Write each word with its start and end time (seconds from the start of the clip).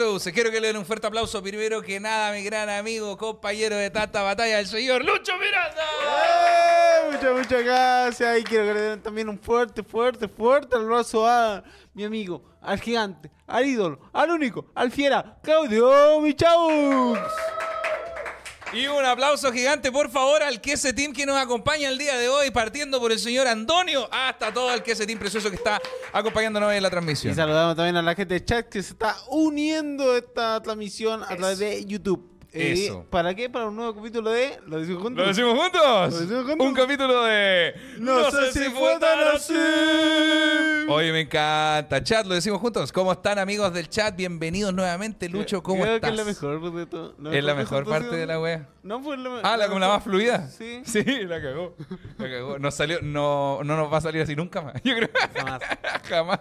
Quiero 0.00 0.50
que 0.50 0.62
le 0.62 0.68
den 0.68 0.78
un 0.78 0.86
fuerte 0.86 1.06
aplauso 1.06 1.42
primero 1.42 1.82
que 1.82 2.00
nada, 2.00 2.32
mi 2.32 2.42
gran 2.42 2.70
amigo, 2.70 3.18
compañero 3.18 3.76
de 3.76 3.90
tanta 3.90 4.22
batalla, 4.22 4.58
el 4.58 4.66
señor 4.66 5.04
Lucho 5.04 5.36
Miranda. 5.36 5.82
¡Eh! 5.82 7.10
Muchas, 7.12 7.36
muchas 7.36 7.62
gracias. 7.62 8.38
Y 8.38 8.44
quiero 8.44 8.64
que 8.64 8.74
le 8.74 8.80
den 8.80 9.02
también 9.02 9.28
un 9.28 9.38
fuerte, 9.38 9.82
fuerte, 9.82 10.26
fuerte 10.26 10.74
abrazo 10.74 11.26
a 11.26 11.62
mi 11.92 12.04
amigo, 12.04 12.42
al 12.62 12.80
gigante, 12.80 13.30
al 13.46 13.66
ídolo, 13.66 14.00
al 14.14 14.30
único, 14.30 14.64
al 14.74 14.90
fiera, 14.90 15.38
Claudio 15.42 16.18
Michaux. 16.22 17.18
Y 18.72 18.86
un 18.86 19.04
aplauso 19.04 19.52
gigante, 19.52 19.90
por 19.90 20.08
favor, 20.10 20.42
al 20.44 20.60
Kese 20.60 20.92
Team 20.92 21.12
que 21.12 21.26
nos 21.26 21.36
acompaña 21.36 21.88
el 21.88 21.98
día 21.98 22.16
de 22.16 22.28
hoy, 22.28 22.52
partiendo 22.52 23.00
por 23.00 23.10
el 23.10 23.18
señor 23.18 23.48
Antonio 23.48 24.08
hasta 24.12 24.54
todo 24.54 24.72
el 24.72 24.82
Kese 24.84 25.06
Team 25.06 25.18
precioso 25.18 25.50
que 25.50 25.56
está 25.56 25.80
acompañándonos 26.12 26.72
en 26.72 26.80
la 26.82 26.88
Y 26.88 26.90
transmisión. 26.90 27.34
saludamos 27.34 27.74
también 27.74 27.96
a 27.96 28.02
la 28.02 28.14
gente 28.14 28.34
de 28.34 28.44
chat 28.44 28.68
que 28.68 28.80
se 28.80 28.92
está 28.92 29.16
uniendo 29.28 30.12
a 30.12 30.18
esta 30.18 30.62
transmisión 30.62 31.24
a 31.24 31.36
través 31.36 31.58
de 31.58 31.84
YouTube. 31.84 32.24
Eh, 32.52 32.72
Eso. 32.72 33.06
¿Para 33.08 33.32
qué? 33.32 33.48
Para 33.48 33.66
un 33.66 33.76
nuevo 33.76 33.94
capítulo 33.94 34.28
de 34.30 34.58
Lo 34.66 34.80
decimos 34.80 35.02
juntos. 35.02 35.22
¿Lo 35.22 35.28
decimos 35.28 35.56
juntos? 35.56 36.12
¿Lo 36.12 36.20
decimos 36.20 36.44
juntos? 36.46 36.66
Un 36.66 36.74
capítulo 36.74 37.22
de... 37.24 37.74
No, 37.98 38.28
sé 38.30 38.52
si 38.52 38.70
fue 38.70 38.98
tan 38.98 39.20
así. 39.36 39.54
Oye, 40.88 41.12
me 41.12 41.20
encanta. 41.20 42.02
Chat, 42.02 42.26
lo 42.26 42.34
decimos 42.34 42.60
juntos. 42.60 42.90
¿Cómo 42.90 43.12
están, 43.12 43.38
amigos 43.38 43.72
del 43.72 43.88
chat? 43.88 44.16
Bienvenidos 44.16 44.74
nuevamente. 44.74 45.28
Lucho, 45.28 45.62
¿cómo 45.62 45.82
Creo 45.82 45.94
estás? 45.96 46.10
que 46.10 46.14
es 46.14 46.18
la 46.18 46.24
mejor 46.24 46.72
de 46.74 46.86
todo. 46.86 47.14
Es 47.32 47.44
la 47.44 47.54
mejor 47.54 47.84
parte 47.88 48.16
de 48.16 48.26
la 48.26 48.40
wea. 48.40 48.68
No 48.82 49.00
fue 49.00 49.16
la 49.16 49.40
Ah, 49.44 49.56
la, 49.56 49.68
como 49.68 49.78
la 49.78 49.86
más 49.88 50.02
fluida. 50.02 50.48
Sí. 50.48 50.82
Sí, 50.90 51.04
la 51.04 51.40
cagó. 51.40 51.76
La 52.18 52.28
cagó. 52.28 52.58
Nos 52.58 52.74
salió, 52.74 52.98
no, 53.02 53.60
no 53.62 53.76
nos 53.76 53.92
va 53.92 53.98
a 53.98 54.00
salir 54.00 54.22
así 54.22 54.34
nunca 54.34 54.60
más. 54.60 54.74
Yo 54.82 54.96
creo. 54.96 55.08
Jamás. 55.36 55.60
Jamás. 56.08 56.40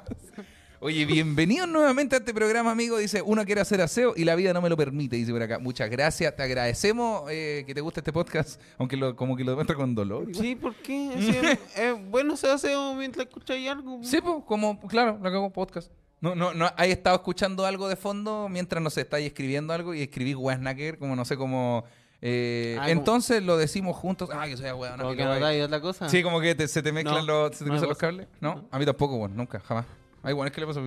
Oye, 0.82 1.06
bienvenidos 1.06 1.68
nuevamente 1.68 2.16
a 2.16 2.20
este 2.20 2.34
programa, 2.34 2.72
amigo. 2.72 2.98
Dice, 2.98 3.22
uno 3.22 3.44
quiere 3.44 3.60
hacer 3.60 3.82
aseo 3.82 4.14
y 4.16 4.24
la 4.24 4.36
vida 4.36 4.54
no 4.54 4.62
me 4.62 4.70
lo 4.70 4.78
permite, 4.78 5.18
dice 5.18 5.34
por 5.34 5.42
acá. 5.42 5.60
Muchas 5.60 5.90
gracias, 5.90 6.34
te 6.38 6.42
agradecemos 6.44 7.24
eh, 7.30 7.66
que 7.68 7.74
te 7.76 7.82
guste 7.82 8.00
este 8.00 8.14
podcast, 8.14 8.62
aunque 8.78 8.96
lo, 8.96 9.14
como 9.18 9.36
que 9.36 9.44
lo 9.44 9.52
demuestra 9.52 9.76
con 9.76 9.94
dolor. 9.94 10.30
igual. 10.30 10.36
Sí, 10.46 10.56
¿por 10.56 10.74
qué? 10.76 11.10
Sí, 11.76 11.82
bueno 12.10 12.38
se 12.38 12.50
hace 12.50 12.74
mientras 12.98 13.28
escucháis 13.28 13.70
algo. 13.70 14.00
Sí, 14.04 14.22
pues, 14.22 14.36
como, 14.46 14.80
claro, 14.88 15.20
la 15.22 15.30
cago 15.30 15.50
podcast. 15.52 15.92
No, 16.22 16.34
no, 16.36 16.54
no, 16.54 16.70
hay 16.78 16.92
estado 16.92 17.18
escuchando 17.18 17.66
algo 17.66 17.90
de 17.90 17.98
fondo 17.98 18.48
mientras, 18.50 18.82
no 18.82 18.90
sé, 18.90 19.02
estáis 19.02 19.28
escribiendo 19.28 19.74
algo 19.74 19.94
y 19.94 20.02
escribís 20.02 20.36
Wesnacker, 20.38 20.98
como 20.98 21.14
no 21.18 21.26
sé, 21.26 21.36
como... 21.36 21.84
eh, 22.22 22.76
Ah, 22.80 22.84
como- 22.84 22.92
entonces 22.92 23.44
lo 23.44 23.58
decimos 23.58 23.98
juntos. 23.98 24.30
Ah, 24.32 24.46
que 24.48 24.56
soy 24.56 24.72
weón. 24.72 24.98
Como 24.98 25.14
que 25.16 25.26
no 25.26 25.40
dais 25.42 25.62
otra 25.62 25.82
cosa. 25.82 26.08
Sí, 26.08 26.24
como 26.24 26.40
que 26.40 26.56
te- 26.56 26.70
se 26.70 26.82
te 26.82 26.94
mezclan 26.94 27.26
No, 27.26 27.48
los, 27.48 27.58
se 27.58 27.66
te 27.66 27.70
no 27.70 27.72
cruzan 27.72 27.90
los 27.90 27.98
pasa. 27.98 28.08
cables. 28.08 28.28
No. 28.40 28.66
A 28.72 28.80
mí 28.80 28.86
tampoco, 28.86 29.18
bueno, 29.18 29.36
nunca, 29.36 29.60
jamás. 29.60 29.86
Hay 30.24 30.34
bueno, 30.34 30.48
es 30.48 30.54
que 30.54 30.62
le 30.62 30.68
pasa. 30.68 30.82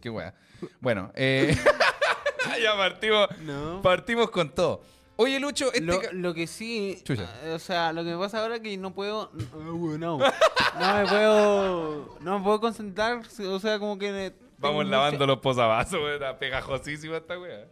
qué 0.00 0.10
wea. 0.10 0.34
Bueno, 0.80 1.10
eh, 1.14 1.56
ya 2.62 2.76
partimos, 2.76 3.28
No. 3.40 3.82
partimos 3.82 4.30
con 4.30 4.50
todo. 4.50 4.82
Oye, 5.16 5.38
Lucho, 5.38 5.66
este. 5.66 5.80
Lo, 5.82 6.00
ca- 6.00 6.08
lo 6.12 6.32
que 6.34 6.46
sí, 6.46 7.00
Chucha. 7.04 7.28
eh, 7.44 7.52
o 7.52 7.58
sea, 7.58 7.92
lo 7.92 8.02
que 8.02 8.10
me 8.12 8.18
pasa 8.18 8.40
ahora 8.40 8.56
es 8.56 8.60
que 8.62 8.76
no 8.78 8.92
puedo, 8.94 9.30
no, 9.54 9.98
no, 9.98 10.18
no 10.18 10.94
me 10.96 11.06
puedo, 11.06 12.16
no 12.20 12.38
me 12.38 12.44
puedo 12.44 12.60
concentrar, 12.60 13.20
o 13.46 13.60
sea, 13.60 13.78
como 13.78 13.98
que 13.98 14.10
tengo 14.32 14.36
Vamos 14.58 14.84
mucha- 14.84 14.90
lavando 14.96 15.26
los 15.26 15.38
posavasos, 15.40 16.00
está 16.14 16.38
pegajosísima 16.38 17.18
esta 17.18 17.38
wea. 17.38 17.66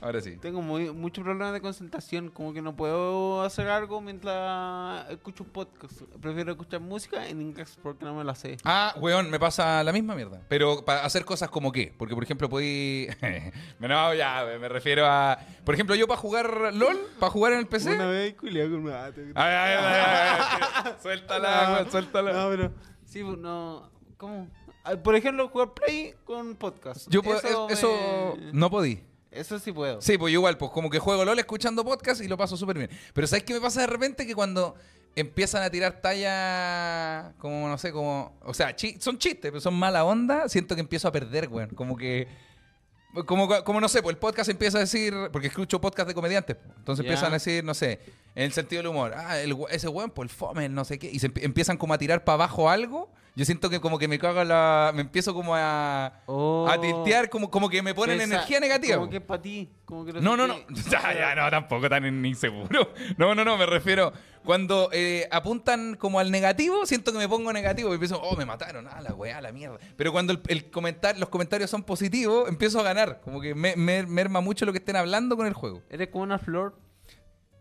Ahora 0.00 0.20
sí. 0.20 0.36
Tengo 0.36 0.62
muy, 0.62 0.90
mucho 0.92 1.22
problema 1.22 1.52
de 1.52 1.60
concentración, 1.60 2.30
como 2.30 2.52
que 2.52 2.62
no 2.62 2.76
puedo 2.76 3.42
hacer 3.42 3.68
algo 3.68 4.00
mientras 4.00 5.08
escucho 5.10 5.44
un 5.44 5.50
podcast. 5.50 6.02
Prefiero 6.20 6.52
escuchar 6.52 6.80
música 6.80 7.28
en 7.28 7.40
inglés 7.42 7.78
porque 7.82 8.04
no 8.04 8.14
me 8.14 8.24
la 8.24 8.34
sé. 8.34 8.56
Ah, 8.64 8.94
weón, 8.98 9.30
me 9.30 9.38
pasa 9.38 9.82
la 9.82 9.92
misma 9.92 10.14
mierda. 10.14 10.40
Pero 10.48 10.84
para 10.84 11.04
hacer 11.04 11.24
cosas 11.24 11.50
como 11.50 11.72
qué. 11.72 11.92
Porque, 11.96 12.14
por 12.14 12.24
ejemplo, 12.24 12.48
podí. 12.48 13.08
no, 13.80 14.14
ya, 14.14 14.46
me 14.60 14.68
refiero 14.68 15.06
a. 15.06 15.38
Por 15.64 15.74
ejemplo, 15.74 15.94
yo 15.94 16.06
para 16.06 16.20
jugar 16.20 16.72
LOL, 16.74 16.98
para 17.18 17.30
jugar 17.30 17.52
en 17.52 17.58
el 17.60 17.66
PC. 17.66 17.94
Una 17.94 18.06
vez 18.06 18.34
culiado 18.34 18.70
con 18.70 18.80
una 18.80 19.04
Ay, 19.06 19.12
ay, 19.34 19.34
ay, 19.34 19.76
ay, 19.78 20.60
ay, 20.84 20.92
Suéltala, 21.02 21.82
No, 21.84 21.90
suéltala. 21.90 22.32
No, 22.32 22.48
pero. 22.50 22.72
Sí, 23.04 23.22
pues, 23.22 23.38
no. 23.38 23.90
¿Cómo? 24.16 24.48
Ah, 24.84 24.96
Por 24.96 25.14
ejemplo, 25.14 25.48
jugar 25.48 25.74
Play 25.74 26.14
con 26.24 26.54
podcast. 26.56 27.08
Yo 27.10 27.22
puedo, 27.22 27.38
eso, 27.38 27.68
eso 27.68 28.36
me- 28.38 28.52
no 28.52 28.70
podí. 28.70 29.02
Eso 29.38 29.58
sí 29.58 29.72
puedo. 29.72 30.00
Sí, 30.00 30.18
pues 30.18 30.32
igual, 30.32 30.58
pues 30.58 30.70
como 30.72 30.90
que 30.90 30.98
juego 30.98 31.24
LOL 31.24 31.38
escuchando 31.38 31.84
podcast 31.84 32.20
y 32.22 32.28
lo 32.28 32.36
paso 32.36 32.56
súper 32.56 32.78
bien. 32.78 32.90
Pero 33.12 33.26
¿sabes 33.26 33.44
qué 33.44 33.54
me 33.54 33.60
pasa 33.60 33.80
de 33.82 33.86
repente? 33.86 34.26
Que 34.26 34.34
cuando 34.34 34.74
empiezan 35.16 35.62
a 35.62 35.70
tirar 35.70 36.00
talla, 36.00 37.32
como 37.38 37.68
no 37.68 37.78
sé, 37.78 37.92
como... 37.92 38.38
O 38.44 38.54
sea, 38.54 38.74
chi- 38.76 38.96
son 39.00 39.18
chistes, 39.18 39.50
pero 39.50 39.60
son 39.60 39.74
mala 39.74 40.04
onda, 40.04 40.48
siento 40.48 40.74
que 40.74 40.80
empiezo 40.80 41.08
a 41.08 41.12
perder, 41.12 41.48
weón. 41.48 41.70
Como 41.70 41.96
que... 41.96 42.28
Como, 43.26 43.48
como 43.64 43.80
no 43.80 43.88
sé, 43.88 44.02
pues 44.02 44.14
el 44.14 44.18
podcast 44.20 44.50
empieza 44.50 44.76
a 44.76 44.80
decir, 44.82 45.14
porque 45.32 45.48
escucho 45.48 45.80
podcast 45.80 46.06
de 46.08 46.14
comediantes, 46.14 46.56
pues. 46.56 46.76
entonces 46.76 47.04
empiezan 47.04 47.30
a 47.30 47.36
decir, 47.36 47.64
no 47.64 47.72
sé, 47.72 47.98
en 48.34 48.44
el 48.44 48.52
sentido 48.52 48.80
del 48.82 48.88
humor, 48.90 49.14
ah, 49.16 49.40
el, 49.40 49.56
ese 49.70 49.88
weón, 49.88 50.10
pues 50.10 50.30
el 50.30 50.36
fome, 50.36 50.68
no 50.68 50.84
sé 50.84 50.98
qué, 50.98 51.10
y 51.10 51.18
se 51.18 51.32
empie- 51.32 51.42
empiezan 51.42 51.78
como 51.78 51.94
a 51.94 51.98
tirar 51.98 52.22
para 52.22 52.34
abajo 52.34 52.68
algo, 52.68 53.10
yo 53.38 53.44
siento 53.44 53.70
que 53.70 53.78
como 53.80 54.00
que 54.00 54.08
me 54.08 54.18
cago 54.18 54.42
la, 54.42 54.90
me 54.92 55.02
empiezo 55.02 55.32
como 55.32 55.54
a, 55.54 56.22
Oh. 56.26 56.66
a 56.68 56.80
tiltear, 56.80 57.30
como, 57.30 57.48
como 57.52 57.70
que 57.70 57.80
me 57.82 57.94
ponen 57.94 58.20
energía 58.20 58.58
negativa. 58.58 58.96
Como 58.96 59.08
que 59.08 59.18
es 59.18 59.22
para 59.22 59.40
ti. 59.40 59.70
Como 59.84 60.04
que 60.04 60.12
No, 60.14 60.36
no, 60.36 60.48
no. 60.48 60.56
Ya, 60.90 61.14
ya, 61.14 61.34
no, 61.36 61.48
tampoco 61.48 61.88
tan 61.88 62.04
inseguro. 62.26 62.90
No, 63.16 63.36
no, 63.36 63.44
no, 63.44 63.56
me 63.56 63.64
refiero. 63.66 64.12
Cuando 64.44 64.88
eh, 64.92 65.28
apuntan 65.30 65.94
como 65.94 66.18
al 66.18 66.32
negativo, 66.32 66.84
siento 66.84 67.12
que 67.12 67.18
me 67.18 67.28
pongo 67.28 67.52
negativo 67.52 67.90
y 67.90 67.94
empiezo, 67.94 68.20
oh, 68.20 68.34
me 68.34 68.44
mataron, 68.44 68.88
ah, 68.90 69.00
la 69.02 69.14
weá, 69.14 69.40
la 69.40 69.52
mierda. 69.52 69.78
Pero 69.96 70.10
cuando 70.10 70.32
el, 70.32 70.40
el 70.48 70.68
comentar, 70.70 71.16
los 71.18 71.28
comentarios 71.28 71.70
son 71.70 71.84
positivos, 71.84 72.48
empiezo 72.48 72.80
a 72.80 72.82
ganar. 72.82 73.20
Como 73.22 73.40
que 73.40 73.54
me, 73.54 73.76
me- 73.76 74.04
merma 74.04 74.40
mucho 74.40 74.66
lo 74.66 74.72
que 74.72 74.78
estén 74.78 74.96
hablando 74.96 75.36
con 75.36 75.46
el 75.46 75.52
juego. 75.54 75.82
Eres 75.90 76.08
como 76.08 76.24
una 76.24 76.38
flor. 76.40 76.76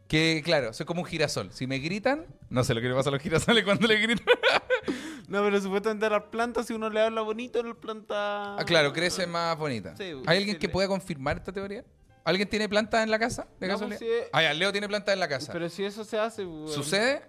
Que, 0.07 0.41
claro, 0.45 0.71
soy 0.71 0.85
como 0.85 1.01
un 1.01 1.07
girasol. 1.07 1.51
Si 1.51 1.67
me 1.67 1.79
gritan, 1.79 2.25
no 2.49 2.63
sé 2.63 2.73
lo 2.73 2.79
que 2.81 2.88
le 2.88 2.95
pasa 2.95 3.09
a 3.09 3.11
los 3.11 3.21
girasoles 3.21 3.63
cuando 3.65 3.85
le 3.88 3.97
gritan. 3.97 4.25
No, 5.27 5.43
pero 5.43 5.59
supuestamente 5.61 6.05
a 6.05 6.09
las 6.09 6.23
plantas, 6.23 6.67
si 6.67 6.73
uno 6.73 6.89
le 6.89 7.01
habla 7.01 7.21
bonito, 7.21 7.61
las 7.61 7.75
plantas. 7.75 8.17
Ah, 8.17 8.63
claro, 8.65 8.93
crece 8.93 9.27
más 9.27 9.57
bonita. 9.57 9.95
Sí, 9.97 10.13
¿Hay 10.25 10.38
alguien 10.38 10.55
sí, 10.55 10.59
que 10.59 10.67
le- 10.67 10.73
pueda 10.73 10.88
confirmar 10.88 11.38
esta 11.38 11.51
teoría? 11.51 11.83
¿Alguien 12.23 12.49
tiene 12.49 12.67
plantas 12.67 13.03
en 13.03 13.11
la 13.11 13.19
casa? 13.19 13.47
¿De 13.59 13.67
No, 13.67 13.73
casualidad? 13.73 13.99
pues 13.99 14.09
sí. 14.23 14.29
Ah, 14.33 14.41
ya, 14.43 14.53
Leo 14.53 14.71
tiene 14.71 14.88
plantas 14.88 15.13
en 15.13 15.19
la 15.19 15.27
casa. 15.27 15.51
Pero 15.53 15.69
si 15.69 15.83
eso 15.85 16.03
se 16.03 16.19
hace. 16.19 16.45
weón. 16.45 16.67
¿Sucede? 16.67 17.21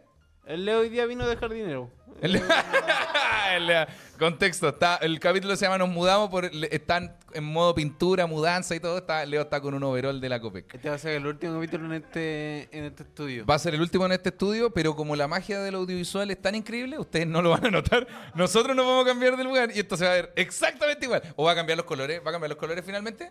El 0.49 0.65
Leo 0.65 0.81
hoy 0.81 0.89
día 0.89 1.05
vino 1.05 1.27
de 1.29 1.37
jardinero. 1.37 1.91
El- 2.23 2.37
el- 3.55 3.87
contexto, 4.19 4.71
está, 4.71 4.97
el 4.97 5.21
capítulo 5.21 5.55
se 5.57 5.67
llama 5.67 5.77
Nos 5.79 5.91
mudamos, 5.91 6.31
por, 6.31 6.53
le- 6.53 6.75
están 6.75 7.15
en 7.35 7.45
modo 7.45 7.75
pintura, 7.75 8.27
mudanza 8.27 8.75
y 8.75 8.81
todo. 8.81 8.97
Está, 8.99 9.25
Leo 9.27 9.43
está 9.43 9.61
con 9.61 9.75
un 9.75 9.83
overall 9.85 10.19
de 10.21 10.29
la 10.31 10.41
Copec. 10.41 10.75
Este 10.75 10.89
va 10.89 10.95
a 10.97 10.99
ser 10.99 11.13
el 11.17 11.27
último 11.27 11.55
capítulo 11.55 11.85
en 11.85 11.93
este, 12.03 12.69
en 12.77 12.85
este 12.87 13.03
estudio. 13.03 13.45
Va 13.45 13.57
a 13.57 13.59
ser 13.59 13.75
el 13.75 13.81
último 13.83 14.07
en 14.07 14.13
este 14.13 14.31
estudio, 14.31 14.71
pero 14.71 14.97
como 14.97 15.15
la 15.17 15.29
magia 15.29 15.61
del 15.61 15.75
audiovisual 15.75 16.31
es 16.31 16.41
tan 16.41 16.55
increíble, 16.55 16.99
ustedes 16.99 17.27
no 17.27 17.43
lo 17.43 17.51
van 17.51 17.67
a 17.67 17.71
notar. 17.71 18.09
Nosotros 18.35 18.75
nos 18.75 18.87
vamos 18.87 19.05
a 19.05 19.09
cambiar 19.09 19.37
de 19.37 19.45
lugar 19.45 19.71
y 19.73 19.79
esto 19.81 19.97
se 19.99 20.05
va 20.07 20.13
a 20.13 20.15
ver 20.15 20.33
exactamente 20.35 21.05
igual. 21.05 21.23
¿O 21.37 21.45
va 21.45 21.53
a 21.53 21.55
cambiar 21.55 21.77
los 21.77 21.87
colores? 21.87 22.21
¿Va 22.25 22.31
a 22.31 22.33
cambiar 22.33 22.49
los 22.49 22.59
colores 22.59 22.83
finalmente? 22.87 23.31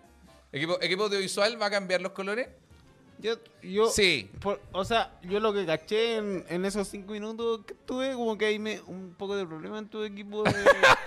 ¿Equipo, 0.52 0.78
equipo 0.82 1.04
audiovisual 1.06 1.60
va 1.62 1.66
a 1.66 1.72
cambiar 1.72 2.00
los 2.00 2.12
colores? 2.14 2.48
Yo, 3.20 3.34
yo, 3.64 3.88
Sí. 3.90 4.30
por- 4.40 4.62
o 4.72 4.86
sea, 4.86 5.18
yo 5.24 5.40
lo 5.40 5.52
que 5.54 5.66
caché 5.66 6.18
en, 6.18 6.46
en 6.50 6.66
esos 6.66 6.88
cinco 6.88 7.14
minutos 7.14 7.62
que 7.66 7.74
tuve, 7.74 8.14
como 8.14 8.38
que 8.38 8.46
hay 8.46 8.60
me, 8.60 8.80
un 8.82 9.16
poco 9.18 9.36
de 9.36 9.46
problema 9.46 9.80
en 9.80 9.88
tu 9.90 10.04
equipo 10.04 10.44
de, 10.44 10.54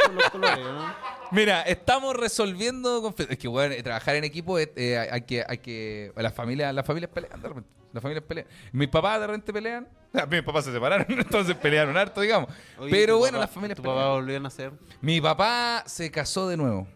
con 0.07 0.15
los 0.17 0.31
colores, 0.31 0.59
¿no? 0.65 0.93
Mira, 1.31 1.63
estamos 1.63 2.17
resolviendo 2.17 3.15
Es 3.17 3.39
que, 3.39 3.47
bueno, 3.49 3.75
trabajar 3.85 4.17
en 4.17 4.25
equipo 4.25 4.59
eh, 4.59 5.09
hay 5.11 5.23
que, 5.23 5.45
hay 5.49 5.59
que. 5.59 6.13
Las 6.17 6.35
familias, 6.35 6.75
las 6.75 6.85
familias 6.85 7.11
pelean 7.15 7.41
de 7.41 7.49
repente. 7.49 7.71
Las 7.93 8.03
familias 8.03 8.25
pelean. 8.27 8.47
Mis 8.73 8.89
papás 8.89 9.21
de 9.21 9.27
repente 9.29 9.53
pelean. 9.53 9.89
Sea, 10.13 10.27
mis 10.31 10.43
papás 10.43 10.65
se 10.65 10.73
separaron, 10.73 11.07
entonces 11.19 11.55
pelearon 11.57 11.97
harto, 11.97 12.21
digamos. 12.21 12.51
Oye, 12.79 12.91
Pero 12.91 13.19
bueno, 13.19 13.39
papá- 13.39 13.47
las 13.47 13.51
familias 13.55 13.77
Tu 13.77 13.83
pelean. 13.83 13.99
papá 14.01 14.13
volvió 14.15 14.37
a 14.37 14.41
nacer. 14.41 14.73
Mi 15.01 15.21
papá 15.21 15.85
se 15.87 16.11
casó 16.11 16.49
de 16.49 16.57
nuevo. 16.57 16.89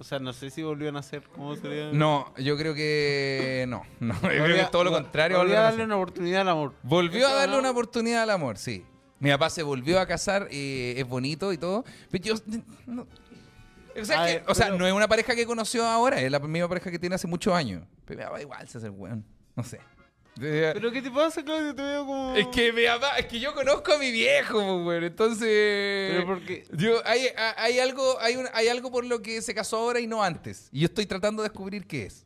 O 0.00 0.04
sea, 0.04 0.18
no 0.20 0.32
sé 0.32 0.50
si 0.50 0.62
volvió 0.62 0.88
a 0.90 0.92
nacer. 0.92 1.22
¿Cómo 1.34 1.56
sería? 1.56 1.90
No, 1.92 2.32
yo 2.38 2.56
creo 2.56 2.74
que 2.74 3.64
no. 3.68 3.82
no 4.00 4.14
yo 4.14 4.28
creo 4.28 4.46
que 4.46 4.60
es 4.60 4.70
todo 4.70 4.84
lo 4.84 4.92
contrario. 4.92 5.38
Volvió 5.38 5.58
a 5.58 5.62
darle 5.62 5.84
una 5.84 5.96
oportunidad 5.96 6.42
al 6.42 6.48
amor. 6.50 6.74
Volvió 6.82 7.26
a 7.28 7.34
darle 7.34 7.58
una 7.58 7.70
oportunidad 7.70 8.22
al 8.22 8.30
amor, 8.30 8.58
sí. 8.58 8.84
Mi 9.20 9.30
papá 9.30 9.50
se 9.50 9.64
volvió 9.64 9.98
a 9.98 10.06
casar, 10.06 10.46
eh, 10.52 10.94
es 10.96 11.06
bonito 11.08 11.52
y 11.52 11.58
todo. 11.58 11.84
Pero 12.10 12.22
yo. 12.24 12.34
no- 12.86 13.06
o 14.00 14.04
sea, 14.04 14.22
A 14.22 14.26
que- 14.26 14.32
ver, 14.34 14.44
o 14.46 14.54
sea, 14.54 14.66
pero- 14.66 14.78
no 14.78 14.86
es 14.86 14.92
una 14.92 15.08
pareja 15.08 15.34
que 15.34 15.44
conoció 15.44 15.84
ahora, 15.84 16.20
es 16.20 16.30
la 16.30 16.38
misma 16.38 16.68
pareja 16.68 16.88
que 16.92 17.00
tiene 17.00 17.16
hace 17.16 17.26
muchos 17.26 17.52
años. 17.52 17.82
Pero 18.04 18.20
mi 18.20 18.24
papá 18.26 18.40
igual 18.40 18.68
se 18.68 18.78
hace 18.78 18.86
el 18.86 18.92
weón. 18.92 19.24
No 19.56 19.64
sé. 19.64 19.80
¿Pero 20.40 20.92
qué 20.92 21.02
te 21.02 21.10
pasa, 21.10 21.42
Claudio? 21.44 21.74
Te 21.74 21.82
veo 21.82 22.06
como... 22.06 22.36
Es 22.36 22.46
que 22.48 22.72
mi 22.72 22.84
papá, 22.84 23.18
es 23.18 23.26
que 23.26 23.40
yo 23.40 23.54
conozco 23.54 23.92
a 23.92 23.98
mi 23.98 24.10
viejo, 24.10 24.54
pues, 24.54 24.86
weón. 24.86 25.04
Entonces. 25.04 26.12
Pero 26.12 26.26
porque... 26.26 26.64
Yo, 26.72 27.00
hay, 27.04 27.26
hay 27.56 27.78
algo, 27.80 28.18
hay, 28.20 28.36
un- 28.36 28.48
hay 28.52 28.68
algo 28.68 28.90
por 28.90 29.04
lo 29.04 29.20
que 29.22 29.42
se 29.42 29.54
casó 29.54 29.76
ahora 29.78 30.00
y 30.00 30.06
no 30.06 30.22
antes. 30.22 30.68
Y 30.72 30.80
yo 30.80 30.86
estoy 30.86 31.06
tratando 31.06 31.42
de 31.42 31.48
descubrir 31.48 31.86
qué 31.86 32.06
es. 32.06 32.24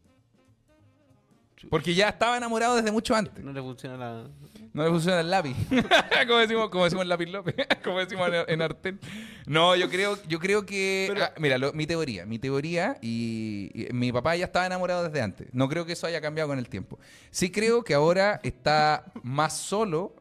Porque 1.70 1.94
ya 1.94 2.08
estaba 2.10 2.36
enamorado 2.36 2.76
desde 2.76 2.90
mucho 2.92 3.14
antes. 3.14 3.42
No 3.42 3.52
le 3.52 3.60
funciona 3.60 3.96
la. 3.96 4.24
No 4.72 4.84
le 4.84 4.90
funciona 4.90 5.20
el 5.20 5.30
lápiz. 5.30 5.54
como 6.26 6.38
decimos, 6.38 6.70
como 6.70 6.84
decimos 6.84 7.02
en 7.02 7.08
lápiz 7.08 7.26
López. 7.28 7.54
como 7.84 7.98
decimos 7.98 8.28
en, 8.28 8.44
en 8.48 8.62
Artel. 8.62 8.98
No, 9.46 9.76
yo 9.76 9.88
creo, 9.90 10.18
yo 10.28 10.38
creo 10.38 10.64
que. 10.66 11.06
Pero- 11.12 11.24
ah, 11.26 11.32
mira, 11.38 11.58
lo- 11.58 11.72
mi 11.72 11.86
teoría. 11.86 12.24
Mi 12.26 12.38
teoría, 12.38 12.96
y, 13.02 13.70
y 13.74 13.92
mi 13.92 14.12
papá 14.12 14.34
ya 14.36 14.46
estaba 14.46 14.66
enamorado 14.66 15.04
desde 15.04 15.20
antes. 15.22 15.48
No 15.52 15.68
creo 15.68 15.84
que 15.86 15.92
eso 15.92 16.06
haya 16.06 16.20
cambiado 16.20 16.48
con 16.48 16.58
el 16.58 16.68
tiempo. 16.68 16.98
Sí 17.30 17.50
creo 17.50 17.82
que 17.84 17.94
ahora 17.94 18.40
está 18.42 19.04
más 19.22 19.56
solo. 19.56 20.16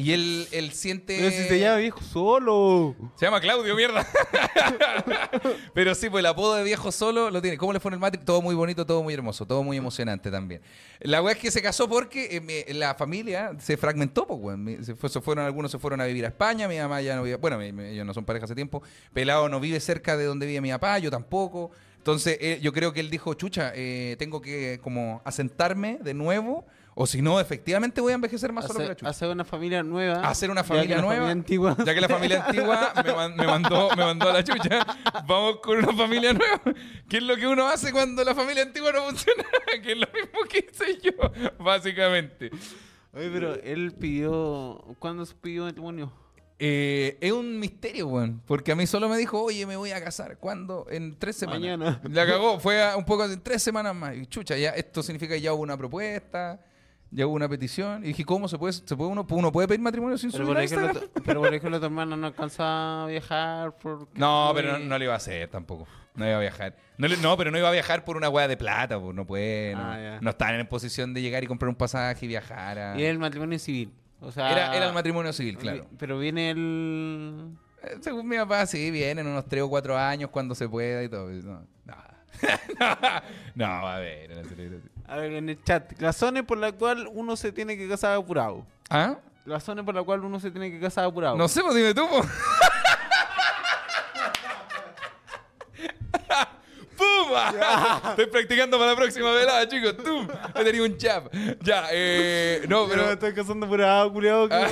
Y 0.00 0.12
él, 0.12 0.46
él 0.52 0.70
siente. 0.70 1.16
Pero 1.18 1.30
si 1.32 1.48
se 1.48 1.58
llama 1.58 1.78
viejo 1.78 2.00
solo. 2.00 2.94
Se 3.16 3.24
llama 3.26 3.40
Claudio, 3.40 3.74
mierda. 3.74 4.06
Pero 5.74 5.94
sí, 5.96 6.08
pues 6.08 6.20
el 6.22 6.26
apodo 6.26 6.54
de 6.54 6.62
viejo 6.62 6.92
solo 6.92 7.30
lo 7.30 7.42
tiene. 7.42 7.56
¿Cómo 7.58 7.72
le 7.72 7.80
fue 7.80 7.88
en 7.90 7.94
el 7.94 7.98
Matrix? 7.98 8.24
Todo 8.24 8.40
muy 8.40 8.54
bonito, 8.54 8.86
todo 8.86 9.02
muy 9.02 9.12
hermoso, 9.14 9.44
todo 9.44 9.62
muy 9.64 9.76
emocionante 9.76 10.30
también. 10.30 10.60
La 11.00 11.20
weá 11.22 11.32
es 11.34 11.40
que 11.40 11.50
se 11.50 11.60
casó 11.60 11.88
porque 11.88 12.36
eh, 12.36 12.40
mi- 12.40 12.72
la 12.78 12.94
familia 12.94 13.56
se 13.58 13.76
fragmentó, 13.76 14.24
pues, 14.26 14.38
weón. 14.40 14.62
Mi- 14.64 14.84
Se, 14.84 14.94
fue- 14.94 15.08
se 15.08 15.20
fueron, 15.20 15.44
algunos 15.44 15.70
se 15.70 15.78
fueron 15.80 16.00
a 16.00 16.04
vivir 16.04 16.24
a 16.24 16.28
España, 16.28 16.68
mi 16.68 16.78
mamá 16.78 17.00
ya 17.00 17.16
no 17.16 17.24
vive. 17.24 17.36
Bueno, 17.36 17.58
mi- 17.58 17.72
mi- 17.72 17.88
ellos 17.88 18.06
no 18.06 18.14
son 18.14 18.24
pareja 18.24 18.44
hace 18.44 18.54
tiempo. 18.54 18.82
Pelado 19.12 19.48
no 19.48 19.58
vive 19.60 19.80
cerca 19.80 20.16
de 20.16 20.24
donde 20.24 20.46
vive 20.46 20.60
mi 20.60 20.70
papá, 20.70 20.98
yo 21.00 21.10
tampoco. 21.10 21.70
Entonces, 21.96 22.38
eh, 22.40 22.58
yo 22.62 22.72
creo 22.72 22.92
que 22.92 23.00
él 23.00 23.10
dijo, 23.10 23.34
chucha, 23.34 23.72
eh, 23.74 24.14
tengo 24.18 24.40
que 24.40 24.78
como 24.82 25.20
asentarme 25.24 25.98
de 26.00 26.14
nuevo, 26.14 26.64
o 27.00 27.06
si 27.06 27.22
no, 27.22 27.38
efectivamente 27.38 28.00
voy 28.00 28.10
a 28.10 28.16
envejecer 28.16 28.52
más 28.52 28.66
solo 28.66 28.80
que 28.80 28.84
la 28.86 28.90
Hacer, 28.90 28.96
chucha. 28.98 29.10
hacer 29.10 29.28
una 29.30 29.44
familia 29.44 29.82
nueva. 29.84 30.28
Hacer 30.28 30.50
una 30.50 30.64
familia 30.64 31.00
nueva. 31.00 31.30
antigua. 31.30 31.76
Ya 31.84 31.94
que 31.94 32.00
la 32.00 32.08
familia 32.08 32.44
antigua 32.46 32.92
me, 33.04 33.12
man- 33.14 33.36
me 33.36 33.46
mandó, 33.46 33.88
me 33.96 34.04
mandó 34.04 34.28
a 34.28 34.32
la 34.32 34.42
chucha, 34.42 34.84
vamos 35.26 35.60
con 35.62 35.78
una 35.78 35.92
familia 35.96 36.32
nueva. 36.32 36.60
¿Qué 37.08 37.18
es 37.18 37.22
lo 37.22 37.36
que 37.36 37.46
uno 37.46 37.68
hace 37.68 37.92
cuando 37.92 38.24
la 38.24 38.34
familia 38.34 38.64
antigua 38.64 38.90
no 38.90 39.04
funciona? 39.04 39.44
que 39.82 39.92
es 39.92 39.98
lo 39.98 40.06
mismo 40.12 40.40
que 40.50 40.66
hice 40.70 40.98
yo, 41.00 41.12
básicamente. 41.64 42.50
Oye, 43.12 43.30
pero 43.32 43.54
él 43.54 43.92
pidió. 43.98 44.84
¿Cuándo 44.98 45.24
se 45.24 45.34
pidió 45.34 45.64
matrimonio? 45.64 46.12
Eh, 46.58 47.16
es 47.20 47.30
un 47.30 47.60
misterio, 47.60 48.08
weón. 48.08 48.42
Porque 48.44 48.72
a 48.72 48.74
mí 48.74 48.86
solo 48.86 49.08
me 49.08 49.16
dijo, 49.16 49.40
oye, 49.40 49.64
me 49.66 49.76
voy 49.76 49.92
a 49.92 50.02
casar. 50.02 50.38
¿Cuándo? 50.38 50.86
En 50.90 51.16
tres 51.18 51.36
semanas. 51.36 51.60
Mañana. 51.60 52.00
La 52.10 52.26
cagó. 52.26 52.58
Fue 52.58 52.82
a- 52.82 52.96
un 52.96 53.04
poco 53.04 53.24
en 53.24 53.40
tres 53.40 53.62
semanas 53.62 53.94
más. 53.94 54.16
Y 54.16 54.26
chucha, 54.26 54.56
ya 54.56 54.70
esto 54.70 55.02
significa 55.02 55.34
que 55.34 55.40
ya 55.40 55.52
hubo 55.52 55.62
una 55.62 55.76
propuesta, 55.76 56.60
ya 57.10 57.26
hubo 57.26 57.34
una 57.34 57.48
petición. 57.48 58.04
Y 58.04 58.08
dije, 58.08 58.24
¿cómo 58.24 58.48
se 58.48 58.58
puede, 58.58 58.72
se 58.74 58.96
puede 58.96 59.10
uno, 59.10 59.26
uno 59.30 59.52
puede 59.52 59.68
pedir 59.68 59.80
matrimonio 59.80 60.18
sin 60.18 60.30
Pero 60.30 60.44
subir 60.44 60.54
por, 60.54 60.58
a 60.58 60.62
Instagram? 60.62 60.94
tu, 61.14 61.22
pero 61.22 61.40
por 61.40 61.48
ejemplo, 61.54 61.78
tu 61.80 61.86
hermana 61.86 62.16
no 62.16 62.26
alcanza 62.26 63.04
a 63.04 63.06
viajar. 63.06 63.76
Porque 63.78 64.18
No, 64.18 64.52
pero 64.54 64.72
no, 64.72 64.78
no 64.80 64.98
lo 64.98 65.04
iba 65.04 65.14
a 65.14 65.16
hacer 65.16 65.48
tampoco. 65.48 65.86
No 66.14 66.26
iba 66.26 66.36
a 66.36 66.40
viajar. 66.40 66.76
No, 66.96 67.06
le- 67.06 67.16
no, 67.18 67.36
pero 67.36 67.50
no 67.52 67.58
iba 67.58 67.68
a 67.68 67.72
viajar 67.72 68.04
por 68.04 68.16
una 68.16 68.28
hueá 68.28 68.48
de 68.48 68.56
plata, 68.56 68.98
pues 69.00 69.14
no 69.14 69.24
puede. 69.26 69.74
No, 69.74 69.80
Ah, 69.82 70.18
no 70.20 70.30
están 70.30 70.54
en 70.56 70.66
posición 70.66 71.14
de 71.14 71.22
llegar 71.22 71.44
y 71.44 71.46
comprar 71.46 71.68
un 71.68 71.76
pasaje 71.76 72.24
y 72.24 72.28
viajar. 72.28 72.78
a- 72.78 72.98
Y 72.98 73.04
el 73.04 73.18
matrimonio 73.18 73.58
civil. 73.58 73.92
O 74.20 74.32
sea, 74.32 74.50
Era, 74.50 74.74
era 74.76 74.86
el 74.88 74.92
matrimonio 74.94 75.32
civil, 75.32 75.56
claro. 75.56 75.86
Pero 75.96 76.18
viene 76.18 76.50
el. 76.50 77.50
Eh, 77.84 77.98
Según 78.00 78.28
mi 78.28 78.36
papá, 78.36 78.66
sí, 78.66 78.90
viene 78.90 79.20
en 79.20 79.28
unos 79.28 79.46
3 79.46 79.62
o 79.62 79.68
4 79.68 79.96
años 79.96 80.30
cuando 80.30 80.56
se 80.56 80.68
pueda 80.68 81.04
y 81.04 81.08
todo. 81.08 81.30
No, 81.30 81.60
no. 81.84 81.94
no, 83.54 83.66
a 83.88 83.98
ver. 83.98 84.30
no 84.36 84.44
se- 84.48 84.80
A 85.06 85.16
ver, 85.16 85.32
en 85.32 85.48
el 85.48 85.62
chat. 85.64 85.92
Razones 86.00 86.44
por 86.44 86.58
las 86.58 86.72
cuales 86.74 87.06
uno 87.12 87.36
se 87.36 87.52
tiene 87.52 87.76
que 87.76 87.88
casar 87.88 88.16
apurado. 88.16 88.66
¿Ah? 88.90 89.16
Razones 89.46 89.84
por 89.84 89.94
las 89.94 90.04
cuales 90.04 90.24
uno 90.24 90.38
se 90.40 90.50
tiene 90.50 90.70
que 90.70 90.78
casar 90.80 91.04
apurado. 91.04 91.36
No 91.36 91.48
sé, 91.48 91.62
pues 91.62 91.74
dime 91.74 91.94
tú. 91.94 92.06
po. 92.08 92.20
¡Pum! 96.96 97.28
Estoy 98.10 98.26
practicando 98.26 98.76
para 98.78 98.90
la 98.90 98.96
próxima 98.96 99.30
velada, 99.32 99.68
chicos. 99.68 99.96
¡Tum! 99.98 100.26
He 100.54 100.64
tenido 100.64 100.84
un 100.84 100.96
chap. 100.98 101.32
Ya, 101.62 101.86
eh. 101.92 102.64
No, 102.68 102.88
pero 102.88 103.06
me 103.06 103.12
estoy 103.12 103.32
casando 103.34 103.66
apurado, 103.66 104.12
culiado. 104.12 104.48
Ah. 104.50 104.66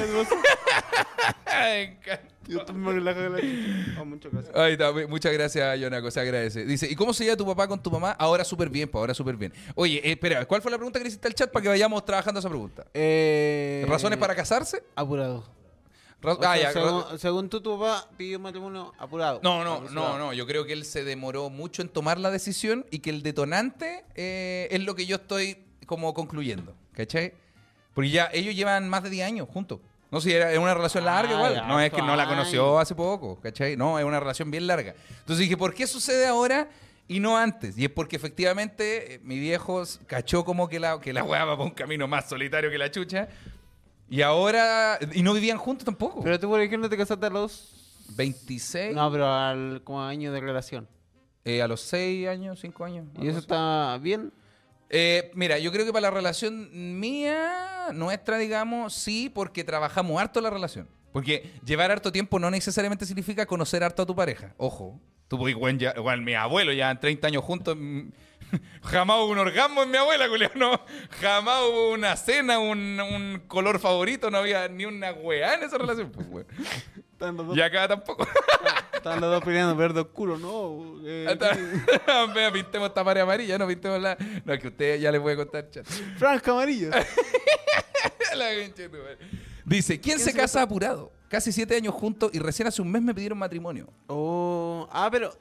Me 1.46 1.82
encanta. 1.82 2.35
Yo 2.48 2.64
me 2.74 2.92
relajo 2.92 3.20
de 3.20 3.30
la 3.30 3.40
chucha. 3.40 4.00
Oh, 4.00 4.04
muchas 4.04 4.32
gracias. 4.32 4.56
Ahí 4.56 4.72
está, 4.72 4.92
muchas 5.08 5.32
gracias, 5.32 5.80
Yonaco, 5.80 6.10
se 6.10 6.20
agradece. 6.20 6.64
Dice, 6.64 6.88
¿y 6.90 6.94
cómo 6.94 7.12
se 7.12 7.24
lleva 7.24 7.36
tu 7.36 7.46
papá 7.46 7.66
con 7.66 7.82
tu 7.82 7.90
mamá? 7.90 8.12
Ahora 8.12 8.44
súper 8.44 8.68
bien, 8.68 8.88
pues 8.88 9.00
ahora 9.00 9.14
súper 9.14 9.36
bien. 9.36 9.52
Oye, 9.74 9.96
eh, 9.98 10.12
espera, 10.12 10.44
¿cuál 10.46 10.62
fue 10.62 10.70
la 10.70 10.76
pregunta 10.76 10.98
que 10.98 11.04
le 11.04 11.08
hiciste 11.08 11.28
al 11.28 11.34
chat 11.34 11.50
para 11.50 11.62
que 11.62 11.68
vayamos 11.68 12.04
trabajando 12.04 12.40
esa 12.40 12.48
pregunta? 12.48 12.86
Eh, 12.94 13.84
¿Razones 13.88 14.18
para 14.18 14.34
casarse? 14.34 14.82
Apurado. 14.94 15.56
Sea, 16.22 16.50
ah, 16.50 16.58
ya, 16.58 16.72
según, 16.72 17.04
según 17.18 17.48
tú, 17.48 17.60
tu 17.60 17.78
papá 17.78 18.08
pidió 18.16 18.40
matrimonio 18.40 18.92
apurado. 18.98 19.40
No, 19.42 19.62
no, 19.62 19.82
no, 19.90 20.18
no. 20.18 20.32
Yo 20.32 20.46
creo 20.46 20.64
que 20.64 20.72
él 20.72 20.84
se 20.84 21.04
demoró 21.04 21.50
mucho 21.50 21.82
en 21.82 21.88
tomar 21.88 22.18
la 22.18 22.30
decisión 22.30 22.84
y 22.90 22.98
que 22.98 23.10
el 23.10 23.22
detonante 23.22 24.04
eh, 24.14 24.66
es 24.70 24.80
lo 24.80 24.94
que 24.94 25.06
yo 25.06 25.16
estoy 25.16 25.58
como 25.86 26.14
concluyendo. 26.14 26.74
¿Cachai? 26.92 27.34
Porque 27.94 28.10
ya 28.10 28.28
ellos 28.32 28.56
llevan 28.56 28.88
más 28.88 29.02
de 29.02 29.10
10 29.10 29.26
años 29.26 29.48
juntos. 29.48 29.80
No 30.16 30.20
sé, 30.22 30.34
era 30.34 30.50
era 30.50 30.60
una 30.60 30.72
relación 30.74 31.04
Ah, 31.04 31.06
larga 31.16 31.34
igual. 31.34 31.54
ya, 31.56 31.66
No 31.66 31.78
es 31.80 31.92
que 31.92 32.00
no 32.02 32.16
la 32.16 32.26
conoció 32.26 32.78
hace 32.78 32.94
poco, 32.94 33.38
¿cachai? 33.40 33.76
No, 33.76 33.98
es 33.98 34.04
una 34.04 34.18
relación 34.18 34.50
bien 34.50 34.66
larga. 34.66 34.94
Entonces 35.10 35.38
dije, 35.38 35.56
¿por 35.56 35.74
qué 35.74 35.86
sucede 35.86 36.26
ahora 36.26 36.68
y 37.08 37.20
no 37.20 37.36
antes? 37.36 37.76
Y 37.78 37.84
es 37.84 37.90
porque 37.90 38.16
efectivamente 38.16 39.14
eh, 39.14 39.20
mi 39.22 39.38
viejo 39.38 39.82
cachó 40.06 40.44
como 40.44 40.68
que 40.68 40.80
la, 40.80 40.98
que 41.00 41.12
la 41.12 41.22
weá 41.22 41.44
va 41.44 41.56
por 41.56 41.66
un 41.66 41.72
camino 41.72 42.08
más 42.08 42.28
solitario 42.28 42.70
que 42.70 42.78
la 42.78 42.90
chucha. 42.90 43.28
Y 44.08 44.22
ahora... 44.22 44.98
Y 45.12 45.22
no 45.22 45.34
vivían 45.34 45.58
juntos 45.58 45.84
tampoco. 45.84 46.22
Pero 46.24 46.38
tú, 46.40 46.48
por 46.48 46.60
ejemplo, 46.60 46.88
te 46.88 46.96
casaste 46.96 47.26
a 47.26 47.30
los. 47.30 47.72
26. 48.16 48.94
No, 48.94 49.10
pero 49.10 49.26
al 49.32 49.82
como 49.84 50.00
año 50.02 50.32
de 50.32 50.40
relación. 50.40 50.88
eh, 51.44 51.60
a 51.60 51.68
los 51.68 51.80
6 51.82 52.28
años, 52.28 52.58
5 52.60 52.84
años. 52.84 53.06
¿Y 53.20 53.28
eso 53.28 53.38
así. 53.38 53.44
está 53.44 53.98
bien? 54.00 54.32
Eh, 54.88 55.30
mira, 55.34 55.58
yo 55.58 55.72
creo 55.72 55.84
que 55.84 55.92
para 55.92 56.02
la 56.02 56.10
relación 56.10 57.00
mía, 57.00 57.88
nuestra, 57.92 58.38
digamos, 58.38 58.94
sí, 58.94 59.30
porque 59.32 59.64
trabajamos 59.64 60.20
harto 60.20 60.40
la 60.40 60.50
relación. 60.50 60.88
Porque 61.12 61.50
llevar 61.64 61.90
harto 61.90 62.12
tiempo 62.12 62.38
no 62.38 62.50
necesariamente 62.50 63.06
significa 63.06 63.46
conocer 63.46 63.82
harto 63.82 64.02
a 64.02 64.06
tu 64.06 64.14
pareja. 64.14 64.54
Ojo. 64.58 65.00
Tú, 65.28 65.48
igual, 65.48 65.78
ya, 65.78 65.92
igual 65.96 66.20
mi 66.22 66.34
abuelo 66.34 66.72
ya 66.72 66.94
30 67.00 67.26
años 67.26 67.42
juntos. 67.42 67.76
mm, 67.76 68.10
Jamás 68.82 69.16
hubo 69.18 69.32
un 69.32 69.38
orgasmo 69.38 69.82
en 69.82 69.90
mi 69.90 69.96
abuela, 69.96 70.28
Julián. 70.28 70.52
No. 70.54 70.80
Jamás 71.20 71.62
hubo 71.68 71.92
una 71.92 72.14
cena, 72.16 72.58
un, 72.58 73.00
un 73.00 73.42
color 73.48 73.80
favorito. 73.80 74.30
No 74.30 74.38
había 74.38 74.68
ni 74.68 74.84
una 74.84 75.12
weá 75.12 75.54
en 75.54 75.64
esa 75.64 75.78
relación. 75.78 76.12
Pues, 76.12 76.46
Y 77.54 77.60
acá 77.60 77.88
tampoco. 77.88 78.26
están 78.94 79.20
los 79.20 79.30
dos 79.30 79.44
peleando 79.44 79.76
verde 79.76 80.00
oscuro, 80.00 80.38
¿no? 80.38 81.00
Eh, 81.04 81.26
Vea, 82.34 82.52
pintemos 82.52 82.88
esta 82.88 83.04
pared 83.04 83.22
amarilla, 83.22 83.56
no 83.58 83.66
pintemos 83.66 84.00
la. 84.00 84.16
No, 84.44 84.52
es 84.52 84.60
que 84.60 84.68
usted 84.68 85.00
ya 85.00 85.12
les 85.12 85.20
voy 85.20 85.34
a 85.34 85.36
contar, 85.36 85.70
chat. 85.70 85.86
Franja 86.18 86.50
amarilla. 86.50 86.90
La 88.34 88.44
madre. 88.44 89.18
Dice, 89.64 89.98
¿quién 89.98 90.18
se 90.18 90.32
casa 90.32 90.60
apurado? 90.60 91.10
Casi 91.28 91.52
siete 91.52 91.74
años 91.74 91.94
juntos 91.94 92.30
y 92.34 92.38
recién 92.38 92.68
hace 92.68 92.82
un 92.82 92.90
mes 92.90 93.00
me 93.02 93.14
pidieron 93.14 93.38
matrimonio. 93.38 93.88
Oh, 94.08 94.86
ah, 94.90 95.08
pero. 95.10 95.32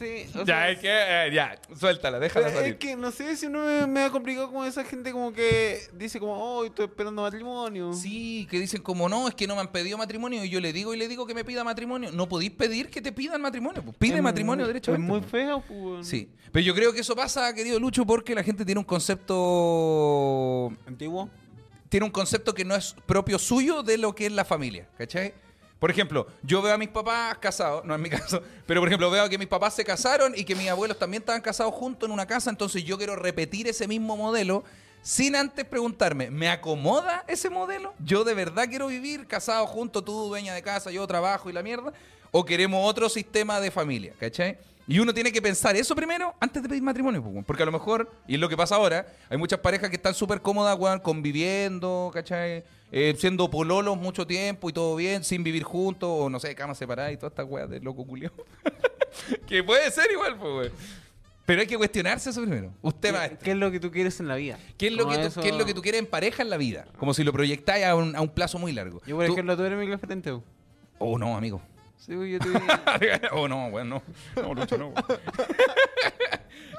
Sí, 0.00 0.24
o 0.34 0.38
Ya, 0.38 0.44
sea, 0.46 0.70
es 0.70 0.78
que, 0.78 0.88
eh, 0.90 1.30
ya, 1.32 1.60
suéltala, 1.78 2.18
déjala 2.18 2.50
salir. 2.50 2.72
es 2.72 2.78
que 2.78 2.96
no 2.96 3.10
sé 3.10 3.36
si 3.36 3.44
uno 3.46 3.64
me, 3.66 3.86
me 3.86 4.00
ha 4.04 4.10
complicado 4.10 4.46
como 4.48 4.64
esa 4.64 4.82
gente 4.82 5.12
como 5.12 5.30
que 5.32 5.78
dice 5.92 6.18
como, 6.18 6.32
oh, 6.34 6.64
estoy 6.64 6.86
esperando 6.86 7.20
matrimonio. 7.22 7.92
Sí, 7.92 8.48
que 8.50 8.58
dicen 8.58 8.80
como, 8.80 9.08
no, 9.10 9.28
es 9.28 9.34
que 9.34 9.46
no 9.46 9.54
me 9.56 9.60
han 9.60 9.68
pedido 9.70 9.98
matrimonio 9.98 10.42
y 10.42 10.48
yo 10.48 10.58
le 10.58 10.72
digo 10.72 10.94
y 10.94 10.96
le 10.96 11.06
digo 11.06 11.26
que 11.26 11.34
me 11.34 11.44
pida 11.44 11.62
matrimonio. 11.64 12.10
No 12.12 12.28
podéis 12.28 12.52
pedir 12.52 12.88
que 12.88 13.02
te 13.02 13.12
pidan 13.12 13.42
matrimonio. 13.42 13.82
pues, 13.82 13.96
Pide 13.98 14.16
Es 14.16 14.22
matrimonio 14.22 14.66
derechamente. 14.66 15.04
Es 15.04 15.08
muy 15.10 15.20
pues. 15.20 15.30
feo, 15.30 15.60
pues. 15.68 16.06
Sí, 16.06 16.30
pero 16.50 16.64
yo 16.64 16.74
creo 16.74 16.92
que 16.94 17.00
eso 17.00 17.14
pasa, 17.14 17.52
querido 17.54 17.78
Lucho, 17.78 18.06
porque 18.06 18.34
la 18.34 18.42
gente 18.42 18.64
tiene 18.64 18.78
un 18.78 18.84
concepto 18.86 20.72
Antiguo. 20.86 21.28
tiene 21.88 22.06
un 22.06 22.12
concepto 22.12 22.54
que 22.54 22.64
no 22.64 22.74
es 22.74 22.94
propio 23.06 23.38
suyo 23.38 23.82
de 23.82 23.98
lo 23.98 24.14
que 24.14 24.26
es 24.26 24.32
la 24.32 24.44
familia, 24.44 24.88
¿cachai? 24.96 25.34
Por 25.80 25.90
ejemplo, 25.90 26.26
yo 26.42 26.60
veo 26.60 26.74
a 26.74 26.78
mis 26.78 26.90
papás 26.90 27.38
casados, 27.38 27.84
no 27.86 27.94
en 27.94 28.02
mi 28.02 28.10
caso, 28.10 28.42
pero 28.66 28.80
por 28.80 28.88
ejemplo 28.88 29.10
veo 29.10 29.28
que 29.28 29.38
mis 29.38 29.48
papás 29.48 29.74
se 29.74 29.84
casaron 29.84 30.34
y 30.36 30.44
que 30.44 30.54
mis 30.54 30.68
abuelos 30.68 30.98
también 30.98 31.22
estaban 31.22 31.40
casados 31.40 31.74
juntos 31.74 32.06
en 32.06 32.12
una 32.12 32.26
casa, 32.26 32.50
entonces 32.50 32.84
yo 32.84 32.98
quiero 32.98 33.16
repetir 33.16 33.66
ese 33.66 33.88
mismo 33.88 34.16
modelo 34.16 34.62
sin 35.02 35.34
antes 35.34 35.64
preguntarme, 35.64 36.30
¿me 36.30 36.50
acomoda 36.50 37.24
ese 37.26 37.48
modelo? 37.48 37.94
¿Yo 38.04 38.22
de 38.22 38.34
verdad 38.34 38.66
quiero 38.68 38.88
vivir 38.88 39.26
casado 39.26 39.66
juntos, 39.66 40.04
tú 40.04 40.12
dueña 40.28 40.52
de 40.52 40.62
casa, 40.62 40.90
yo 40.90 41.06
trabajo 41.06 41.48
y 41.48 41.54
la 41.54 41.62
mierda? 41.62 41.94
¿O 42.30 42.44
queremos 42.44 42.86
otro 42.86 43.08
sistema 43.08 43.58
de 43.58 43.70
familia, 43.70 44.12
¿cachai? 44.20 44.58
Y 44.86 44.98
uno 44.98 45.14
tiene 45.14 45.32
que 45.32 45.40
pensar 45.40 45.76
eso 45.76 45.94
primero 45.94 46.34
antes 46.40 46.62
de 46.62 46.68
pedir 46.68 46.82
matrimonio, 46.82 47.22
pues, 47.22 47.44
porque 47.46 47.62
a 47.62 47.66
lo 47.66 47.72
mejor, 47.72 48.10
y 48.26 48.34
es 48.34 48.40
lo 48.40 48.48
que 48.48 48.56
pasa 48.56 48.74
ahora, 48.74 49.06
hay 49.30 49.38
muchas 49.38 49.60
parejas 49.60 49.88
que 49.88 49.96
están 49.96 50.14
súper 50.14 50.42
cómodas, 50.42 50.76
conviviendo, 51.00 52.10
¿cachai? 52.12 52.64
Eh, 52.92 53.14
siendo 53.18 53.48
pololos 53.50 53.96
mucho 53.96 54.26
tiempo 54.26 54.68
y 54.68 54.72
todo 54.72 54.96
bien, 54.96 55.22
sin 55.22 55.44
vivir 55.44 55.62
juntos, 55.62 56.08
o 56.12 56.28
no 56.28 56.40
sé, 56.40 56.54
camas 56.56 56.76
separadas 56.78 57.12
y 57.12 57.16
todas 57.16 57.30
estas 57.32 57.46
weas 57.48 57.70
de 57.70 57.80
loco 57.80 58.04
culiao. 58.04 58.32
que 59.46 59.62
puede 59.62 59.90
ser 59.90 60.10
igual, 60.10 60.36
pues, 60.38 60.52
weón. 60.52 60.72
Pero 61.46 61.60
hay 61.62 61.66
que 61.66 61.76
cuestionarse 61.76 62.30
eso 62.30 62.42
primero. 62.42 62.72
Usted, 62.82 63.12
¿Qué, 63.30 63.36
qué 63.44 63.50
es 63.52 63.56
lo 63.56 63.70
que 63.70 63.80
tú 63.80 63.90
quieres 63.90 64.18
en 64.20 64.28
la 64.28 64.36
vida? 64.36 64.58
¿Qué 64.76 64.88
es, 64.88 64.92
lo 64.92 65.08
que 65.08 65.16
tú, 65.16 65.20
eso- 65.22 65.40
qué 65.40 65.48
es 65.48 65.54
lo 65.56 65.64
que 65.64 65.74
tú 65.74 65.82
quieres 65.82 65.98
en 66.00 66.06
pareja 66.06 66.42
en 66.42 66.50
la 66.50 66.56
vida? 66.56 66.86
Como 66.98 67.12
si 67.14 67.24
lo 67.24 67.32
proyectáis 67.32 67.84
a 67.86 67.94
un, 67.96 68.14
a 68.14 68.20
un 68.20 68.28
plazo 68.28 68.58
muy 68.58 68.72
largo. 68.72 69.00
Yo, 69.06 69.16
por 69.16 69.26
Tú- 69.26 69.32
ejemplo, 69.32 69.56
tú 69.56 69.64
eres 69.64 69.78
mi 69.78 69.86
referente. 69.86 70.30
weón. 70.30 70.44
Oh, 70.98 71.18
no, 71.18 71.36
amigo. 71.36 71.60
Sí, 71.96 72.12
yo 72.12 72.38
te... 72.38 72.48
oh, 73.32 73.46
no, 73.48 73.70
bueno, 73.70 74.02
no. 74.36 74.42
No, 74.42 74.54
Lucho, 74.54 74.76
no. 74.78 74.92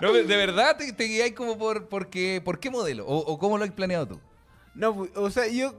No, 0.01 0.11
de 0.13 0.23
verdad 0.23 0.77
te, 0.77 0.91
te 0.93 1.03
guiáis 1.03 1.33
como 1.33 1.57
por, 1.59 1.87
por, 1.87 2.09
qué, 2.09 2.41
por 2.43 2.59
qué 2.59 2.71
modelo 2.71 3.05
o, 3.05 3.17
o 3.17 3.37
cómo 3.37 3.57
lo 3.59 3.63
has 3.63 3.71
planeado 3.71 4.07
tú. 4.07 4.19
No, 4.73 4.95
pu- 4.95 5.11
o 5.15 5.29
sea, 5.29 5.47
yo. 5.47 5.75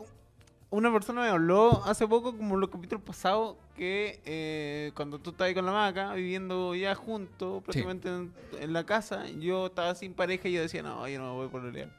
Una 0.72 0.90
persona 0.90 1.20
me 1.20 1.28
habló 1.28 1.84
hace 1.84 2.08
poco, 2.08 2.34
como 2.34 2.54
en 2.54 2.60
los 2.62 2.70
capítulos 2.70 3.04
pasados, 3.04 3.56
que 3.76 4.22
eh, 4.24 4.90
cuando 4.94 5.18
tú 5.18 5.30
estabas 5.30 5.48
ahí 5.50 5.54
con 5.54 5.66
la 5.66 5.72
maca, 5.72 6.14
viviendo 6.14 6.74
ya 6.74 6.94
juntos, 6.94 7.62
prácticamente 7.62 8.08
en, 8.08 8.32
en 8.58 8.72
la 8.72 8.84
casa, 8.86 9.26
yo 9.38 9.66
estaba 9.66 9.94
sin 9.94 10.14
pareja 10.14 10.48
y 10.48 10.52
yo 10.54 10.62
decía, 10.62 10.82
no, 10.82 11.06
yo 11.06 11.18
no 11.18 11.26
me 11.26 11.32
voy 11.32 11.48
por 11.48 11.60
pololear. 11.60 11.90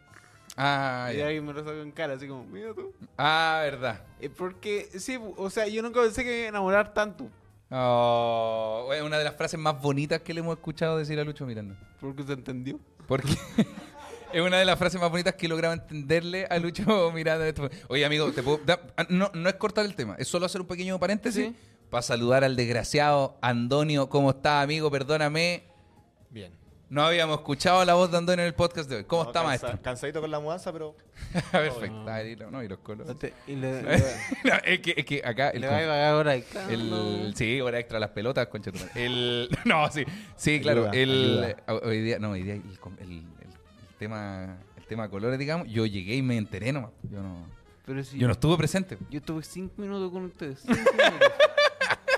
Ah, 0.57 1.11
y 1.13 1.17
ya. 1.17 1.27
alguien 1.27 1.45
me 1.45 1.53
lo 1.53 1.59
sacó 1.63 1.77
en 1.77 1.91
cara, 1.91 2.13
así 2.13 2.27
como, 2.27 2.45
mira 2.45 2.73
tú. 2.73 2.91
ah 3.15 3.59
verdad. 3.63 4.01
Eh, 4.19 4.31
porque, 4.31 4.89
sí, 4.97 5.19
o 5.37 5.49
sea, 5.51 5.67
yo 5.67 5.83
nunca 5.83 6.01
pensé 6.01 6.23
que 6.23 6.29
me 6.29 6.37
iba 6.37 6.45
a 6.45 6.49
enamorar 6.49 6.95
tanto. 6.95 7.29
Oh, 7.69 8.89
una 9.05 9.19
de 9.19 9.23
las 9.23 9.35
frases 9.35 9.59
más 9.59 9.79
bonitas 9.79 10.21
que 10.21 10.33
le 10.33 10.39
hemos 10.39 10.55
escuchado 10.57 10.97
decir 10.97 11.19
a 11.19 11.23
Lucho 11.23 11.45
Miranda. 11.45 11.75
Porque 11.99 12.23
se 12.23 12.33
entendió. 12.33 12.79
Porque 13.07 13.27
es 14.33 14.41
una 14.41 14.57
de 14.57 14.65
las 14.65 14.77
frases 14.79 14.99
más 14.99 15.09
bonitas 15.09 15.33
que 15.35 15.45
he 15.45 15.49
logrado 15.49 15.73
entenderle 15.73 16.45
a 16.49 16.57
Lucho 16.57 17.11
Miranda. 17.13 17.45
Oye, 17.87 18.05
amigo, 18.05 18.31
¿te 18.31 18.43
puedo- 18.43 18.59
da- 18.65 18.81
ah, 18.97 19.05
no, 19.09 19.31
no 19.33 19.49
es 19.49 19.55
cortar 19.55 19.85
el 19.85 19.95
tema, 19.95 20.15
es 20.17 20.27
solo 20.27 20.45
hacer 20.45 20.61
un 20.61 20.67
pequeño 20.67 20.99
paréntesis 20.99 21.45
Sí. 21.47 21.55
para 21.89 22.01
saludar 22.01 22.43
al 22.43 22.55
desgraciado 22.55 23.37
Andonio. 23.41 24.09
¿Cómo 24.09 24.31
está, 24.31 24.61
amigo? 24.61 24.89
Perdóname. 24.91 25.63
Bien. 26.29 26.51
No 26.89 27.01
habíamos 27.03 27.37
escuchado 27.39 27.83
la 27.85 27.95
voz 27.95 28.11
de 28.11 28.17
Andonio 28.17 28.43
en 28.43 28.47
el 28.49 28.53
podcast 28.53 28.87
de 28.87 28.97
hoy. 28.97 29.03
¿Cómo 29.05 29.23
No, 29.23 29.29
está, 29.29 29.39
cansa- 29.41 29.47
maestro? 29.47 29.81
Cansadito 29.81 30.21
con 30.21 30.29
la 30.29 30.39
mudanza, 30.39 30.71
pero 30.71 30.95
Perfecto. 31.51 32.05
Lo- 32.37 32.51
no, 32.51 32.61
y 32.63 32.67
los 32.67 32.77
colores. 32.79 33.15
Y 33.47 33.55
le, 33.55 33.81
le, 33.81 33.97
No, 34.43 34.53
es, 34.63 34.79
que, 34.79 34.93
es 34.97 35.05
que 35.05 35.21
acá 35.25 35.49
el, 35.49 35.61
le 35.61 35.67
va 35.67 35.75
a 35.77 35.79
pagar 35.79 36.13
ahora. 36.13 36.39
claro, 36.41 36.69
el- 36.69 36.89
no. 36.91 37.31
sí, 37.35 37.59
hora 37.61 37.79
extra 37.79 37.99
las 37.99 38.09
pelotas, 38.11 38.45
concha 38.47 38.71
tu 38.71 38.77
madre. 38.77 38.91
El, 39.05 39.49
no, 39.65 39.89
sí, 39.91 40.03
sí, 40.35 40.59
claro. 40.61 40.89
Ayuda, 40.91 41.01
el, 41.01 41.55
hoy 41.83 42.01
día, 42.01 42.19
no, 42.19 42.31
hoy 42.31 42.43
día 42.43 42.61
com- 42.79 42.97
el 43.01 43.23
tema, 44.03 44.57
el 44.75 44.85
tema 44.85 45.09
colores, 45.09 45.39
digamos, 45.39 45.67
yo 45.69 45.85
llegué 45.85 46.15
y 46.15 46.21
me 46.21 46.35
enteré 46.37 46.73
nomás. 46.73 46.91
Yo 47.09 47.21
no, 47.21 47.47
Pero 47.85 48.01
yo 48.01 48.27
no 48.27 48.33
estuve 48.33 48.57
presente. 48.57 48.97
Yo 49.09 49.19
estuve 49.19 49.43
cinco 49.43 49.73
minutos 49.77 50.11
con 50.11 50.25
ustedes. 50.25 50.59
Cinco 50.59 50.75
minutos. 50.91 51.31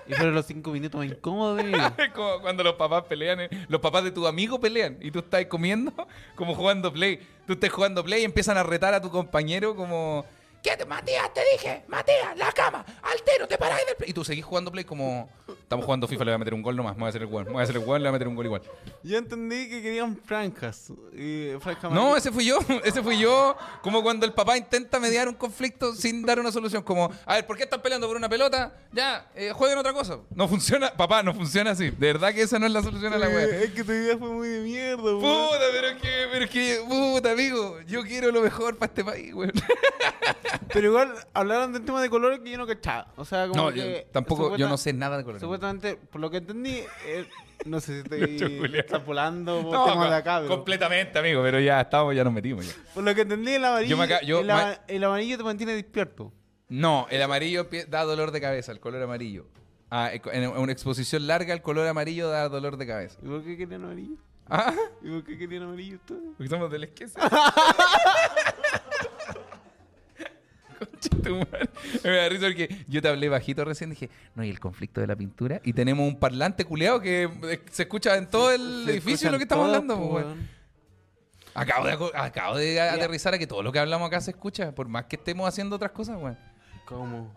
y 0.07 0.13
fueron 0.13 0.33
los 0.33 0.47
cinco 0.47 0.71
minutos 0.71 0.99
más 0.99 1.07
incómodos 1.07 1.57
de 1.57 2.11
como 2.15 2.41
cuando 2.41 2.63
los 2.63 2.73
papás 2.73 3.03
pelean, 3.03 3.41
eh, 3.41 3.49
los 3.67 3.81
papás 3.81 4.03
de 4.03 4.11
tu 4.11 4.25
amigo 4.25 4.59
pelean 4.59 4.97
y 4.99 5.11
tú 5.11 5.19
estás 5.19 5.45
comiendo 5.45 5.93
como 6.35 6.55
jugando 6.55 6.91
play. 6.91 7.19
Tú 7.45 7.53
estás 7.53 7.69
jugando 7.69 8.03
play 8.03 8.23
y 8.23 8.25
empiezan 8.25 8.57
a 8.57 8.63
retar 8.63 8.95
a 8.95 9.01
tu 9.01 9.11
compañero 9.11 9.75
como... 9.75 10.25
¿Qué 10.65 10.75
te, 10.75 10.83
Matías? 10.83 11.31
Te 11.31 11.41
dije, 11.53 11.83
Matías, 11.87 12.35
la 12.37 12.51
cama, 12.51 12.83
altero, 13.03 13.47
te 13.47 13.55
paráis 13.55 13.85
del 13.85 13.95
play. 13.97 14.09
Y 14.09 14.13
tú 14.13 14.25
seguís 14.25 14.43
jugando 14.43 14.71
play 14.71 14.83
como... 14.83 15.29
Estamos 15.47 15.85
jugando 15.85 16.07
FIFA, 16.07 16.25
le 16.25 16.31
voy 16.31 16.35
a 16.35 16.37
meter 16.39 16.53
un 16.55 16.61
gol 16.63 16.75
nomás, 16.75 16.95
me 16.95 17.01
voy 17.01 17.05
a 17.07 17.09
hacer 17.09 17.21
el 17.21 17.27
gol, 17.27 17.45
me 17.45 17.51
voy 17.51 17.59
a 17.59 17.63
hacer 17.63 17.75
el 17.75 17.85
gol, 17.85 18.01
le 18.01 18.03
voy 18.03 18.09
a 18.09 18.11
meter 18.13 18.27
un 18.27 18.35
gol 18.35 18.45
igual. 18.45 18.61
Yo 19.03 19.17
entendí 19.17 19.69
que 19.69 19.83
querían 19.83 20.17
franjas. 20.17 20.91
Y 21.13 21.49
franjas 21.59 21.91
No, 21.91 22.17
ese 22.17 22.31
fui 22.31 22.45
yo, 22.45 22.57
ese 22.83 23.03
fui 23.03 23.19
yo. 23.19 23.55
Como 23.83 24.01
cuando 24.01 24.25
el 24.25 24.33
papá 24.33 24.57
intenta 24.57 24.99
mediar 24.99 25.27
un 25.27 25.35
conflicto 25.35 25.93
sin 25.93 26.23
dar 26.23 26.39
una 26.39 26.51
solución. 26.51 26.81
Como, 26.81 27.11
a 27.25 27.35
ver, 27.35 27.45
¿por 27.45 27.57
qué 27.57 27.63
están 27.63 27.81
peleando 27.83 28.07
por 28.07 28.15
una 28.17 28.29
pelota? 28.29 28.73
Ya, 28.91 29.29
eh, 29.35 29.51
jueguen 29.53 29.77
otra 29.77 29.93
cosa. 29.93 30.19
No 30.31 30.47
funciona, 30.47 30.91
papá, 30.95 31.21
no 31.21 31.33
funciona 31.33 31.71
así. 31.71 31.91
De 31.91 32.07
verdad 32.13 32.33
que 32.33 32.41
esa 32.43 32.57
no 32.57 32.65
es 32.65 32.71
la 32.71 32.81
solución 32.81 33.13
a 33.13 33.17
la 33.19 33.27
wea. 33.27 33.45
Eh, 33.45 33.63
Es 33.65 33.71
que 33.71 33.83
tu 33.83 33.91
idea 33.91 34.17
fue 34.17 34.29
muy 34.29 34.47
de 34.47 34.61
mierda, 34.61 35.03
weón. 35.03 35.19
Puta, 35.21 35.59
pero 35.71 35.87
es 35.89 36.01
que, 36.01 36.27
pero 36.31 36.45
es 36.45 36.51
que, 36.51 36.79
puta, 36.87 37.31
amigo, 37.31 37.79
yo 37.87 38.03
quiero 38.03 38.31
lo 38.31 38.41
mejor 38.41 38.77
para 38.77 38.89
este 38.89 39.03
país, 39.03 39.33
weón. 39.33 39.51
Pero 40.73 40.87
igual 40.87 41.13
hablaron 41.33 41.73
del 41.73 41.83
tema 41.85 42.01
de 42.01 42.09
colores 42.09 42.39
que 42.39 42.51
yo 42.51 42.57
no 42.57 42.67
cachaba. 42.67 43.07
O 43.15 43.25
sea, 43.25 43.47
como 43.47 43.63
No, 43.63 43.71
yo 43.75 43.83
tampoco, 44.11 44.55
yo 44.57 44.67
no 44.69 44.77
sé 44.77 44.93
nada 44.93 45.17
de 45.17 45.23
color. 45.23 45.39
Supuestamente, 45.39 45.95
por 45.95 46.21
lo 46.21 46.29
que 46.29 46.37
entendí, 46.37 46.81
eh, 47.05 47.27
no 47.65 47.79
sé 47.79 48.03
si 48.03 48.15
estoy 48.15 48.61
extrapolando 48.75 49.61
por 49.61 49.73
No, 49.73 49.85
temas 49.85 50.09
de 50.09 50.15
acá, 50.15 50.39
pero 50.41 50.55
completamente, 50.55 51.17
amigo, 51.19 51.41
pero 51.41 51.59
ya 51.59 51.81
estamos, 51.81 52.15
ya 52.15 52.23
nos 52.23 52.33
metimos 52.33 52.65
ya. 52.67 52.73
por 52.93 53.03
lo 53.03 53.15
que 53.15 53.21
entendí, 53.21 53.53
el 53.53 53.65
amarillo, 53.65 54.05
Yo 54.05 54.21
yo 54.21 54.39
el, 54.87 55.03
amarillo 55.03 55.37
te 55.37 55.43
mantiene 55.43 55.73
despierto. 55.73 56.31
No, 56.67 57.07
el 57.09 57.21
amarillo 57.21 57.67
da 57.87 58.03
dolor 58.03 58.31
de 58.31 58.41
cabeza, 58.41 58.71
el 58.71 58.79
color 58.79 59.01
amarillo. 59.03 59.45
Ah, 59.91 60.11
en 60.13 60.49
una 60.49 60.71
exposición 60.71 61.27
larga, 61.27 61.53
el 61.53 61.61
color 61.61 61.87
amarillo 61.87 62.27
da 62.29 62.49
dolor 62.49 62.77
de 62.77 62.87
cabeza. 62.87 63.19
¿Y 63.23 63.27
por 63.27 63.43
qué 63.43 63.55
querían 63.55 63.83
amarillo? 63.83 64.15
Ah, 64.49 64.73
¿Y 65.01 65.09
por 65.09 65.23
qué 65.23 65.37
querían 65.37 65.63
amarillo 65.63 65.95
ustedes? 65.97 66.21
porque 66.37 66.49
somos 66.49 66.69
del 66.71 66.83
esquece. 66.85 67.19
Me 72.03 72.09
da 72.11 72.29
risa 72.29 72.45
porque 72.47 72.83
yo 72.87 73.01
te 73.01 73.07
hablé 73.07 73.29
bajito 73.29 73.63
recién, 73.65 73.89
dije, 73.89 74.09
no, 74.35 74.43
y 74.43 74.49
el 74.49 74.59
conflicto 74.59 75.01
de 75.01 75.07
la 75.07 75.15
pintura. 75.15 75.61
Y 75.63 75.73
tenemos 75.73 76.07
un 76.07 76.19
parlante 76.19 76.65
culeado 76.65 76.99
que 76.99 77.23
eh, 77.23 77.61
se 77.71 77.83
escucha 77.83 78.15
en 78.17 78.27
todo 78.27 78.51
el 78.51 78.83
Se 78.85 78.91
edificio 78.91 79.31
lo 79.31 79.37
que 79.37 79.43
estamos 79.43 79.65
todos, 79.65 79.77
hablando. 79.77 80.09
pues. 80.09 80.25
Acabo 81.53 81.85
de, 81.87 82.11
acabo 82.15 82.57
de 82.57 82.81
aterrizar 82.81 83.33
a 83.33 83.37
que 83.37 83.47
todo 83.47 83.63
lo 83.63 83.71
que 83.71 83.79
hablamos 83.79 84.07
acá 84.07 84.19
se 84.19 84.31
escucha, 84.31 84.73
por 84.75 84.87
más 84.89 85.05
que 85.05 85.15
estemos 85.15 85.47
haciendo 85.47 85.77
otras 85.77 85.91
cosas, 85.91 86.17
weón. 86.17 86.37
¿Cómo? 86.85 87.33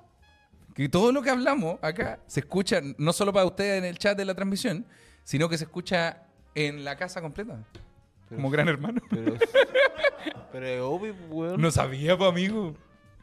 Que 0.74 0.88
todo 0.88 1.12
lo 1.12 1.22
que 1.22 1.30
hablamos 1.30 1.78
acá 1.82 2.18
se 2.26 2.40
escucha 2.40 2.80
no 2.98 3.12
solo 3.12 3.32
para 3.32 3.46
ustedes 3.46 3.78
en 3.78 3.84
el 3.84 3.96
chat 3.98 4.16
de 4.16 4.24
la 4.24 4.34
transmisión, 4.34 4.86
sino 5.24 5.48
que 5.48 5.56
se 5.56 5.64
escucha 5.64 6.22
en 6.54 6.84
la 6.84 6.96
casa 6.96 7.20
completa. 7.20 7.58
Como 8.28 8.50
gran 8.50 8.68
hermano. 8.68 9.00
Pero 9.08 9.36
pero 10.52 10.90
obvio, 10.90 11.14
weón. 11.30 11.60
No 11.60 11.70
sabía, 11.70 12.16
pues, 12.18 12.28
amigo. 12.30 12.74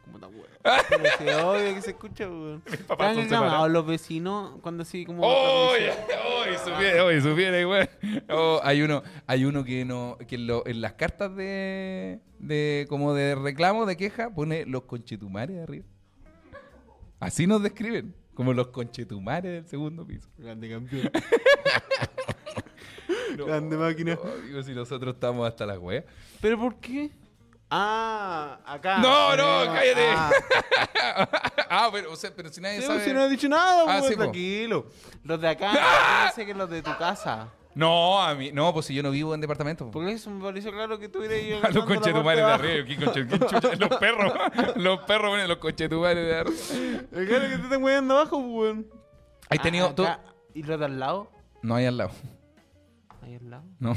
Como 0.06 0.20
tan 0.20 0.30
weón. 0.34 0.46
Pero 0.90 1.04
sí, 1.18 1.28
es 1.28 1.36
obvio 1.44 1.76
que 1.76 1.82
se 1.82 1.90
escucha, 1.92 2.28
weón. 2.30 2.62
papás 2.88 3.10
¿Te 3.10 3.16
son 3.22 3.30
separados. 3.30 3.70
los 3.72 3.86
vecinos 3.86 4.60
cuando 4.62 4.84
así 4.84 5.06
como... 5.06 5.24
¡Oye! 5.26 5.92
Supiera, 6.64 7.04
oye, 7.06 7.22
supiera, 7.22 7.60
igual. 7.60 7.90
Oh, 8.30 8.60
hay 8.64 8.82
uno, 8.82 9.02
hay 9.28 9.46
uno 9.46 9.64
que 9.64 9.84
no, 9.86 10.18
que 10.28 10.36
en, 10.36 10.48
lo- 10.48 10.66
en 10.68 10.80
las 10.82 10.94
cartas 10.94 11.36
de, 11.36 12.20
de 12.40 12.86
como 12.88 13.14
de 13.14 13.36
reclamo, 13.36 13.86
de 13.86 13.98
queja, 13.98 14.30
pone 14.34 14.66
los 14.66 14.84
conchetumares 14.84 15.62
arriba. 15.62 15.86
Así 17.20 17.48
nos 17.48 17.64
describen, 17.64 18.16
como 18.36 18.54
los 18.54 18.68
conchetumares 18.68 19.52
del 19.52 19.66
segundo 19.68 20.06
piso. 20.06 20.30
Grande 20.38 20.70
campeón. 20.70 21.10
No, 23.38 23.46
Grande 23.48 23.76
máquina. 23.76 24.16
no, 24.16 24.36
digo, 24.48 24.64
si 24.64 24.74
nosotros 24.74 25.16
estamos 25.16 25.46
hasta 25.48 25.66
las 25.66 25.78
weas. 25.78 26.06
¿Pero 26.40 26.58
por 26.58 26.80
qué? 26.80 27.12
Ah, 27.70 28.60
acá. 28.66 29.00
No, 29.00 29.36
no, 29.36 29.44
tenemos- 29.62 29.76
cállate. 29.76 30.10
Ah, 30.16 30.32
ah, 31.70 31.90
pero, 31.92 32.12
o 32.12 32.16
sea, 32.16 32.32
pero 32.36 32.50
si 32.52 32.62
nadie 32.62 32.82
sí, 32.82 32.88
sabe. 32.88 33.04
si 33.04 33.12
no 33.14 33.24
he 33.26 33.30
dicho 33.30 33.50
nada, 33.50 33.84
Ah, 33.88 34.02
sí, 34.08 34.16
tranquilo. 34.16 34.86
Los 35.24 35.42
de 35.42 35.48
acá, 35.50 35.72
yo 36.30 36.36
sé 36.36 36.46
que 36.46 36.54
los 36.54 36.70
de 36.70 36.82
tu 36.82 36.96
casa. 36.98 37.50
No, 37.74 38.22
a 38.22 38.34
mí, 38.36 38.52
no, 38.54 38.72
pues 38.74 38.86
si 38.86 38.94
yo 38.96 39.04
no 39.04 39.12
vivo 39.12 39.34
en 39.36 39.42
departamento. 39.42 39.92
Porque 39.92 40.14
eso 40.14 40.30
me 40.30 40.42
pareció 40.42 40.72
claro 40.72 40.98
que 40.98 41.10
tú 41.10 41.22
eres 41.24 41.46
yo. 41.46 41.58
A 41.62 41.70
los 41.72 41.84
conchetumares 41.86 42.46
de 42.46 42.52
arriba. 42.52 42.86
¿qué 42.88 42.98
conche- 42.98 43.28
qué 43.28 43.40
chucha? 43.40 43.76
Los 43.76 43.90
perros. 44.00 44.34
Los 44.78 45.00
perros, 45.02 45.30
bueno, 45.32 45.46
los 45.48 45.58
conchetumares 45.58 46.26
de 46.26 46.36
arriba. 46.38 46.56
Es 46.56 47.28
claro 47.28 47.50
que 47.50 47.58
te 47.58 47.64
están 47.64 47.82
moviendo 47.82 48.18
abajo, 48.18 48.38
weón. 48.38 48.88
¿Has 49.50 49.62
tenido 49.62 49.88
Ah, 49.88 49.94
tú? 49.96 50.06
¿Y 50.54 50.64
los 50.64 50.80
de 50.80 50.86
al 50.86 51.00
lado? 51.00 51.30
No 51.64 51.76
hay 51.76 51.86
al 51.88 51.98
lado. 51.98 52.12
¿Ahí 53.22 53.36
al 53.36 53.50
lado? 53.50 53.64
No. 53.80 53.92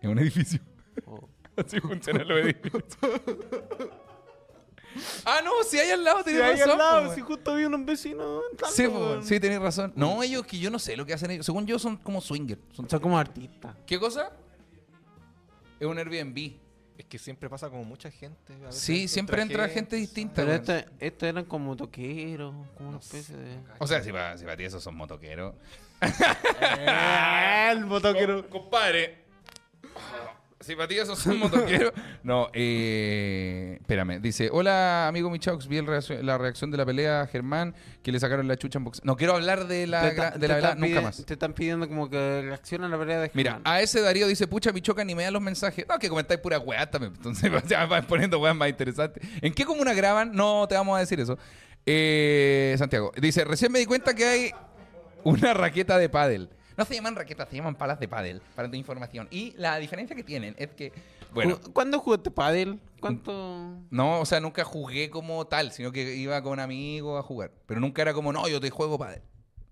Es 0.00 0.08
un 0.08 0.18
edificio. 0.18 0.60
Oh. 1.04 1.28
Así 1.64 1.80
funcionan 1.80 2.26
los 2.28 2.38
edificios. 2.44 2.82
ah, 5.24 5.40
no, 5.44 5.50
si 5.64 5.78
hay 5.78 5.90
al 5.90 6.02
lado, 6.04 6.22
tenés 6.24 6.40
ahí 6.42 6.56
razón. 6.56 6.70
al 6.72 6.78
lado, 6.78 7.14
si 7.14 7.20
justo 7.20 7.54
vi 7.54 7.64
unos 7.64 7.84
vecinos. 7.84 8.42
entrando, 8.50 8.76
Sí, 8.76 8.86
weón. 8.86 9.24
sí, 9.24 9.40
tenés 9.40 9.60
razón. 9.60 9.92
No, 9.96 10.22
ellos 10.22 10.46
que 10.46 10.58
yo 10.58 10.70
no 10.70 10.78
sé 10.78 10.96
lo 10.96 11.04
que 11.06 11.12
hacen 11.14 11.30
ellos. 11.30 11.46
Según 11.46 11.66
yo, 11.66 11.78
son 11.78 11.96
como 11.96 12.20
swingers. 12.20 12.60
Son- 12.72 12.88
Son 12.88 13.00
como 13.00 13.18
artistas. 13.18 13.74
¿Qué 13.86 13.98
cosa? 13.98 14.32
Es 15.80 15.86
un 15.86 15.96
Airbnb. 15.98 16.54
es 16.98 17.04
que 17.06 17.18
siempre 17.18 17.48
pasa 17.48 17.70
como 17.70 17.84
mucha 17.84 18.10
gente. 18.10 18.52
a 18.54 18.66
veces 18.66 18.80
Sí, 18.80 19.06
siempre 19.06 19.40
entra 19.40 19.68
gente 19.68 19.94
distinta. 19.94 20.34
Pero 20.42 20.52
estos 20.54 20.84
estos 20.98 21.28
eran 21.28 21.44
como 21.44 21.76
toqueros, 21.76 22.52
como 22.76 22.88
una 22.88 22.96
No 22.98 23.00
especie 23.00 23.36
sé. 23.36 23.40
de. 23.40 23.58
O 23.78 23.86
sea, 23.86 24.02
si 24.02 24.10
para, 24.10 24.36
si 24.36 24.44
para 24.44 24.56
ti 24.56 24.64
esos 24.64 24.82
son 24.82 24.96
motoqueros. 24.96 25.54
el 27.70 27.86
motoquero. 27.86 28.48
compadre. 28.48 29.24
Si 30.60 30.74
para 30.74 30.88
ti 30.88 30.98
esos 30.98 31.18
son 31.18 31.38
motoqueros. 31.38 31.92
No, 32.24 32.48
eh. 32.52 33.76
Espérame. 33.80 34.20
Dice: 34.20 34.50
Hola, 34.52 35.06
amigo 35.08 35.30
Michaux. 35.30 35.66
Vi 35.68 35.76
el 35.78 35.86
la 36.26 36.36
reacción 36.36 36.70
de 36.70 36.76
la 36.76 36.84
pelea, 36.84 37.26
Germán, 37.30 37.74
que 38.02 38.10
le 38.12 38.18
sacaron 38.20 38.48
la 38.48 38.56
chucha 38.56 38.78
en 38.78 38.84
box. 38.84 39.00
No 39.04 39.16
quiero 39.16 39.34
hablar 39.36 39.66
de 39.68 39.86
la, 39.86 40.02
Te 40.02 40.16
gra- 40.16 40.16
ta- 40.16 40.30
de 40.32 40.38
te 40.40 40.48
la 40.48 40.54
velada 40.56 40.72
están 40.74 40.80
nunca 40.80 41.00
pidi- 41.00 41.04
más. 41.04 41.24
Te 41.24 41.32
están 41.32 41.52
pidiendo 41.52 41.88
como 41.88 42.10
que 42.10 42.42
reacciona 42.42 42.86
a 42.86 42.88
la 42.88 42.98
pelea 42.98 43.20
de 43.20 43.30
Mira, 43.34 43.52
Germán. 43.52 43.72
a 43.72 43.80
ese 43.80 44.00
Darío 44.00 44.26
dice, 44.26 44.46
pucha, 44.48 44.72
mi 44.72 44.80
choca 44.82 45.04
ni 45.04 45.14
me 45.14 45.22
da 45.22 45.30
los 45.30 45.40
mensajes. 45.40 45.86
No, 45.88 45.98
que 45.98 46.08
comentáis 46.08 46.40
pura 46.40 46.58
weá 46.58 46.90
también. 46.90 47.12
Entonces 47.16 47.50
ya 47.68 47.86
van 47.86 48.06
poniendo 48.06 48.38
weas 48.40 48.56
más 48.56 48.68
interesantes. 48.68 49.22
¿En 49.40 49.54
qué 49.54 49.64
comuna 49.64 49.94
graban? 49.94 50.32
No 50.32 50.66
te 50.68 50.74
vamos 50.74 50.96
a 50.96 51.00
decir 51.00 51.20
eso. 51.20 51.38
Eh, 51.86 52.74
Santiago, 52.78 53.12
dice, 53.16 53.44
recién 53.44 53.70
me 53.72 53.78
di 53.78 53.86
cuenta 53.86 54.12
que 54.14 54.24
hay 54.24 54.50
una 55.24 55.54
raqueta 55.54 55.96
de 55.98 56.08
pádel. 56.08 56.50
No 56.78 56.84
se 56.84 56.94
llaman 56.94 57.16
raquetas, 57.16 57.48
se 57.48 57.56
llaman 57.56 57.74
palas 57.74 57.98
de 57.98 58.06
pádel, 58.06 58.40
para 58.54 58.70
tu 58.70 58.76
información. 58.76 59.26
Y 59.32 59.52
la 59.56 59.78
diferencia 59.78 60.14
que 60.14 60.22
tienen 60.22 60.54
es 60.58 60.68
que, 60.70 60.92
bueno, 61.34 61.58
¿Cuándo 61.72 61.98
jugaste 61.98 62.30
pádel? 62.30 62.78
¿Cuánto? 63.00 63.76
no, 63.90 64.20
o 64.20 64.24
sea, 64.24 64.38
nunca 64.38 64.62
jugué 64.62 65.10
como 65.10 65.44
tal, 65.48 65.72
sino 65.72 65.90
que 65.90 66.14
iba 66.14 66.40
con 66.40 66.60
amigos 66.60 67.18
a 67.18 67.22
jugar. 67.22 67.50
Pero 67.66 67.80
nunca 67.80 68.02
era 68.02 68.14
como, 68.14 68.32
no, 68.32 68.46
yo 68.46 68.60
te 68.60 68.70
juego 68.70 68.96
pádel. 68.96 69.22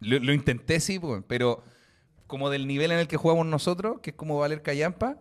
Lo, 0.01 0.19
lo 0.19 0.33
intenté, 0.33 0.81
sí, 0.81 0.99
pues, 0.99 1.23
pero 1.29 1.63
como 2.27 2.51
del 2.51 2.67
nivel 2.67 2.91
en 2.91 2.99
el 2.99 3.07
que 3.07 3.17
jugamos 3.17 3.47
nosotros, 3.47 4.01
que 4.01 4.11
es 4.11 4.17
como 4.17 4.39
Valer 4.39 4.63
Callampa. 4.63 5.17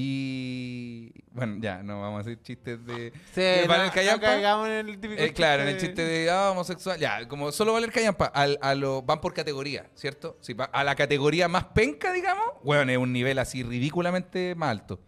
Y 0.00 1.12
bueno, 1.32 1.56
ya, 1.60 1.82
no 1.82 2.00
vamos 2.00 2.18
a 2.18 2.20
hacer 2.20 2.40
chistes 2.40 2.84
de, 2.86 3.12
Sí, 3.34 3.40
de 3.40 3.62
no, 3.62 3.68
Valer 3.68 3.90
Callampa. 3.90 4.68
en 4.68 4.88
el 4.88 5.00
típico 5.00 5.20
Eh, 5.20 5.32
claro, 5.32 5.62
en 5.64 5.70
el 5.70 5.76
chiste 5.78 6.02
de 6.04 6.30
ah, 6.30 6.50
homosexual. 6.52 6.98
Ya, 7.00 7.26
como 7.26 7.50
solo 7.50 7.72
Valer 7.72 7.90
Callampa, 7.90 8.26
al, 8.26 8.58
a 8.62 8.74
lo, 8.76 9.02
van 9.02 9.20
por 9.20 9.34
categoría, 9.34 9.86
¿cierto? 9.94 10.36
Si 10.40 10.52
va 10.52 10.66
a 10.66 10.84
la 10.84 10.94
categoría 10.94 11.48
más 11.48 11.64
penca, 11.64 12.12
digamos, 12.12 12.44
bueno, 12.62 12.90
es 12.92 12.98
un 12.98 13.12
nivel 13.12 13.38
así 13.40 13.64
ridículamente 13.64 14.54
más 14.54 14.70
alto. 14.70 15.00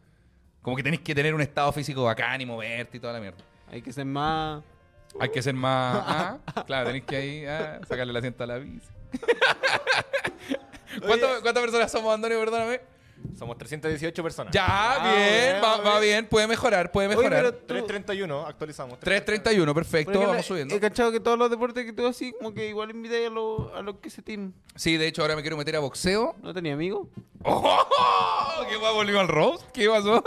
Como 0.61 0.77
que 0.77 0.83
tenéis 0.83 1.03
que 1.03 1.15
tener 1.15 1.35
un 1.35 1.41
estado 1.41 1.73
físico 1.73 2.03
bacán 2.05 2.41
y 2.41 2.47
moverte 2.47 2.97
y 2.97 3.01
toda 3.01 3.13
la 3.13 3.21
mierda. 3.21 3.39
Hay 3.71 3.81
que 3.81 3.93
ser 3.93 4.05
más. 4.07 4.63
Hay 5.21 5.29
que 5.31 5.41
ser 5.41 5.55
más. 5.55 6.03
ah, 6.05 6.39
claro, 6.67 6.87
tenéis 6.87 7.05
que 7.05 7.17
ahí 7.17 7.45
ah, 7.47 7.79
sacarle 7.89 8.11
el 8.11 8.17
asiento 8.17 8.43
a 8.43 8.47
la 8.49 8.59
bici. 8.59 8.87
¿Cuánto- 11.07 11.41
¿Cuántas 11.43 11.63
personas 11.63 11.91
somos, 11.93 12.13
Antonio? 12.15 12.39
Perdóname. 12.41 12.81
Somos 13.39 13.57
318 13.57 14.23
personas. 14.23 14.53
Ya, 14.53 14.67
Ah, 14.69 15.15
bien, 15.17 15.57
va, 15.62 15.77
va 15.79 15.99
bien. 16.00 16.27
puede 16.27 16.47
mejorar, 16.47 16.91
puede 16.93 17.09
Oye, 17.09 17.17
mejorar. 17.17 17.53
tú- 17.53 17.67
331, 17.67 18.47
actualizamos. 18.47 18.99
3.31, 19.00 19.75
perfecto, 19.75 20.21
vamos 20.21 20.45
subiendo. 20.47 20.75
He 20.75 20.81
cachado 20.81 21.11
que 21.12 21.21
todos 21.21 21.39
los 21.39 21.49
deportes 21.50 21.85
que 21.87 21.93
tú 21.93 22.07
así, 22.07 22.33
como 22.33 22.53
que 22.53 22.69
igual 22.69 22.91
invitáis 22.91 23.29
a 23.29 23.31
los 23.31 23.73
a 23.75 23.83
los 23.83 23.97
que 23.97 24.11
se 24.11 24.23
team. 24.23 24.53
Sí, 24.77 24.97
de 24.97 25.07
hecho, 25.07 25.23
ahora 25.23 25.37
me 25.37 25.43
quiero 25.43 25.57
meter 25.57 25.77
a 25.77 25.81
boxeo. 25.81 26.35
¿No 26.43 26.53
tenía 26.53 26.75
amigos? 26.75 27.09
¡Oh! 27.45 28.65
¿Qué 28.69 28.77
guapo 28.77 28.97
volvió 28.97 29.21
al 29.21 29.29
roast? 29.29 29.65
¿Qué 29.73 29.89
pasó? 29.89 30.23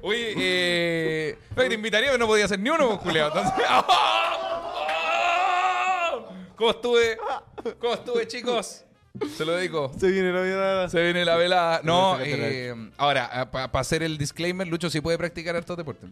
Oye, 0.00 0.34
eh. 0.36 1.38
te 1.54 1.74
invitaría, 1.74 2.08
pero 2.10 2.18
no 2.18 2.26
podía 2.26 2.44
hacer 2.46 2.58
ni 2.60 2.70
uno, 2.70 2.88
pues, 2.88 3.00
culiao. 3.00 3.28
Entonces. 3.28 3.52
¡Oh! 4.90 6.28
¿Cómo 6.56 6.70
estuve? 6.70 7.18
¿Cómo 7.78 7.94
estuve, 7.94 8.26
chicos? 8.26 8.84
Se 9.36 9.44
lo 9.44 9.52
dedico. 9.52 9.92
Se 9.98 10.10
viene 10.10 10.32
la 10.32 10.42
vida. 10.42 10.88
Se 10.88 11.02
viene 11.02 11.24
la 11.24 11.36
velada. 11.36 11.80
No, 11.84 12.18
eh, 12.20 12.74
ahora, 12.96 13.50
para 13.50 13.70
hacer 13.80 14.02
el 14.02 14.18
disclaimer, 14.18 14.66
Lucho 14.66 14.90
sí 14.90 15.00
puede 15.00 15.18
practicar 15.18 15.56
hartos 15.56 15.76
deportes. 15.76 16.10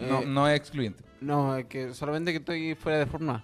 No, 0.00 0.20
Eh. 0.22 0.26
no 0.26 0.48
es 0.48 0.56
excluyente. 0.58 1.02
No, 1.20 1.56
es 1.56 1.66
que 1.66 1.94
solamente 1.94 2.30
que 2.32 2.38
estoy 2.38 2.74
fuera 2.74 2.98
de 2.98 3.06
forma. 3.06 3.42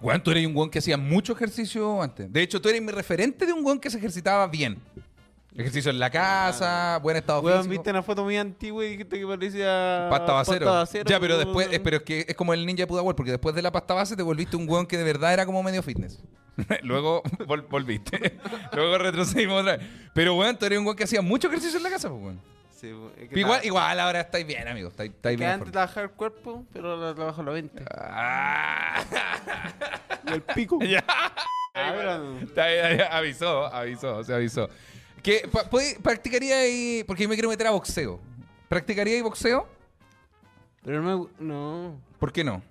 Weón, 0.00 0.22
tú 0.22 0.30
eres 0.30 0.46
un 0.46 0.56
weón 0.56 0.70
que 0.70 0.78
hacía 0.78 0.96
mucho 0.96 1.32
ejercicio 1.34 2.00
antes. 2.00 2.32
De 2.32 2.40
hecho, 2.42 2.60
tú 2.60 2.68
eres 2.68 2.80
mi 2.80 2.90
referente 2.92 3.44
de 3.44 3.52
un 3.52 3.64
weón 3.64 3.78
que 3.78 3.90
se 3.90 3.98
ejercitaba 3.98 4.46
bien. 4.46 4.78
Ejercicio 5.56 5.90
en 5.90 5.98
la 5.98 6.08
casa, 6.10 6.98
buen 7.02 7.16
estado 7.16 7.40
Weón, 7.40 7.58
físico. 7.58 7.72
viste 7.72 7.90
una 7.90 8.02
foto 8.04 8.22
muy 8.22 8.36
antigua 8.36 8.84
y 8.86 8.90
dijiste 8.90 9.18
que 9.18 9.26
parecía. 9.26 10.06
Pasta 10.08 10.32
basero. 10.32 10.66
basero, 10.72 11.04
ya, 11.10 11.18
pero 11.18 11.36
después, 11.36 11.68
eh, 11.72 11.80
pero 11.80 11.96
es 11.98 12.02
que 12.04 12.24
es 12.28 12.36
como 12.36 12.54
el 12.54 12.64
ninja 12.64 12.82
de 12.82 12.86
Pudahuel, 12.86 13.16
porque 13.16 13.32
después 13.32 13.52
de 13.54 13.60
la 13.60 13.72
pasta 13.72 13.92
base 13.94 14.14
te 14.16 14.22
volviste 14.22 14.56
un 14.56 14.66
weón 14.70 14.86
que 14.86 14.96
de 14.96 15.02
verdad 15.04 15.32
era 15.34 15.44
como 15.44 15.60
medio 15.62 15.82
fitness. 15.82 16.20
Luego 16.82 17.22
vol- 17.46 17.66
volviste. 17.68 18.38
Luego 18.72 18.98
retrocedimos 18.98 19.60
otra 19.62 19.76
vez. 19.76 19.86
Pero 20.14 20.34
weón, 20.36 20.56
tú 20.58 20.66
eres 20.66 20.78
un 20.78 20.84
weón 20.86 20.96
que 20.96 21.04
hacía 21.04 21.22
mucho 21.22 21.48
ejercicio 21.48 21.76
en 21.78 21.82
la 21.84 21.90
casa, 21.90 22.08
pues 22.08 22.22
weón. 22.22 22.40
Sí, 22.74 22.92
weón, 22.92 23.12
es 23.18 23.28
que 23.28 23.40
Igual, 23.40 23.60
igual 23.64 24.00
ahora 24.00 24.20
estáis 24.20 24.46
bien, 24.46 24.66
amigo. 24.66 24.88
Estáis, 24.88 25.10
estáis 25.10 25.36
que 25.36 25.44
bien. 25.44 25.50
en 25.50 25.54
antes 25.60 25.72
trabajaba 25.72 26.02
el 26.04 26.10
cuerpo, 26.12 26.64
pero 26.72 26.92
ahora 26.92 27.14
trabajo 27.14 27.42
la 27.42 27.52
mente. 27.52 27.82
Ah. 27.90 29.04
Y 30.26 30.32
el 30.32 30.42
pico. 30.42 30.78
ya. 30.82 31.04
Ah, 31.74 32.20
avisó, 33.12 33.66
avisó, 33.66 34.24
se 34.24 34.34
avisó. 34.34 34.68
¿Qué, 35.22 35.48
pa- 35.52 35.64
puede- 35.68 35.98
practicaría 36.00 36.58
ahí? 36.58 37.04
Porque 37.06 37.22
yo 37.24 37.28
me 37.28 37.34
quiero 37.34 37.48
meter 37.48 37.66
a 37.66 37.70
boxeo. 37.70 38.20
¿Practicaría 38.68 39.14
ahí 39.16 39.20
boxeo? 39.22 39.68
Pero 40.84 41.02
no 41.02 41.18
me. 41.18 41.26
No. 41.38 42.00
¿Por 42.18 42.32
qué 42.32 42.42
no? 42.44 42.62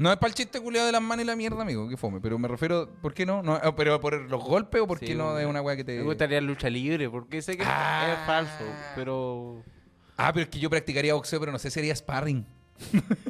No 0.00 0.10
es 0.10 0.16
para 0.16 0.28
el 0.28 0.34
chiste 0.34 0.58
culiado 0.62 0.86
de 0.86 0.92
las 0.92 1.02
manos 1.02 1.24
y 1.24 1.26
la 1.26 1.36
mierda, 1.36 1.60
amigo, 1.60 1.86
que 1.86 1.98
fome. 1.98 2.20
Pero 2.22 2.38
me 2.38 2.48
refiero, 2.48 2.88
¿por 3.02 3.12
qué 3.12 3.26
no? 3.26 3.42
no 3.42 3.58
eh, 3.58 3.72
¿Pero 3.76 4.00
por 4.00 4.14
los 4.18 4.42
golpes 4.42 4.80
o 4.80 4.86
por 4.86 4.98
Sí, 4.98 5.04
qué 5.04 5.14
no 5.14 5.38
es 5.38 5.44
una 5.44 5.60
weá 5.60 5.76
que 5.76 5.84
te. 5.84 5.98
Me 5.98 6.04
gustaría 6.04 6.40
lucha 6.40 6.70
libre, 6.70 7.10
porque 7.10 7.42
sé 7.42 7.58
que 7.58 7.64
Ah. 7.66 8.16
es 8.18 8.26
falso, 8.26 8.64
pero. 8.94 9.62
Ah, 10.16 10.32
pero 10.32 10.44
es 10.44 10.48
que 10.48 10.58
yo 10.58 10.70
practicaría 10.70 11.12
boxeo, 11.12 11.38
pero 11.38 11.52
no 11.52 11.58
sé 11.58 11.68
si 11.68 11.74
sería 11.74 11.94
sparring. 11.94 12.46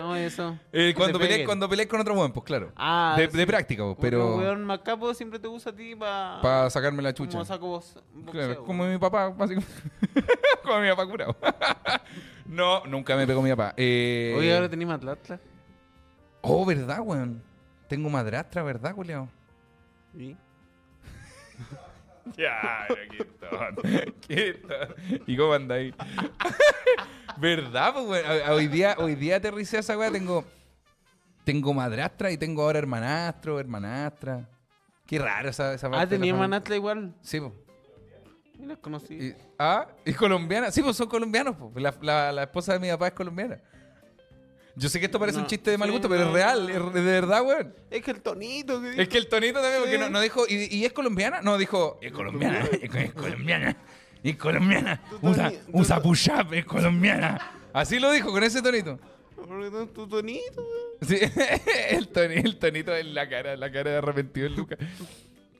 No, 0.00 0.14
eso. 0.16 0.58
Eh, 0.70 0.92
cuando, 0.94 1.18
peguen. 1.18 1.46
cuando 1.46 1.66
con 1.88 2.00
otro 2.00 2.12
weón, 2.12 2.30
pues 2.30 2.44
claro. 2.44 2.72
Ah, 2.76 3.14
de, 3.16 3.30
sí. 3.30 3.38
de 3.38 3.46
práctica, 3.46 3.82
pues, 3.84 3.94
Porque 3.96 4.10
pero. 4.10 4.34
un 4.34 4.40
weón 4.40 4.64
macapo 4.66 5.14
siempre 5.14 5.38
te 5.38 5.48
usa 5.48 5.72
a 5.72 5.74
ti 5.74 5.94
para. 5.96 6.42
Para 6.42 6.68
sacarme 6.68 7.02
la 7.02 7.14
chucha. 7.14 7.32
Como 7.32 7.44
saco 7.46 7.68
box- 7.68 7.94
boxeo. 8.12 8.32
Claro, 8.32 8.64
como 8.66 8.84
mi 8.84 8.98
papá, 8.98 9.30
básicamente. 9.30 9.72
como 10.62 10.80
mi 10.80 10.90
papá 10.90 11.06
curado. 11.06 11.36
no, 12.46 12.84
nunca 12.84 13.16
me 13.16 13.26
pegó 13.26 13.40
mi 13.40 13.48
papá. 13.48 13.72
Eh... 13.78 14.34
Oye, 14.36 14.54
ahora 14.54 14.68
tenés 14.68 14.90
Atlas. 14.90 15.40
Oh, 16.46 16.64
¿verdad, 16.66 17.00
weón? 17.00 17.42
Tengo 17.88 18.10
madrastra, 18.10 18.62
¿verdad, 18.62 18.94
culiao? 18.94 19.28
¿Sí? 20.16 20.36
Ya, 22.38 22.86
qué 23.10 23.22
tonto, 23.24 23.82
qué 24.26 24.54
tonto. 24.54 24.94
¿Y 25.26 25.36
cómo 25.36 25.52
anda 25.52 25.74
ahí? 25.76 25.94
¿Verdad, 27.36 27.92
pues, 27.92 28.06
weón? 28.26 28.50
Hoy 28.50 28.66
día, 28.66 28.96
hoy 28.98 29.14
día 29.14 29.36
aterricé 29.36 29.76
a 29.76 29.80
esa 29.80 29.98
weá, 29.98 30.10
tengo... 30.10 30.42
Tengo 31.44 31.74
madrastra 31.74 32.30
y 32.30 32.38
tengo 32.38 32.62
ahora 32.62 32.78
hermanastro, 32.78 33.60
hermanastra. 33.60 34.48
Qué 35.06 35.18
raro 35.18 35.50
esa, 35.50 35.74
esa 35.74 35.90
parte 35.90 36.02
Ah, 36.02 36.08
tenía. 36.08 36.34
Manatla 36.34 36.74
igual. 36.76 37.14
Sí, 37.20 37.38
pues. 37.38 37.52
Y 38.58 38.64
las 38.64 38.78
conocí. 38.78 39.12
Y- 39.14 39.34
ah, 39.58 39.86
¿y 40.06 40.14
colombiana? 40.14 40.70
Sí, 40.70 40.80
pues 40.82 40.96
son 40.96 41.08
colombianos, 41.08 41.54
pues. 41.56 41.74
La, 41.82 41.94
la- 42.00 42.32
la 42.32 42.42
esposa 42.44 42.72
de 42.72 42.78
mi 42.78 42.88
papá 42.88 43.08
es 43.08 43.12
colombiana. 43.12 43.60
Yo 44.76 44.88
sé 44.88 44.98
que 44.98 45.06
esto 45.06 45.18
parece 45.20 45.38
No, 45.38 45.44
un 45.44 45.48
chiste 45.48 45.70
de 45.70 45.78
mal 45.78 45.88
sí, 45.88 45.92
gusto, 45.92 46.08
pero 46.08 46.22
no, 46.22 46.28
es 46.28 46.34
real, 46.34 46.66
no. 46.66 46.88
es 46.88 46.94
de 46.94 47.00
verdad, 47.02 47.42
weón. 47.44 47.74
Es 47.90 48.02
que 48.02 48.10
el 48.10 48.20
tonito 48.22 48.80
que 48.82 49.02
Es 49.02 49.08
que 49.08 49.18
el 49.18 49.28
tonito 49.28 49.60
también, 49.60 49.80
porque 49.82 49.98
Sí. 50.04 50.10
no, 50.10 50.20
dijo, 50.20 50.44
¿y, 50.48 50.76
y 50.76 50.84
es 50.84 50.92
colombiana? 50.92 51.40
No, 51.42 51.56
dijo, 51.58 51.98
es 52.02 52.10
colombiana, 52.12 52.68
es, 52.82 53.12
colombiana, 53.14 53.76
es 54.22 54.36
colombiana, 54.36 55.00
usa, 55.22 55.52
usa 55.72 55.96
to- 55.96 56.02
push-up, 56.02 56.52
es 56.54 56.64
colombiana. 56.64 57.52
Así 57.72 57.98
lo 58.00 58.10
dijo, 58.12 58.32
con 58.32 58.42
ese 58.42 58.60
tonito. 58.62 58.98
Tu 59.94 60.08
tonito, 60.08 60.62
weón. 60.62 61.08
Sí, 61.08 61.18
el, 61.90 62.08
toni- 62.10 62.44
el 62.44 62.56
tonito 62.58 62.96
en 62.96 63.14
la 63.14 63.28
cara, 63.28 63.56
la 63.56 63.70
cara 63.70 63.90
de 63.92 63.96
arrepentido 63.98 64.46
el 64.46 64.54
Lucas. 64.56 64.78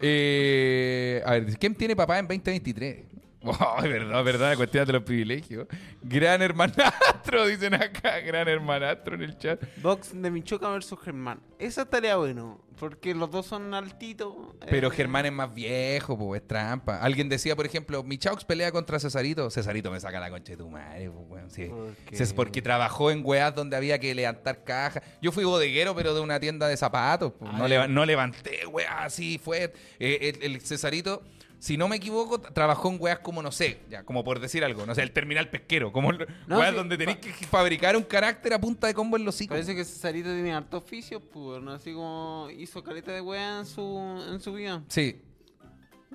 Eh, 0.00 1.22
a 1.24 1.32
ver, 1.32 1.56
¿quién 1.58 1.74
tiene 1.74 1.94
papá 1.94 2.18
en 2.18 2.26
2023? 2.26 3.04
Oh, 3.44 3.76
es 3.78 3.82
verdad, 3.90 4.18
es 4.20 4.24
verdad, 4.24 4.50
la 4.50 4.56
cuestión 4.56 4.86
de 4.86 4.92
los 4.94 5.02
privilegios. 5.02 5.66
Gran 6.02 6.40
hermanastro, 6.42 7.46
dicen 7.46 7.74
acá, 7.74 8.20
gran 8.20 8.48
hermanastro 8.48 9.14
en 9.16 9.22
el 9.22 9.38
chat. 9.38 9.62
Box 9.82 10.10
de 10.20 10.30
Michoacán 10.30 10.72
versus 10.72 10.98
Germán. 11.00 11.40
Esa 11.58 11.82
estaría 11.82 12.16
bueno. 12.16 12.60
Porque 12.78 13.14
los 13.14 13.30
dos 13.30 13.46
son 13.46 13.72
altitos. 13.72 14.34
Pero 14.68 14.88
eh, 14.88 14.90
Germán 14.90 15.24
es 15.26 15.32
más 15.32 15.54
viejo, 15.54 16.18
pues 16.18 16.42
es 16.42 16.48
trampa. 16.48 16.98
Alguien 16.98 17.28
decía, 17.28 17.54
por 17.54 17.64
ejemplo, 17.66 18.02
Michaux 18.02 18.44
pelea 18.44 18.72
contra 18.72 18.98
Cesarito. 18.98 19.48
Cesarito 19.48 19.92
me 19.92 20.00
saca 20.00 20.18
la 20.18 20.28
concha 20.28 20.52
de 20.52 20.56
tu 20.56 20.68
madre, 20.68 21.08
pues, 21.08 21.24
weón. 21.30 21.50
Sí. 21.50 21.66
¿Por 21.66 21.94
qué? 21.94 22.20
Es 22.22 22.32
porque 22.32 22.60
trabajó 22.62 23.12
en 23.12 23.22
weas 23.24 23.54
donde 23.54 23.76
había 23.76 24.00
que 24.00 24.12
levantar 24.12 24.64
cajas. 24.64 25.04
Yo 25.22 25.30
fui 25.30 25.44
bodeguero, 25.44 25.94
pero 25.94 26.14
de 26.14 26.20
una 26.20 26.40
tienda 26.40 26.66
de 26.66 26.76
zapatos. 26.76 27.32
pues. 27.38 27.52
No, 27.52 27.64
Ah, 27.64 27.68
leva- 27.68 27.86
no 27.86 28.04
levanté 28.04 28.66
weas 28.66 28.90
así, 28.98 29.38
fue. 29.38 29.72
Eh, 30.00 30.34
el, 30.42 30.54
el 30.54 30.60
Cesarito, 30.60 31.22
si 31.64 31.78
no 31.78 31.88
me 31.88 31.96
equivoco, 31.96 32.38
trabajó 32.38 32.90
en 32.90 32.98
weas 33.00 33.20
como, 33.20 33.40
no 33.42 33.50
sé, 33.50 33.80
ya, 33.88 34.04
como 34.04 34.22
por 34.22 34.38
decir 34.38 34.62
algo, 34.64 34.84
no 34.84 34.94
sé, 34.94 35.00
el 35.02 35.12
terminal 35.12 35.48
pesquero, 35.48 35.92
como 35.92 36.10
el- 36.10 36.26
No, 36.46 36.58
weas 36.58 36.72
sí, 36.72 36.76
donde 36.76 36.98
tenéis 36.98 37.16
que 37.16 37.32
fabricar 37.46 37.96
un 37.96 38.02
carácter 38.02 38.52
a 38.52 38.60
punta 38.60 38.86
de 38.86 38.92
combo 38.92 39.16
en 39.16 39.24
los 39.24 39.34
hocico. 39.34 39.54
Parece 39.54 39.74
que 39.74 39.82
Cesarito 39.82 40.28
tiene 40.28 40.52
harto 40.52 40.76
oficio, 40.76 41.20
pues, 41.20 41.62
¿no? 41.62 41.72
Así 41.72 41.94
como 41.94 42.48
hizo 42.54 42.84
caleta 42.84 43.12
de 43.12 43.22
wea 43.22 43.60
en 43.60 43.64
su, 43.66 43.82
en 44.30 44.40
su 44.40 44.52
vida. 44.52 44.82
Sí. 44.88 45.22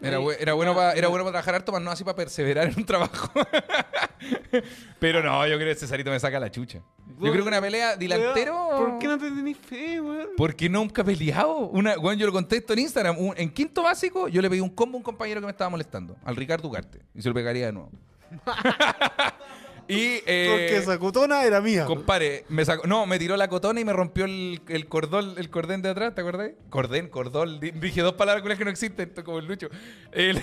Era, 0.02 0.18
bueno 0.54 0.74
para 0.76 0.94
era 0.94 1.04
No. 1.04 1.10
bueno 1.10 1.24
para 1.26 1.32
trabajar 1.34 1.56
harto, 1.56 1.72
más 1.72 1.82
no 1.82 1.92
así 1.92 2.04
para 2.04 2.16
perseverar 2.16 2.68
en 2.68 2.76
un 2.78 2.86
trabajo. 2.86 3.32
Pero 5.00 5.22
no, 5.24 5.46
yo 5.48 5.56
creo 5.58 5.68
que 5.70 5.76
Cesarito 5.76 6.10
me 6.10 6.20
saca 6.20 6.40
la 6.40 6.50
chucha. 6.52 6.80
Yo 7.20 7.32
creo 7.32 7.44
que 7.44 7.50
una 7.50 7.62
pelea 7.62 7.96
delantero. 7.98 8.70
¿Por 8.78 9.00
qué 9.00 9.08
no 9.08 9.18
te 9.18 9.30
tenés 9.30 9.58
fe, 9.58 10.00
weón? 10.00 10.30
Porque 10.38 10.70
nunca 10.70 11.02
he 11.02 11.06
peleado. 11.06 11.58
Una, 11.68 11.98
bueno, 11.98 12.20
yo 12.20 12.26
lo 12.28 12.32
contesto 12.32 12.74
en 12.74 12.80
Instagram. 12.80 13.18
Un- 13.18 13.34
en 13.38 13.50
quinto 13.52 13.84
básico, 13.84 14.28
yo 14.30 14.42
le 14.42 14.50
pedí 14.50 14.62
un 14.62 14.70
combo 14.70 14.96
a 14.96 15.00
un 15.00 15.04
compañero 15.04 15.42
que 15.42 15.46
me 15.46 15.52
estaba 15.52 15.70
molestando, 15.70 16.16
al 16.24 16.36
Ricardo 16.36 16.68
Ugarte. 16.68 17.00
Y 17.14 17.22
se 17.22 17.28
lo 17.30 17.34
pegaría 17.36 17.66
de 17.68 17.72
nuevo. 17.74 17.92
y. 19.90 20.22
eh, 20.26 20.48
Porque 20.50 20.78
esa 20.78 20.98
cotona 21.00 21.44
era 21.44 21.60
mía. 21.62 21.86
Compadre, 21.86 22.46
me 22.50 22.64
sacó, 22.64 22.88
no, 22.88 23.06
me 23.06 23.20
tiró 23.20 23.36
la 23.36 23.48
cotona 23.48 23.80
y 23.82 23.86
me 23.86 23.92
rompió 23.94 24.26
el, 24.26 24.62
el 24.70 24.88
cordón, 24.88 25.34
el 25.38 25.50
cordén 25.50 25.82
de 25.82 25.90
atrás, 25.90 26.16
¿te 26.16 26.22
acordás? 26.22 26.52
Cordén, 26.70 27.08
cordón, 27.10 27.60
di- 27.60 27.72
dije 27.72 28.02
dos 28.02 28.14
palabras 28.14 28.42
con 28.42 28.50
las 28.50 28.58
que 28.58 28.66
no 28.66 28.72
existen, 28.72 29.10
esto 29.10 29.24
como 29.24 29.40
el 29.40 29.46
lucho. 29.48 29.68
El- 30.12 30.42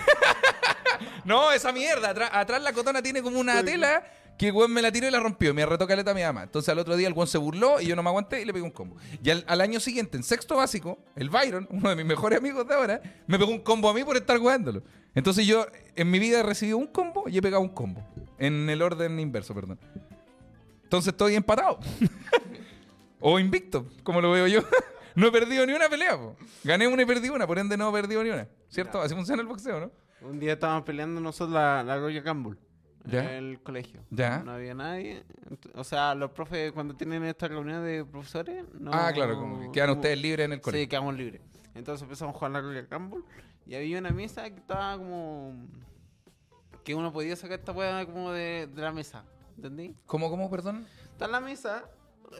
no, 1.25 1.53
esa 1.53 1.73
mierda, 1.73 2.11
atrás, 2.11 2.31
atrás 2.33 2.63
la 2.63 2.73
cotona 2.73 3.03
tiene 3.03 3.23
como 3.23 3.39
una 3.39 3.63
tela 3.65 4.05
que 4.39 4.49
el 4.49 4.53
weón 4.53 4.71
me 4.71 4.83
la 4.83 4.93
tiró 4.93 5.09
y 5.09 5.11
la 5.11 5.19
rompió, 5.21 5.55
me 5.55 5.63
arretó 5.63 5.87
caleta 5.87 6.11
a 6.11 6.15
mi 6.15 6.23
mamá. 6.23 6.43
Entonces 6.43 6.69
al 6.69 6.79
otro 6.79 6.95
día 6.97 7.09
el 7.09 7.15
weón 7.15 7.27
se 7.27 7.39
burló 7.39 7.81
y 7.81 7.87
yo 7.87 7.97
no 7.97 8.03
me 8.03 8.11
aguanté 8.11 8.43
y 8.43 8.45
le 8.45 8.53
pegué 8.53 8.65
un 8.65 8.71
combo. 8.71 8.97
Y 9.23 9.31
al, 9.31 9.45
al 9.47 9.61
año 9.63 9.81
siguiente, 9.81 10.17
en 10.19 10.23
sexto 10.23 10.57
básico, 10.57 10.99
el 11.17 11.31
Byron, 11.31 11.67
uno 11.71 11.89
de 11.89 11.97
mis 11.97 12.05
mejores 12.05 12.39
amigos 12.39 12.67
de 12.69 12.75
ahora, 12.75 13.01
me 13.27 13.39
pegó 13.39 13.51
un 13.51 13.61
combo 13.61 13.89
a 13.89 13.95
mí 13.95 14.05
por 14.05 14.17
estar 14.17 14.39
jugándolo. 14.39 14.83
Entonces 15.15 15.47
yo 15.47 15.67
en 15.95 16.11
mi 16.11 16.19
vida 16.19 16.41
he 16.41 16.43
recibido 16.43 16.77
un 16.77 16.87
combo 16.87 17.25
y 17.29 17.39
he 17.39 17.43
pegado 17.43 17.63
un 17.63 17.71
combo. 17.71 18.07
En 18.39 18.69
el 18.69 18.83
orden 18.83 19.19
inverso, 19.21 19.55
perdón. 19.55 19.79
Entonces 20.85 21.13
estoy 21.13 21.35
empatado. 21.35 21.79
o 23.21 23.39
invicto, 23.39 23.87
como 24.03 24.21
lo 24.21 24.31
veo 24.31 24.47
yo. 24.47 24.61
no 25.15 25.27
he 25.29 25.33
perdido 25.33 25.67
ni 25.67 25.73
una 25.73 25.89
pelea. 25.89 26.17
po. 26.17 26.37
Gané 26.65 26.87
una 26.89 27.03
y 27.03 27.07
perdí 27.07 27.29
una, 27.29 27.47
por 27.47 27.59
ende 27.59 27.77
no 27.77 27.89
he 27.91 27.93
perdido 28.01 28.23
ni 28.23 28.31
una. 28.31 28.47
¿cierto? 28.69 29.01
Así 29.01 29.15
funciona 29.15 29.43
el 29.43 29.49
boxeo, 29.49 29.81
¿no? 29.81 29.91
Un 30.29 30.39
día 30.39 30.55
estábamos 30.55 30.85
peleando 30.85 31.21
nosotros 31.21 31.55
la, 31.55 31.83
la 31.83 31.99
Royal 31.99 32.23
Campbell. 32.23 32.57
Ya. 33.05 33.21
En 33.37 33.45
el 33.45 33.61
colegio. 33.63 34.01
Ya. 34.11 34.41
No 34.45 34.53
había 34.53 34.75
nadie. 34.75 35.23
O 35.75 35.85
sea, 35.85 36.15
los 36.15 36.33
profes 36.33 36.73
cuando 36.73 36.95
tienen 36.95 37.23
esta 37.25 37.47
reunión 37.47 37.85
de 37.85 38.05
profesores. 38.05 38.65
No, 38.81 38.91
ah, 38.93 39.13
claro, 39.15 39.39
como 39.39 39.61
que 39.61 39.71
quedan 39.71 39.91
como- 39.91 40.01
ustedes 40.01 40.21
libres 40.21 40.45
en 40.47 40.53
el 40.53 40.59
Sí, 40.59 40.63
colegio. 40.65 40.89
quedamos 40.89 41.17
libres. 41.17 41.41
Entonces 41.75 42.03
empezamos 42.03 42.35
a 42.35 42.39
jugar 42.39 42.51
la 42.53 42.61
Royal 42.63 42.89
Campbell. 42.89 43.21
Y 43.65 43.75
había 43.77 43.99
una 43.99 44.11
mesa 44.11 44.51
que 44.51 44.57
estaba 44.57 44.97
como. 44.99 45.55
Que 46.87 46.95
uno 46.95 47.13
podía 47.13 47.35
sacar 47.35 47.59
esta 47.59 47.73
weá 47.73 48.07
como 48.07 48.31
de, 48.31 48.69
de 48.73 48.81
la 48.81 48.93
mesa. 48.93 49.25
¿Entendí? 49.57 49.97
¿Cómo, 50.07 50.31
cómo, 50.31 50.49
perdón? 50.49 50.87
Está 51.11 51.25
en 51.25 51.33
la 51.33 51.41
mesa, 51.41 51.83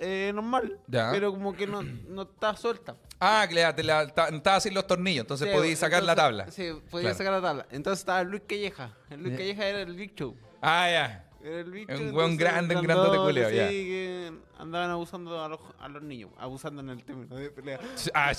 eh, 0.01 0.31
normal. 0.33 0.79
Ya. 0.87 1.11
Pero 1.11 1.33
como 1.33 1.53
que 1.53 1.67
no, 1.67 1.83
no 1.83 2.23
está 2.23 2.55
suelta. 2.57 2.95
Ah, 3.19 3.45
que 3.49 3.55
le- 3.57 3.73
te 3.73 3.83
la- 3.83 4.07
ta- 4.07 4.29
estaba 4.29 4.61
sin 4.61 4.73
los 4.73 4.87
tornillos, 4.87 5.23
entonces 5.25 5.49
Sí, 5.49 5.55
podías 5.57 5.79
sacar 5.81 6.05
la 6.05 6.13
entonces- 6.13 6.39
tabla. 6.39 6.53
Sí, 6.53 6.81
podía 6.91 7.03
Claro. 7.09 7.19
sacar 7.19 7.33
la 7.33 7.41
tabla. 7.43 7.67
Entonces 7.73 7.99
estaba 8.01 8.23
Luis 8.23 8.43
Calleja. 8.47 8.97
El 9.11 9.21
Luis 9.23 9.33
Ya. 9.33 9.39
Calleja 9.39 9.67
era 9.67 9.81
el 9.81 9.97
Big 9.97 10.15
Show. 10.15 10.37
Ah, 10.63 10.89
ya. 10.91 11.29
Era 11.43 11.61
el 11.61 11.71
Big 11.73 11.91
Es 11.91 11.99
un 11.99 12.07
Show, 12.11 12.17
weón 12.19 12.37
grande, 12.37 12.77
un 12.77 12.83
grandote, 12.83 13.09
grandote 13.11 13.27
culeo, 13.33 13.51
ya. 13.51 13.69
Sí, 13.69 13.75
que 13.85 14.33
andaban 14.59 14.91
abusando 14.91 15.43
a 15.43 15.49
los, 15.49 15.61
a 15.81 15.89
los 15.89 16.03
niños. 16.03 16.31
Abusando 16.39 16.83
en 16.83 16.91
el 16.91 17.05
término 17.05 17.35
de 17.35 17.51
pelea. 17.51 17.81
Ah, 18.15 18.33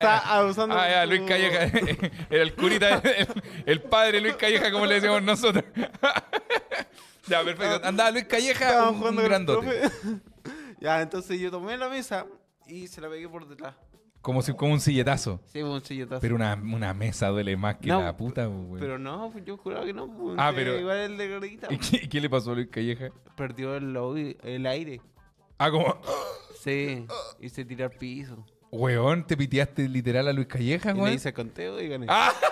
Está 0.00 0.38
abusando. 0.38 0.76
Ah, 0.78 0.88
ya, 0.88 1.06
Luis 1.06 1.22
Calleja. 1.22 1.64
Era 2.30 2.42
el 2.44 2.54
curita, 2.54 3.02
el, 3.04 3.26
el 3.66 3.82
padre 3.82 4.20
Luis 4.20 4.36
Calleja, 4.36 4.70
como 4.70 4.86
le 4.86 4.94
decíamos 4.94 5.24
nosotros. 5.24 5.64
ya, 7.26 7.42
perfecto. 7.42 7.80
Andaba 7.84 8.12
Luis 8.12 8.26
Calleja, 8.26 8.90
un, 8.90 9.16
grandote. 9.16 9.90
ya, 10.80 11.02
entonces 11.02 11.40
yo 11.40 11.50
tomé 11.50 11.76
la 11.76 11.88
mesa 11.88 12.26
y 12.68 12.86
se 12.86 13.00
la 13.00 13.08
pegué 13.08 13.28
por 13.28 13.48
detrás. 13.48 13.74
Como, 14.20 14.40
si, 14.42 14.52
como 14.54 14.72
un 14.72 14.80
silletazo. 14.80 15.40
Sí, 15.46 15.62
un 15.62 15.84
silletazo. 15.84 16.20
Pero 16.20 16.36
una, 16.36 16.54
una 16.54 16.94
mesa 16.94 17.26
duele 17.28 17.56
más 17.56 17.78
que 17.78 17.88
No, 17.88 18.00
la 18.00 18.16
puta, 18.16 18.46
pues, 18.48 18.66
güey. 18.68 18.80
Pero 18.80 19.00
no, 19.00 19.30
pues 19.32 19.44
yo 19.44 19.56
juraba 19.56 19.84
que 19.84 19.94
no. 19.94 20.06
Pues, 20.16 20.36
Ah, 20.38 20.52
pero- 20.54 20.78
Igual 20.78 20.98
el 20.98 21.18
de 21.18 21.28
Gordita. 21.28 21.66
¿Y 21.70 21.78
qué, 21.78 22.08
qué 22.08 22.20
le 22.20 22.30
pasó 22.30 22.52
a 22.52 22.54
Luis 22.54 22.68
Calleja? 22.68 23.08
Perdió 23.36 23.74
el, 23.74 23.96
oí- 23.96 24.36
el 24.44 24.64
aire. 24.66 25.00
Ah, 25.58 25.72
como, 25.72 26.00
Sí, 26.62 27.04
y 27.40 27.48
se 27.48 27.64
tiró 27.64 27.86
al 27.86 27.90
piso. 27.90 28.46
Weón, 28.70 29.26
te 29.26 29.36
piteaste 29.36 29.88
literal 29.88 30.28
a 30.28 30.32
Luis 30.32 30.46
Calleja, 30.48 30.92
Y 30.92 31.00
le 31.00 31.14
hice 31.14 31.32
conteo 31.32 31.80
y 31.80 31.88
gané. 31.88 32.06
Ah, 32.08 32.32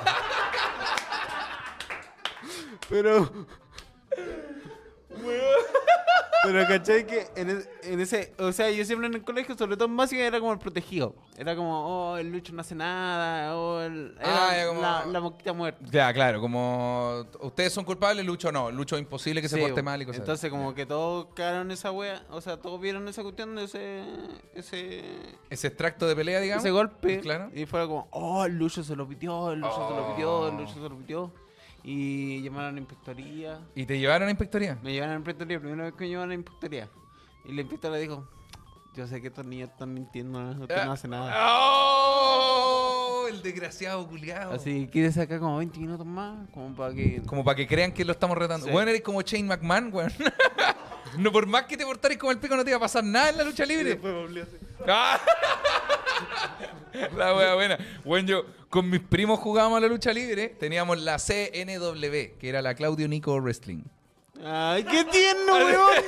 Pero. 2.89 3.31
Pero 6.47 6.67
cachai 6.67 7.07
que 7.07 7.27
en, 7.37 7.51
es- 7.51 7.69
en 7.83 8.01
ese. 8.01 8.33
O 8.39 8.53
sea, 8.53 8.71
yo 8.71 8.85
siempre 8.85 9.07
en 9.09 9.15
el 9.15 9.23
colegio, 9.25 9.57
sobre 9.57 9.77
todo 9.77 9.87
en 9.89 9.97
básica, 9.97 10.23
era 10.23 10.39
como 10.41 10.53
el 10.53 10.59
protegido. 10.59 11.15
Era 11.37 11.55
como, 11.57 11.87
oh, 12.13 12.17
el 12.17 12.31
Lucho 12.33 12.53
no 12.53 12.61
hace 12.61 12.75
nada. 12.75 13.55
Oh, 13.57 13.81
el, 13.81 14.15
era 14.21 14.25
Ah, 14.63 14.67
como- 14.69 14.81
la, 14.81 15.07
la 15.07 15.21
mosquita 15.21 15.53
muerta. 15.53 15.85
ya, 15.91 16.13
claro, 16.13 16.41
como 16.41 17.25
ustedes 17.41 17.73
son 17.73 17.85
culpables, 17.85 18.25
Lucho 18.25 18.51
no. 18.53 18.71
Lucho 18.71 18.97
es 18.97 19.03
imposible 19.03 19.43
que 19.43 19.49
se 19.49 19.57
Sí, 19.57 19.63
porte 19.63 19.83
mal 19.83 20.01
y 20.03 20.07
cosas 20.07 20.21
Entonces, 20.21 20.51
como 20.51 20.75
que 20.75 20.87
todos 20.87 21.27
quedaron 21.35 21.71
esa 21.71 21.91
wea. 21.93 22.23
O 22.31 22.41
sea, 22.41 22.57
todos 22.57 22.81
vieron 22.81 23.07
esa 23.09 23.23
cuestión 23.23 23.55
de 23.57 23.65
ese. 23.65 24.03
Ese. 24.55 25.03
Ese 25.51 25.67
extracto 25.69 26.07
de 26.07 26.17
pelea, 26.17 26.41
digamos. 26.41 26.65
ese 26.65 26.71
golpe. 26.71 27.21
Claro. 27.21 27.51
Y 27.55 27.67
fue 27.67 27.87
como, 27.87 28.09
oh, 28.11 28.45
el 28.45 28.57
Lucho 28.59 28.83
se 28.83 28.97
lo 28.97 29.07
pidió, 29.09 29.53
el 29.53 29.61
Lucho 29.61 29.89
se 29.89 29.95
lo 29.97 30.15
pidió, 30.15 30.49
el. 30.49 30.57
Lucho 30.57 30.75
se 30.75 30.81
lo 30.81 30.97
pidió. 30.99 31.46
Y 31.89 32.43
llamaron 32.43 32.71
a 32.71 32.73
la 32.73 32.81
inspectoría. 32.81 33.61
¿Y 33.77 33.87
te 33.87 33.97
llevaron 33.97 34.27
a 34.27 34.31
inspectoría? 34.33 34.77
Me 34.83 34.93
llevaron 34.93 35.13
a 35.13 35.15
la 35.15 35.19
inspectoría, 35.21 35.61
primera 35.61 35.85
vez 35.85 35.95
que 35.95 36.03
me 36.03 36.09
llevaron 36.09 36.31
a 36.31 36.35
la 36.35 36.35
inspectoría. 36.35 36.89
Y 37.45 37.53
la 37.53 37.61
inspectora 37.61 37.97
dijo, 37.97 38.29
yo 38.93 39.07
sé 39.07 39.23
que 39.23 39.29
estos 39.29 39.47
niños 39.47 39.71
están 39.71 39.95
mintiendo, 39.95 40.43
¿no? 40.43 40.63
usted 40.63 40.85
no 40.85 40.91
hace 40.91 41.07
nada. 41.07 41.33
¡Oh! 41.49 43.27
El 43.31 43.41
desgraciado 43.41 44.05
culiado. 44.09 44.53
Así 44.53 44.87
que 44.87 44.91
quiere 44.91 45.13
sacar 45.13 45.39
como 45.39 45.59
20 45.59 45.79
minutos 45.79 46.05
más, 46.05 46.51
como 46.51 46.75
para 46.75 46.93
que... 46.93 47.23
Como 47.25 47.45
para 47.45 47.55
que 47.55 47.69
crean 47.69 47.93
que 47.93 48.05
lo 48.05 48.11
estamos 48.11 48.37
retando. 48.37 48.67
Sí. 48.67 48.73
Bueno, 48.73 48.91
eres 48.91 49.03
como 49.03 49.23
Shane 49.23 49.45
McMahon, 49.45 49.93
weón. 49.93 50.13
no, 51.19 51.31
por 51.31 51.47
más 51.47 51.67
que 51.67 51.77
te 51.77 51.87
portares 51.87 52.19
como 52.19 52.33
el 52.33 52.39
pico, 52.39 52.57
no 52.57 52.65
te 52.65 52.71
iba 52.71 52.79
a 52.79 52.81
pasar 52.81 53.05
nada 53.05 53.31
en 53.31 53.37
la 53.37 53.45
lucha 53.45 53.65
libre. 53.65 54.01
Ah. 54.89 55.21
la 57.17 57.35
wea 57.35 57.55
buena. 57.55 57.79
Bueno, 58.05 58.29
yo 58.29 58.47
con 58.69 58.89
mis 58.91 59.01
primos 59.01 59.39
jugábamos 59.41 59.79
a 59.79 59.81
la 59.81 59.89
lucha 59.89 60.13
libre. 60.13 60.49
Teníamos 60.49 61.01
la 61.01 61.17
CNW, 61.19 62.39
que 62.39 62.49
era 62.49 62.63
la 62.63 62.75
Claudio 62.75 63.09
Nico 63.09 63.37
Wrestling. 63.41 63.83
¡Ay, 64.45 64.85
qué 64.85 65.05
tierno, 65.05 65.55
weón! 65.57 66.03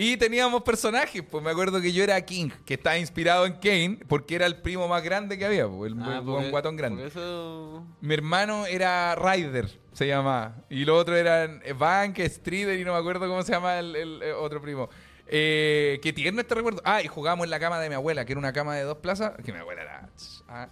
Y 0.00 0.16
teníamos 0.16 0.62
personajes, 0.62 1.24
pues 1.28 1.42
me 1.42 1.50
acuerdo 1.50 1.80
que 1.80 1.92
yo 1.92 2.04
era 2.04 2.20
King, 2.24 2.50
que 2.64 2.74
estaba 2.74 2.96
inspirado 2.98 3.46
en 3.46 3.54
Kane, 3.54 3.98
porque 4.06 4.36
era 4.36 4.46
el 4.46 4.56
primo 4.60 4.86
más 4.86 5.02
grande 5.02 5.36
que 5.36 5.44
había, 5.44 5.66
pues, 5.66 5.90
el, 5.92 5.98
Ah, 6.00 6.22
porque- 6.24 6.50
guatón 6.50 6.76
grande. 6.76 7.06
Eso... 7.08 7.84
Mi 8.00 8.14
hermano 8.14 8.64
era 8.66 9.16
Ryder, 9.16 9.68
se 9.92 10.06
llamaba. 10.06 10.54
Y 10.70 10.84
los 10.84 11.00
otros 11.00 11.16
eran 11.18 11.60
Bank, 11.76 12.20
Strider 12.20 12.78
y 12.78 12.84
no 12.84 12.92
me 12.92 12.98
acuerdo 13.00 13.26
cómo 13.26 13.42
se 13.42 13.50
llama 13.50 13.80
el, 13.80 13.96
el, 13.96 14.22
eh, 14.22 14.32
otro 14.34 14.62
primo. 14.62 14.88
Eh, 15.28 16.00
qué 16.02 16.12
tierno 16.12 16.40
este 16.40 16.54
recuerdo. 16.54 16.80
Ah, 16.84 17.02
y 17.02 17.06
jugábamos 17.06 17.44
en 17.44 17.50
la 17.50 17.60
cama 17.60 17.78
de 17.80 17.88
mi 17.88 17.94
abuela, 17.94 18.24
que 18.24 18.32
era 18.32 18.38
una 18.38 18.52
cama 18.52 18.74
de 18.76 18.82
dos 18.82 18.98
plazas. 18.98 19.32
Que 19.44 19.52
mi 19.52 19.58
abuela 19.58 19.82
era. 19.82 20.08
ah. 20.48 20.68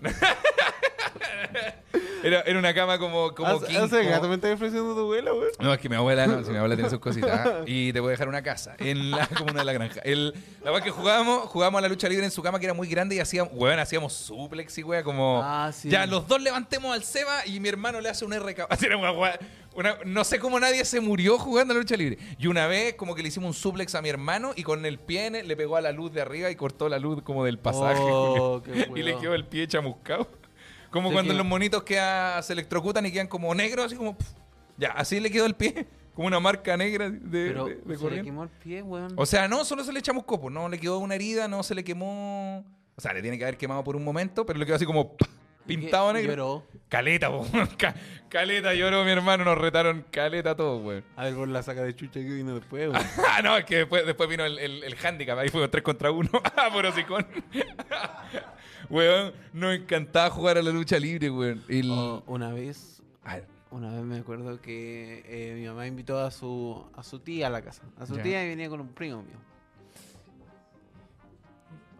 era, 2.22 2.40
era 2.42 2.58
una 2.58 2.74
cama 2.74 2.98
como, 2.98 3.34
como 3.34 3.54
ofreciendo 3.54 4.94
tu 4.94 5.00
abuela, 5.00 5.32
weón. 5.32 5.48
no, 5.58 5.72
es 5.72 5.80
que 5.80 5.88
mi 5.88 5.96
abuela 5.96 6.26
no, 6.26 6.42
si 6.44 6.50
mi 6.50 6.56
abuela 6.56 6.74
tiene 6.74 6.90
sus 6.90 6.98
cositas. 6.98 7.46
¿ah? 7.46 7.62
Y 7.66 7.92
te 7.92 8.00
puede 8.00 8.12
dejar 8.12 8.28
una 8.28 8.42
casa 8.42 8.74
en 8.78 9.10
la 9.10 9.26
comuna 9.28 9.60
de 9.60 9.64
la 9.64 9.72
granja. 9.72 10.00
El, 10.00 10.34
la 10.62 10.70
verdad 10.70 10.84
que 10.84 10.90
jugábamos, 10.90 11.48
jugábamos 11.48 11.78
a 11.78 11.82
la 11.82 11.88
lucha 11.88 12.08
libre 12.08 12.24
en 12.24 12.30
su 12.30 12.42
cama 12.42 12.58
que 12.58 12.66
era 12.66 12.74
muy 12.74 12.88
grande 12.88 13.14
y 13.16 13.20
hacíamos, 13.20 13.52
weón, 13.54 13.78
hacíamos 13.78 14.12
suplex 14.12 14.76
y 14.78 14.82
weón, 14.82 15.04
como. 15.04 15.40
Ah, 15.42 15.70
sí. 15.72 15.88
Ya, 15.88 16.06
los 16.06 16.26
dos 16.28 16.40
levantemos 16.42 16.94
al 16.94 17.04
Seba 17.04 17.46
y 17.46 17.60
mi 17.60 17.68
hermano 17.68 18.00
le 18.00 18.08
hace 18.08 18.24
un 18.24 18.32
RK. 18.34 18.66
Así 18.70 18.86
era 18.86 18.96
una 18.96 19.12
weá- 19.12 19.38
una- 19.76 19.98
no 20.04 20.24
sé 20.24 20.38
cómo 20.38 20.58
nadie 20.58 20.84
se 20.84 21.00
murió 21.00 21.38
jugando 21.38 21.72
a 21.72 21.74
la 21.74 21.80
lucha 21.80 21.96
libre. 21.96 22.18
Y 22.38 22.46
una 22.46 22.66
vez, 22.66 22.94
como 22.94 23.14
que 23.14 23.22
le 23.22 23.28
hicimos 23.28 23.48
un 23.48 23.54
suplex 23.54 23.94
a 23.94 24.02
mi 24.02 24.08
hermano 24.08 24.52
y 24.56 24.62
con 24.62 24.84
el 24.86 24.98
pie 24.98 25.30
le 25.30 25.56
pegó 25.56 25.76
a 25.76 25.80
la 25.80 25.92
luz 25.92 26.12
de 26.12 26.20
arriba 26.22 26.50
y 26.50 26.56
cortó 26.56 26.88
la 26.88 26.98
luz 26.98 27.22
como 27.22 27.44
del 27.44 27.58
pasaje. 27.58 28.00
Oh, 28.02 28.62
y 28.96 29.02
le 29.02 29.16
quedó 29.18 29.34
el 29.34 29.44
pie 29.46 29.66
chamuscado. 29.68 30.28
Como 30.90 31.12
cuando 31.12 31.32
que- 31.32 31.38
los 31.38 31.46
monitos 31.46 31.82
queda, 31.82 32.40
se 32.42 32.52
electrocutan 32.54 33.04
y 33.06 33.12
quedan 33.12 33.28
como 33.28 33.54
negros, 33.54 33.86
así 33.86 33.96
como. 33.96 34.16
pf. 34.16 34.30
Ya, 34.78 34.90
así 34.90 35.20
le 35.20 35.30
quedó 35.30 35.46
el 35.46 35.54
pie. 35.54 35.86
Como 36.16 36.28
una 36.28 36.40
marca 36.40 36.78
negra 36.78 37.10
de, 37.10 37.20
Pero 37.48 37.66
de- 37.66 37.74
de 37.74 37.98
se 37.98 38.10
le 38.10 38.22
quemó 38.22 38.44
el 38.44 38.48
pie, 38.48 38.80
weón. 38.82 39.12
O 39.16 39.26
sea, 39.26 39.48
no, 39.48 39.66
solo 39.66 39.84
se 39.84 39.92
le 39.92 39.98
echamos 39.98 40.24
copo. 40.24 40.48
No 40.48 40.66
le 40.66 40.78
quedó 40.80 40.98
una 40.98 41.14
herida, 41.14 41.46
no 41.46 41.62
se 41.62 41.74
le 41.74 41.84
quemó. 41.84 42.64
O 42.96 43.00
sea, 43.02 43.12
le 43.12 43.20
tiene 43.20 43.36
que 43.36 43.44
haber 43.44 43.58
quemado 43.58 43.84
por 43.84 43.96
un 43.96 44.02
momento, 44.02 44.46
pero 44.46 44.58
le 44.58 44.64
quedó 44.64 44.76
así 44.76 44.86
como. 44.86 45.14
Pintado 45.66 46.12
negro. 46.12 46.30
Lloró. 46.32 46.66
Caleta, 46.88 47.28
po. 47.30 47.46
Ca- 47.76 47.94
Caleta 48.28 48.74
lloró 48.74 49.04
mi 49.04 49.10
hermano, 49.10 49.44
nos 49.44 49.58
retaron 49.58 50.04
caleta 50.10 50.54
todos, 50.56 50.82
weón. 50.84 51.04
A 51.16 51.24
ver, 51.24 51.34
por 51.34 51.48
la 51.48 51.62
saca 51.62 51.82
de 51.82 51.94
chucha 51.94 52.20
que 52.20 52.26
vino 52.26 52.54
después, 52.54 52.88
weón. 52.90 53.02
Ah, 53.28 53.42
no, 53.42 53.56
es 53.56 53.64
que 53.64 53.76
después, 53.78 54.06
después 54.06 54.28
vino 54.28 54.44
el, 54.44 54.58
el, 54.58 54.84
el 54.84 54.96
handicap, 55.04 55.38
ahí 55.38 55.48
fue 55.48 55.66
3 55.68 55.82
contra 55.82 56.10
1. 56.10 56.30
Ah, 56.56 56.68
por 56.72 56.86
hocicón. 56.86 57.26
Weón, 58.88 59.32
nos 59.52 59.74
encantaba 59.74 60.30
jugar 60.30 60.58
a 60.58 60.62
la 60.62 60.70
lucha 60.70 60.98
libre, 60.98 61.28
weón. 61.30 61.64
El- 61.68 61.90
Oh, 61.90 62.22
una 62.26 62.52
vez, 62.52 63.02
una 63.70 63.90
vez 63.92 64.02
me 64.02 64.18
acuerdo 64.18 64.60
que 64.60 65.24
eh, 65.26 65.54
mi 65.58 65.66
mamá 65.66 65.86
invitó 65.86 66.20
a 66.20 66.30
su, 66.30 66.84
a 66.94 67.02
su 67.02 67.18
tía 67.18 67.48
a 67.48 67.50
la 67.50 67.62
casa. 67.62 67.82
A 67.98 68.06
su 68.06 68.16
tía 68.18 68.44
y 68.44 68.48
venía 68.48 68.68
con 68.68 68.80
un 68.80 68.88
primo 68.92 69.22
mío. 69.22 69.36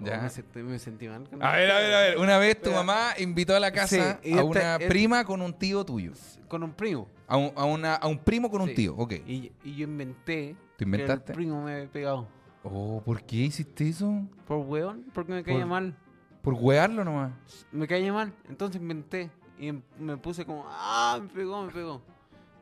Oh, 0.00 0.04
Ya. 0.04 0.20
me, 0.20 0.28
sentí, 0.28 0.58
me 0.62 0.78
sentí 0.78 1.08
mal. 1.08 1.28
con 1.28 1.42
A 1.42 1.52
ver, 1.52 1.70
a 1.70 1.78
ver, 1.78 1.94
a 1.94 2.00
ver. 2.00 2.18
Una 2.18 2.36
vez 2.38 2.60
tu 2.60 2.70
mamá 2.70 3.14
invitó 3.18 3.54
a 3.56 3.60
la 3.60 3.72
casa 3.72 4.18
Sí, 4.22 4.30
a 4.32 4.40
esta- 4.42 4.44
una 4.44 4.78
prima 4.88 5.24
con 5.24 5.40
un 5.40 5.52
tío 5.54 5.84
tuyo. 5.84 6.12
Con 6.48 6.62
un 6.62 6.72
primo. 6.72 7.08
A 7.26 7.36
un, 7.38 7.52
a 7.56 7.64
una, 7.64 7.94
a 7.94 8.06
un 8.06 8.18
primo 8.18 8.50
con 8.50 8.60
un 8.60 8.74
tío, 8.74 8.94
ok. 8.96 9.12
Y, 9.26 9.52
y 9.64 9.74
yo 9.76 9.84
inventé. 9.84 10.54
¿Tú 10.54 10.78
que 10.78 10.84
inventaste? 10.84 11.32
el 11.32 11.36
primo 11.36 11.62
me 11.62 11.72
había 11.74 11.88
pegado. 11.90 12.28
Oh, 12.62 13.00
¿por 13.04 13.22
qué 13.22 13.36
hiciste 13.36 13.88
eso? 13.88 14.22
Por 14.46 14.58
weón, 14.58 15.04
porque 15.14 15.32
me 15.32 15.42
caía 15.42 15.60
Por- 15.60 15.66
mal. 15.68 15.96
Por 16.42 16.54
wearlo 16.54 17.02
nomás. 17.04 17.32
Me 17.72 17.86
caía 17.88 18.12
mal. 18.12 18.32
Entonces 18.48 18.80
inventé. 18.80 19.30
Y 19.58 19.68
em- 19.68 19.82
me 19.98 20.16
puse 20.18 20.44
como, 20.44 20.64
ah, 20.68 21.18
me 21.22 21.28
pegó, 21.28 21.64
me 21.64 21.72
pegó. 21.72 22.02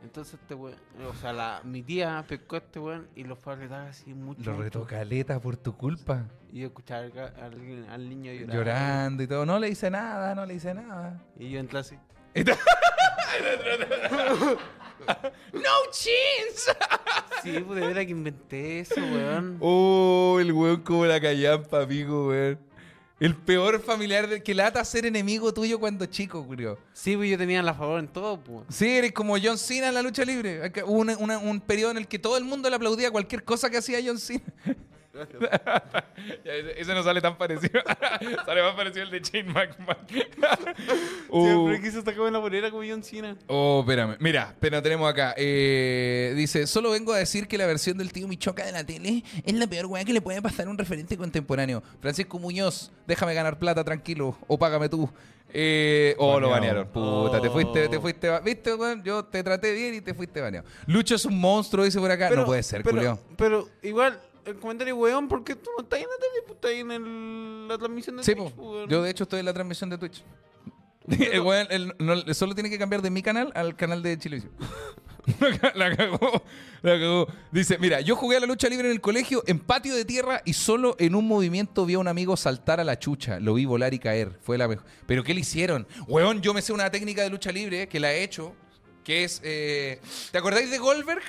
Entonces 0.05 0.35
este 0.39 0.53
weón, 0.53 0.77
o 1.09 1.13
sea, 1.15 1.33
la, 1.33 1.61
mi 1.63 1.81
tía 1.83 2.23
pescó 2.27 2.55
a 2.55 2.59
este 2.59 2.79
weón 2.79 3.07
y 3.15 3.23
lo 3.23 3.35
fue 3.35 3.53
a 3.53 3.55
retar 3.57 3.87
así 3.87 4.13
mucho. 4.13 4.51
Lo 4.51 4.61
retó 4.61 4.85
caleta 4.85 5.39
por 5.41 5.57
tu 5.57 5.75
culpa. 5.75 6.25
Y 6.53 6.61
yo 6.61 6.67
escuchaba 6.67 7.01
al, 7.01 7.17
al- 7.17 7.87
al 7.89 8.09
niño 8.09 8.31
llorar. 8.31 8.55
Llorando 8.55 9.23
y 9.23 9.27
todo. 9.27 9.45
No 9.45 9.59
le 9.59 9.69
hice 9.69 9.89
nada, 9.89 10.33
no 10.35 10.45
le 10.45 10.53
hice 10.53 10.73
nada. 10.73 11.21
Y 11.37 11.49
yo 11.49 11.59
entré 11.59 11.79
así. 11.79 11.97
¡No 15.53 15.69
chance! 15.91 16.71
Sí, 17.43 17.59
pues 17.59 17.79
de 17.79 17.87
verdad 17.87 18.01
que 18.03 18.11
inventé 18.11 18.79
eso, 18.79 18.95
weón. 19.01 19.57
Oh, 19.59 20.37
el 20.39 20.51
weón 20.51 20.81
como 20.81 21.05
la 21.05 21.19
callampa, 21.19 21.81
amigo, 21.83 22.29
weón. 22.29 22.59
El 23.25 23.35
peor 23.35 23.81
familiar 23.81 24.27
del 24.29 24.43
que 24.43 24.53
lata 24.53 24.83
ser 24.85 25.05
enemigo 25.05 25.51
tuyo 25.53 25.79
cuando 25.79 26.05
chico, 26.05 26.47
creo. 26.47 26.77
Sí, 26.93 27.15
pues 27.15 27.29
yo 27.31 27.37
tenía 27.37 27.63
la 27.63 27.73
favor 27.73 27.99
en 27.99 28.07
todo, 28.07 28.39
pues. 28.43 28.65
Sí, 28.69 28.87
eres 28.87 29.13
como 29.13 29.35
John 29.41 29.57
Cena 29.57 29.87
en 29.87 29.93
la 29.95 30.01
lucha 30.03 30.23
libre. 30.23 30.71
Hubo 30.85 30.99
una- 30.99 31.17
una- 31.17 31.37
un 31.39 31.59
periodo 31.59 31.91
en 31.91 31.97
el 31.97 32.07
que 32.07 32.19
todo 32.19 32.37
el 32.37 32.43
mundo 32.43 32.69
le 32.69 32.75
aplaudía 32.75 33.09
cualquier 33.09 33.43
cosa 33.43 33.69
que 33.69 33.77
hacía 33.77 33.99
John 34.05 34.19
Cena. 34.19 34.41
Ese, 36.43 36.81
ese 36.81 36.93
no 36.93 37.03
sale 37.03 37.21
tan 37.21 37.37
parecido. 37.37 37.81
sale 38.45 38.61
más 38.63 38.73
parecido 38.75 39.03
el 39.03 39.11
de 39.11 39.19
Shane 39.19 39.51
McMahon. 39.51 39.97
Uh, 41.27 41.45
Siempre 41.45 41.81
quiso 41.81 42.01
sacarme 42.01 42.31
la 42.31 42.37
bolera 42.39 42.69
como 42.71 42.83
John 42.87 43.03
Cena. 43.03 43.35
Oh, 43.47 43.81
espérame. 43.81 44.15
Mira, 44.19 44.55
pero 44.59 44.81
tenemos 44.81 45.09
acá. 45.09 45.33
Eh, 45.37 46.33
dice, 46.35 46.65
solo 46.67 46.91
vengo 46.91 47.11
a 47.13 47.17
decir 47.17 47.47
que 47.47 47.57
la 47.57 47.65
versión 47.65 47.97
del 47.97 48.13
tío 48.13 48.27
Michoca 48.27 48.63
de 48.65 48.71
la 48.71 48.85
tele 48.85 49.23
es 49.43 49.53
la 49.53 49.67
peor 49.67 49.87
weá 49.87 50.05
que 50.05 50.13
le 50.13 50.21
puede 50.21 50.41
pasar 50.41 50.67
a 50.67 50.69
un 50.69 50.77
referente 50.77 51.17
contemporáneo. 51.17 51.83
Francisco 51.99 52.39
Muñoz, 52.39 52.91
déjame 53.07 53.33
ganar 53.33 53.59
plata 53.59 53.83
tranquilo 53.83 54.37
o 54.47 54.57
págame 54.57 54.87
tú. 54.87 55.09
Eh, 55.51 56.15
oh, 56.19 56.39
lo 56.39 56.49
banearon. 56.49 56.87
Puta, 56.87 57.41
te 57.41 57.49
fuiste, 57.49 57.89
te 57.89 57.99
fuiste. 57.99 58.29
ba- 58.29 58.39
¿Viste, 58.39 58.73
weón? 58.75 59.03
Yo 59.03 59.25
te 59.25 59.43
traté 59.43 59.73
bien 59.73 59.95
y 59.95 60.01
te 60.01 60.13
fuiste 60.13 60.39
baneado. 60.41 60.67
Lucho 60.85 61.15
es 61.15 61.25
un 61.25 61.39
monstruo, 61.39 61.83
dice 61.85 61.99
por 61.99 62.11
acá. 62.11 62.29
no 62.29 62.45
puede 62.45 62.63
ser, 62.63 62.83
pero, 62.83 62.95
culiao. 62.97 63.19
pero 63.37 63.67
igual, 63.81 64.19
el 64.45 64.55
comentario, 64.59 64.95
weón, 64.95 65.27
porque 65.27 65.55
tú 65.55 65.69
no 65.77 65.83
estás 65.83 65.99
en 65.99 66.05
la 66.05 66.15
tele, 66.17 66.53
estás 66.53 66.71
en 66.71 66.91
el- 66.91 67.67
la 67.67 67.77
transmisión 67.77 68.17
de 68.17 68.23
Sí, 68.23 68.35
Twitch, 68.35 68.51
po. 68.53 68.85
yo 68.87 69.01
de 69.03 69.09
hecho 69.09 69.23
estoy 69.23 69.39
en 69.39 69.45
la 69.45 69.53
transmisión 69.53 69.89
de 69.89 69.97
Twitch. 69.97 70.23
El 71.31 71.41
weón, 71.41 71.67
no- 71.99 72.33
solo 72.33 72.53
tiene 72.55 72.69
que 72.69 72.77
cambiar 72.79 73.01
de 73.01 73.09
mi 73.09 73.21
canal 73.21 73.51
al 73.55 73.75
canal 73.75 74.01
de 74.01 74.17
Chilevisión. 74.17 74.51
la 75.75 75.95
cagó, 75.95 76.43
la 76.83 76.99
cagó. 76.99 77.27
Dice, 77.51 77.77
mira, 77.79 77.99
yo 78.01 78.15
jugué 78.15 78.37
a 78.37 78.39
la 78.39 78.45
lucha 78.45 78.69
libre 78.69 78.87
en 78.87 78.93
el 78.93 79.01
colegio, 79.01 79.43
en 79.47 79.57
patio 79.59 79.95
de 79.95 80.05
tierra, 80.05 80.41
y 80.45 80.53
solo 80.53 80.95
en 80.99 81.15
un 81.15 81.27
movimiento 81.27 81.85
vi 81.85 81.95
a 81.95 81.99
un 81.99 82.07
amigo 82.07 82.37
saltar 82.37 82.79
a 82.79 82.83
la 82.83 82.99
chucha. 82.99 83.39
Lo 83.39 83.55
vi 83.55 83.65
volar 83.65 83.93
y 83.95 83.99
caer. 83.99 84.37
Fue 84.41 84.57
la 84.57 84.67
mejor. 84.67 84.85
¿Pero 85.07 85.23
qué 85.23 85.33
le 85.33 85.39
hicieron? 85.41 85.87
Weón, 86.07 86.41
yo 86.41 86.53
me 86.53 86.61
sé 86.61 86.73
una 86.73 86.91
técnica 86.91 87.23
de 87.23 87.29
lucha 87.31 87.51
libre 87.51 87.87
que 87.87 87.99
la 87.99 88.13
he 88.13 88.23
hecho, 88.23 88.53
que 89.03 89.23
es... 89.23 89.41
eh, 89.43 89.99
¿Te 90.31 90.37
acordáis 90.37 90.69
de 90.69 90.77
Goldberg? 90.77 91.23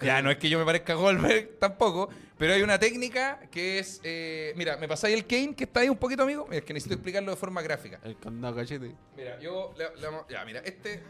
Ya, 0.00 0.20
no 0.22 0.30
es 0.30 0.38
que 0.38 0.48
yo 0.48 0.58
me 0.58 0.64
parezca 0.64 0.94
a 0.94 0.96
Goldberg 0.96 1.56
tampoco, 1.60 2.08
pero 2.38 2.52
hay 2.54 2.62
una 2.62 2.78
técnica 2.78 3.40
que 3.50 3.78
es. 3.78 4.00
eh, 4.02 4.52
mira, 4.56 4.76
me 4.76 4.88
pasáis 4.88 5.14
el 5.14 5.26
Kane 5.26 5.54
que 5.54 5.64
está 5.64 5.80
ahí 5.80 5.88
un 5.88 5.96
poquito, 5.98 6.22
amigo. 6.24 6.48
Es 6.50 6.62
que 6.62 6.72
necesito 6.72 6.94
explicarlo 6.94 7.30
de 7.30 7.36
forma 7.36 7.62
gráfica. 7.62 8.00
El 8.02 8.18
candado 8.18 8.56
cachete. 8.56 8.94
Mira, 9.16 9.38
yo. 9.40 9.72
le- 9.78 9.94
le 10.00 10.06
vamos- 10.06 10.24
ya, 10.28 10.44
mira, 10.44 10.60
este. 10.64 11.02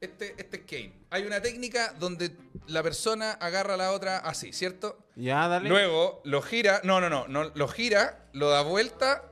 Este, 0.00 0.34
este 0.38 0.58
es 0.58 0.62
Kane. 0.62 0.92
Hay 1.10 1.24
una 1.26 1.42
técnica 1.42 1.92
donde 1.98 2.30
la 2.68 2.84
persona 2.84 3.32
agarra 3.32 3.74
a 3.74 3.76
la 3.76 3.90
otra 3.92 4.18
así, 4.18 4.52
¿cierto? 4.52 4.96
Ya, 5.16 5.48
dale. 5.48 5.68
Luego 5.68 6.20
lo 6.24 6.40
gira. 6.40 6.80
No, 6.84 7.00
no, 7.00 7.10
no, 7.10 7.26
no. 7.26 7.50
Lo 7.54 7.66
gira, 7.66 8.26
lo 8.32 8.48
da 8.48 8.62
vuelta. 8.62 9.24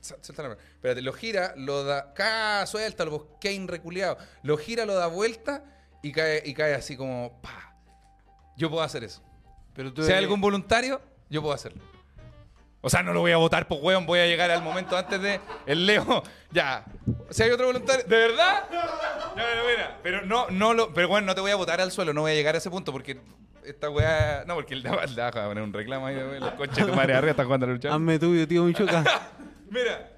Espérate, 0.00 1.02
lo 1.02 1.12
gira, 1.12 1.54
lo 1.56 1.84
da. 1.84 2.12
¡Ca! 2.14 2.66
Suéltalo, 2.66 3.38
Kane 3.40 3.66
reculeado. 3.68 4.18
Lo 4.42 4.56
gira, 4.56 4.86
lo 4.86 4.94
da 4.94 5.06
vuelta 5.06 5.64
y 6.02 6.10
cae, 6.10 6.42
y 6.44 6.52
cae 6.54 6.74
así 6.74 6.96
como. 6.96 7.40
¡Pa! 7.40 7.71
Yo 8.56 8.70
puedo 8.70 8.82
hacer 8.82 9.04
eso. 9.04 9.22
Pero 9.74 9.92
tú 9.92 10.02
Si 10.02 10.08
hay 10.08 10.14
eres- 10.18 10.24
algún 10.24 10.40
voluntario, 10.40 11.00
yo 11.30 11.40
puedo 11.42 11.54
hacerlo. 11.54 11.82
O 12.84 12.90
sea, 12.90 13.02
no 13.02 13.12
lo 13.12 13.20
voy 13.20 13.30
a 13.32 13.36
votar, 13.36 13.68
pues, 13.68 13.80
weón. 13.80 14.06
Voy 14.06 14.18
a 14.18 14.26
llegar 14.26 14.50
al 14.50 14.60
momento 14.62 14.96
antes 14.96 15.20
de. 15.22 15.40
El 15.66 15.86
Leo. 15.86 16.22
Ya. 16.52 16.84
Si 17.30 17.42
hay 17.42 17.50
otro 17.50 17.64
voluntario. 17.66 18.04
¿De 18.06 18.14
verdad? 18.14 18.64
No, 18.70 18.82
no, 19.36 19.68
mira. 19.70 19.98
Pero 20.02 20.20
no, 20.26 20.50
no 20.50 20.74
lo. 20.74 20.92
Pero 20.92 21.08
bueno, 21.08 21.28
no 21.28 21.34
te 21.34 21.40
voy 21.40 21.50
a 21.50 21.56
votar 21.56 21.80
al 21.80 21.90
suelo. 21.90 22.12
No 22.12 22.20
voy 22.22 22.32
a 22.32 22.34
llegar 22.34 22.54
a 22.54 22.58
ese 22.58 22.68
punto 22.70 22.92
porque. 22.92 23.18
Esta 23.64 23.88
weá. 23.88 24.44
No, 24.46 24.54
porque 24.56 24.74
el 24.74 24.82
le 24.82 24.90
va 24.90 25.02
a 25.04 25.32
poner 25.32 25.62
un 25.62 25.72
reclamo 25.72 26.06
ahí. 26.08 26.16
weón, 26.16 26.40
Los 26.40 26.52
coches 26.54 26.76
de 26.76 26.84
tu 26.84 26.92
madre 26.94 27.14
arriba 27.14 27.30
están 27.30 27.46
jugando 27.46 27.64
a 27.64 27.68
la 27.68 27.74
lucha. 27.74 27.94
Hazme 27.94 28.18
tuyo, 28.18 28.46
tío 28.46 28.64
Michoca. 28.64 29.02
Mira. 29.70 30.10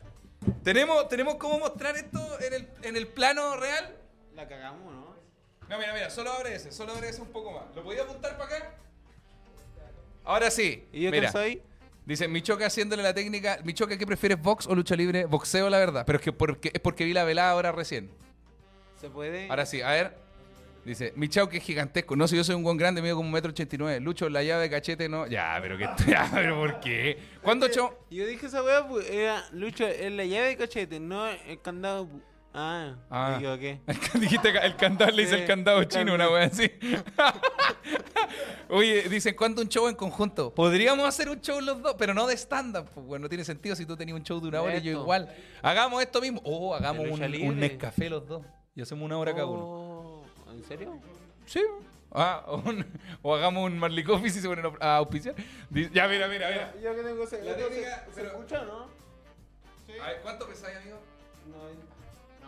¿Tenemos, 0.65 1.09
¿Tenemos 1.09 1.37
cómo 1.37 1.59
mostrar 1.61 1.97
esto 1.97 2.19
en 2.41 2.53
el, 2.55 2.69
en 2.83 2.97
el 2.97 3.07
plano 3.07 3.57
real? 3.57 3.95
la 4.35 4.49
cagamos, 4.49 4.93
¿no? 4.93 5.04
No, 5.69 5.79
mira, 5.79 5.93
mira, 5.95 6.11
solo 6.11 6.31
abre 6.33 6.55
ese, 6.55 6.73
solo 6.73 6.93
abre 6.93 7.09
ese 7.09 7.23
un 7.23 7.29
poco 7.29 7.53
más. 7.53 7.75
¿Lo 7.75 7.83
podía 7.83 8.03
apuntar 8.03 8.37
para 8.37 8.57
acá? 8.57 8.75
Ahora 10.25 10.51
sí. 10.51 10.87
¿Y 10.93 11.03
yo 11.03 11.11
mira. 11.11 11.31
qué 11.31 11.39
ahí? 11.39 11.63
Dice, 12.07 12.29
Michoca 12.29 12.67
haciéndole 12.67 13.03
la 13.03 13.15
técnica. 13.15 13.59
Michoca, 13.65 13.97
¿qué 13.97 14.07
prefieres, 14.07 14.41
box 14.41 14.67
o 14.67 14.75
lucha 14.75 14.95
libre? 14.95 15.25
Boxeo, 15.25 15.71
la 15.71 15.79
verdad. 15.79 16.05
Pero 16.07 16.19
es 16.19 16.25
que 16.25 16.33
porque, 16.33 16.71
es 16.73 16.81
porque 16.81 17.05
vi 17.05 17.15
la 17.15 17.25
velada 17.25 17.51
ahora 17.51 17.73
recién. 17.73 18.11
¿Se 19.01 19.09
puede? 19.09 19.49
Ahora 19.49 19.65
sí, 19.65 19.81
a 19.81 19.91
ver. 19.91 20.25
Dice, 20.85 21.15
Michao 21.17 21.49
que 21.49 21.57
es 21.57 21.65
gigantesco. 21.65 22.15
No, 22.15 22.29
si 22.29 22.37
yo 22.37 22.45
soy 22.45 22.55
un 22.57 22.63
buen 22.63 22.77
grande, 22.77 23.01
medio 23.01 23.17
como 23.17 23.29
un 23.29 23.33
metro 23.33 23.51
ochenta 23.51 23.75
y 23.75 23.79
nueve. 23.79 24.01
Lucho, 24.01 24.29
la 24.29 24.43
llave 24.43 24.65
de 24.65 24.71
cachete, 24.71 25.09
no. 25.09 25.27
Ya, 25.27 25.59
pero 25.63 25.79
que 25.79 25.89
ya, 26.11 26.31
pero 26.33 26.57
¿por 26.57 26.79
qué? 26.81 27.19
¿Cuándo, 27.43 27.69
Cho? 27.69 28.07
Yo 28.11 28.27
dije 28.27 28.47
esa 28.47 28.63
weá, 28.63 28.87
pues 28.87 29.09
era 29.09 29.49
Lucho, 29.53 29.87
es 29.87 30.13
la 30.13 30.27
llave 30.27 30.49
de 30.49 30.57
cachete, 30.59 31.01
no 31.01 31.27
el 31.27 31.61
candado. 31.63 32.09
Ah, 32.57 32.95
Ah. 33.11 33.29
me 33.31 33.37
equivoqué. 33.37 33.81
Dijiste 34.21 34.49
el 34.51 34.77
candado 34.77 35.11
le 35.11 35.23
dice 35.23 35.35
Sí, 35.35 35.41
el 35.43 35.47
candado 35.49 35.81
el 35.81 35.89
chino, 35.89 36.15
una 36.15 36.29
candado. 36.29 36.35
wea 36.35 36.45
así. 36.47 36.71
Oye, 38.69 39.03
dicen, 39.09 39.35
¿cuándo 39.35 39.61
un 39.61 39.69
show 39.69 39.89
en 39.89 39.95
conjunto? 39.97 40.55
Podríamos 40.55 41.07
hacer 41.07 41.29
un 41.29 41.41
show 41.41 41.61
los 41.61 41.83
dos, 41.83 41.95
pero 41.99 42.15
no 42.15 42.27
de 42.27 42.35
stand-up. 42.37 42.87
Pues, 42.95 43.07
bueno, 43.07 43.25
no 43.25 43.29
tiene 43.29 43.45
sentido 43.45 43.77
si 43.77 43.85
tú 43.87 43.97
tenías 43.97 44.17
un 44.17 44.25
show 44.25 44.41
de 44.41 44.49
una 44.49 44.63
hora 44.63 44.77
y 44.77 44.83
yo 44.83 44.93
igual. 44.93 45.35
Hagamos 45.63 46.01
esto 46.03 46.21
mismo. 46.21 46.41
Oh, 46.45 46.75
hagamos 46.75 47.09
un, 47.09 47.23
un. 47.23 47.59
Nescafé 47.61 48.09
los 48.09 48.27
dos. 48.27 48.43
Y 48.75 48.83
hacemos 48.83 49.05
una 49.05 49.19
hora 49.19 49.33
cada 49.33 49.47
uno. 49.47 49.63
Oh, 49.65 50.25
¿En 50.53 50.65
serio? 50.65 50.99
Sí. 51.47 51.61
Ah, 52.13 52.45
o, 52.47 52.57
un- 52.67 52.87
o 53.23 53.35
hagamos 53.35 53.65
un 53.67 53.79
Marley 53.79 54.05
Coffee 54.05 54.31
si 54.31 54.41
se 54.41 54.49
ponen 54.49 54.65
a 54.81 54.97
auspiciar. 54.97 55.35
Dice- 55.71 55.91
Ya, 55.93 56.07
mira, 56.09 56.29
mira, 56.29 56.49
mira. 56.51 56.73
Yo 56.83 56.95
que 56.95 57.03
tengo 57.03 57.25
ese. 57.25 57.43
La 57.43 57.57
técnica, 57.57 58.07
pero- 58.15 58.29
escucha, 58.29 58.63
no? 58.63 58.87
A 60.03 60.07
ver, 60.09 60.21
¿cuánto 60.23 60.47
pesáis, 60.49 60.77
amigo? 60.79 60.99
No, 61.51 61.94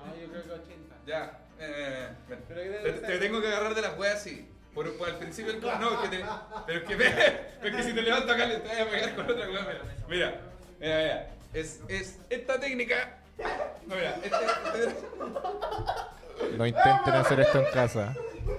no, 0.06 0.16
yo 0.20 0.28
creo 0.30 0.42
que 0.44 0.50
80. 0.52 0.96
Ya. 1.06 1.38
eh, 1.58 2.08
ven. 2.28 2.38
Pero 2.48 2.60
que 2.62 2.90
te, 3.00 3.18
tengo 3.18 3.40
que 3.40 3.48
agarrar 3.48 3.74
de 3.74 3.82
las 3.82 3.98
weas 3.98 4.16
así. 4.16 4.48
Por, 4.74 4.96
por 4.98 5.08
al 5.08 5.16
principio 5.16 5.52
el 5.52 5.60
No, 5.60 6.02
es 6.04 6.10
que 6.10 6.16
te, 6.18 6.24
pero 6.66 6.78
es 6.80 6.84
que, 6.84 6.96
pero 7.62 7.68
es 7.68 7.76
que 7.76 7.82
si 7.82 7.94
te 7.94 8.02
levanto 8.02 8.32
acá 8.32 8.44
le 8.46 8.56
te 8.58 8.68
voy 8.68 8.78
a 8.78 8.90
pegar 8.90 9.14
con 9.16 9.30
otra 9.30 9.48
wea. 9.48 9.60
Mira, 9.62 9.72
mira, 10.08 10.30
mira. 10.78 10.98
mira. 10.98 11.30
Es, 11.54 11.80
es 11.88 12.18
esta 12.28 12.60
técnica. 12.60 13.18
No, 13.86 13.94
mira, 13.94 14.10
este, 14.22 14.80
este- 14.80 16.56
No 16.58 16.66
intenten 16.66 17.14
hacer 17.14 17.40
esto 17.40 17.58
en 17.58 17.72
casa. 17.72 18.14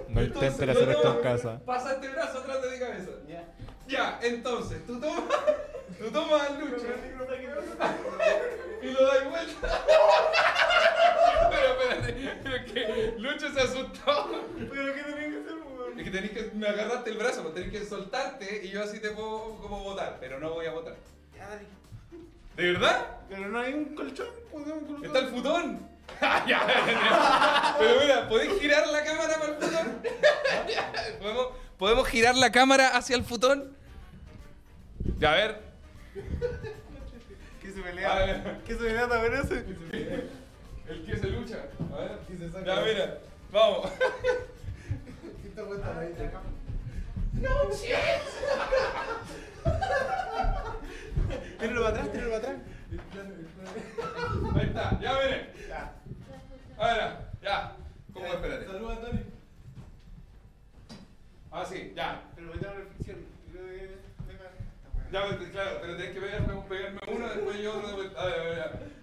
No 0.10 0.22
entonces, 0.22 0.52
intenten 0.54 0.70
hacer 0.72 0.90
esto 0.90 1.18
en 1.18 1.22
casa. 1.22 1.60
Pasa 1.66 1.94
este 1.94 2.10
brazo 2.10 2.40
atrás 2.40 2.62
de 2.64 2.72
mi 2.72 2.80
cabeza. 2.80 3.12
Ya, 3.88 4.20
entonces, 4.22 4.86
tú 4.86 5.00
tomas, 5.00 5.24
tú 5.98 6.12
tomas 6.12 6.50
al 6.50 6.60
Lucho 6.60 6.86
y 8.82 8.92
lo 8.92 9.06
das 9.08 9.30
vuelta. 9.30 9.86
Pero 11.50 11.68
espérate, 11.72 12.40
pero 12.44 12.66
que 12.66 13.16
Lucho 13.18 13.52
se 13.52 13.62
asustó. 13.62 14.46
¿Pero 14.58 14.94
qué 14.94 15.04
tenía 15.04 15.30
que 15.30 15.38
hacer, 15.40 15.56
weón? 15.56 16.00
Es 16.00 16.04
que 16.04 16.12
tenés 16.12 16.32
que 16.32 16.52
me 16.54 16.68
agarraste 16.68 17.10
el 17.12 17.18
brazo, 17.18 17.44
pues 17.44 17.54
tenés 17.56 17.72
que 17.72 17.86
soltarte 17.86 18.66
y 18.66 18.70
yo 18.70 18.84
así 18.84 19.00
te 19.00 19.12
puedo 19.12 19.56
como 19.56 19.84
botar, 19.84 20.18
pero 20.20 20.40
no 20.40 20.52
voy 20.52 20.66
a 20.66 20.72
botar. 20.74 20.96
Ya, 21.36 21.48
dale. 21.48 21.66
¿De 22.56 22.72
verdad? 22.74 23.08
Pero 23.30 23.48
no 23.48 23.60
hay 23.60 23.74
un 23.74 23.96
colchón, 23.96 24.28
podemos 24.52 24.84
colocar. 24.84 25.06
Está 25.06 25.20
el 25.20 25.28
futón. 25.28 25.88
Pero 27.80 28.00
mira, 28.02 28.28
¿podés 28.28 28.60
girar 28.60 28.88
la 28.88 29.04
cámara 29.04 29.40
para 29.40 29.52
el 29.52 29.56
futón? 29.56 30.02
¿Podemos, 31.20 31.48
¿Podemos 31.78 32.08
girar 32.08 32.36
la 32.36 32.52
cámara 32.52 32.98
hacia 32.98 33.16
el 33.16 33.24
futón? 33.24 33.76
Ya, 35.20 35.32
a 35.34 35.36
ver. 35.36 35.62
¿Qué 37.62 37.72
se 37.72 37.82
pelea? 37.82 38.62
¿Qué 38.66 38.74
se 38.74 38.80
pelea 38.80 39.08
también 39.08 39.34
ese? 39.34 39.64
El 40.88 41.06
que 41.06 41.18
se 41.18 41.28
lucha. 41.28 41.66
A 41.94 42.00
ver. 42.00 42.66
Ya, 42.66 42.82
mira. 42.82 43.20
Vamos. 43.52 43.92
Tíralo 51.60 51.84
para 51.84 51.90
atrás, 51.90 52.12
tíralo 52.12 52.32
para 52.32 52.38
atrás. 52.38 52.56
Ahí 54.56 54.66
está. 54.66 55.00
Ya, 55.00 55.14
mire. 55.14 55.54
Ahora, 56.78 57.32
ya. 57.42 57.76
¿Cómo? 58.14 58.26
Espérate. 58.26 58.66
Saluda 58.66 58.94
a 58.94 59.02
Tony. 59.02 59.37
Ah, 61.60 61.66
sí, 61.66 61.92
ya. 61.96 62.22
Pero 62.36 62.54
me 62.54 62.62
da 62.62 62.72
reflexión. 62.72 63.18
Ya, 65.12 65.26
pues, 65.26 65.50
claro, 65.50 65.80
pero 65.82 65.98
tenés 65.98 66.12
que 66.14 66.22
pegarme, 66.22 66.54
pegarme 66.70 67.00
uno, 67.08 67.28
después 67.30 67.58
yo 67.58 67.78
otro 67.78 67.96
vuelta. 67.96 68.22
A 68.22 68.26
ver, 68.28 68.40
a 68.40 68.44
ver, 68.44 68.62
a 68.62 68.68
ver. 68.68 68.97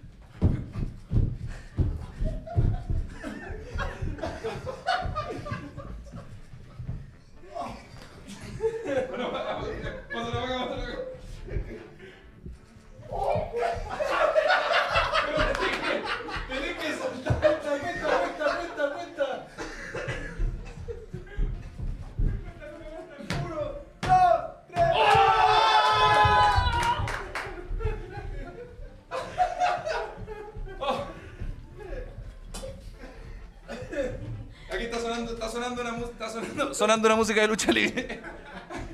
Sonando 36.75 37.07
una 37.07 37.15
música, 37.15 37.41
de 37.41 37.47
lucha 37.47 37.71
libre. 37.71 38.21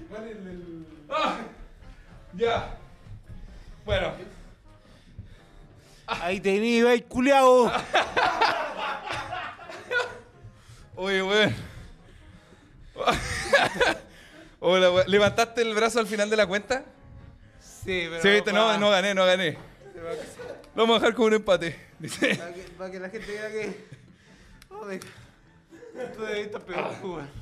¿Cuál 0.10 0.28
es 0.28 0.32
el...? 0.32 0.86
Ah, 1.10 1.38
Ya. 2.34 2.78
Bueno. 3.84 4.14
Ahí 6.06 6.40
tení, 6.40 6.82
ahí, 6.82 7.02
culiao. 7.02 7.72
Oye, 10.96 11.24
weón. 11.24 11.56
Hola, 14.60 14.92
weón. 14.92 15.06
¿Levantaste 15.08 15.62
el 15.62 15.74
brazo 15.74 16.00
al 16.00 16.08
final 16.08 16.30
de 16.30 16.36
la 16.38 16.46
cuenta? 16.46 16.84
Sí, 17.60 18.06
pero. 18.10 18.22
Sí, 18.22 18.30
viste, 18.30 18.54
no, 18.54 18.78
no 18.78 18.92
gané, 18.92 19.16
no 19.16 19.26
gané. 19.26 19.58
Lo 20.76 20.84
vamos 20.84 20.98
a 20.98 21.00
dejar 21.00 21.16
con 21.16 21.26
un 21.28 21.34
empate. 21.34 21.80
Dice. 22.00 22.36
Para 22.36 22.54
que, 22.54 22.62
para 22.62 22.92
que 22.92 23.00
la 23.00 23.10
gente 23.10 23.32
vea 23.32 23.50
que. 23.50 23.88
Joder. 24.70 25.00
Tú 26.16 26.22
debes 26.22 26.46
estar 26.46 26.62
pegado, 26.62 26.96
weón. 27.02 27.41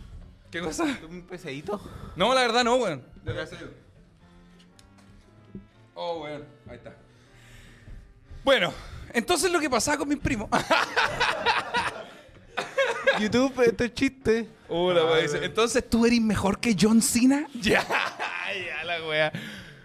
¿Qué 0.51 0.61
cosa? 0.61 0.99
Un 1.07 1.21
pesadito. 1.23 1.79
No, 2.15 2.33
la 2.33 2.41
verdad 2.41 2.63
no, 2.63 2.75
weón. 2.75 3.03
Oh, 5.93 6.21
weón. 6.23 6.43
Ahí 6.67 6.77
está. 6.77 6.95
Bueno, 8.43 8.73
entonces 9.13 9.51
lo 9.51 9.59
que 9.59 9.69
pasaba 9.69 9.97
con 9.97 10.09
mis 10.09 10.17
primos. 10.17 10.49
YouTube, 13.19 13.61
esto 13.63 13.83
es 13.83 13.93
chiste. 13.93 14.49
Hola, 14.69 15.05
weón. 15.05 15.21
Dice, 15.21 15.45
Entonces 15.45 15.87
tú 15.87 16.05
eres 16.05 16.21
mejor 16.21 16.59
que 16.59 16.75
John 16.79 17.01
Cena. 17.01 17.47
Ya, 17.53 17.85
ya, 18.65 18.83
la 18.83 19.05
wea. 19.07 19.31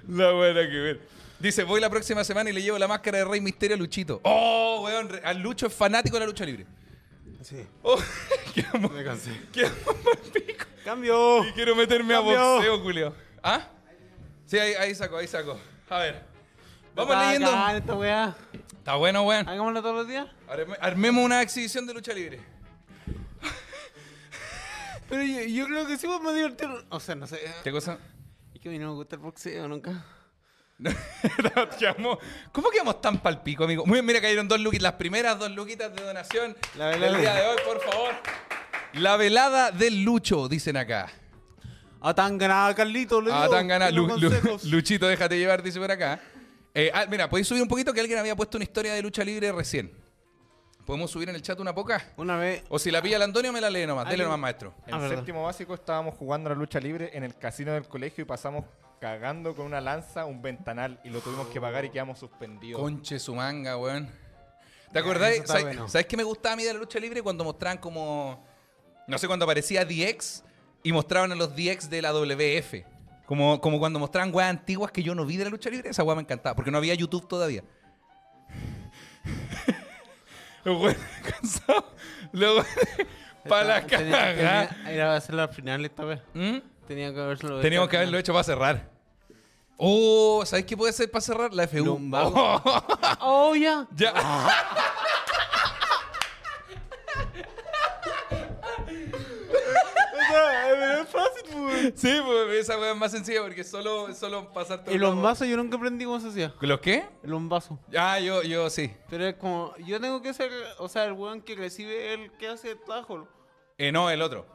La 0.09 0.33
buena 0.33 0.63
que 0.63 0.79
ver. 0.79 1.01
Dice, 1.39 1.65
voy 1.65 1.79
la 1.79 1.91
próxima 1.91 2.25
semana 2.25 2.49
y 2.49 2.55
le 2.55 2.63
llevo 2.63 2.79
la 2.79 2.89
máscara 2.89 3.19
de 3.19 3.25
Rey 3.27 3.43
Misterio 3.43 3.77
a 3.77 3.79
Luchito. 3.79 4.21
Oh, 4.25 4.81
weón. 4.85 5.11
Al 5.23 5.41
Lucho 5.41 5.67
es 5.67 5.75
fanático 5.75 6.17
de 6.17 6.21
la 6.21 6.27
lucha 6.27 6.47
libre. 6.47 6.65
Sí. 7.45 7.67
Oh, 7.83 7.99
qué 8.55 8.65
amor. 8.73 8.91
Me 8.93 9.05
cansé. 9.05 9.31
Qué 9.53 9.67
amor 9.67 10.19
pico. 10.33 10.65
Cambio. 10.85 11.45
Y 11.47 11.53
quiero 11.53 11.77
meterme 11.77 12.15
a 12.15 12.21
boxeo, 12.21 12.81
Julio. 12.81 13.15
¿Ah? 13.43 13.69
Sí, 14.47 14.59
ahí, 14.59 14.73
ahí 14.75 14.95
saco, 14.95 15.17
ahí 15.19 15.27
saco. 15.29 15.59
A 15.91 15.99
ver. 15.99 16.23
Vamos 16.95 17.13
Está 17.15 17.27
leyendo. 17.27 17.51
bacán 17.53 17.77
esta 17.77 17.95
weá. 17.95 18.37
Está 18.79 18.95
bueno, 18.95 19.23
weón. 19.23 19.47
Hagámoslo 19.49 19.83
todos 19.83 19.95
los 19.97 20.09
días. 20.09 20.27
Arme- 20.49 20.79
Armemos 20.81 21.23
una 21.25 21.43
exhibición 21.43 21.87
de 21.87 21.93
lucha 21.95 22.13
libre. 22.15 22.41
Pero 25.09 25.23
yo, 25.23 25.41
yo 25.43 25.67
creo 25.67 25.87
que 25.87 25.99
sí 25.99 26.07
podemos 26.07 26.35
divertir. 26.35 26.69
O 26.89 26.99
sea, 27.01 27.15
no 27.15 27.27
sé. 27.27 27.41
¿Qué 27.63 27.71
cosa? 27.73 27.99
Es 28.55 28.61
que 28.61 28.69
a 28.69 28.73
mí 28.73 28.79
no 28.79 28.89
me 28.89 28.95
gusta 28.95 29.17
el 29.17 29.23
boxeo 29.23 29.69
nunca. 29.69 30.05
Quedamos- 31.79 32.19
¿Cómo 32.53 32.71
quedamos 32.71 33.01
tan 33.01 33.19
palpico, 33.19 33.65
amigo? 33.65 33.85
Muy 33.87 33.95
bien, 33.97 34.07
mira, 34.07 34.21
cayeron 34.21 34.49
dos 34.49 34.61
luquitas. 34.61 34.83
Las 34.83 34.93
primeras 34.95 35.39
dos 35.39 35.51
luquitas 35.53 35.95
de 35.95 36.03
donación 36.03 36.57
La 36.77 36.89
velada. 36.89 37.13
del 37.13 37.21
día 37.21 37.35
de 37.35 37.47
hoy, 37.47 37.57
por 37.65 37.81
favor. 37.83 38.15
La 38.95 39.17
velada 39.17 39.71
del 39.71 40.03
Lucho, 40.03 40.49
dicen 40.49 40.77
acá. 40.77 41.11
A 42.01 42.15
tan 42.15 42.37
ganada, 42.39 42.75
Carlito. 42.75 43.21
Le 43.21 43.33
Ah, 43.33 43.43
digo, 43.45 43.55
tan 43.55 43.67
ganas. 43.69 43.93
consejos. 43.93 44.65
Luchito, 44.71 45.07
déjate 45.09 45.39
llevar, 45.39 45.63
dice 45.63 45.81
por 45.81 45.91
acá. 45.91 46.21
Eh, 46.75 46.91
ah, 46.93 47.07
mira, 47.09 47.29
podéis 47.31 47.47
subir 47.49 47.63
un 47.63 47.69
poquito 47.69 47.93
que 47.93 48.01
alguien 48.01 48.19
había 48.19 48.37
puesto 48.37 48.59
una 48.59 48.65
historia 48.65 48.93
de 48.95 49.01
lucha 49.03 49.25
libre 49.25 49.51
recién. 49.53 49.91
¿Podemos 50.85 51.11
subir 51.11 51.29
en 51.31 51.35
el 51.35 51.43
chat 51.43 51.59
una 51.61 51.75
poca? 51.75 52.05
Una 52.17 52.37
vez. 52.37 52.63
O 52.69 52.79
si 52.79 52.91
la 52.91 53.01
pilla 53.01 53.17
el 53.17 53.23
Antonio, 53.23 53.53
me 53.53 53.61
la 53.61 53.71
lee 53.71 53.87
nomás. 53.87 54.09
Dele 54.09 54.25
nomás, 54.25 54.39
maestro. 54.39 54.75
En 54.87 54.95
Ah, 54.95 55.09
séptimo 55.09 55.43
básico 55.43 55.73
estábamos 55.75 56.15
jugando 56.17 56.51
a 56.51 56.53
la 56.53 56.59
lucha 56.59 56.79
libre 56.79 57.11
en 57.15 57.25
el 57.25 57.35
casino 57.37 57.73
del 57.73 57.87
colegio 57.89 58.23
y 58.23 58.27
pasamos 58.27 58.65
cagando 59.01 59.55
con 59.55 59.67
una 59.67 59.81
lanza 59.81 60.25
un 60.27 60.43
ventanal 60.43 61.01
y 61.05 61.11
lo 61.11 61.21
tuvimos 61.21 61.47
que 61.49 61.61
pagar 61.61 61.85
y 61.87 61.91
quedamos 61.91 62.19
suspendidos. 62.19 62.81
Conche 62.81 63.19
su 63.19 63.35
manga, 63.35 63.77
weón. 63.79 64.09
¿Te 64.93 64.99
acordáis? 64.99 65.43
¿Sabes, 65.47 65.65
bueno. 65.65 65.89
¿Sabes 65.89 66.07
qué 66.07 66.17
me 66.17 66.23
gustaba 66.23 66.53
a 66.53 66.57
mí 66.57 66.65
de 66.65 66.73
la 66.73 66.79
lucha 66.79 66.99
libre? 67.01 67.23
Cuando 67.23 67.45
mostraban 67.45 67.79
como. 67.79 68.45
No 69.07 69.19
sé, 69.19 69.27
cuando 69.27 69.45
aparecía 69.45 69.85
DX 69.85 70.45
y 70.83 70.93
mostraban 70.93 71.33
a 71.33 71.35
los 71.35 71.55
DX 71.57 71.89
de 71.91 72.03
la 72.03 72.13
WF. 72.13 72.85
Como, 73.27 73.59
como 73.61 73.79
cuando 73.79 73.99
mostraban 73.99 74.35
weas 74.35 74.51
antiguas 74.51 74.93
que 74.93 75.03
yo 75.03 75.15
no 75.15 75.25
vi 75.25 75.39
de 75.39 75.45
la 75.45 75.51
lucha 75.51 75.71
libre. 75.71 75.89
Esa 75.91 76.03
wea 76.05 76.15
me 76.15 76.21
encantaba. 76.23 76.55
Porque 76.55 76.71
no 76.71 76.77
había 76.79 76.95
YouTube 76.95 77.27
todavía. 77.27 77.65
Los 80.65 80.81
weones 80.81 80.99
cansados. 81.31 81.85
Los 82.33 82.51
weones 82.57 83.07
para 83.49 83.65
la 83.65 83.87
tenía- 83.87 84.69
Era 84.89 85.13
a 85.13 85.17
hacerlo 85.17 85.43
al 85.43 85.49
final 85.51 85.85
esta 85.85 86.05
vez. 86.05 86.21
¿Mm? 86.35 86.57
Tenía 86.87 87.13
que 87.15 87.21
haberlo 87.21 87.61
Teníamos 87.61 87.89
que 87.89 87.97
haberlo 87.97 88.19
hecho 88.19 88.33
para 88.33 88.45
cerrar. 88.45 88.91
Oh, 89.77 90.43
¿sabes 90.47 90.65
qué 90.67 90.77
puede 90.77 90.93
ser 90.93 91.11
para 91.11 91.21
cerrar? 91.23 91.53
La 91.53 91.67
FU. 91.67 91.85
Lumbago. 91.85 92.63
Oh, 93.21 93.55
ya. 93.55 93.87
ya. 93.97 94.13
Sí, 101.95 102.11
pues 102.25 102.59
esa 102.61 102.79
weá 102.79 102.93
es 102.93 102.97
más 102.97 103.11
sencilla 103.13 103.43
porque 103.43 103.65
solo, 103.65 104.13
solo 104.15 104.53
pasarte 104.53 104.93
El 104.93 105.01
bombazo 105.03 105.45
yo 105.45 105.57
nunca 105.57 105.77
aprendí 105.77 106.05
cómo 106.05 106.21
se 106.21 106.29
hacía. 106.29 106.55
¿Los 106.61 106.81
qué? 106.81 107.05
El 107.23 107.33
bombazo. 107.33 107.79
Ah, 107.97 108.19
yo, 108.21 108.43
yo 108.43 108.71
sí. 108.71 108.91
Pero 109.11 109.27
es 109.27 109.35
como, 109.37 109.75
yo 109.79 110.01
tengo 110.01 110.23
que 110.23 110.33
ser, 110.35 110.51
o 110.79 110.89
sea, 110.89 111.05
el 111.05 111.13
weón 111.13 111.43
que 111.43 111.55
recibe 111.55 112.15
el 112.15 112.31
que 112.33 112.49
hace 112.49 112.73
el 112.73 112.81
trabajo. 112.81 113.29
Eh, 113.79 113.93
no, 113.93 114.11
el 114.11 114.23
otro. 114.23 114.47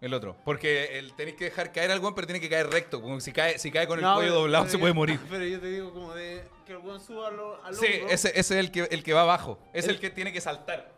El 0.00 0.12
otro. 0.12 0.36
Porque 0.44 0.98
el, 0.98 1.14
tenéis 1.14 1.36
que 1.36 1.44
dejar 1.46 1.72
caer 1.72 1.90
al 1.90 2.00
weón, 2.00 2.14
pero 2.14 2.26
tiene 2.26 2.40
que 2.40 2.50
caer 2.50 2.68
recto. 2.68 3.00
Como 3.00 3.18
si 3.20 3.32
cae, 3.32 3.58
si 3.58 3.70
cae 3.70 3.86
con 3.86 3.98
el 3.98 4.04
No, 4.04 4.14
cuello 4.16 4.30
pero- 4.30 4.40
doblado, 4.42 4.64
pero 4.64 4.70
se 4.72 4.76
yo- 4.76 4.80
puede 4.82 4.92
morir. 4.94 5.18
Pero 5.30 5.44
yo 5.44 5.58
te 5.60 5.66
digo 5.68 5.92
como 5.92 6.14
de 6.14 6.44
que 6.66 6.72
el 6.72 6.78
weón 6.78 7.00
suba 7.00 7.28
al, 7.28 7.40
al 7.64 7.74
Sí, 7.74 7.86
hombro. 7.86 8.08
ese, 8.14 8.28
ese 8.28 8.40
es 8.40 8.50
el 8.52 8.70
que, 8.70 8.80
el 8.90 9.02
que 9.02 9.12
va 9.14 9.22
abajo. 9.22 9.58
Es 9.72 9.84
el, 9.86 9.92
El- 9.94 10.00
que 10.00 10.10
tiene 10.10 10.32
que 10.32 10.40
saltar. 10.42 10.94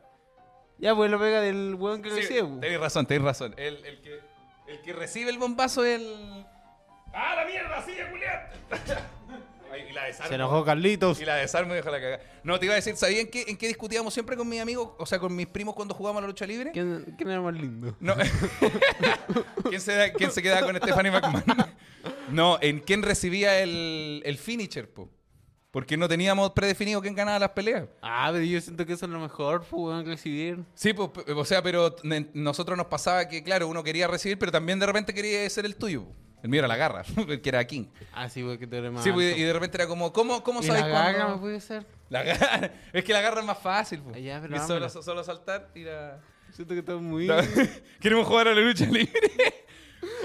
Ya, 0.79 0.95
pues 0.95 1.11
lo 1.11 1.19
pega 1.19 1.41
del 1.41 1.75
weón 1.77 2.03
que 2.03 2.11
Sí, 2.11 2.17
recibe. 2.17 2.45
pues. 2.45 2.61
tenéis 2.61 2.81
razón, 2.81 3.07
tenéis 3.07 3.25
razón. 3.25 3.55
El, 3.57 3.85
el 3.85 4.01
que, 4.01 4.21
el 4.69 4.81
que 4.83 4.93
recibe 4.93 5.31
el 5.31 5.39
bombazo 5.39 5.85
es 5.85 6.01
el... 6.01 6.47
¡Ah, 7.13 7.35
la 7.37 7.45
mierda! 7.47 7.85
¡Sigue, 7.85 8.05
Julián! 8.11 8.41
Y 9.89 9.93
la 9.93 10.05
desarmo. 10.05 10.29
Se 10.29 10.35
enojó 10.35 10.65
Carlitos. 10.65 11.21
Y 11.21 11.25
la 11.25 11.37
desarmo 11.37 11.73
y 11.73 11.77
dejo 11.77 11.91
la 11.91 12.01
cagada. 12.01 12.23
No, 12.43 12.59
te 12.59 12.65
iba 12.67 12.73
a 12.73 12.77
decir, 12.77 12.97
¿sabían 12.97 13.27
qué, 13.27 13.45
en 13.49 13.57
qué 13.57 13.69
discutíamos 13.69 14.15
siempre 14.15 14.37
con 14.37 14.49
mis 14.49 14.61
amigos? 14.61 14.93
O 14.99 15.07
sea, 15.07 15.19
con 15.19 15.35
mis 15.37 15.47
primos 15.47 15.75
cuando 15.75 15.95
jugábamos 15.95 16.21
a 16.21 16.23
la 16.23 16.29
lucha 16.29 16.47
libre. 16.47 16.71
¿Quién, 16.73 17.15
quién 17.17 17.31
era 17.31 17.41
más 17.41 17.55
lindo? 17.55 17.95
No. 18.01 18.15
¿Quién, 19.69 19.81
se 19.81 20.13
quién 20.15 20.31
se 20.31 20.43
quedaba 20.43 20.67
con 20.67 20.77
Stephanie 20.77 21.13
McMahon? 21.13 21.45
No, 22.31 22.59
en 22.61 22.81
quién 22.81 23.03
recibía 23.03 23.61
el, 23.61 24.23
el 24.25 24.39
finisher, 24.39 24.89
po. 24.91 25.11
Porque 25.71 25.97
no 25.99 26.09
teníamos 26.09 26.51
predefinido 26.53 27.03
quién 27.03 27.15
ganaba 27.15 27.39
las 27.39 27.51
peleas. 27.51 27.85
Ah, 28.01 28.31
pero 28.33 28.43
yo 28.45 28.59
siento 28.61 28.87
que 28.87 28.95
eso 28.95 29.05
es 29.05 29.13
lo 29.13 29.21
mejor, 29.21 29.65
pues, 29.69 30.07
recibir. 30.07 30.65
Sí, 30.75 30.95
pues, 30.95 31.11
o 31.37 31.45
sea, 31.45 31.63
pero 31.63 31.95
nosotros 32.33 32.77
nos 32.79 32.87
pasaba 32.87 33.29
que, 33.29 33.43
claro, 33.43 33.69
uno 33.69 33.85
quería 33.85 34.07
recibir, 34.09 34.39
pero 34.39 34.51
también 34.51 34.79
de 34.79 34.87
repente 34.87 35.13
quería 35.13 35.49
ser 35.51 35.67
el 35.67 35.77
tuyo. 35.77 36.07
El 36.43 36.49
mío 36.49 36.61
era 36.61 36.69
la 36.69 36.77
garra, 36.77 37.03
el 37.29 37.41
que 37.43 37.49
era 37.51 37.67
King. 37.67 37.87
Ah, 38.13 38.29
sí, 38.31 38.43
porque 38.43 38.67
tú 38.67 38.77
eres 38.77 38.91
más 38.93 39.05
Sí, 39.05 39.13
pues, 39.13 39.29
alto. 39.29 39.41
y 39.41 39.43
de 39.45 39.53
repente 39.53 39.77
era 39.77 39.87
como, 39.87 40.13
¿cómo, 40.13 40.43
cómo 40.43 40.61
¿Y 40.61 40.65
sabes 40.65 40.83
la 40.83 40.91
cuándo? 40.91 41.19
garra 41.19 41.35
me 41.35 41.39
puede 41.41 41.61
ser? 41.61 41.85
La 42.09 42.23
garra. 42.23 42.71
Es 42.95 43.05
que 43.05 43.13
la 43.13 43.21
garra 43.21 43.41
es 43.41 43.47
más 43.47 43.59
fácil. 43.59 44.03
Ah, 44.15 44.19
ya, 44.19 44.41
pero 44.41 44.57
Y 44.57 44.61
solo, 44.61 44.89
solo 44.89 45.23
saltar, 45.23 45.69
tira... 45.75 46.21
Siento 46.53 46.73
que 46.73 46.81
estás 46.81 46.99
muy... 47.01 47.29
¿Queremos 48.01 48.27
jugar 48.27 48.49
a 48.49 48.55
la 48.55 48.61
lucha 48.63 48.87
libre? 48.87 49.13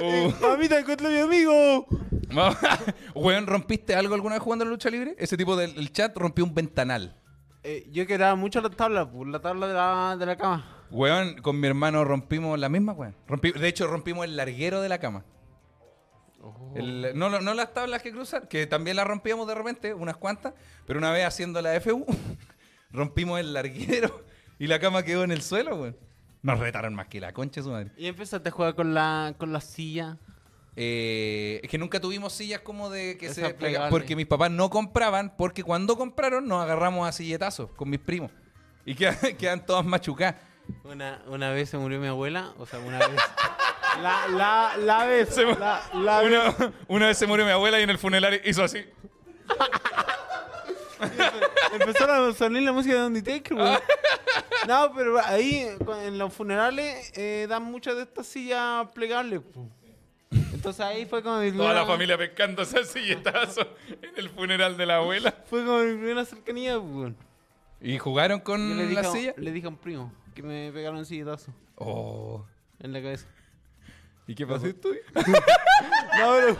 Oh. 0.01 0.33
Mamita, 0.41 0.79
encontré 0.79 1.07
a 1.07 1.09
mi 1.11 1.17
amigo. 1.19 1.87
Weón, 3.15 3.47
¿rompiste 3.47 3.95
algo 3.95 4.15
alguna 4.15 4.35
vez 4.35 4.43
jugando 4.43 4.63
a 4.63 4.65
la 4.65 4.71
lucha 4.71 4.89
libre? 4.89 5.15
Ese 5.17 5.37
tipo 5.37 5.55
del 5.55 5.77
el 5.77 5.91
chat 5.91 6.15
rompió 6.17 6.43
un 6.43 6.53
ventanal. 6.53 7.15
Eh, 7.63 7.87
yo 7.91 8.05
quebraba 8.05 8.35
mucho 8.35 8.59
la 8.61 8.69
tabla, 8.69 9.09
pues, 9.09 9.29
la 9.29 9.39
tabla 9.39 9.67
de 9.67 9.73
la, 9.73 10.15
de 10.17 10.25
la 10.25 10.35
cama. 10.35 10.85
Weón, 10.91 11.35
con 11.41 11.59
mi 11.59 11.67
hermano 11.67 12.03
rompimos 12.03 12.59
la 12.59 12.69
misma, 12.69 12.93
weón. 12.93 13.15
Rompí- 13.27 13.53
de 13.53 13.67
hecho, 13.67 13.87
rompimos 13.87 14.25
el 14.25 14.35
larguero 14.35 14.81
de 14.81 14.89
la 14.89 14.99
cama. 14.99 15.25
El- 16.75 17.11
no, 17.15 17.29
no, 17.29 17.39
no 17.39 17.53
las 17.53 17.73
tablas 17.73 18.01
que 18.01 18.11
cruzan, 18.11 18.47
que 18.47 18.67
también 18.67 18.97
las 18.97 19.07
rompíamos 19.07 19.47
de 19.47 19.55
repente, 19.55 19.93
unas 19.93 20.17
cuantas, 20.17 20.53
pero 20.85 20.99
una 20.99 21.11
vez 21.11 21.25
haciendo 21.25 21.61
la 21.61 21.79
FU, 21.79 22.05
rompimos 22.91 23.39
el 23.39 23.53
larguero 23.53 24.23
y 24.59 24.67
la 24.67 24.79
cama 24.79 25.03
quedó 25.03 25.23
en 25.23 25.31
el 25.31 25.41
suelo, 25.41 25.75
weón. 25.77 25.97
Nos 26.43 26.59
retaron 26.59 26.93
más 26.93 27.07
que 27.07 27.19
la 27.21 27.31
concha 27.31 27.61
de 27.61 27.63
su 27.65 27.71
madre. 27.71 27.91
Y 27.97 28.05
empezaste 28.05 28.49
a 28.49 28.51
jugar 28.51 28.75
con 28.75 28.93
la, 28.93 29.33
con 29.37 29.51
la 29.53 29.61
silla. 29.61 30.17
Eh, 30.75 31.61
es 31.63 31.69
que 31.69 31.77
nunca 31.77 31.99
tuvimos 31.99 32.33
sillas 32.33 32.59
como 32.61 32.89
de 32.89 33.17
que 33.17 33.33
se 33.33 33.53
plegaban, 33.53 33.89
porque 33.89 34.15
mis 34.15 34.25
papás 34.25 34.51
no 34.51 34.69
compraban, 34.69 35.35
porque 35.37 35.63
cuando 35.63 35.95
compraron 35.95 36.47
nos 36.47 36.61
agarramos 36.61 37.07
a 37.07 37.11
silletazos 37.11 37.71
con 37.71 37.89
mis 37.89 37.99
primos. 37.99 38.29
Y 38.85 38.93
quedan, 38.95 39.17
quedan 39.37 39.65
todas 39.65 39.85
machucadas. 39.85 40.35
Una, 40.83 41.21
una 41.27 41.49
vez 41.51 41.69
se 41.69 41.77
murió 41.77 41.99
mi 41.99 42.07
abuela, 42.07 42.53
o 42.57 42.65
sea, 42.65 42.79
una 42.79 42.99
vez. 42.99 43.09
La, 44.01 44.27
la, 44.27 44.75
la 44.77 45.05
vez. 45.05 45.29
Se 45.29 45.45
la, 45.45 45.79
la 45.93 46.21
vez. 46.21 46.55
Una, 46.57 46.73
una 46.87 47.05
vez 47.07 47.15
se 47.15 47.27
murió 47.27 47.45
mi 47.45 47.51
abuela 47.51 47.79
y 47.79 47.83
en 47.83 47.91
el 47.91 47.99
funerario 47.99 48.39
hizo 48.43 48.63
así. 48.63 48.83
Empezó 51.79 52.11
a 52.11 52.33
salir 52.33 52.61
la 52.63 52.71
música 52.71 52.95
de 52.95 53.05
Undertaker, 53.07 53.55
güey. 53.57 53.77
No, 54.67 54.93
pero 54.95 55.19
ahí 55.25 55.67
en 56.05 56.17
los 56.17 56.33
funerales 56.33 57.11
eh, 57.17 57.47
dan 57.49 57.63
muchas 57.63 57.97
de 57.97 58.03
estas 58.03 58.25
sillas 58.27 58.87
plegables. 58.93 59.41
Entonces 60.31 60.79
ahí 60.79 61.05
fue 61.05 61.21
como 61.21 61.39
mi 61.39 61.51
Toda 61.51 61.73
la 61.73 61.85
familia 61.85 62.17
pescándose 62.17 62.79
a 62.79 62.83
silletazos 62.85 63.67
en 63.89 64.11
el 64.15 64.29
funeral 64.29 64.77
de 64.77 64.85
la 64.85 64.97
abuela. 64.97 65.35
Fue 65.49 65.65
como 65.65 65.79
mi 65.79 65.95
primera 65.97 66.23
cercanía, 66.23 66.77
güey. 66.77 67.13
¿Y 67.81 67.97
jugaron 67.99 68.39
con 68.39 68.77
le 68.77 68.87
dije, 68.87 69.01
la 69.01 69.09
a- 69.09 69.11
silla? 69.11 69.33
le 69.35 69.51
dije 69.51 69.65
a 69.67 69.69
un 69.69 69.77
primo 69.77 70.13
que 70.33 70.41
me 70.41 70.71
pegaron 70.71 70.99
un 70.99 71.05
silletazo 71.05 71.53
Oh. 71.75 72.45
en 72.79 72.93
la 72.93 73.01
cabeza. 73.01 73.27
¿Y 74.27 74.35
qué 74.35 74.47
pasó? 74.47 74.65
No, 74.65 74.73
pero. 75.13 76.57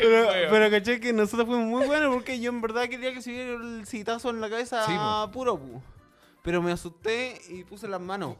Pero, 0.00 0.28
pero 0.50 0.70
caché 0.70 1.00
que 1.00 1.12
nosotros 1.12 1.46
fuimos 1.48 1.66
muy 1.66 1.86
buenos 1.86 2.14
porque 2.14 2.38
yo 2.40 2.50
en 2.50 2.60
verdad 2.60 2.88
quería 2.88 3.12
que 3.12 3.22
se 3.22 3.30
viera 3.32 3.52
el 3.54 3.86
citazo 3.86 4.30
en 4.30 4.40
la 4.40 4.48
cabeza 4.50 4.84
Sí, 4.86 4.92
po. 4.96 5.30
puro, 5.32 5.56
pu. 5.58 5.82
Pero 6.42 6.62
me 6.62 6.72
asusté 6.72 7.40
y 7.48 7.64
puse 7.64 7.88
las 7.88 8.00
manos. 8.00 8.36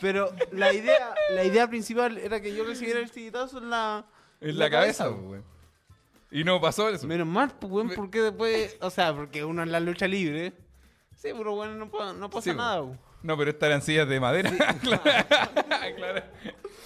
Pero 0.00 0.34
la 0.52 0.72
idea, 0.72 1.14
la 1.34 1.44
idea 1.44 1.68
principal 1.68 2.18
era 2.18 2.40
que 2.40 2.54
yo 2.54 2.64
recibiera 2.64 3.00
el 3.00 3.08
citazo 3.10 3.58
en 3.58 3.70
la, 3.70 4.04
En 4.40 4.58
la 4.58 4.68
cabeza, 4.70 5.08
po. 5.08 5.16
weón. 5.16 5.44
Y 6.30 6.44
no 6.44 6.60
pasó 6.60 6.88
eso. 6.88 7.06
Menos 7.06 7.26
mal, 7.26 7.52
pues, 7.58 7.70
weón, 7.72 7.90
porque 7.94 8.20
después, 8.20 8.76
o 8.80 8.90
sea, 8.90 9.14
porque 9.14 9.44
uno 9.44 9.62
en 9.62 9.70
la 9.70 9.80
lucha 9.80 10.08
libre, 10.08 10.52
sí, 11.16 11.28
pero 11.36 11.54
bueno, 11.54 11.74
no, 11.74 11.90
pa- 11.90 12.12
no 12.12 12.28
pasa 12.30 12.42
Sí, 12.44 12.50
po. 12.50 12.56
nada. 12.56 12.98
No, 13.22 13.36
pero 13.36 13.50
estas 13.50 13.68
eran 13.68 13.82
sillas 13.82 14.08
de 14.08 14.18
madera. 14.18 14.50
claro. 14.82 15.02
claro. 15.96 16.22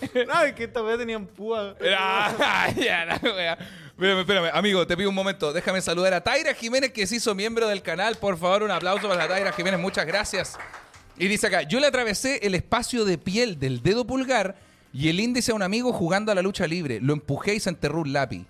No, 0.27 0.43
es 0.43 0.55
que 0.55 0.65
esta 0.65 0.83
vez 0.83 0.99
tenían 0.99 1.27
púa. 1.27 1.75
Ah. 1.97 2.69
Espérame, 3.97 4.21
espérame, 4.21 4.51
amigo, 4.53 4.87
te 4.87 4.95
pido 4.95 5.09
un 5.09 5.15
momento. 5.15 5.55
Déjame 5.55 5.81
saludar 5.81 6.13
a 6.13 6.23
Taira 6.23 6.53
Jiménez, 6.53 6.93
que 6.93 7.07
se 7.07 7.17
hizo 7.17 7.35
miembro 7.35 7.67
del 7.67 7.81
canal. 7.81 8.17
Por 8.17 8.37
favor, 8.37 8.63
un 8.65 8.71
aplauso 8.71 9.09
para 9.09 9.23
la 9.23 9.29
Taira 9.29 9.53
Jiménez. 9.53 9.81
Muchas 9.81 10.05
gracias. 10.05 10.59
Y 11.17 11.29
dice 11.29 11.47
acá, 11.47 11.63
yo 11.63 11.81
le 11.81 11.87
atravesé 11.87 12.41
el 12.43 12.55
espacio 12.55 13.07
de 13.07 13.17
piel 13.17 13.59
del 13.59 13.83
dedo 13.83 14.07
pulgar 14.07 14.57
y 14.93 15.09
el 15.09 15.19
índice 15.19 15.53
a 15.53 15.55
un 15.55 15.63
amigo 15.63 15.95
jugando 15.95 16.31
a 16.31 16.35
la 16.35 16.43
lucha 16.43 16.67
libre. 16.67 17.01
Lo 17.01 17.15
empujé 17.15 17.55
y 17.55 17.61
se 17.61 17.71
enterró 17.71 18.03
un 18.03 18.13
lápiz. 18.13 18.45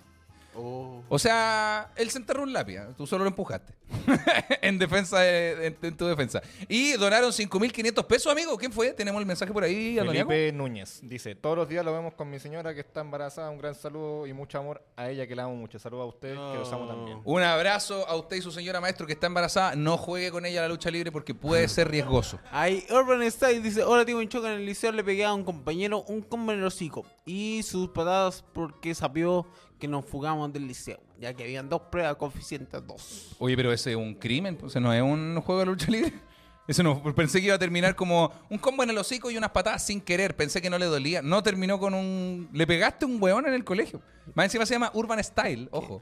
Oh. 0.57 1.03
O 1.09 1.19
sea, 1.19 1.91
él 1.95 2.09
se 2.09 2.17
enterró 2.17 2.43
un 2.43 2.51
lápiz, 2.53 2.77
tú 2.97 3.05
solo 3.05 3.23
lo 3.23 3.29
empujaste. 3.29 3.73
en 4.61 4.77
defensa, 4.79 5.19
de- 5.19 5.67
en, 5.67 5.77
en 5.81 5.95
tu 5.97 6.05
defensa. 6.07 6.41
Y 6.67 6.93
donaron 6.93 7.31
5.500 7.31 8.05
pesos, 8.05 8.31
amigo. 8.31 8.57
¿Quién 8.57 8.71
fue? 8.71 8.91
Tenemos 8.93 9.19
el 9.19 9.25
mensaje 9.25 9.53
por 9.53 9.63
ahí? 9.63 9.97
Felipe 9.97 10.51
Núñez 10.51 10.99
dice, 11.03 11.35
todos 11.35 11.55
los 11.57 11.69
días 11.69 11.85
lo 11.85 11.93
vemos 11.93 12.13
con 12.15 12.29
mi 12.29 12.39
señora 12.39 12.73
que 12.73 12.81
está 12.81 13.01
embarazada, 13.01 13.49
un 13.49 13.57
gran 13.59 13.75
saludo 13.75 14.27
y 14.27 14.33
mucho 14.33 14.57
amor 14.57 14.83
a 14.95 15.09
ella 15.09 15.27
que 15.27 15.35
la 15.35 15.43
amo 15.43 15.55
mucho. 15.55 15.79
Saludos 15.79 16.03
a 16.03 16.07
ustedes 16.07 16.33
que 16.37 16.57
los 16.57 16.71
amo 16.73 16.87
también. 16.87 17.21
Un 17.23 17.41
abrazo 17.43 18.07
a 18.07 18.15
usted 18.15 18.37
y 18.37 18.41
su 18.41 18.51
señora 18.51 18.81
maestro 18.81 19.05
que 19.07 19.13
está 19.13 19.27
embarazada. 19.27 19.75
No 19.75 19.97
juegue 19.97 20.31
con 20.31 20.45
ella 20.45 20.59
a 20.59 20.63
la 20.63 20.69
lucha 20.69 20.89
libre 20.91 21.11
porque 21.11 21.33
puede 21.33 21.67
ser 21.67 21.89
riesgoso. 21.89 22.39
Ahí 22.51 22.85
Urban 22.89 23.29
Style 23.31 23.61
dice, 23.61 23.83
hola 23.83 24.05
tío 24.05 24.17
un 24.17 24.27
choque 24.27 24.47
en 24.47 24.53
el 24.53 24.65
liceo 24.65 24.91
le 24.91 25.03
pegué 25.03 25.23
a 25.25 25.33
un 25.33 25.43
compañero 25.43 26.03
un 26.03 26.21
combo 26.21 26.51
en 26.51 26.59
el 26.59 26.65
hocico 26.65 27.05
y 27.25 27.61
sus 27.63 27.89
patadas 27.89 28.43
porque 28.53 28.93
sabió 28.95 29.45
que 29.79 29.87
nos 29.87 30.05
fugamos 30.05 30.51
del 30.51 30.67
liceo, 30.67 30.99
ya 31.19 31.33
que 31.33 31.43
habían 31.43 31.69
dos 31.69 31.81
pruebas 31.91 32.15
coeficientes 32.15 32.85
2. 32.85 33.35
Oye, 33.39 33.55
pero 33.55 33.71
ese 33.71 33.91
es 33.91 33.97
un 33.97 34.15
crimen, 34.15 34.55
pues, 34.55 34.73
ese 34.73 34.79
no 34.79 34.93
es 34.93 35.01
un 35.01 35.39
juego 35.41 35.59
de 35.59 35.65
lucha 35.67 35.91
libre. 35.91 36.13
Eso 36.67 36.83
no, 36.83 37.01
pensé 37.15 37.39
que 37.39 37.45
iba 37.45 37.55
a 37.55 37.59
terminar 37.59 37.95
como 37.95 38.29
un 38.49 38.57
combo 38.57 38.83
en 38.83 38.89
el 38.89 38.97
hocico 38.97 39.31
y 39.31 39.37
unas 39.37 39.51
patadas 39.51 39.85
sin 39.85 40.01
querer. 40.01 40.35
Pensé 40.35 40.61
que 40.61 40.69
no 40.69 40.77
le 40.77 40.85
dolía. 40.85 41.21
No 41.21 41.41
terminó 41.41 41.79
con 41.79 41.93
un. 41.93 42.49
Le 42.51 42.67
pegaste 42.67 43.05
un 43.05 43.23
hueón 43.23 43.47
en 43.47 43.53
el 43.53 43.63
colegio. 43.63 44.01
Más 44.33 44.47
encima 44.47 44.65
se 44.65 44.73
llama 44.73 44.91
Urban 44.93 45.23
Style, 45.23 45.69
ojo. 45.71 46.01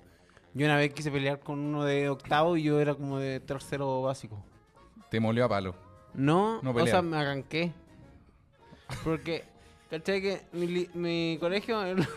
Yo 0.55 0.65
una 0.65 0.77
vez 0.77 0.91
quise 0.91 1.11
pelear 1.11 1.39
con 1.39 1.59
uno 1.59 1.83
de 1.83 2.09
octavo 2.09 2.57
y 2.57 2.63
yo 2.63 2.79
era 2.79 2.95
como 2.95 3.19
de 3.19 3.41
tercero 3.41 4.01
básico. 4.01 4.43
Te 5.11 5.19
molió 5.19 5.45
a 5.45 5.49
palo. 5.49 5.75
No, 6.15 6.61
No 6.63 6.71
o 6.71 6.87
sea, 6.87 7.03
me 7.03 7.17
arranqué. 7.17 7.71
Porque, 9.03 9.43
¿cachai? 9.89 10.21
Que 10.21 10.41
mi, 10.53 10.67
li- 10.67 10.89
mi 10.93 11.37
colegio... 11.39 11.81
el- 11.83 12.07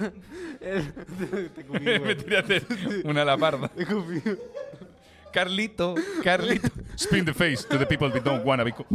el- 0.61 0.93
te 1.55 1.65
Me 1.81 1.99
weón. 1.99 2.19
tiraste 2.19 2.63
una 3.05 3.23
a 3.23 3.25
la 3.25 3.37
parda. 3.37 3.69
Te. 3.69 3.87
Carlito, 5.33 5.95
Carlito. 6.25 6.69
Spin 6.97 7.25
the 7.25 7.35
face 7.35 7.63
to 7.69 7.79
the 7.79 7.87
people 7.87 8.11
that 8.11 8.23
don't 8.23 8.45
wanna 8.45 8.65
be 8.65 8.73
cool. 8.73 8.87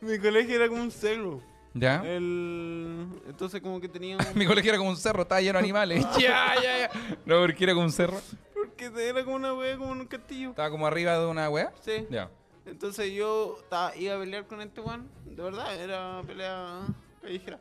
Mi 0.00 0.18
colegio 0.18 0.56
era 0.56 0.68
como 0.68 0.82
un 0.82 0.90
cerro. 0.90 1.40
¿Ya? 1.74 2.02
El... 2.04 3.06
Entonces 3.26 3.60
como 3.60 3.80
que 3.80 3.88
tenía... 3.88 4.16
un- 4.16 4.24
Mi 4.38 4.46
colegio 4.46 4.70
era 4.70 4.78
como 4.78 4.90
un 4.90 4.96
cerro, 4.96 5.22
estaba 5.22 5.40
lleno 5.40 5.54
de 5.58 5.64
animales. 5.64 6.04
ya, 6.18 6.54
ya, 6.62 6.78
ya. 6.78 6.90
No, 7.26 7.40
porque 7.40 7.64
era 7.64 7.74
como 7.74 7.84
un 7.86 7.92
cerro. 7.92 8.20
Porque 8.54 8.90
era 9.08 9.24
como 9.24 9.36
una 9.36 9.52
wea, 9.54 9.76
como 9.76 9.92
en 9.92 10.00
un 10.00 10.06
castillo. 10.06 10.50
Estaba 10.50 10.70
como 10.70 10.86
arriba 10.86 11.18
de 11.18 11.26
una 11.26 11.50
wea. 11.50 11.72
Sí. 11.84 12.06
Ya. 12.10 12.30
Entonces 12.66 13.12
yo 13.12 13.56
estaba- 13.60 13.94
iba 13.96 14.16
a 14.16 14.18
pelear 14.20 14.46
con 14.46 14.60
este 14.62 14.80
weón. 14.80 15.08
De 15.26 15.42
verdad, 15.42 15.74
era 15.80 16.22
pelea 16.26 16.86
callejera. 17.20 17.58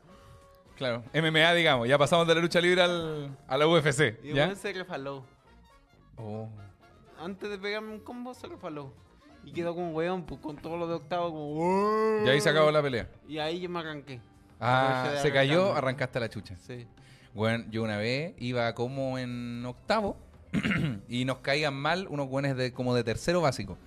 Claro. 0.77 1.03
MMA, 1.13 1.53
digamos. 1.53 1.87
Ya 1.87 1.97
pasamos 1.97 2.27
de 2.27 2.35
la 2.35 2.41
lucha 2.41 2.59
libre 2.59 2.81
al, 2.81 3.37
a 3.47 3.57
la 3.57 3.67
UFC. 3.67 4.19
Y 4.23 4.33
¿Ya? 4.33 4.45
weón 4.45 4.55
se 4.55 4.73
refaló. 4.73 5.25
Oh. 6.17 6.49
Antes 7.19 7.49
de 7.49 7.57
pegarme 7.57 7.93
un 7.93 7.99
combo, 7.99 8.33
se 8.33 8.47
refaló. 8.47 8.93
Y 9.45 9.51
quedó 9.51 9.75
como 9.75 9.91
weón, 9.91 10.25
pues, 10.25 10.39
con 10.41 10.55
todo 10.57 10.77
lo 10.77 10.87
de 10.87 10.95
octavo, 10.95 11.31
como... 11.31 12.25
Y 12.25 12.29
ahí 12.29 12.39
se 12.39 12.49
acabó 12.49 12.71
la 12.71 12.81
pelea. 12.81 13.09
Y 13.27 13.39
ahí 13.39 13.59
yo 13.59 13.69
me 13.69 13.79
arranqué. 13.79 14.21
Ah, 14.59 15.15
se 15.21 15.31
cayó, 15.31 15.73
arrancaste 15.73 16.19
la 16.19 16.29
chucha. 16.29 16.55
Sí. 16.57 16.87
Bueno, 17.33 17.65
yo 17.69 17.83
una 17.83 17.97
vez 17.97 18.33
iba 18.37 18.73
como 18.73 19.17
en 19.17 19.65
octavo 19.65 20.17
y 21.09 21.25
nos 21.25 21.39
caían 21.39 21.73
mal 21.73 22.07
unos 22.09 22.29
buenos 22.29 22.55
de 22.55 22.71
como 22.71 22.95
de 22.95 23.03
tercero 23.03 23.41
básico. 23.41 23.77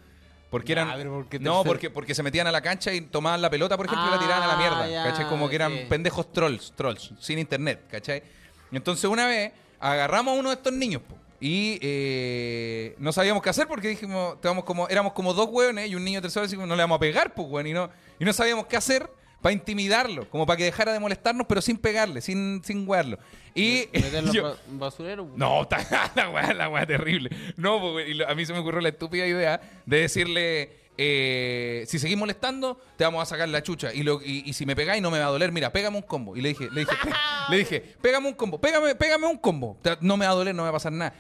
Porque 0.51 0.73
eran. 0.73 0.93
pero 0.97 1.11
¿por 1.13 1.29
qué 1.29 1.39
no, 1.41 1.65
porque, 1.65 1.91
porque 1.91 2.15
se 2.15 2.23
metían 2.23 2.47
a 2.47 2.53
la 2.53 2.61
cancha 2.63 2.93
y 2.93 3.01
tomaban 3.01 3.43
la 3.43 3.51
pelota, 3.51 3.77
por 3.77 3.87
ejemplo, 3.87 4.07
y 4.09 4.11
la 4.11 4.19
tiraban 4.19 4.43
a 4.45 4.47
la 4.47 4.53
Ah, 4.55 4.57
mierda. 4.57 4.89
ya, 4.89 5.05
¿Cachai? 5.11 5.29
Como 5.29 5.49
que 5.49 5.57
eran 5.57 5.73
sí. 5.73 5.87
pendejos 5.89 6.33
trolls, 6.33 6.73
trolls, 6.77 7.13
sin 7.21 7.39
internet, 7.39 7.83
¿cachai? 7.91 8.23
Y 8.71 8.77
entonces 8.77 9.05
una 9.11 9.27
vez 9.27 9.53
agarramos 9.81 10.37
a 10.37 10.39
uno 10.41 10.49
de 10.51 10.55
estos 10.55 10.73
niños, 10.73 11.03
po, 11.03 11.17
y 11.41 11.79
eh, 11.83 12.95
no 12.99 13.13
sabíamos 13.13 13.43
qué 13.43 13.51
hacer 13.51 13.67
porque 13.67 13.89
dijimos, 13.89 14.37
como, 14.65 14.89
éramos 14.89 15.13
como 15.13 15.35
dos 15.35 15.49
hueones 15.51 15.91
y 15.91 15.95
un 15.95 16.05
niño 16.05 16.23
tercero, 16.23 16.47
como, 16.49 16.67
no 16.67 16.77
le 16.77 16.83
vamos 16.83 16.97
a 16.97 17.01
pegar, 17.01 17.35
pues, 17.35 17.67
y 17.67 17.73
no, 17.73 17.91
y 18.19 18.25
no 18.25 18.33
sabíamos 18.33 18.67
qué 18.67 18.77
hacer 18.77 19.11
para 19.47 19.53
intimidarlo, 19.53 20.29
como 20.29 20.45
para 20.45 20.57
que 20.57 20.65
dejara 20.65 20.93
de 20.93 20.99
molestarnos, 20.99 21.47
pero 21.47 21.61
sin 21.63 21.77
pegarle, 21.79 22.21
sin, 22.21 22.61
sin 22.65 22.89
huearlo. 22.89 23.17
Y 23.55 23.85
Meterlo 23.93 24.33
yo- 24.33 24.57
basurero. 24.73 25.29
no, 25.37 25.63
está- 25.63 26.11
la 26.17 26.31
weá, 26.31 26.53
la 26.53 26.69
weá 26.69 26.85
terrible. 26.85 27.31
No, 27.57 28.01
y 28.01 28.15
lo- 28.15 28.29
a 28.29 28.35
mí 28.35 28.45
se 28.45 28.53
me 28.53 28.59
ocurrió 28.59 28.81
la 28.81 28.89
estúpida 28.89 29.25
idea 29.25 29.61
de 29.87 30.01
decirle, 30.01 30.73
eh, 30.99 31.85
si 31.87 32.01
seguís 32.01 32.17
molestando, 32.17 32.81
te 32.97 33.05
vamos 33.05 33.23
a 33.23 33.27
sacar 33.27 33.49
la 33.49 33.63
chucha. 33.63 33.95
Y, 33.95 34.03
lo, 34.03 34.21
y, 34.21 34.43
y 34.47 34.53
si 34.53 34.67
me 34.67 34.75
pegáis, 34.75 35.01
no 35.01 35.13
me 35.13 35.21
va 35.21 35.27
a 35.27 35.31
doler. 35.31 35.53
Mira, 35.53 35.71
pégame 35.73 35.97
un 35.97 36.03
combo. 36.03 36.37
Y 36.37 36.41
le 36.41 36.49
dije, 36.49 36.69
le 36.73 36.81
dije, 36.81 36.97
le 37.51 37.57
dije, 37.59 37.81
pégame 38.03 38.27
un 38.27 38.35
combo, 38.35 38.61
pégame, 38.61 38.97
pégame 38.97 39.27
un 39.29 39.37
combo. 39.39 39.79
No 40.01 40.17
me 40.17 40.27
va 40.27 40.33
a 40.33 40.35
doler, 40.35 40.57
no 40.57 40.63
me 40.65 40.71
va 40.71 40.71
a 40.71 40.73
pasar 40.73 40.91
nada. 40.91 41.15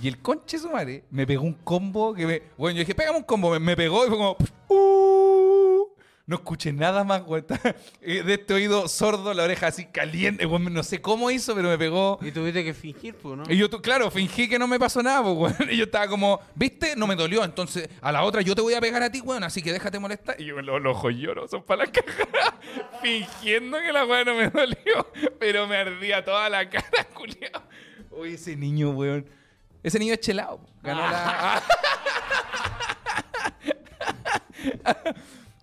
Y 0.00 0.06
el 0.06 0.20
conche 0.22 0.56
su 0.56 0.70
madre 0.70 1.02
me 1.10 1.26
pegó 1.26 1.42
un 1.42 1.54
combo 1.54 2.14
que 2.14 2.26
me. 2.26 2.42
Bueno, 2.56 2.76
yo 2.76 2.80
dije, 2.80 2.94
pégame 2.94 3.18
un 3.18 3.24
combo. 3.24 3.50
Me, 3.50 3.58
me 3.58 3.74
pegó 3.74 4.04
y 4.06 4.08
fue 4.08 4.16
como. 4.16 4.36
"Uh". 4.68 5.51
No 6.26 6.36
escuché 6.36 6.72
nada 6.72 7.04
más, 7.04 7.22
güey. 7.22 7.44
Eh, 8.00 8.22
De 8.22 8.34
este 8.34 8.54
oído 8.54 8.88
sordo, 8.88 9.34
la 9.34 9.44
oreja 9.44 9.68
así 9.68 9.86
caliente. 9.86 10.44
güey, 10.44 10.62
No 10.62 10.82
sé 10.82 11.00
cómo 11.00 11.30
hizo, 11.30 11.54
pero 11.54 11.68
me 11.68 11.78
pegó. 11.78 12.18
Y 12.22 12.30
tuviste 12.30 12.64
que 12.64 12.74
fingir, 12.74 13.16
pues, 13.16 13.36
¿no? 13.36 13.44
Y 13.48 13.56
yo, 13.56 13.68
claro, 13.82 14.10
fingí 14.10 14.48
que 14.48 14.58
no 14.58 14.66
me 14.66 14.78
pasó 14.78 15.02
nada, 15.02 15.22
pues, 15.22 15.36
weón. 15.58 15.70
Y 15.72 15.76
yo 15.76 15.84
estaba 15.84 16.08
como, 16.08 16.40
¿viste? 16.54 16.94
No 16.96 17.06
me 17.06 17.16
dolió. 17.16 17.44
Entonces, 17.44 17.88
a 18.00 18.12
la 18.12 18.22
otra 18.22 18.42
yo 18.42 18.54
te 18.54 18.62
voy 18.62 18.74
a 18.74 18.80
pegar 18.80 19.02
a 19.02 19.10
ti, 19.10 19.20
weón, 19.20 19.44
así 19.44 19.62
que 19.62 19.72
déjate 19.72 19.98
molestar. 19.98 20.40
Y 20.40 20.46
yo, 20.46 20.60
los, 20.60 20.84
ojos 20.84 21.12
lloro, 21.14 21.48
son 21.48 21.62
para 21.64 21.84
la 21.84 21.92
caja. 21.92 22.56
Fingiendo 23.02 23.78
que 23.78 23.92
la 23.92 24.04
weón 24.04 24.26
no 24.26 24.34
me 24.34 24.48
dolió. 24.50 25.12
Pero 25.38 25.66
me 25.66 25.76
ardía 25.76 26.24
toda 26.24 26.48
la 26.48 26.68
cara, 26.68 27.04
culiao. 27.14 27.62
Uy, 28.10 28.34
ese 28.34 28.56
niño, 28.56 28.90
weón. 28.90 29.26
Ese 29.82 29.98
niño 29.98 30.14
es 30.14 30.20
chelado. 30.20 30.60
Ganó 30.82 31.00
la. 31.00 31.62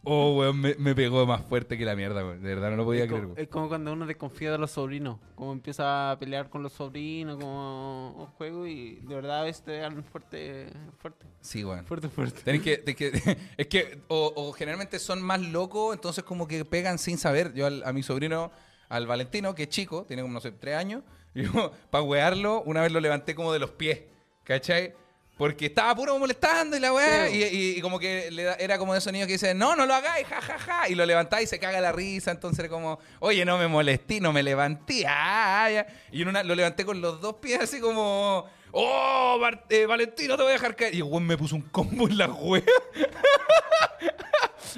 Oh, 0.06 0.38
weón, 0.38 0.62
me, 0.62 0.76
me 0.76 0.96
pegó 0.96 1.26
más 1.26 1.42
fuerte 1.46 1.78
que 1.78 1.84
la 1.84 1.94
mierda, 1.96 2.24
weón. 2.24 2.42
De 2.42 2.56
verdad, 2.56 2.72
no 2.72 2.78
lo 2.78 2.86
podía 2.86 3.04
es, 3.04 3.10
creer, 3.10 3.24
como, 3.24 3.36
es 3.38 3.48
como 3.50 3.68
cuando 3.68 3.92
uno 3.94 4.06
desconfía 4.06 4.52
de 4.52 4.58
los 4.58 4.72
sobrinos. 4.72 5.20
Como 5.36 5.52
empieza 5.52 6.12
a 6.12 6.18
pelear 6.20 6.50
con 6.50 6.64
los 6.64 6.72
sobrinos, 6.74 7.38
como 7.38 8.12
un 8.18 8.26
juego 8.28 8.66
y 8.66 8.96
de 9.02 9.16
verdad 9.16 9.42
a 9.42 9.44
veces 9.44 9.64
te 9.64 9.78
dan 9.78 10.04
fuerte, 10.06 10.68
fuerte, 11.00 11.26
Sí, 11.42 11.64
weón. 11.66 11.86
fuerte, 11.86 12.08
fuerte. 12.10 12.42
Tenés 12.44 12.62
que, 12.62 12.78
tenés 12.78 12.96
que- 12.96 13.38
es 13.58 13.68
que, 13.68 14.02
o, 14.08 14.32
o 14.36 14.54
generalmente 14.54 15.00
son 15.00 15.22
más 15.22 15.42
locos, 15.42 15.94
entonces 15.96 16.24
como 16.24 16.48
que 16.48 16.64
pegan 16.64 16.98
sin 16.98 17.18
saber. 17.18 17.54
Yo 17.54 17.66
al- 17.66 17.84
a 17.86 17.92
mi 17.92 18.02
sobrino, 18.02 18.52
al 18.88 19.06
Valentino, 19.06 19.54
que 19.54 19.64
es 19.64 19.70
chico, 19.70 20.06
tiene 20.06 20.22
como, 20.22 20.34
no 20.34 20.40
sé, 20.40 20.54
tres 20.54 20.76
años, 20.78 21.04
y 21.36 21.44
yo, 21.52 21.72
para 21.92 22.04
wearlo, 22.04 22.62
una 22.64 22.82
vez 22.82 22.92
lo 22.94 23.02
levanté 23.02 23.36
como 23.36 23.52
de 23.52 23.60
los 23.60 23.72
pies, 23.72 24.02
¿cachai? 24.46 24.94
Porque 25.40 25.68
estaba 25.68 25.96
puro 25.96 26.20
molestando 26.20 26.76
y 26.76 26.82
la 26.82 26.92
weá, 26.94 27.28
Sí. 27.30 27.38
y, 27.38 27.44
y- 27.46 27.78
y 27.78 27.82
como 27.82 27.98
que 27.98 28.30
le 28.30 28.44
da- 28.44 28.56
era 28.60 28.78
como 28.78 28.92
de 28.92 29.00
esos 29.00 29.14
niños 29.14 29.26
que 29.26 29.34
dicen, 29.34 29.58
no, 29.58 29.74
no 29.74 29.86
lo 29.86 29.94
hagáis, 29.96 30.28
ja, 30.28 30.42
ja, 30.42 30.60
ja, 30.60 30.90
y 30.90 30.96
lo 30.96 31.06
levantáis 31.06 31.46
y 31.46 31.48
se 31.48 31.60
caga 31.60 31.80
la 31.80 31.94
risa, 31.94 32.32
entonces 32.32 32.60
era 32.60 32.68
como, 32.68 33.00
oye, 33.20 33.46
no 33.46 33.58
me 33.58 33.70
molesté, 33.70 34.20
no 34.20 34.34
me 34.34 34.44
levanté, 34.44 35.06
ah, 35.08 35.70
ya. 35.72 35.88
Y 36.12 36.24
en 36.24 36.28
una, 36.28 36.44
lo 36.44 36.54
levanté 36.56 36.84
con 36.84 37.00
los 37.00 37.22
dos 37.22 37.36
pies 37.36 37.62
así 37.62 37.80
como, 37.80 38.50
oh, 38.74 39.38
Bar- 39.40 39.64
eh, 39.70 39.86
Valentino, 39.86 40.36
te 40.36 40.44
voy 40.44 40.50
a 40.50 40.54
dejar 40.56 40.76
caer. 40.76 40.94
Y 40.94 40.98
el 40.98 41.04
weón 41.04 41.26
me 41.26 41.38
puso 41.38 41.56
un 41.56 41.62
combo 41.62 42.10
en 42.10 42.18
la 42.18 42.28
wea. 42.28 42.62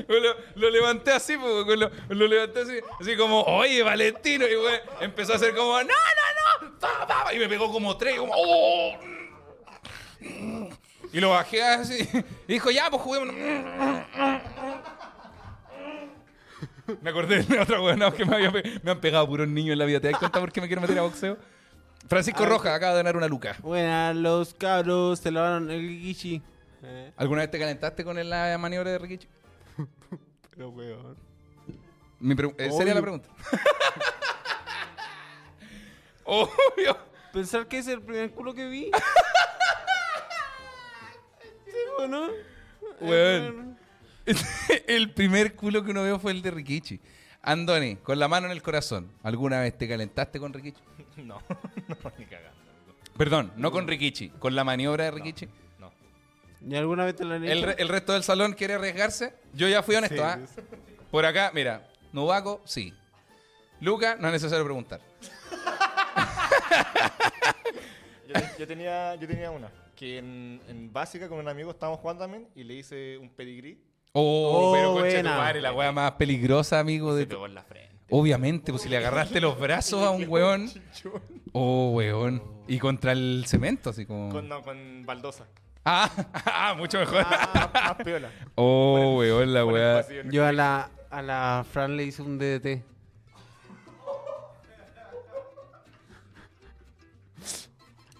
Lo, 0.07 0.36
lo 0.55 0.70
levanté 0.70 1.12
así, 1.12 1.36
lo, 1.36 1.66
lo 1.66 2.28
levanté 2.28 2.62
así, 2.62 2.74
así 3.01 3.18
como, 3.18 3.41
oye, 3.41 3.84
Valentino, 3.84 4.47
y 4.47 4.55
weón, 4.55 4.80
empezó 5.01 5.34
a 5.34 5.36
hacer 5.36 5.53
como, 5.53 5.74
no, 5.80 5.84
no, 5.84 5.89
no, 6.70 6.80
pa, 6.80 7.05
pa, 7.07 7.24
pa, 7.26 7.34
y 7.34 7.39
me 7.39 7.49
pegó 7.49 7.70
como 7.72 7.97
tres, 7.97 8.18
como, 8.18 8.32
oh. 8.34 8.97
Y 11.13 11.19
lo 11.19 11.32
bajé 11.32 11.63
así, 11.63 12.07
y 12.47 12.53
dijo, 12.53 12.72
ya, 12.72 12.89
pues 12.89 13.01
juguemos. 13.01 13.36
Me 17.01 17.09
acordé 17.09 17.43
de 17.43 17.59
otra 17.59 17.82
weón 17.82 17.99
que 18.13 18.26
me, 18.26 18.36
había 18.36 18.51
me 18.84 18.91
han 18.91 18.99
pegado 18.99 19.28
puros 19.28 19.47
niños 19.47 19.74
en 19.74 19.80
la 19.80 19.86
vida. 19.86 19.99
¿Te 19.99 20.09
das 20.09 20.19
cuenta 20.19 20.39
por 20.39 20.51
qué 20.51 20.61
me 20.61 20.67
quiero 20.67 20.82
meter 20.82 20.99
a 20.99 21.03
boxeo? 21.03 21.38
Francisco 22.07 22.45
Roja 22.45 22.76
acaba 22.76 22.93
de 22.93 22.99
donar 22.99 23.17
una 23.17 23.28
luca. 23.28 23.55
Buenas, 23.61 24.15
los 24.15 24.53
cabros 24.53 25.19
se 25.19 25.32
lavaron 25.32 25.69
el 25.69 25.99
guichi. 25.99 26.41
Eh, 26.84 27.11
¿Alguna 27.15 27.41
vez 27.41 27.51
te 27.51 27.59
calentaste 27.59 28.03
con 28.03 28.17
la 28.30 28.57
maniobra 28.57 28.91
de 28.91 28.97
Rikichi? 28.97 29.28
pero 30.49 30.69
weón. 30.69 31.15
Mi 32.19 32.36
eh, 32.57 32.72
sería 32.72 32.93
la 32.93 33.01
pregunta. 33.01 33.30
Obvio. 36.24 36.97
Pensar 37.34 37.67
que 37.67 37.80
es 37.80 37.88
el 37.88 38.01
primer 38.01 38.32
culo 38.32 38.53
que 38.53 38.67
vi. 38.67 38.91
sí, 42.06 42.10
bueno. 42.10 42.28
Weón. 43.02 43.78
el 44.88 45.12
primer 45.12 45.56
culo 45.56 45.84
que 45.84 45.91
uno 45.91 46.04
vio 46.04 46.20
fue 46.20 46.32
el 46.32 46.41
de 46.41 46.52
Rikichi. 46.52 46.99
Andoni, 47.43 47.95
con 47.97 48.20
la 48.20 48.28
mano 48.28 48.45
en 48.45 48.52
el 48.52 48.62
corazón, 48.62 49.12
¿alguna 49.24 49.60
vez 49.62 49.76
te 49.78 49.88
calentaste 49.88 50.39
con 50.39 50.54
Rikichi? 50.54 50.82
No, 51.18 51.41
no, 51.49 52.12
ni 52.18 52.26
cagando. 52.26 52.62
Perdón, 53.18 53.52
no 53.58 53.72
con 53.72 53.88
Rikichi, 53.88 54.30
con 54.30 54.56
la 54.56 54.64
maniobra 54.64 55.06
de 55.06 55.12
Rikichi. 55.12 55.47
No. 55.80 55.91
¿Y 56.68 56.76
alguna 56.76 57.06
vez 57.06 57.16
te 57.16 57.26
lo 57.26 57.34
han 57.36 57.43
hecho? 57.43 57.52
El, 57.54 57.64
re- 57.64 57.76
el 57.80 57.89
resto 57.89 58.14
del 58.14 58.24
salón 58.24 58.54
quiere 58.54 58.76
arriesgarse. 58.76 59.34
Yo 59.54 59.68
ya 59.68 59.84
fui 59.84 59.95
honesto, 59.95 60.16
Sí, 60.16 60.22
¿ah? 60.24 60.39
Por 61.12 61.26
acá, 61.26 61.52
mira, 61.54 61.88
Nubaco, 62.14 62.62
sí. 62.66 62.93
Luca, 63.82 64.16
no 64.16 64.28
es 64.28 64.34
necesario 64.34 64.64
preguntar. 64.64 65.02
Yo, 68.28 68.34
te- 68.34 68.52
yo 68.60 68.68
tenía, 68.68 69.16
yo 69.16 69.28
tenía 69.28 69.52
una. 69.52 69.70
Que 70.02 70.18
en, 70.18 70.60
en 70.68 70.91
básica 70.91 71.30
con 71.30 71.38
un 71.38 71.47
amigo 71.47 71.70
estábamos 71.70 71.99
jugando 71.99 72.24
también 72.24 72.47
y 72.56 72.64
le 72.64 72.74
hice 72.74 73.20
un 73.20 73.30
pedigrí. 73.30 73.80
Oh, 74.14 74.72
Oh, 74.72 74.74
pero 74.74 74.93
concha 74.93 75.06
de 75.06 75.12
tu 75.12 75.16
buena. 75.28 75.38
madre, 75.38 75.62
la 75.62 75.74
wea 75.74 75.91
más 75.91 76.12
peligrosa, 76.14 76.80
amigo 76.80 77.14
de 77.14 77.22
Se 77.24 77.28
pegó 77.28 77.45
en 77.45 77.54
la 77.54 77.62
frente. 77.64 77.95
Obviamente, 78.10 78.72
pues 78.72 78.82
si 78.82 78.89
le 78.89 78.97
agarraste 78.97 79.39
los 79.39 79.60
brazos 79.60 80.02
a 80.02 80.10
un 80.10 80.26
weón. 80.28 80.72
Oh, 81.52 81.91
weón. 81.91 82.41
Y 82.68 82.80
contra 82.80 83.12
el 83.12 83.43
cemento, 83.45 83.91
así 83.91 84.08
como. 84.08 84.30
Con, 84.32 84.49
no, 84.49 84.64
con 84.64 85.06
baldosa. 85.06 85.45
Ah, 85.86 86.10
ah, 86.45 86.74
mucho 86.76 86.97
mejor. 86.99 87.22
Ah, 87.24 87.70
más 87.72 87.95
piola. 88.04 88.32
Oh, 88.56 89.18
weón, 89.20 89.54
la 89.54 89.60
el 89.60 89.66
weá. 89.68 89.95
pasillo 89.97 90.22
en 90.22 90.28
el 90.28 90.34
Yo 90.34 90.45
a 90.47 90.52
la, 90.52 90.89
a 91.12 91.22
la 91.22 91.64
Fran 91.72 91.95
le 91.95 92.06
hice 92.06 92.24
un 92.24 92.39
DDT. 92.39 92.84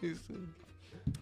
Eso. 0.02 0.34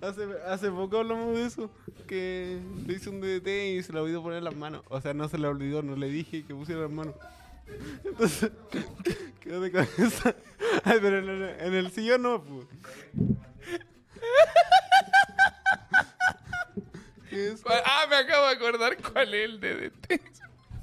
Hace, 0.01 0.23
hace 0.47 0.71
poco 0.71 0.99
hablamos 0.99 1.35
de 1.35 1.45
eso. 1.45 1.69
Que 2.07 2.59
le 2.87 2.93
hice 2.93 3.09
un 3.09 3.21
DDT 3.21 3.47
y 3.77 3.83
se 3.83 3.93
le 3.93 3.99
olvidó 3.99 4.23
poner 4.23 4.43
las 4.43 4.55
manos. 4.55 4.83
O 4.89 4.99
sea, 5.01 5.13
no 5.13 5.27
se 5.27 5.37
le 5.37 5.47
olvidó, 5.47 5.81
no 5.81 5.95
le 5.95 6.09
dije 6.09 6.45
que 6.45 6.55
pusiera 6.55 6.81
las 6.81 6.91
manos. 6.91 7.15
Entonces, 8.03 8.51
quedó 9.41 9.61
de 9.61 9.71
cabeza. 9.71 10.35
Ay, 10.83 10.97
pero 11.01 11.19
en 11.19 11.29
el, 11.29 11.43
en 11.59 11.73
el 11.75 11.91
sillón 11.91 12.21
no, 12.23 12.43
pues. 12.43 12.65
¿Qué 17.29 17.49
es? 17.49 17.63
Ah, 17.67 18.05
me 18.09 18.15
acabo 18.15 18.47
de 18.47 18.53
acordar 18.53 18.97
cuál 18.97 19.33
es 19.33 19.49
el 19.49 19.59
DDT. 19.59 20.21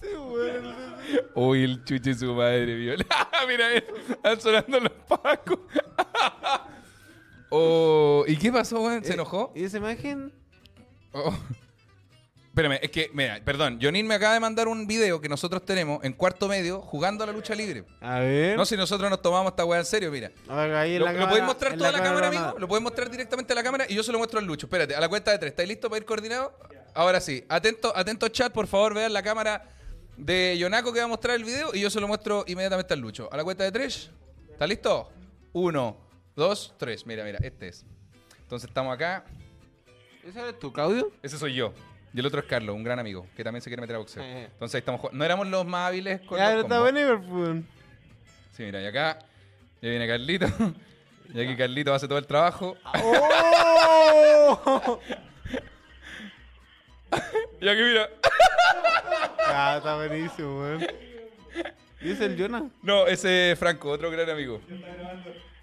Sí, 0.01 0.09
bueno, 0.17 0.71
el 0.71 0.73
DDT. 1.17 1.33
Uy, 1.35 1.65
el 1.65 1.85
chuche 1.85 2.15
su 2.15 2.33
madre, 2.35 2.75
viola. 2.77 3.05
Mira, 3.49 3.75
eh, 3.75 3.85
están 4.09 4.41
sonando 4.41 4.81
los 4.81 4.93
pacos. 5.09 5.59
oh, 7.51 8.25
¿y 8.27 8.37
qué 8.37 8.53
pasó, 8.53 8.81
weón? 8.83 9.05
¿Se 9.05 9.15
enojó? 9.15 9.53
¿Y 9.55 9.65
esa 9.65 9.79
imagen? 9.79 10.33
Oh. 11.13 11.35
Espérame, 12.49 12.79
es 12.81 12.91
que, 12.91 13.11
mira, 13.13 13.39
perdón, 13.45 13.79
Jonin 13.83 14.07
me 14.07 14.15
acaba 14.15 14.33
de 14.33 14.41
mandar 14.41 14.67
un 14.67 14.87
video 14.87 15.21
que 15.21 15.29
nosotros 15.29 15.63
tenemos 15.67 16.03
en 16.03 16.15
cuarto 16.15 16.49
medio 16.49 16.81
jugando 16.81 17.23
a 17.23 17.27
la 17.27 17.35
lucha 17.35 17.55
libre. 17.55 17.85
A 18.01 18.21
ver. 18.21 18.57
No, 18.57 18.65
si 18.65 18.79
nosotros 18.79 19.11
nos 19.11 19.21
tomamos 19.21 19.51
esta 19.53 19.67
weá 19.67 19.81
en 19.81 19.85
serio, 19.85 20.11
mira. 20.11 20.31
A 20.49 20.57
ver, 20.63 20.75
ahí 20.75 20.95
en 20.95 21.01
¿Lo, 21.01 21.05
la 21.05 21.13
lo 21.13 21.19
cámara- 21.19 21.31
podéis 21.33 21.47
mostrar 21.47 21.73
en 21.73 21.79
toda 21.79 21.93
la, 21.93 22.03
cámara, 22.03 22.29
amigo? 22.29 22.55
¿Lo 22.59 22.67
podéis 22.67 22.83
mostrar 22.83 23.11
directamente 23.11 23.53
a 23.53 23.57
la 23.57 23.63
cámara? 23.63 23.85
Y 23.91 23.95
yo 23.95 24.03
se 24.03 24.11
lo 24.11 24.17
muestro 24.17 24.39
al 24.39 24.47
Lucho. 24.47 24.67
Espérate, 24.67 24.95
a 24.97 25.01
la 25.01 25.09
cuenta 25.11 25.33
de 25.33 25.39
tres. 25.39 25.51
¿Estáis 25.51 25.69
listos 25.69 25.91
para 25.91 25.99
ir 25.99 26.07
coordinados? 26.07 26.53
Ahora 26.95 27.21
sí. 27.21 27.45
Atento, 27.51 27.93
atento 27.95 28.27
chat, 28.29 28.51
por 28.55 28.67
favor, 28.67 28.95
vean 28.95 29.13
la 29.13 29.23
cámara 29.23 29.69
de 30.17 30.57
Yonaco 30.57 30.95
que 30.95 31.01
va 31.01 31.05
a 31.05 31.09
mostrar 31.09 31.37
el 31.37 31.45
video 31.45 31.75
y 31.75 31.81
yo 31.81 31.91
se 31.91 32.01
lo 32.01 32.09
muestro 32.09 32.43
inmediatamente 32.47 32.95
al 32.95 33.01
Lucho. 33.01 33.29
A 33.31 33.37
la 33.37 33.45
cuenta 33.45 33.65
de 33.65 33.73
tres. 33.73 34.11
¿Está 34.51 34.67
listo? 34.67 35.11
Uno, 35.53 36.06
dos, 36.37 36.75
tres. 36.79 37.05
Mira, 37.07 37.25
mira, 37.25 37.39
este 37.43 37.69
es. 37.69 37.85
Entonces 38.43 38.69
estamos 38.69 38.95
acá. 38.95 39.25
¿Ese 40.25 40.41
eres 40.41 40.59
tú, 40.59 40.73
Claudio? 40.73 41.11
Ese 41.23 41.39
soy 41.39 41.55
yo. 41.55 41.73
Y 42.13 42.21
el 42.21 42.27
otro 42.27 42.41
es 42.41 42.47
Carlos, 42.47 42.75
un 42.75 42.85
gran 42.85 42.99
amigo, 42.99 43.27
que 43.37 43.43
también 43.45 43.61
se 43.61 43.69
quiere 43.69 43.81
meter 43.81 43.97
a 43.97 43.99
boxeo. 43.99 44.23
Eh. 44.23 44.45
Entonces 44.53 44.77
ahí 44.77 44.79
estamos 44.79 45.01
jugando. 45.01 45.19
No 45.19 45.25
éramos 45.25 45.47
los 45.49 45.67
más 45.67 45.89
hábiles 45.89 46.21
con 46.23 46.39
Ya, 46.39 46.55
los 46.55 46.65
está 46.65 46.77
combos. 46.77 46.95
Liverpool. 46.95 47.65
Sí, 48.53 48.63
mira, 48.63 48.81
y 48.81 48.87
acá 48.87 49.19
ya 49.83 49.89
viene 49.91 50.07
Carlito. 50.07 50.47
Y 51.35 51.41
aquí 51.41 51.57
Carlito 51.57 51.93
hace 51.93 52.07
todo 52.07 52.19
el 52.19 52.27
trabajo. 52.27 52.77
¡Oh! 53.03 55.01
Y 57.61 57.69
aquí 57.69 57.81
mira. 57.83 58.09
ah, 59.47 59.75
está 59.79 59.97
buenísimo, 59.97 60.61
weón. 60.61 60.87
¿Y 62.01 62.13
ese 62.13 62.25
es 62.27 62.31
el 62.31 62.39
Jonah? 62.39 62.71
No, 62.83 63.07
ese 63.07 63.53
es 63.53 63.59
Franco, 63.59 63.91
otro 63.91 64.11
gran 64.11 64.29
amigo. 64.31 64.61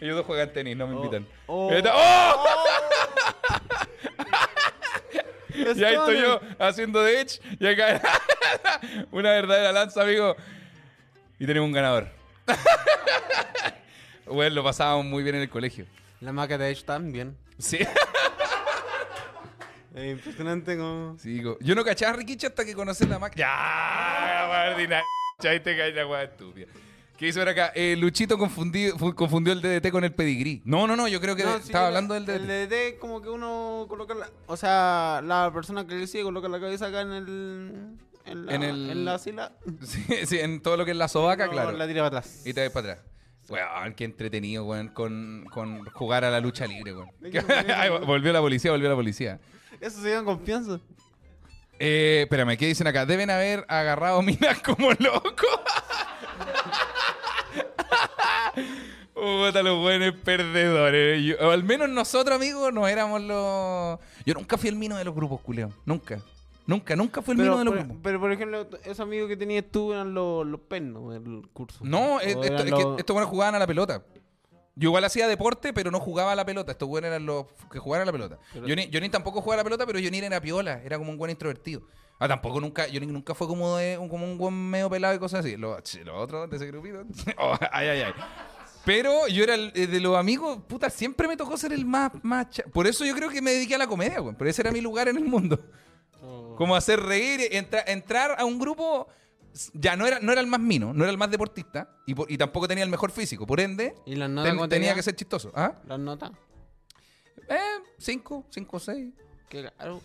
Ellos 0.04 0.18
dos 0.18 0.26
juegan 0.26 0.52
tenis, 0.52 0.76
no 0.76 0.86
me 0.86 0.96
invitan. 0.98 1.26
Oh. 1.48 1.72
Está- 1.72 1.94
¡Oh! 1.96 2.46
Y 5.56 5.84
ahí 5.84 5.94
estoy 5.96 6.20
yo 6.20 6.42
haciendo 6.60 7.02
de 7.04 7.22
Edge. 7.22 7.40
Y 7.60 7.68
acá 7.68 8.02
una 9.12 9.30
verdadera 9.30 9.72
lanza, 9.72 10.02
amigo. 10.02 10.36
Y 11.40 11.46
tenemos 11.46 11.68
un 11.68 11.74
ganador. 11.74 12.10
Bueno, 14.26 14.56
lo 14.56 14.64
pasábamos 14.64 15.06
muy 15.06 15.22
bien 15.22 15.36
en 15.36 15.42
el 15.44 15.50
colegio. 15.50 15.86
La 16.22 16.32
maca 16.34 16.58
de 16.58 16.70
Edge 16.72 16.84
también. 16.84 17.38
Sí. 17.60 17.78
Es 19.94 20.12
impresionante 20.12 20.76
como... 20.76 21.18
Sí, 21.20 21.34
digo, 21.34 21.58
yo 21.62 21.76
no 21.76 21.84
cachaba 21.84 22.14
a 22.14 22.16
Rikichi 22.16 22.48
hasta 22.48 22.66
que 22.66 22.74
conocí 22.74 23.06
la 23.06 23.20
máquina. 23.20 23.46
¡Ya! 23.46 24.46
Guardina. 24.48 25.02
Ahí 25.48 25.60
te 25.60 25.78
cae 25.78 25.92
la 25.92 26.24
estúpida. 26.24 26.68
¿Qué 27.18 27.28
hizo 27.28 27.42
acá? 27.42 27.72
Eh, 27.76 27.96
Luchito 27.98 28.38
confundió, 28.38 28.98
fu- 28.98 29.14
confundió 29.16 29.54
el 29.54 29.62
DDT 29.62 29.92
con 29.92 30.04
el 30.04 30.14
pedigrí. 30.14 30.62
No, 30.66 30.88
no, 30.88 30.96
no, 30.96 31.08
yo 31.08 31.22
creo 31.22 31.36
que 31.36 31.44
No, 31.44 31.54
de- 31.54 31.60
sí, 31.60 31.66
estaba 31.68 31.86
el- 31.90 31.96
hablando 31.96 32.14
del 32.16 32.26
DDT. 32.26 32.36
El 32.36 32.48
DDT 32.70 33.00
como 33.00 33.22
que 33.22 33.30
uno 33.30 33.86
coloca 33.88 34.14
la... 34.16 34.30
O 34.48 34.58
sea, 34.58 35.22
la 35.24 35.52
persona 35.54 35.86
que 35.88 35.96
le 35.96 36.08
sigue 36.08 36.24
coloca 36.24 36.50
la 36.50 36.60
cabeza 36.60 36.88
acá 36.88 37.02
en 37.02 37.12
el... 37.14 37.98
En 38.26 38.46
la, 38.46 38.56
En 38.56 38.64
el- 38.64 38.90
en 38.90 39.06
la 39.06 39.20
sila. 39.20 39.52
Sí, 39.86 40.04
sí, 40.26 40.40
en 40.40 40.62
todo 40.62 40.76
lo 40.78 40.86
que 40.86 40.92
es 40.92 40.98
la 40.98 41.08
sobaca, 41.08 41.46
No, 41.46 41.52
claro. 41.52 41.72
La 41.74 41.88
tira 41.88 42.02
para 42.04 42.20
atrás. 42.20 42.42
Y 42.46 42.54
te 42.54 42.62
vas 42.64 42.72
para 42.72 42.94
atrás. 42.94 43.06
Weón, 43.50 43.94
qué 43.94 44.06
entretenido, 44.06 44.64
weón, 44.66 44.88
con, 44.88 45.46
con 45.54 45.86
jugar 45.92 46.24
a 46.26 46.32
la 46.32 46.40
lucha 46.40 46.66
libre, 46.66 46.94
weón. 46.96 47.10
¿De 47.20 47.30
qué 47.32 47.42
manera, 47.42 47.82
Ay, 47.82 47.90
volvió 47.90 48.34
la 48.34 48.40
policía, 48.42 48.72
volvió 48.72 48.90
la 48.90 48.96
policía. 48.96 49.40
Eso 49.80 50.02
se 50.02 50.10
llama 50.10 50.26
confianza. 50.26 50.80
Eh, 51.78 52.22
espérame, 52.24 52.56
¿qué 52.58 52.68
dicen 52.68 52.88
acá? 52.88 53.06
Deben 53.06 53.30
haber 53.30 53.66
agarrado 53.68 54.22
minas 54.22 54.60
como 54.62 54.92
locos. 55.00 55.60
Puta, 59.14 59.62
los 59.64 59.80
buenos 59.80 60.16
perdedores. 60.24 61.24
Yo- 61.24 61.36
o 61.48 61.52
al 61.52 61.64
menos 61.64 61.90
nosotros, 61.90 62.36
amigos, 62.36 62.74
no 62.74 62.88
éramos 62.88 63.22
los. 63.22 64.00
Yo 64.26 64.34
nunca 64.34 64.58
fui 64.58 64.70
el 64.70 64.76
mino 64.76 64.98
de 64.98 65.04
los 65.06 65.14
grupos, 65.14 65.42
culeo. 65.42 65.70
Nunca. 65.86 66.20
Nunca, 66.66 66.96
nunca 66.96 67.22
fui 67.22 67.34
el 67.34 67.38
Pero 67.40 67.52
mino 67.58 67.60
de 67.60 67.66
los 67.66 67.74
grupos. 67.76 67.98
pero, 68.02 68.20
por 68.20 68.32
ejemplo, 68.32 68.68
esos 68.84 69.02
amigos 69.02 69.28
que 69.28 69.36
tenías 69.38 69.66
tú 69.70 69.92
eran 69.94 70.14
los, 70.14 70.46
los 70.48 70.62
pernos 70.62 71.14
del 71.14 71.42
curso. 71.52 71.80
No, 71.84 72.20
es- 72.22 72.28
esto- 72.38 72.44
es 72.64 72.74
que 72.74 72.96
estos 73.00 73.14
buenos 73.14 73.30
jugaban 73.30 73.54
a 73.56 73.60
la 73.60 73.68
pelota. 73.68 74.04
Yo 74.76 74.90
igual 74.90 75.04
hacía 75.04 75.28
deporte, 75.28 75.72
pero 75.74 75.92
no 75.92 76.00
jugaba 76.00 76.32
a 76.32 76.36
la 76.36 76.46
pelota. 76.46 76.72
Estos 76.72 76.88
buenos 76.90 77.10
eran 77.10 77.26
los 77.28 77.46
que 77.72 77.78
jugaban 77.80 78.04
a 78.04 78.06
la 78.06 78.12
pelota. 78.12 78.40
Pero- 78.54 78.66
Johnny, 78.68 78.90
Johnny 78.92 79.10
tampoco 79.10 79.42
jugaba 79.42 79.60
a 79.60 79.64
la 79.64 79.64
pelota, 79.66 79.86
pero 79.86 80.00
Johnny 80.04 80.18
era 80.18 80.42
piola. 80.42 80.82
Era 80.84 80.98
como 80.98 81.12
un 81.12 81.18
buen 81.18 81.30
introvertido. 81.30 81.84
Ah, 82.20 82.28
tampoco 82.28 82.62
nunca, 82.62 82.86
Johnny 82.92 83.08
nunca 83.08 83.34
fue 83.36 83.48
como, 83.48 83.78
de, 83.78 83.98
un- 83.98 84.08
como 84.08 84.26
un 84.26 84.38
buen 84.38 84.54
medio 84.70 84.90
pelado 84.90 85.14
y 85.14 85.20
cosas 85.20 85.42
así. 85.42 85.58
Los, 85.58 85.78
otros 86.14 86.50
de 86.50 86.56
ese 86.56 86.68
grupito. 86.68 87.04
oh, 87.38 87.58
ay, 87.72 87.88
ay, 87.90 88.02
ay. 88.02 88.14
Pero 88.86 89.28
yo 89.28 89.44
era 89.44 89.56
el- 89.56 89.72
eh, 89.76 89.88
de 89.88 90.00
los 90.00 90.16
amigos, 90.18 90.60
puta, 90.68 90.90
siempre 90.90 91.28
me 91.28 91.36
tocó 91.38 91.58
ser 91.58 91.74
el 91.74 91.86
más, 91.86 92.12
más 92.22 92.48
Por 92.74 92.88
eso 92.88 93.06
yo 93.06 93.16
creo 93.16 93.30
que 93.30 93.42
me 93.42 93.52
dediqué 93.52 93.76
a 93.76 93.78
la 93.78 93.88
comedia, 93.88 94.20
güey. 94.20 94.36
Por 94.36 94.48
ese 94.48 94.62
era 94.62 94.72
mi 94.72 94.82
lugar 94.82 95.08
en 95.08 95.18
el 95.18 95.26
mundo. 95.26 95.60
Oh. 96.22 96.56
Como 96.58 96.76
hacer 96.76 97.00
reír, 97.02 97.42
entra- 97.52 97.84
entrar 97.88 98.36
a 98.40 98.46
un 98.46 98.60
grupo. 98.60 99.08
Ya 99.74 99.96
no 99.96 100.08
era, 100.08 100.20
no 100.20 100.32
era 100.32 100.42
el 100.42 100.48
más 100.48 100.60
mino, 100.60 100.94
no 100.94 101.04
era 101.04 101.12
el 101.12 101.18
más 101.18 101.30
deportista 101.30 101.88
y, 102.08 102.16
por- 102.16 102.32
y 102.32 102.38
tampoco 102.38 102.68
tenía 102.68 102.84
el 102.84 102.90
mejor 102.90 103.12
físico. 103.12 103.46
Por 103.46 103.60
ende, 103.60 103.94
¿Y 104.06 104.16
las 104.16 104.30
notas 104.30 104.50
ten- 104.50 104.56
cómo 104.58 104.68
tenía 104.70 104.96
que 104.96 105.04
ser 105.04 105.16
chistoso. 105.16 105.52
¿Ah? 105.56 105.76
¿Las 105.88 106.00
notas? 106.00 106.32
Eh, 107.50 107.60
cinco, 108.00 108.46
cinco, 108.50 108.80
seis. 108.80 109.14
Que 109.50 109.62
claro, 109.62 110.02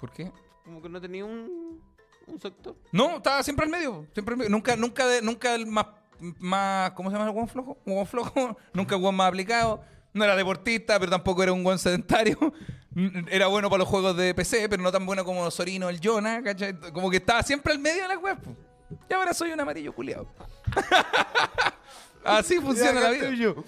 ¿Por 0.00 0.12
qué? 0.12 0.30
Como 0.68 0.82
que 0.82 0.88
no 0.88 1.00
tenía 1.00 1.24
un, 1.24 1.80
un 2.26 2.40
sector. 2.40 2.76
No, 2.92 3.16
estaba 3.16 3.42
siempre 3.42 3.64
al 3.64 3.70
medio. 3.70 4.06
Siempre 4.12 4.34
al 4.34 4.38
medio. 4.38 4.50
Nunca, 4.50 4.76
nunca, 4.76 5.06
de- 5.06 5.22
nunca 5.22 5.54
el 5.54 5.66
más, 5.66 5.86
más. 6.38 6.90
¿Cómo 6.92 7.10
se 7.10 7.14
llama 7.16 7.26
el 7.28 7.32
guan 7.34 7.48
flojo? 7.48 7.78
Un 7.84 7.94
guan 7.94 8.06
flojo. 8.06 8.56
nunca 8.74 8.94
el 8.94 9.00
guan 9.00 9.14
más 9.14 9.28
aplicado. 9.28 9.82
No 10.12 10.24
era 10.24 10.36
deportista, 10.36 10.98
pero 10.98 11.10
tampoco 11.10 11.42
era 11.42 11.52
un 11.52 11.62
guan 11.64 11.78
sedentario. 11.78 12.36
Era 13.30 13.46
bueno 13.46 13.68
para 13.70 13.80
los 13.80 13.88
juegos 13.88 14.16
de 14.16 14.34
PC, 14.34 14.68
pero 14.68 14.82
no 14.82 14.90
tan 14.90 15.06
bueno 15.06 15.24
como 15.24 15.48
Sorino, 15.52 15.88
el 15.88 16.00
Jonah, 16.02 16.42
¿cachai? 16.42 16.74
Como 16.92 17.10
que 17.10 17.18
estaba 17.18 17.44
siempre 17.44 17.72
al 17.72 17.78
medio 17.78 18.02
de 18.02 18.08
la 18.08 18.18
web. 18.18 18.38
Y 19.08 19.12
ahora 19.12 19.32
soy 19.34 19.52
un 19.52 19.60
amarillo 19.60 19.94
culiado. 19.94 20.26
Así 22.24 22.56
funciona 22.60 22.98
la 23.00 23.10
vida. 23.10 23.30
yo. 23.30 23.62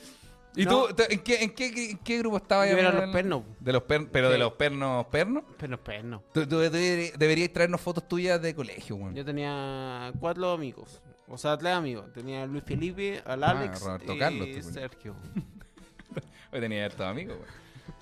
¿Y 0.57 0.65
No. 0.65 0.87
tú, 0.89 0.95
te- 0.95 1.13
en 1.15 1.21
qué, 1.21 1.43
en 1.45 1.51
qué, 1.55 1.91
en 1.93 1.99
qué 1.99 2.19
grupo 2.19 2.37
estabas? 2.39 2.69
Yo 2.71 2.77
era 2.77 2.93
los 2.93 3.11
pernos. 3.13 3.43
De 3.61 3.73
los 3.73 3.83
per- 3.85 4.09
pero 4.11 4.31
de 4.31 4.39
los 4.39 4.53
pernos 4.55 5.07
pernos. 5.07 5.45
Pernos, 5.57 5.81
pernos. 5.81 6.23
Tú, 6.35 6.47
tú 6.47 6.57
deberí- 6.61 7.13
deberías 7.17 7.53
traernos 7.53 7.81
fotos 7.81 8.09
tuyas 8.09 8.43
de 8.43 8.55
colegio, 8.55 8.97
weón. 8.97 9.15
Yo 9.15 9.25
tenía 9.25 10.13
cuatro 10.19 10.51
amigos. 10.51 11.01
O 11.29 11.39
sea, 11.39 11.57
tres 11.57 11.73
amigos. 11.73 12.13
Tenía 12.13 12.43
a 12.43 12.47
Luis 12.47 12.65
Felipe, 12.65 13.23
al 13.25 13.45
Ah, 13.45 13.51
Alex 13.51 13.81
Roberto 13.83 14.13
y 14.15 14.19
Carlos. 14.19 14.49
Sergio. 14.65 15.15
Hoy 16.53 16.61
tenía 16.61 16.85
hartos 16.85 17.07
amigos, 17.07 17.37
weón. 17.39 17.61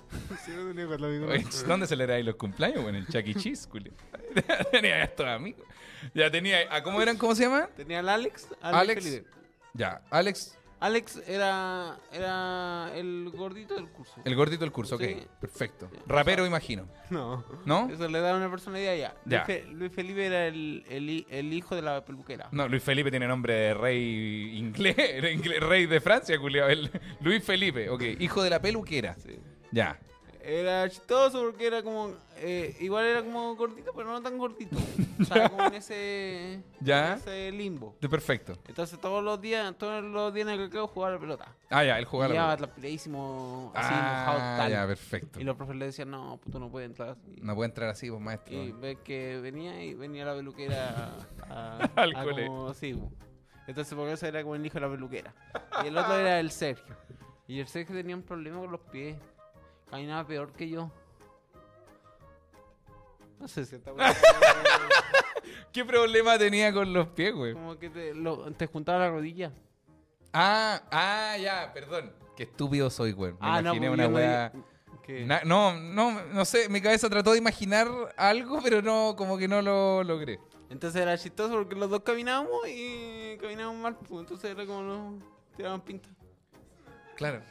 Sí, 0.43 0.51
yo 0.55 0.67
tenía 0.69 0.87
cuatro 0.87 1.05
amigos. 1.05 1.29
Oye, 1.29 1.45
¿Dónde 1.67 1.85
celebrabais 1.85 2.25
los 2.25 2.35
cumpleaños, 2.35 2.79
weón? 2.83 2.95
En 2.95 3.05
Chuck 3.05 3.27
E. 3.27 3.35
Cheese, 3.35 3.67
culio. 3.67 3.93
tenía 4.71 5.03
hartos 5.03 5.27
amigos. 5.27 5.61
Ya 6.15 6.31
tenía. 6.31 6.61
¿A 6.75 6.81
cómo 6.81 6.99
eran? 6.99 7.15
¿Cómo 7.17 7.35
se 7.35 7.43
llaman? 7.43 7.69
Tenía 7.77 7.99
al 7.99 8.09
Alex, 8.09 8.47
al 8.61 8.73
Alex. 8.73 9.03
Felipe. 9.03 9.27
Ya, 9.75 10.01
Alex, 10.09 10.57
Alex 10.81 11.21
era, 11.27 11.97
era 12.11 12.89
el 12.95 13.29
gordito 13.35 13.75
del 13.75 13.89
curso. 13.89 14.21
el 14.23 14.35
gordito 14.35 14.61
del 14.63 14.71
curso, 14.71 14.97
Sí. 14.97 15.03
ok. 15.03 15.27
Perfecto. 15.41 15.89
Rapero, 16.07 16.45
imagino. 16.45 16.87
No. 17.09 17.43
¿No? 17.65 17.89
Eso 17.89 18.07
le 18.07 18.19
da 18.21 18.35
una 18.35 18.49
personalidad 18.49 18.95
ya. 18.95 19.15
Ya. 19.25 19.37
Luis, 19.37 19.45
Fe- 19.45 19.65
Luis 19.73 19.91
Felipe 19.91 20.25
era 20.25 20.47
el, 20.47 20.85
el, 20.89 21.09
hi- 21.09 21.27
el 21.29 21.51
hijo 21.53 21.75
de 21.75 21.81
la 21.81 22.05
peluquera. 22.05 22.47
No, 22.51 22.67
Luis 22.67 22.81
Felipe 22.81 23.09
tiene 23.11 23.27
nombre 23.27 23.53
de 23.53 23.73
rey 23.73 24.57
inglés, 24.57 24.95
rey 25.61 25.85
de 25.85 25.99
Francia, 25.99 26.39
culiao. 26.39 26.69
El- 26.69 26.89
Luis 27.21 27.43
Felipe, 27.43 27.89
ok. 27.89 28.01
Hijo 28.19 28.41
de 28.41 28.49
la 28.49 28.61
peluquera. 28.61 29.15
Sí. 29.15 29.37
Ya. 29.71 29.99
Era 30.41 30.89
chistoso 30.89 31.41
porque 31.43 31.67
era 31.67 31.83
como. 31.83 32.13
eh, 32.37 32.75
igual 32.79 33.05
era 33.05 33.21
como 33.21 33.55
gordito, 33.57 33.91
pero 33.93 34.09
no 34.09 34.21
tan 34.21 34.37
gordito. 34.37 34.77
O 35.19 35.25
sea, 35.25 35.49
como 35.49 35.65
en 35.65 35.73
ese. 35.73 36.63
Ya. 36.79 37.13
en 37.13 37.19
ese 37.19 37.51
limbo. 37.51 37.97
De 37.99 38.07
perfecto. 38.07 38.53
Entonces 38.67 38.97
todos 39.01 39.21
los 39.21 39.41
días, 39.41 39.75
todos 39.77 40.01
los 40.01 40.33
días 40.33 40.47
en 40.47 40.61
el 40.61 40.69
que 40.69 40.79
jugaba 40.79 41.15
la 41.15 41.19
pelota. 41.19 41.53
Ah, 41.69 41.83
ya, 41.83 41.99
él 41.99 42.05
jugaba 42.05 42.33
y 42.33 42.37
la 42.37 42.43
pelota. 42.43 42.57
transpiradísimo, 42.57 43.71
así 43.75 43.93
mojado 43.93 44.39
Ah, 44.41 44.55
tal. 44.59 44.71
ya, 44.71 44.87
perfecto. 44.87 45.39
Y 45.41 45.43
los 45.43 45.57
profes 45.57 45.75
le 45.75 45.85
decían, 45.87 46.09
no, 46.11 46.39
pues 46.41 46.53
tú 46.53 46.59
no 46.59 46.69
puedes 46.71 46.89
entrar 46.89 47.09
así. 47.09 47.35
No 47.41 47.53
puede 47.55 47.67
entrar 47.69 47.89
así, 47.89 48.09
pues, 48.09 48.21
maestro. 48.21 48.53
Y 48.55 48.71
ves 48.71 48.97
que 49.03 49.39
venía 49.41 49.83
y 49.83 49.93
venía 49.93 50.23
la 50.23 50.35
peluquera 50.35 51.17
a, 51.49 51.77
Al 51.97 52.15
a 52.15 52.23
cole. 52.23 52.47
como- 52.47 52.73
sí, 52.73 52.93
bu. 52.93 53.11
Entonces 53.67 53.93
por 53.93 54.07
eso 54.07 54.25
era 54.25 54.41
como 54.41 54.55
el 54.55 54.65
hijo 54.65 54.75
de 54.75 54.79
la 54.81 54.89
peluquera. 54.89 55.33
Y 55.83 55.87
el 55.87 55.97
otro 55.97 56.15
era 56.17 56.39
el 56.39 56.49
Sergio. 56.49 56.95
Y 57.45 57.59
el 57.59 57.67
Sergio 57.67 57.93
tenía 57.95 58.15
un 58.15 58.23
problema 58.23 58.59
con 58.59 58.71
los 58.71 58.81
pies. 58.81 59.17
Caminaba 59.89 60.25
peor 60.27 60.51
que 60.53 60.69
yo. 60.69 60.91
No 63.39 63.47
sé 63.47 63.65
si 63.65 63.75
está 63.75 63.91
bueno. 63.91 64.13
¿Qué 65.71 65.85
problema 65.85 66.37
tenía 66.37 66.73
con 66.73 66.91
los 66.93 67.07
pies, 67.09 67.33
güey? 67.33 67.53
Como 67.53 67.77
que 67.79 67.89
te, 67.89 68.13
lo- 68.13 68.51
te 68.53 68.67
juntaba 68.67 68.99
la 68.99 69.09
rodilla. 69.09 69.51
Ah, 70.33 70.81
ah, 70.91 71.37
ya, 71.37 71.71
perdón. 71.73 72.11
Qué 72.35 72.43
estúpido 72.43 72.89
soy, 72.89 73.13
güey. 73.13 73.31
Me 73.33 73.37
ah, 73.41 73.61
no, 73.61 73.69
imaginé 73.69 73.89
una 73.89 74.07
no 74.07 74.15
weá. 74.15 74.49
di- 74.49 74.61
que- 75.03 75.25
Na- 75.25 75.41
no, 75.45 75.73
no, 75.79 76.23
no 76.25 76.45
sé, 76.45 76.69
mi 76.69 76.81
cabeza 76.81 77.09
trató 77.09 77.31
de 77.31 77.37
imaginar 77.39 77.87
algo, 78.17 78.59
pero 78.61 78.81
no, 78.81 79.15
como 79.17 79.37
que 79.37 79.47
no 79.47 79.61
lo 79.61 80.03
logré. 80.03 80.39
Entonces 80.69 81.01
era 81.01 81.17
chistoso 81.17 81.53
porque 81.55 81.75
los 81.75 81.89
dos 81.89 82.01
caminábamos 82.01 82.67
y 82.67 83.37
caminábamos 83.41 83.81
mal. 83.81 83.95
pues, 83.95 84.21
Entonces 84.21 84.51
era 84.51 84.65
como 84.65 84.81
nos 84.83 85.23
tiraban 85.55 85.81
pinta. 85.81 86.09
Claro. 87.15 87.41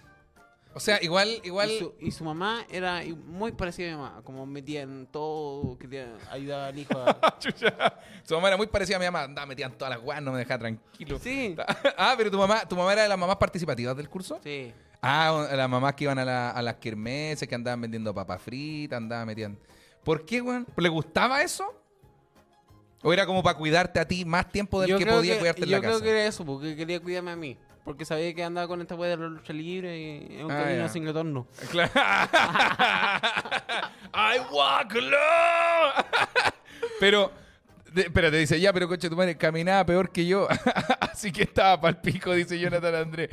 O 0.78 0.80
sea, 0.80 1.02
igual, 1.02 1.40
igual. 1.42 1.68
Y 1.72 1.78
su, 1.80 1.94
y 1.98 2.10
su 2.12 2.22
mamá 2.22 2.64
era 2.70 3.02
muy 3.26 3.50
parecida 3.50 3.88
a 3.88 3.90
mi 3.90 3.96
mamá, 3.96 4.22
como 4.22 4.46
metía 4.46 4.82
en 4.82 5.08
todo, 5.08 5.76
quería 5.76 6.14
ayudar 6.30 6.68
al 6.68 6.78
hijo 6.78 6.96
a... 6.96 7.36
Su 8.22 8.34
mamá 8.34 8.46
era 8.46 8.56
muy 8.56 8.68
parecida 8.68 8.96
a 8.96 9.00
mi 9.00 9.06
mamá, 9.06 9.22
andaba 9.24 9.44
metida 9.46 9.66
en 9.66 9.72
todas 9.72 9.96
las 9.96 10.04
weas, 10.04 10.22
no 10.22 10.30
me 10.30 10.38
dejaba 10.38 10.60
tranquilo. 10.60 11.18
Sí, 11.18 11.56
Ah, 11.98 12.14
pero 12.16 12.30
tu 12.30 12.38
mamá, 12.38 12.60
tu 12.68 12.76
mamá 12.76 12.92
era 12.92 13.02
de 13.02 13.08
las 13.08 13.18
mamás 13.18 13.36
participativas 13.38 13.96
del 13.96 14.08
curso. 14.08 14.38
sí. 14.42 14.72
Ah, 15.02 15.48
las 15.52 15.68
mamás 15.68 15.94
que 15.94 16.04
iban 16.04 16.18
a, 16.20 16.24
la- 16.24 16.50
a 16.50 16.62
las 16.62 16.74
kermeses, 16.76 17.48
que 17.48 17.54
andaban 17.56 17.80
vendiendo 17.80 18.14
papas 18.14 18.40
fritas, 18.40 18.96
andaban 18.98 19.26
metiendo. 19.26 19.60
¿Por 20.04 20.24
qué, 20.24 20.40
weón? 20.40 20.64
¿Le 20.76 20.88
gustaba 20.88 21.42
eso? 21.42 21.64
¿O 23.02 23.12
era 23.12 23.24
como 23.26 23.42
para 23.42 23.56
cuidarte 23.56 24.00
a 24.00 24.06
ti 24.08 24.24
más 24.24 24.48
tiempo 24.48 24.80
del 24.80 24.90
Yo 24.90 24.98
que 24.98 25.06
podía 25.06 25.34
que- 25.34 25.38
cuidarte 25.38 25.62
en 25.62 25.68
yo 25.68 25.76
la 25.76 25.82
casa? 25.82 25.92
creo 25.98 26.02
que 26.02 26.10
era 26.18 26.26
eso, 26.28 26.44
porque 26.44 26.74
quería 26.74 27.00
cuidarme 27.00 27.30
a 27.30 27.36
mí. 27.36 27.56
Porque 27.88 28.04
sabía 28.04 28.34
que 28.34 28.44
andaba 28.44 28.68
con 28.68 28.82
esta 28.82 28.94
wea 28.96 29.08
de 29.08 29.16
la 29.16 29.28
lucha 29.28 29.54
libre 29.54 29.98
y 29.98 30.36
es 30.36 30.44
un 30.44 30.50
Ah, 30.52 30.58
camino 30.62 30.82
ya. 30.82 30.88
sin 30.90 31.06
retorno. 31.06 31.46
Claro. 31.70 31.90
I 34.12 34.40
walk 34.52 34.92
alone. 34.94 36.04
pero, 37.00 37.32
de- 37.92 38.02
espérate, 38.02 38.36
dice, 38.36 38.60
ya, 38.60 38.72
pero 38.72 38.88
coche, 38.88 39.08
tu 39.08 39.16
madre 39.16 39.36
caminaba 39.36 39.84
peor 39.86 40.10
que 40.10 40.26
yo. 40.26 40.46
Así 41.00 41.32
que 41.32 41.42
estaba 41.42 41.80
pa'l 41.80 42.00
pico, 42.00 42.32
dice 42.32 42.58
Jonathan 42.58 42.94
Andrés. 42.94 43.30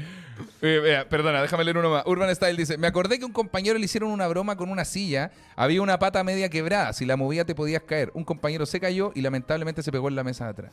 Eh, 0.62 0.80
vea, 0.84 1.08
perdona, 1.08 1.41
déjame 1.41 1.64
leer 1.64 1.78
uno 1.78 1.89
más. 1.91 2.03
Urban 2.06 2.34
Style 2.36 2.58
dice, 2.58 2.78
me 2.78 2.88
acordé 2.88 3.20
que 3.20 3.26
un 3.26 3.32
compañero 3.32 3.78
le 3.78 3.86
hicieron 3.86 4.12
una 4.12 4.28
broma 4.28 4.56
con 4.58 4.70
una 4.70 4.84
silla. 4.84 5.32
Había 5.56 5.82
una 5.82 5.99
pata 5.99 6.24
media 6.24 6.49
quebrada. 6.49 6.91
Si 6.93 7.06
la 7.06 7.16
movía 7.16 7.45
te 7.45 7.56
podías 7.56 7.84
caer. 7.84 8.12
Un 8.14 8.24
compañero 8.24 8.66
se 8.66 8.80
cayó 8.80 9.12
y 9.16 9.22
lamentablemente 9.22 9.84
se 9.84 9.91
pegó 9.91 10.10
en 10.10 10.16
la 10.16 10.24
mesa 10.24 10.45
de 10.45 10.51
atrás. 10.51 10.72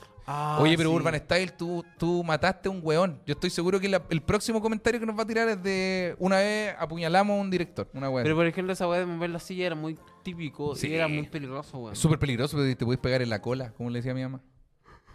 Oye, 0.59 0.76
pero 0.76 0.91
sí. 0.91 0.97
Urban 0.97 1.14
Style, 1.16 1.51
tú, 1.53 1.85
tú 1.99 2.24
mataste 2.24 2.68
a 2.68 2.72
un 2.72 2.80
weón. 2.83 3.20
Yo 3.26 3.33
estoy 3.35 3.51
seguro 3.51 3.78
que 3.78 3.89
la- 3.89 4.03
el 4.11 4.22
próximo 4.22 4.61
comentario 4.61 4.99
que 4.99 5.07
nos 5.07 5.16
va 5.18 5.22
a 5.22 5.26
tirar 5.26 5.49
es 5.49 5.62
de 5.62 6.16
una 6.18 6.39
vez 6.39 6.74
apuñalamos 6.78 7.37
a 7.37 7.41
un 7.41 7.51
director. 7.51 7.89
Una 7.93 8.09
weón. 8.11 8.24
Pero 8.24 8.35
por 8.37 8.47
ejemplo, 8.47 8.72
esa 8.72 8.89
wea 8.89 9.01
de 9.01 9.07
mover 9.07 9.30
la 9.30 9.39
silla 9.39 9.66
era 9.66 9.74
muy 9.74 9.97
típico 10.23 10.75
Sí. 10.77 10.89
y 10.89 10.95
era 10.95 11.09
muy 11.09 11.27
peligroso, 11.27 11.79
weón. 11.79 11.97
Súper 11.97 12.18
peligroso, 12.18 12.57
pero 12.57 12.77
te 12.77 12.85
puedes 12.85 13.01
pegar 13.01 13.23
en 13.23 13.31
la 13.31 13.41
cola, 13.43 13.73
como 13.73 13.91
le 13.91 13.99
decía 13.99 14.12
a 14.12 14.14
mi 14.14 14.23
mamá. 14.23 14.41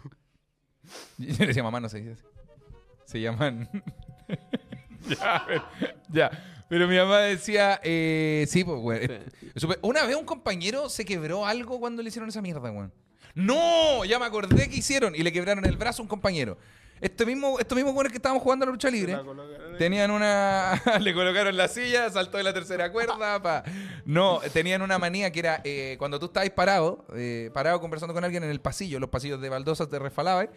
Yo 1.18 1.34
le 1.38 1.46
decía 1.46 1.62
mamá, 1.62 1.80
no 1.80 1.88
se 1.88 1.98
dice 2.00 2.12
así. 2.12 2.22
Se 3.06 3.20
llaman. 3.20 3.68
ya, 5.08 5.44
pero, 5.46 5.64
ya. 6.10 6.30
Pero 6.68 6.86
mi 6.86 6.96
mamá 6.96 7.20
decía, 7.20 7.80
eh, 7.82 8.44
sí, 8.48 8.62
pues. 8.64 9.00
Sí. 9.40 9.50
Súper- 9.56 9.78
Una 9.82 10.04
vez 10.04 10.16
un 10.16 10.24
compañero 10.26 10.88
se 10.90 11.04
quebró 11.04 11.46
algo 11.46 11.80
cuando 11.80 12.02
le 12.02 12.08
hicieron 12.10 12.28
esa 12.28 12.42
mierda, 12.42 12.68
güey. 12.68 12.88
¡No! 13.34 14.04
Ya 14.04 14.18
me 14.18 14.26
acordé 14.26 14.68
que 14.68 14.76
hicieron 14.76 15.14
y 15.14 15.22
le 15.22 15.32
quebraron 15.32 15.64
el 15.64 15.76
brazo 15.76 16.02
a 16.02 16.04
un 16.04 16.08
compañero. 16.08 16.58
Este 17.00 17.24
mismo, 17.24 17.58
estos 17.58 17.76
mismos 17.76 17.94
güeyes 17.94 18.10
que 18.10 18.18
estábamos 18.18 18.42
jugando 18.42 18.64
a 18.64 18.66
la 18.66 18.72
lucha 18.72 18.90
libre. 18.90 19.18
Tenían 19.78 20.10
una. 20.10 20.80
le 21.00 21.14
colocaron 21.14 21.56
la 21.56 21.68
silla, 21.68 22.10
saltó 22.10 22.38
de 22.38 22.44
la 22.44 22.52
tercera 22.52 22.90
cuerda. 22.90 23.40
Pa. 23.42 23.64
No, 24.04 24.40
tenían 24.52 24.82
una 24.82 24.98
manía 24.98 25.30
que 25.30 25.40
era 25.40 25.60
eh, 25.64 25.96
cuando 25.98 26.18
tú 26.18 26.26
estabas 26.26 26.50
parado, 26.50 27.06
eh, 27.14 27.50
parado 27.52 27.80
conversando 27.80 28.14
con 28.14 28.24
alguien 28.24 28.42
en 28.44 28.50
el 28.50 28.60
pasillo, 28.60 28.98
los 28.98 29.10
pasillos 29.10 29.40
de 29.40 29.48
baldosas 29.48 29.88
te 29.88 29.98
resfalabas, 29.98 30.48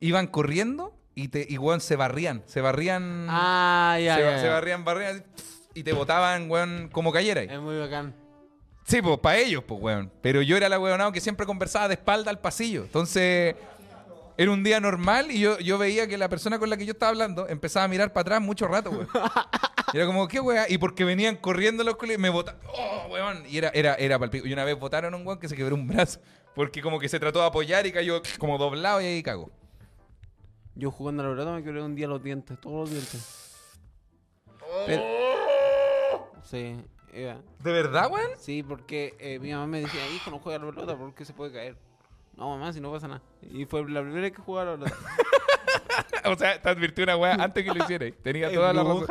iban 0.00 0.26
corriendo 0.26 0.94
y 1.14 1.28
te 1.28 1.46
y 1.48 1.58
weón, 1.58 1.80
se 1.80 1.96
barrían. 1.96 2.42
Se 2.46 2.60
barrían. 2.60 3.26
Ah, 3.28 3.98
ya, 4.02 4.16
se, 4.16 4.22
ya, 4.22 4.40
se 4.40 4.48
barrían, 4.48 4.84
barrían 4.84 5.24
y 5.74 5.82
te 5.82 5.92
botaban, 5.92 6.50
weón, 6.50 6.88
como 6.90 7.12
cayera. 7.12 7.42
Es 7.42 7.60
muy 7.60 7.78
bacán. 7.78 8.14
Sí, 8.86 9.02
pues 9.02 9.18
para 9.18 9.38
ellos, 9.38 9.64
pues, 9.66 9.80
weón. 9.80 10.12
Pero 10.22 10.42
yo 10.42 10.56
era 10.56 10.68
la 10.68 10.78
weonado 10.78 11.10
que 11.12 11.20
siempre 11.20 11.44
conversaba 11.44 11.88
de 11.88 11.94
espalda 11.94 12.30
al 12.30 12.40
pasillo. 12.40 12.84
Entonces, 12.84 13.56
era 14.38 14.50
un 14.50 14.62
día 14.62 14.80
normal 14.80 15.30
y 15.30 15.40
yo, 15.40 15.58
yo 15.58 15.78
veía 15.78 16.06
que 16.06 16.18
la 16.18 16.28
persona 16.28 16.58
con 16.58 16.68
la 16.70 16.76
que 16.76 16.84
yo 16.86 16.92
estaba 16.92 17.10
hablando 17.10 17.48
empezaba 17.48 17.84
a 17.84 17.88
mirar 17.88 18.12
para 18.12 18.22
atrás 18.22 18.40
mucho 18.42 18.66
rato, 18.68 18.90
weón. 18.90 19.08
Y 19.92 19.98
era 19.98 20.06
como, 20.06 20.26
¿qué 20.26 20.40
weá? 20.40 20.66
Y 20.68 20.78
porque 20.78 21.04
venían 21.04 21.36
corriendo 21.36 21.84
los 21.84 21.94
colegios, 21.96 22.20
me 22.20 22.28
botaban. 22.28 22.60
¡Oh, 22.76 23.06
weón! 23.08 23.44
Y 23.48 23.56
era, 23.56 23.68
era, 23.68 23.94
era 23.94 24.18
palpico. 24.18 24.44
Y 24.46 24.52
una 24.52 24.64
vez 24.64 24.76
votaron 24.78 25.14
a 25.14 25.16
un 25.16 25.24
weón 25.24 25.38
que 25.38 25.48
se 25.48 25.54
quebró 25.56 25.76
un 25.76 25.86
brazo. 25.86 26.20
Porque 26.56 26.82
como 26.82 26.98
que 26.98 27.08
se 27.08 27.20
trató 27.20 27.38
de 27.38 27.46
apoyar 27.46 27.86
y 27.86 27.92
cayó 27.92 28.20
como 28.38 28.58
doblado 28.58 29.00
y 29.00 29.04
ahí 29.04 29.22
cagó. 29.22 29.50
Yo 30.74 30.90
jugando 30.90 31.22
a 31.22 31.26
la 31.26 31.32
pelota 31.32 31.52
me 31.52 31.62
quebré 31.62 31.82
un 31.82 31.94
día 31.94 32.08
los 32.08 32.20
dientes, 32.22 32.60
todos 32.60 32.80
los 32.80 32.90
dientes. 32.90 33.54
Pero- 34.86 35.04
Sí, 36.42 36.76
era. 37.12 37.40
¿De 37.60 37.72
verdad, 37.72 38.10
weón? 38.10 38.30
Sí, 38.38 38.62
porque 38.64 39.14
eh, 39.20 39.38
mi 39.38 39.52
mamá 39.52 39.66
me 39.68 39.80
decía, 39.82 40.00
hijo, 40.14 40.30
no 40.32 40.40
juega 40.40 40.58
a 40.60 40.64
la 40.66 40.72
pelota 40.72 40.96
porque 40.98 41.24
se 41.24 41.32
puede 41.32 41.52
caer. 41.52 41.76
No, 42.36 42.50
mamá, 42.50 42.72
si 42.72 42.80
no 42.80 42.90
pasa 42.92 43.08
nada. 43.08 43.22
Y 43.50 43.64
fue 43.64 43.80
la 43.88 44.00
primera 44.02 44.20
vez 44.22 44.32
que 44.32 44.38
la 44.46 44.46
pelota. 44.76 44.92
o 46.26 46.36
sea, 46.36 46.60
te 46.60 46.68
advirtió 46.68 47.04
una 47.04 47.16
weá 47.16 47.34
antes 47.34 47.64
que 47.64 47.70
lo 47.72 47.82
hicieras. 47.82 48.12
Tenía 48.22 48.50
toda 48.52 48.72
la 48.72 48.82
razón. 48.84 49.06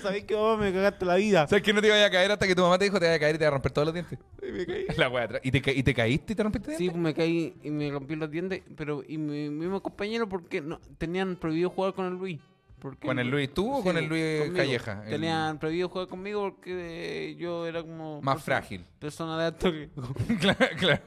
¿Sabes 0.00 0.24
qué, 0.24 0.34
mamá? 0.34 0.56
Me 0.56 0.72
cagaste 0.72 1.04
la 1.04 1.14
vida. 1.16 1.46
¿Sabes 1.46 1.62
que 1.62 1.72
no 1.72 1.80
te 1.80 1.86
iba 1.88 2.04
a 2.04 2.10
caer 2.10 2.32
hasta 2.32 2.46
que 2.46 2.54
tu 2.54 2.62
mamá 2.62 2.76
te 2.78 2.84
dijo 2.86 2.98
te 2.98 3.06
iba 3.06 3.14
a 3.14 3.18
caer 3.18 3.36
y 3.36 3.38
te 3.38 3.44
iba 3.44 3.48
a 3.48 3.52
romper 3.52 3.72
todos 3.72 3.86
los 3.86 3.94
dientes? 3.94 4.18
Y 4.42 4.52
me 4.52 4.66
caí. 4.66 4.86
La 4.96 5.08
weá 5.08 5.24
atrás. 5.24 5.40
¿Y 5.44 5.50
te, 5.50 5.62
ca- 5.62 5.72
¿Y 5.72 5.82
te 5.82 5.94
caíste 5.94 6.32
y 6.32 6.36
te 6.36 6.42
rompiste 6.42 6.76
Sí, 6.76 6.88
pues 6.90 7.00
me 7.00 7.14
caí 7.14 7.54
y 7.62 7.70
me 7.70 7.90
rompí 7.90 8.16
los 8.16 8.30
dientes, 8.30 8.62
pero 8.76 9.02
y 9.06 9.16
mi 9.18 9.48
mismo 9.50 9.80
compañero 9.82 10.28
porque 10.28 10.60
no 10.60 10.80
tenían 10.98 11.36
prohibido 11.36 11.70
jugar 11.70 11.94
con 11.94 12.06
el 12.06 12.14
Luis. 12.14 12.40
Porque 12.80 13.06
¿Con 13.06 13.18
el 13.18 13.30
Luis 13.30 13.54
tú 13.54 13.72
o 13.76 13.82
con 13.82 13.96
el 13.96 14.06
Luis 14.06 14.40
conmigo. 14.40 14.56
Calleja? 14.56 15.02
El- 15.04 15.10
Tenían 15.12 15.58
prohibido 15.58 15.88
jugar 15.88 16.08
conmigo 16.08 16.42
porque 16.42 17.34
yo 17.38 17.66
era 17.66 17.80
como 17.82 18.20
Más 18.20 18.42
frágil. 18.42 18.84
Persona 18.98 19.38
de 19.38 19.44
alto 19.46 19.70
riesgo. 19.70 20.02
claro, 20.40 20.66
claro. 20.78 21.02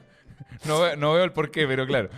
No, 0.65 0.79
veo- 0.81 0.95
no 0.95 1.13
veo 1.13 1.23
el 1.23 1.33
porqué, 1.33 1.67
pero 1.67 1.85
claro. 1.85 2.09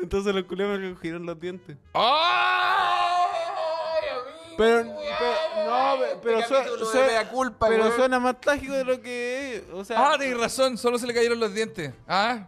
Entonces 0.00 0.34
los 0.34 0.44
culiados 0.44 0.78
me 0.78 0.94
cogieron 0.94 1.24
los 1.26 1.38
dientes. 1.40 1.76
¡Ay, 1.94 3.26
amigo! 3.48 4.54
Pero, 4.56 4.94
pero- 5.18 5.66
no, 5.66 5.98
pe- 6.00 6.18
pero, 6.22 6.38
Este 6.38 6.48
suena, 6.48 6.64
capítulo 6.64 6.86
de 6.86 6.92
suena- 6.92 7.06
mea 7.08 7.30
culpa, 7.30 7.68
pero 7.68 7.84
weón. 7.84 7.96
suena 7.96 8.20
más 8.20 8.40
trágico 8.40 8.72
de 8.74 8.84
lo 8.84 9.00
que 9.00 9.56
es. 9.56 9.64
O 9.72 9.84
sea, 9.84 10.12
Ah, 10.12 10.16
tienes 10.18 10.38
razón, 10.38 10.78
solo 10.78 10.98
se 10.98 11.06
le 11.06 11.14
cayeron 11.14 11.40
los 11.40 11.52
dientes. 11.52 11.92
Ah. 12.06 12.46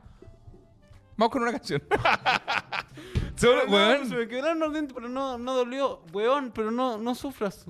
Vamos 1.16 1.32
con 1.32 1.42
una 1.42 1.52
canción. 1.52 1.82
Solo, 3.36 3.66
no, 3.66 3.72
weón. 3.72 4.08
se 4.08 4.14
me 4.16 4.28
quebraron 4.28 4.58
los 4.58 4.72
dientes, 4.72 4.92
pero 4.94 5.08
no, 5.08 5.38
no 5.38 5.54
dolió. 5.54 6.00
Weón, 6.12 6.50
pero 6.54 6.70
no, 6.70 6.98
no 6.98 7.14
sufras. 7.14 7.64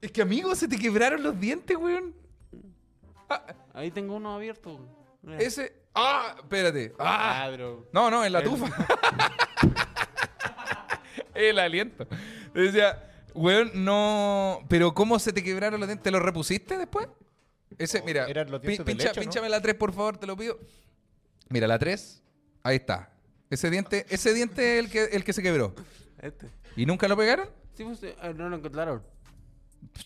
Es 0.00 0.10
que, 0.12 0.22
amigo, 0.22 0.54
se 0.54 0.68
te 0.68 0.78
quebraron 0.78 1.22
los 1.22 1.38
dientes, 1.38 1.76
weón. 1.76 2.14
Ahí 3.74 3.90
tengo 3.90 4.14
uno 4.16 4.34
abierto. 4.34 4.70
weón. 4.70 5.01
Mira. 5.22 5.38
Ese. 5.38 5.72
¡Ah! 5.94 6.34
Espérate. 6.38 6.92
¡Ah! 6.98 7.44
Ah, 7.44 7.50
bro. 7.50 7.88
No, 7.92 8.10
no, 8.10 8.24
en 8.24 8.32
la 8.32 8.42
tufa. 8.42 8.66
El 11.34 11.58
aliento. 11.58 12.06
Decía, 12.54 13.02
weón, 13.34 13.70
no. 13.74 14.60
Pero 14.68 14.94
¿cómo 14.94 15.18
se 15.18 15.32
te 15.32 15.42
quebraron 15.42 15.80
los 15.80 15.88
dientes? 15.88 16.04
¿Te 16.04 16.10
los 16.10 16.22
repusiste 16.22 16.76
después? 16.76 17.08
Ese, 17.78 18.02
mira. 18.02 18.26
eran 18.26 18.50
los 18.50 18.60
pi- 18.60 18.68
dientes 18.68 18.86
de 18.86 18.92
pincha- 18.92 19.08
leche, 19.08 19.20
¿no? 19.20 19.22
Pínchame 19.22 19.48
la 19.48 19.60
3, 19.60 19.74
por 19.76 19.92
favor, 19.92 20.18
te 20.18 20.26
lo 20.26 20.36
pido. 20.36 20.58
Mira, 21.48 21.66
la 21.66 21.78
3. 21.78 22.22
Ahí 22.62 22.76
está. 22.76 23.10
Ese 23.50 23.70
diente, 23.70 24.06
ese 24.08 24.32
diente 24.34 24.78
es 24.78 24.84
el 24.84 24.90
que, 24.90 25.04
el 25.16 25.24
que 25.24 25.32
se 25.32 25.42
quebró. 25.42 25.74
Este. 26.20 26.48
¿Y 26.76 26.86
nunca 26.86 27.08
lo 27.08 27.16
pegaron? 27.16 27.48
Sí, 27.74 27.84
pues, 27.84 28.02
eh, 28.02 28.14
no 28.36 28.48
lo 28.48 28.56
encontraron. 28.56 29.02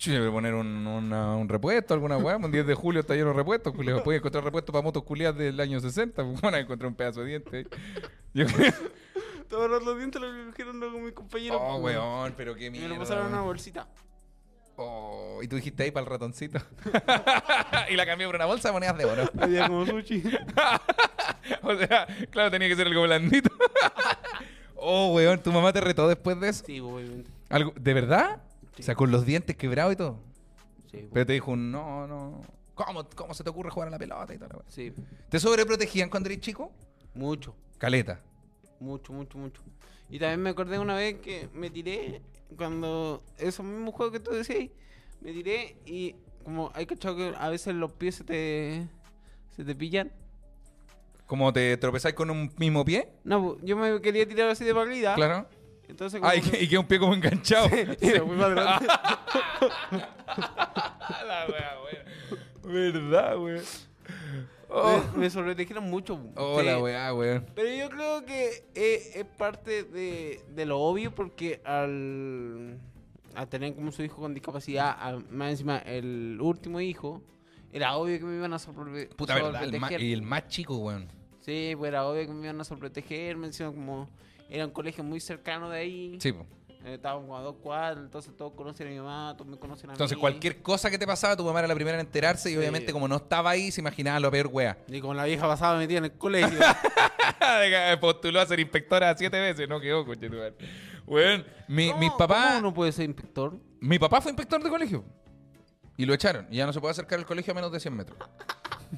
Yo 0.00 0.12
le 0.12 0.20
voy 0.20 0.28
a 0.28 0.32
poner 0.32 0.54
un, 0.54 0.86
una- 0.86 1.36
un 1.36 1.48
repuesto, 1.48 1.94
alguna 1.94 2.16
weá. 2.16 2.36
Un 2.36 2.50
10 2.50 2.66
de 2.66 2.74
julio 2.74 3.00
está 3.00 3.14
lleno 3.14 3.28
de 3.28 3.34
repuestos. 3.34 3.72
culiao. 3.74 4.02
Puedes 4.04 4.20
encontrar 4.20 4.44
repuestos 4.44 4.72
para 4.72 4.82
motos 4.82 5.02
culiadas 5.02 5.36
del 5.38 5.58
año 5.60 5.80
60. 5.80 6.24
Pues, 6.24 6.40
Van 6.40 6.54
a 6.54 6.58
encontrar 6.60 6.88
un 6.88 6.94
pedazo 6.94 7.20
de 7.20 7.26
diente. 7.28 7.66
Yo 8.34 8.46
creo- 8.54 8.72
Todos 9.48 9.70
los, 9.70 9.84
los 9.84 9.96
dientes 9.98 10.20
los 10.20 10.32
cogieron 10.46 10.80
con 10.80 11.04
mis 11.04 11.12
compañeros. 11.12 11.58
Oh, 11.60 11.80
pues, 11.80 11.96
weón, 11.96 12.34
pero 12.36 12.54
qué 12.54 12.66
Y 12.66 12.70
mierda. 12.70 12.88
me 12.88 12.94
lo 12.94 13.00
pasaron 13.00 13.26
en 13.26 13.32
una 13.32 13.42
bolsita. 13.42 13.86
Oh, 14.78 15.38
y 15.42 15.48
tú 15.48 15.56
dijiste 15.56 15.84
ahí 15.84 15.90
para 15.90 16.04
el 16.04 16.10
ratoncito. 16.10 16.58
y 17.90 17.96
la 17.96 18.04
cambié 18.04 18.26
por 18.26 18.34
una 18.36 18.44
bolsa 18.44 18.68
de 18.68 18.72
monedas 18.72 18.98
de 18.98 19.04
oro. 19.06 19.30
Había 19.40 19.68
como 19.68 19.86
sushi. 19.86 20.22
o 21.62 21.76
sea, 21.76 22.06
claro, 22.30 22.50
tenía 22.50 22.68
que 22.68 22.76
ser 22.76 22.86
algo 22.86 23.02
blandito. 23.04 23.50
oh, 24.76 25.12
weón, 25.14 25.38
¿tu 25.42 25.50
mamá 25.52 25.72
te 25.72 25.80
retó 25.80 26.06
después 26.08 26.38
de 26.40 26.48
eso? 26.50 26.64
Sí, 26.66 26.80
pues, 26.80 26.92
obviamente. 26.92 27.30
¿Algo, 27.48 27.72
¿De 27.76 27.94
verdad? 27.94 28.42
Sí. 28.76 28.82
O 28.82 28.84
sea, 28.84 28.94
con 28.94 29.10
los 29.10 29.26
dientes 29.26 29.56
quebrados 29.56 29.94
y 29.94 29.96
todo. 29.96 30.20
Sí, 30.90 30.98
pues. 30.98 31.08
Pero 31.12 31.26
te 31.26 31.32
dijo, 31.32 31.50
un, 31.52 31.70
no, 31.72 32.06
no. 32.06 32.40
¿Cómo, 32.74 33.08
¿Cómo 33.14 33.34
se 33.34 33.42
te 33.42 33.50
ocurre 33.50 33.70
jugar 33.70 33.88
a 33.88 33.90
la 33.90 33.98
pelota 33.98 34.34
y 34.34 34.38
todo? 34.38 34.62
Sí, 34.68 34.92
¿Te 35.30 35.40
sobreprotegían 35.40 36.10
cuando 36.10 36.28
eres 36.28 36.40
chico? 36.40 36.70
mucho. 37.14 37.54
Caleta. 37.78 38.20
Mucho, 38.78 39.12
mucho, 39.12 39.38
mucho. 39.38 39.62
Y 40.10 40.18
también 40.18 40.42
me 40.42 40.50
acordé 40.50 40.78
una 40.78 40.94
vez 40.94 41.18
que 41.20 41.48
me 41.54 41.70
tiré 41.70 42.20
cuando 42.56 43.22
esos 43.38 43.64
mismos 43.64 43.94
juegos 43.94 44.12
que 44.12 44.20
tú 44.20 44.30
decías, 44.30 44.70
me 45.20 45.32
tiré 45.32 45.76
y 45.86 46.14
como 46.44 46.70
hay 46.74 46.86
cachado 46.86 47.16
que 47.16 47.34
a 47.36 47.48
veces 47.48 47.74
los 47.74 47.92
pies 47.92 48.16
se 48.16 48.24
te, 48.24 48.86
se 49.56 49.64
te 49.64 49.74
pillan. 49.74 50.12
¿Cómo 51.26 51.52
te 51.52 51.76
tropezáis 51.78 52.14
con 52.14 52.30
un 52.30 52.52
mismo 52.56 52.84
pie? 52.84 53.08
No, 53.24 53.56
yo 53.62 53.76
me 53.76 54.00
quería 54.00 54.28
tirar 54.28 54.48
así 54.50 54.64
de 54.64 54.74
palida. 54.74 55.14
Claro. 55.14 55.48
Entonces 55.88 56.20
como 56.20 56.30
Ah, 56.30 56.36
y, 56.36 56.40
que- 56.40 56.50
que- 56.50 56.62
y 56.64 56.68
queda 56.68 56.80
un 56.80 56.86
pie 56.86 56.98
como 56.98 57.14
enganchado. 57.14 57.66
y 58.00 58.06
me 58.06 58.20
fui 58.20 58.36
para 58.36 58.46
adelante. 58.46 58.86
la 61.26 61.46
wea, 61.48 61.76
wea. 61.84 62.04
¿Verdad, 62.64 63.38
wea? 63.38 63.60
Oh, 64.68 65.00
me, 65.14 65.18
me 65.20 65.30
sobretegieron 65.30 65.84
mucho. 65.88 66.18
oh 66.36 66.60
la 66.62 66.74
Sí. 66.76 66.80
wea, 66.82 67.14
wea. 67.14 67.44
Pero 67.54 67.68
yo 67.74 67.88
creo 67.88 68.24
que 68.24 68.64
eh, 68.74 69.10
es 69.14 69.24
parte 69.24 69.84
de, 69.84 70.40
de 70.54 70.66
lo 70.66 70.80
obvio 70.80 71.14
porque 71.14 71.60
al, 71.64 72.78
al 73.34 73.48
tener 73.48 73.74
como 73.74 73.92
su 73.92 74.02
hijo 74.02 74.16
con 74.20 74.34
discapacidad, 74.34 74.96
al- 74.98 75.24
más 75.30 75.50
encima 75.52 75.78
el 75.78 76.38
último 76.40 76.80
hijo, 76.80 77.22
era 77.72 77.94
obvio 77.96 78.18
que 78.18 78.24
me 78.24 78.36
iban 78.36 78.52
a 78.52 78.56
sorpre- 78.58 79.08
Puta 79.14 79.34
verdad, 79.34 79.62
el 79.62 80.02
y 80.02 80.12
el 80.12 80.22
más 80.22 80.48
chico, 80.48 80.76
weón. 80.78 81.08
Sí, 81.40 81.74
pues 81.78 81.88
era 81.90 82.04
obvio 82.06 82.26
que 82.26 82.32
me 82.32 82.42
iban 82.44 82.60
a 82.60 82.64
sobreproteger, 82.64 83.36
me 83.36 83.46
encima 83.46 83.70
como 83.70 84.08
era 84.50 84.64
un 84.66 84.70
colegio 84.72 85.02
muy 85.04 85.20
cercano 85.20 85.68
de 85.70 85.78
ahí. 85.78 86.18
Sí, 86.20 86.32
po. 86.32 86.46
Eh, 86.84 86.94
Estábamos 86.94 87.24
como 87.24 87.36
a 87.36 87.40
dos 87.42 87.56
cuadras, 87.56 88.04
entonces 88.04 88.36
todos 88.36 88.52
conocen 88.52 88.86
a 88.86 88.90
mi 88.90 88.98
mamá, 88.98 89.34
todos 89.36 89.50
me 89.50 89.58
conocen 89.58 89.90
a 89.90 89.94
Entonces, 89.94 90.16
mí. 90.16 90.20
cualquier 90.20 90.62
cosa 90.62 90.88
que 90.90 90.98
te 90.98 91.06
pasaba, 91.06 91.36
tu 91.36 91.44
mamá 91.44 91.58
era 91.58 91.66
la 91.68 91.74
primera 91.74 91.98
en 91.98 92.06
enterarse 92.06 92.50
y 92.50 92.56
obviamente, 92.56 92.92
como 92.92 93.08
no 93.08 93.16
estaba 93.16 93.50
ahí, 93.50 93.72
se 93.72 93.80
imaginaba 93.80 94.20
lo 94.20 94.30
peor, 94.30 94.48
wea. 94.52 94.78
Y 94.86 95.00
como 95.00 95.14
la 95.14 95.24
vieja 95.24 95.48
pasaba 95.48 95.78
metida 95.78 95.98
en 95.98 96.04
el 96.04 96.12
colegio. 96.12 96.58
Postuló 98.00 98.40
a 98.40 98.46
ser 98.46 98.60
inspectora 98.60 99.16
siete 99.16 99.38
veces, 99.40 99.68
no 99.68 99.80
quedó, 99.80 100.04
coche 100.04 100.28
tu 100.28 100.36
madre. 100.36 100.54
Weón, 101.06 101.44
mi, 101.68 101.92
mis 101.94 102.10
¿Cómo- 102.10 102.18
papás. 102.18 102.46
¿Cómo 102.56 102.58
uno 102.68 102.74
puede 102.74 102.92
ser 102.92 103.06
inspector? 103.06 103.56
Mi 103.80 103.98
papá 103.98 104.20
fue 104.20 104.30
inspector 104.32 104.62
de 104.62 104.68
colegio. 104.70 105.04
Y 105.96 106.04
lo 106.04 106.14
echaron. 106.14 106.46
Y 106.50 106.56
ya 106.56 106.66
no 106.66 106.72
se 106.72 106.80
puede 106.80 106.92
acercar 106.92 107.18
al 107.18 107.26
colegio 107.26 107.52
a 107.52 107.54
menos 107.54 107.72
de 107.72 107.80
100 107.80 107.96
metros. 107.96 108.18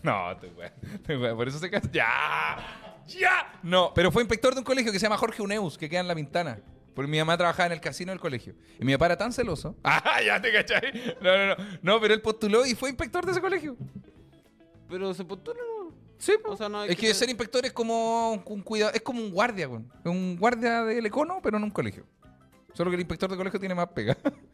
No, 0.03 0.37
te 0.37 0.49
weón, 0.49 1.37
Por 1.37 1.49
eso 1.49 1.59
se 1.59 1.71
casó. 1.71 1.89
¡Ya! 1.91 2.88
¡Ya! 3.09 3.53
No, 3.63 3.93
pero 3.95 4.13
fue 4.13 4.23
inspector 4.23 4.53
de 4.55 4.59
un 4.61 4.65
colegio 4.65 4.93
que 4.93 4.99
se 4.99 5.05
llama 5.07 5.17
Jorge 5.19 5.43
Uneus, 5.43 5.77
que 5.77 5.89
queda 5.89 6.01
en 6.01 6.09
La 6.09 6.15
Pintana. 6.15 6.61
Porque 6.95 7.11
mi 7.11 7.19
mamá 7.19 7.37
trabajaba 7.37 7.67
en 7.67 7.73
el 7.73 7.81
casino 7.81 8.11
del 8.13 8.21
colegio. 8.21 8.55
Y 8.81 8.85
mi 8.85 8.93
papá 8.95 9.07
era 9.07 9.17
tan 9.17 9.33
celoso. 9.33 9.77
¡Ah, 9.85 10.21
ya 10.25 10.41
te 10.41 10.53
cachai! 10.53 11.17
No, 11.21 11.37
no, 11.37 11.47
no. 11.47 11.57
No, 11.83 12.01
pero 12.01 12.13
él 12.15 12.21
postuló 12.21 12.67
y 12.67 12.75
fue 12.75 12.89
inspector 12.91 13.25
de 13.25 13.33
ese 13.33 13.41
colegio. 13.41 13.77
Pero 14.89 15.15
se 15.15 15.25
postula, 15.25 15.61
¿no? 15.61 15.93
Sí, 16.19 16.33
O 16.45 16.57
sea, 16.57 16.69
no 16.69 16.81
hay 16.81 16.91
es 16.91 16.97
que 16.97 17.07
que 17.09 17.15
ser- 17.15 17.29
inspector 17.29 17.65
es 17.65 17.73
como 17.73 18.33
un 18.45 18.63
cuidado, 18.63 18.91
es 18.93 19.03
como 19.03 19.21
un 19.21 19.31
guardia. 19.31 19.67
Es 19.67 20.07
un 20.11 20.37
guardia 20.37 20.83
del 20.85 21.07
econo, 21.07 21.39
pero 21.43 21.57
en 21.59 21.63
un 21.65 21.71
colegio. 21.71 22.05
Solo 22.73 22.91
que 22.91 22.95
el 22.97 23.01
inspector 23.03 23.31
de 23.31 23.37
colegio 23.37 23.61
tiene 23.61 23.75
más 23.77 23.89
pega. 23.89 24.17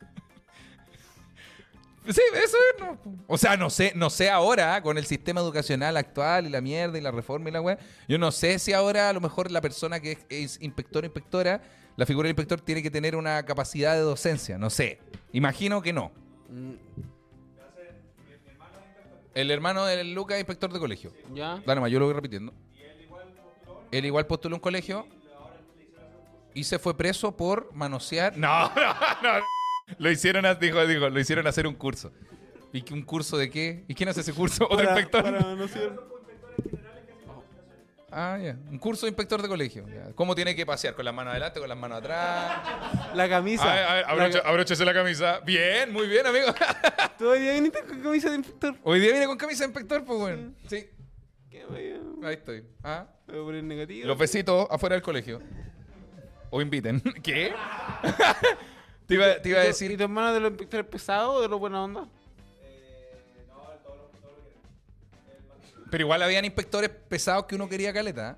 sí, 2.06 2.20
eso 2.34 2.56
es, 2.56 2.80
no. 2.80 2.98
O 3.26 3.38
sea, 3.38 3.56
no 3.56 3.70
sé, 3.70 3.92
no 3.94 4.10
sé 4.10 4.30
ahora, 4.30 4.82
con 4.82 4.98
el 4.98 5.06
sistema 5.06 5.40
educacional 5.40 5.96
actual 5.96 6.46
y 6.46 6.50
la 6.50 6.60
mierda 6.60 6.98
y 6.98 7.00
la 7.00 7.10
reforma 7.10 7.48
y 7.48 7.52
la 7.52 7.60
weá. 7.60 7.78
Yo 8.08 8.18
no 8.18 8.30
sé 8.32 8.58
si 8.58 8.72
ahora 8.72 9.08
a 9.08 9.12
lo 9.12 9.20
mejor 9.20 9.50
la 9.50 9.60
persona 9.60 10.00
que 10.00 10.12
es, 10.12 10.18
es 10.28 10.62
inspector 10.62 11.04
o 11.04 11.06
inspectora, 11.06 11.62
la 11.96 12.06
figura 12.06 12.26
del 12.26 12.32
inspector 12.32 12.60
tiene 12.60 12.82
que 12.82 12.90
tener 12.90 13.16
una 13.16 13.44
capacidad 13.44 13.94
de 13.94 14.00
docencia. 14.00 14.58
No 14.58 14.70
sé. 14.70 14.98
Imagino 15.32 15.80
que 15.82 15.92
no. 15.92 16.12
El 19.34 19.50
hermano 19.50 19.84
del 19.84 20.14
Lucas 20.14 20.36
es 20.36 20.40
inspector 20.40 20.72
de 20.72 20.78
colegio. 20.78 21.12
¿Ya? 21.32 21.62
Dale 21.66 21.80
más, 21.80 21.90
yo 21.90 21.98
lo 21.98 22.06
voy 22.06 22.14
repitiendo. 22.14 22.52
Él 23.90 24.04
igual 24.06 24.26
postuló 24.26 24.56
un 24.56 24.60
colegio 24.60 25.06
y 26.52 26.64
se 26.64 26.78
fue 26.78 26.96
preso 26.96 27.36
por 27.36 27.72
manosear. 27.74 28.36
No, 28.36 28.68
no, 28.74 28.94
no. 29.22 29.44
Lo 29.98 30.10
hicieron, 30.10 30.46
a- 30.46 30.54
dijo, 30.54 30.86
dijo, 30.86 31.08
lo 31.08 31.20
hicieron 31.20 31.46
hacer 31.46 31.66
un 31.66 31.74
curso. 31.74 32.12
¿Y 32.72 32.82
qué- 32.82 32.94
un 32.94 33.02
curso 33.02 33.36
de 33.36 33.50
qué? 33.50 33.84
¿Y 33.88 33.94
quién 33.94 34.08
hace 34.08 34.20
ese 34.22 34.32
curso? 34.32 34.64
¿Otro 34.64 34.78
Para- 34.78 34.90
inspector? 35.00 35.22
para 35.22 35.54
no 35.54 35.68
ser- 35.68 35.92
Ah, 38.16 38.38
ya. 38.40 38.56
Un 38.70 38.78
curso 38.78 39.06
de 39.06 39.10
inspector 39.10 39.42
de 39.42 39.48
colegio. 39.48 39.84
¿Cómo 40.14 40.36
tiene 40.36 40.54
que 40.54 40.64
pasear? 40.64 40.94
¿Con 40.94 41.04
las 41.04 41.12
manos 41.12 41.32
adelante, 41.32 41.58
con 41.58 41.68
las 41.68 41.76
manos 41.76 41.98
atrás? 41.98 42.62
La 43.14 43.28
camisa. 43.28 43.64
A 43.64 43.74
ver, 43.74 43.84
a 43.84 43.94
ver, 43.94 44.04
La 44.06 44.12
abrocha- 44.12 44.42
ca- 44.42 44.48
abróchese 44.48 44.84
la 44.84 44.94
camisa. 44.94 45.40
Bien, 45.40 45.92
muy 45.92 46.06
bien, 46.06 46.24
amigo. 46.24 46.46
¿Tú 47.18 47.28
hoy 47.28 47.40
día 47.40 47.52
viniste 47.54 47.82
con 47.82 48.00
camisa 48.00 48.30
de 48.30 48.36
inspector? 48.36 48.76
Hoy 48.84 49.00
día 49.00 49.10
viene 49.10 49.26
con 49.26 49.36
camisa 49.36 49.64
de 49.64 49.70
inspector, 49.70 50.04
pues 50.04 50.18
bueno. 50.18 50.52
Sí, 50.68 50.86
Qué 51.50 51.64
ahí 52.24 52.34
estoy. 52.34 52.64
Ah. 52.84 53.06
Voy 53.26 53.38
a 53.40 53.42
poner 53.42 53.64
negativo. 53.64 54.06
Los 54.06 54.16
besitos 54.18 54.68
afuera 54.70 54.94
del 54.94 55.02
colegio. 55.02 55.40
O 56.50 56.62
inviten. 56.62 57.00
¿Qué? 57.22 57.52
te, 59.06 59.14
iba, 59.14 59.40
te 59.42 59.48
iba 59.48 59.60
a 59.60 59.64
¿Y 59.64 59.66
decir. 59.68 59.96
tu 59.96 60.02
hermano 60.04 60.32
de 60.32 60.40
los 60.40 60.50
inspectores 60.50 60.86
pesados 60.86 61.36
o 61.36 61.40
de 61.42 61.48
los 61.48 61.58
buena 61.60 61.82
onda? 61.82 62.08
Pero 65.90 66.02
igual 66.04 66.22
habían 66.22 66.44
inspectores 66.44 66.90
pesados 66.90 67.44
que 67.46 67.54
uno 67.54 67.68
quería 67.68 67.92
caleta. 67.92 68.36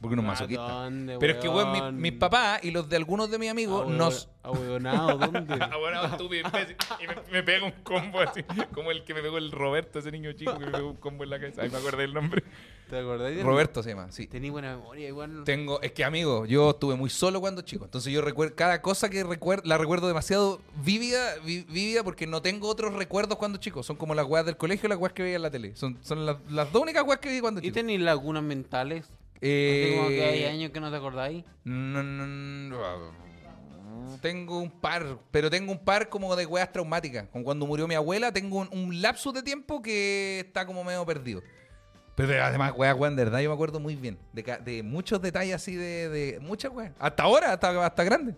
Porque 0.00 0.12
uno 0.14 0.22
es 0.22 0.28
¿A 0.28 0.30
masoquista. 0.32 0.88
Pero 1.18 1.32
es 1.32 1.38
que, 1.38 1.48
weón, 1.48 1.94
mi- 1.96 2.10
mis 2.10 2.18
papás 2.18 2.60
y 2.62 2.70
los 2.70 2.88
de 2.88 2.96
algunos 2.96 3.30
de 3.30 3.38
mis 3.38 3.50
amigos 3.50 3.88
nos. 3.88 4.28
ahueonado, 4.42 5.16
¿dónde? 5.18 5.54
Ah, 5.60 5.76
bueno, 5.78 6.04
estúpido, 6.04 6.46
imbécil. 6.46 6.76
Y 7.02 7.06
me, 7.06 7.14
me 7.32 7.42
pega 7.42 7.64
un 7.64 7.72
combo 7.82 8.20
así. 8.20 8.42
Como 8.74 8.90
el 8.90 9.04
que 9.04 9.14
me 9.14 9.22
pegó 9.22 9.38
el 9.38 9.50
Roberto, 9.50 9.98
ese 9.98 10.12
niño 10.12 10.32
chico 10.34 10.58
que 10.58 10.66
me 10.66 10.72
pegó 10.72 10.90
un 10.90 10.96
combo 10.96 11.24
en 11.24 11.30
la 11.30 11.38
cabeza. 11.40 11.62
Ahí 11.62 11.70
me 11.70 11.78
acordé 11.78 12.02
del 12.02 12.14
nombre. 12.14 12.44
¿Te 12.90 13.00
acordás? 13.00 13.34
de- 13.34 13.42
Roberto 13.42 13.82
se 13.82 13.90
llama, 13.90 14.12
sí. 14.12 14.28
Tenía 14.28 14.52
buena 14.52 14.76
memoria, 14.76 15.08
igual. 15.08 15.42
Tengo, 15.44 15.80
es 15.82 15.90
que 15.90 16.04
amigo, 16.04 16.46
yo 16.46 16.70
estuve 16.70 16.94
muy 16.94 17.10
solo 17.10 17.40
cuando 17.40 17.62
chico, 17.62 17.84
entonces 17.84 18.12
yo 18.12 18.22
recuerdo 18.22 18.54
cada 18.54 18.80
cosa 18.80 19.08
que 19.10 19.24
recuerdo, 19.24 19.64
la 19.66 19.76
recuerdo 19.76 20.06
demasiado 20.06 20.60
vívida, 20.84 21.34
vi- 21.44 21.62
vívida 21.68 22.04
porque 22.04 22.28
no 22.28 22.42
tengo 22.42 22.68
otros 22.68 22.94
recuerdos 22.94 23.38
cuando 23.38 23.58
chico, 23.58 23.82
son 23.82 23.96
como 23.96 24.14
las 24.14 24.26
weas 24.26 24.46
del 24.46 24.56
colegio 24.56 24.86
y 24.86 24.90
las 24.90 24.98
weas 25.00 25.12
que 25.14 25.24
veía 25.24 25.34
en 25.34 25.42
la 25.42 25.50
tele, 25.50 25.74
son, 25.74 25.98
son 26.00 26.24
las, 26.26 26.36
las 26.48 26.70
dos 26.70 26.82
únicas 26.82 27.02
weas 27.04 27.18
que 27.18 27.28
vi 27.28 27.40
cuando 27.40 27.58
¿Y 27.60 27.64
chico. 27.64 27.74
tenéis 27.74 28.00
lagunas 28.02 28.44
mentales? 28.44 29.10
Eh, 29.40 29.94
como 29.96 30.08
que 30.08 30.24
hay 30.24 30.44
años 30.44 30.70
que 30.70 30.80
no 30.80 30.90
te 30.90 30.96
acordáis. 30.96 31.44
no, 31.64 32.02
no, 32.02 32.26
no, 32.26 33.06
tengo 34.20 34.60
un 34.60 34.70
par, 34.70 35.18
pero 35.30 35.50
tengo 35.50 35.72
un 35.72 35.78
par 35.78 36.08
como 36.08 36.34
de 36.36 36.46
weas 36.46 36.70
traumáticas, 36.72 37.28
como 37.28 37.44
cuando 37.44 37.66
murió 37.66 37.86
mi 37.86 37.94
abuela, 37.94 38.32
tengo 38.32 38.58
un, 38.58 38.68
un 38.72 39.02
lapsus 39.02 39.32
de 39.34 39.42
tiempo 39.42 39.82
que 39.82 40.40
está 40.46 40.64
como 40.66 40.82
medio 40.84 41.04
perdido. 41.04 41.42
Pero 42.14 42.28
de- 42.28 42.40
además, 42.40 42.72
weas, 42.76 42.96
weas, 42.96 43.14
de 43.14 43.24
verdad 43.24 43.40
yo 43.40 43.50
me 43.50 43.54
acuerdo 43.54 43.78
muy 43.78 43.94
bien. 43.94 44.18
De, 44.32 44.82
muchos 44.82 45.20
detalles 45.20 45.54
así 45.54 45.74
de, 45.74 46.08
de 46.08 46.40
muchas 46.40 46.72
weas. 46.72 46.92
Hasta 46.98 47.22
ahora, 47.24 47.52
hasta, 47.52 47.84
hasta 47.84 48.04
grande. 48.04 48.34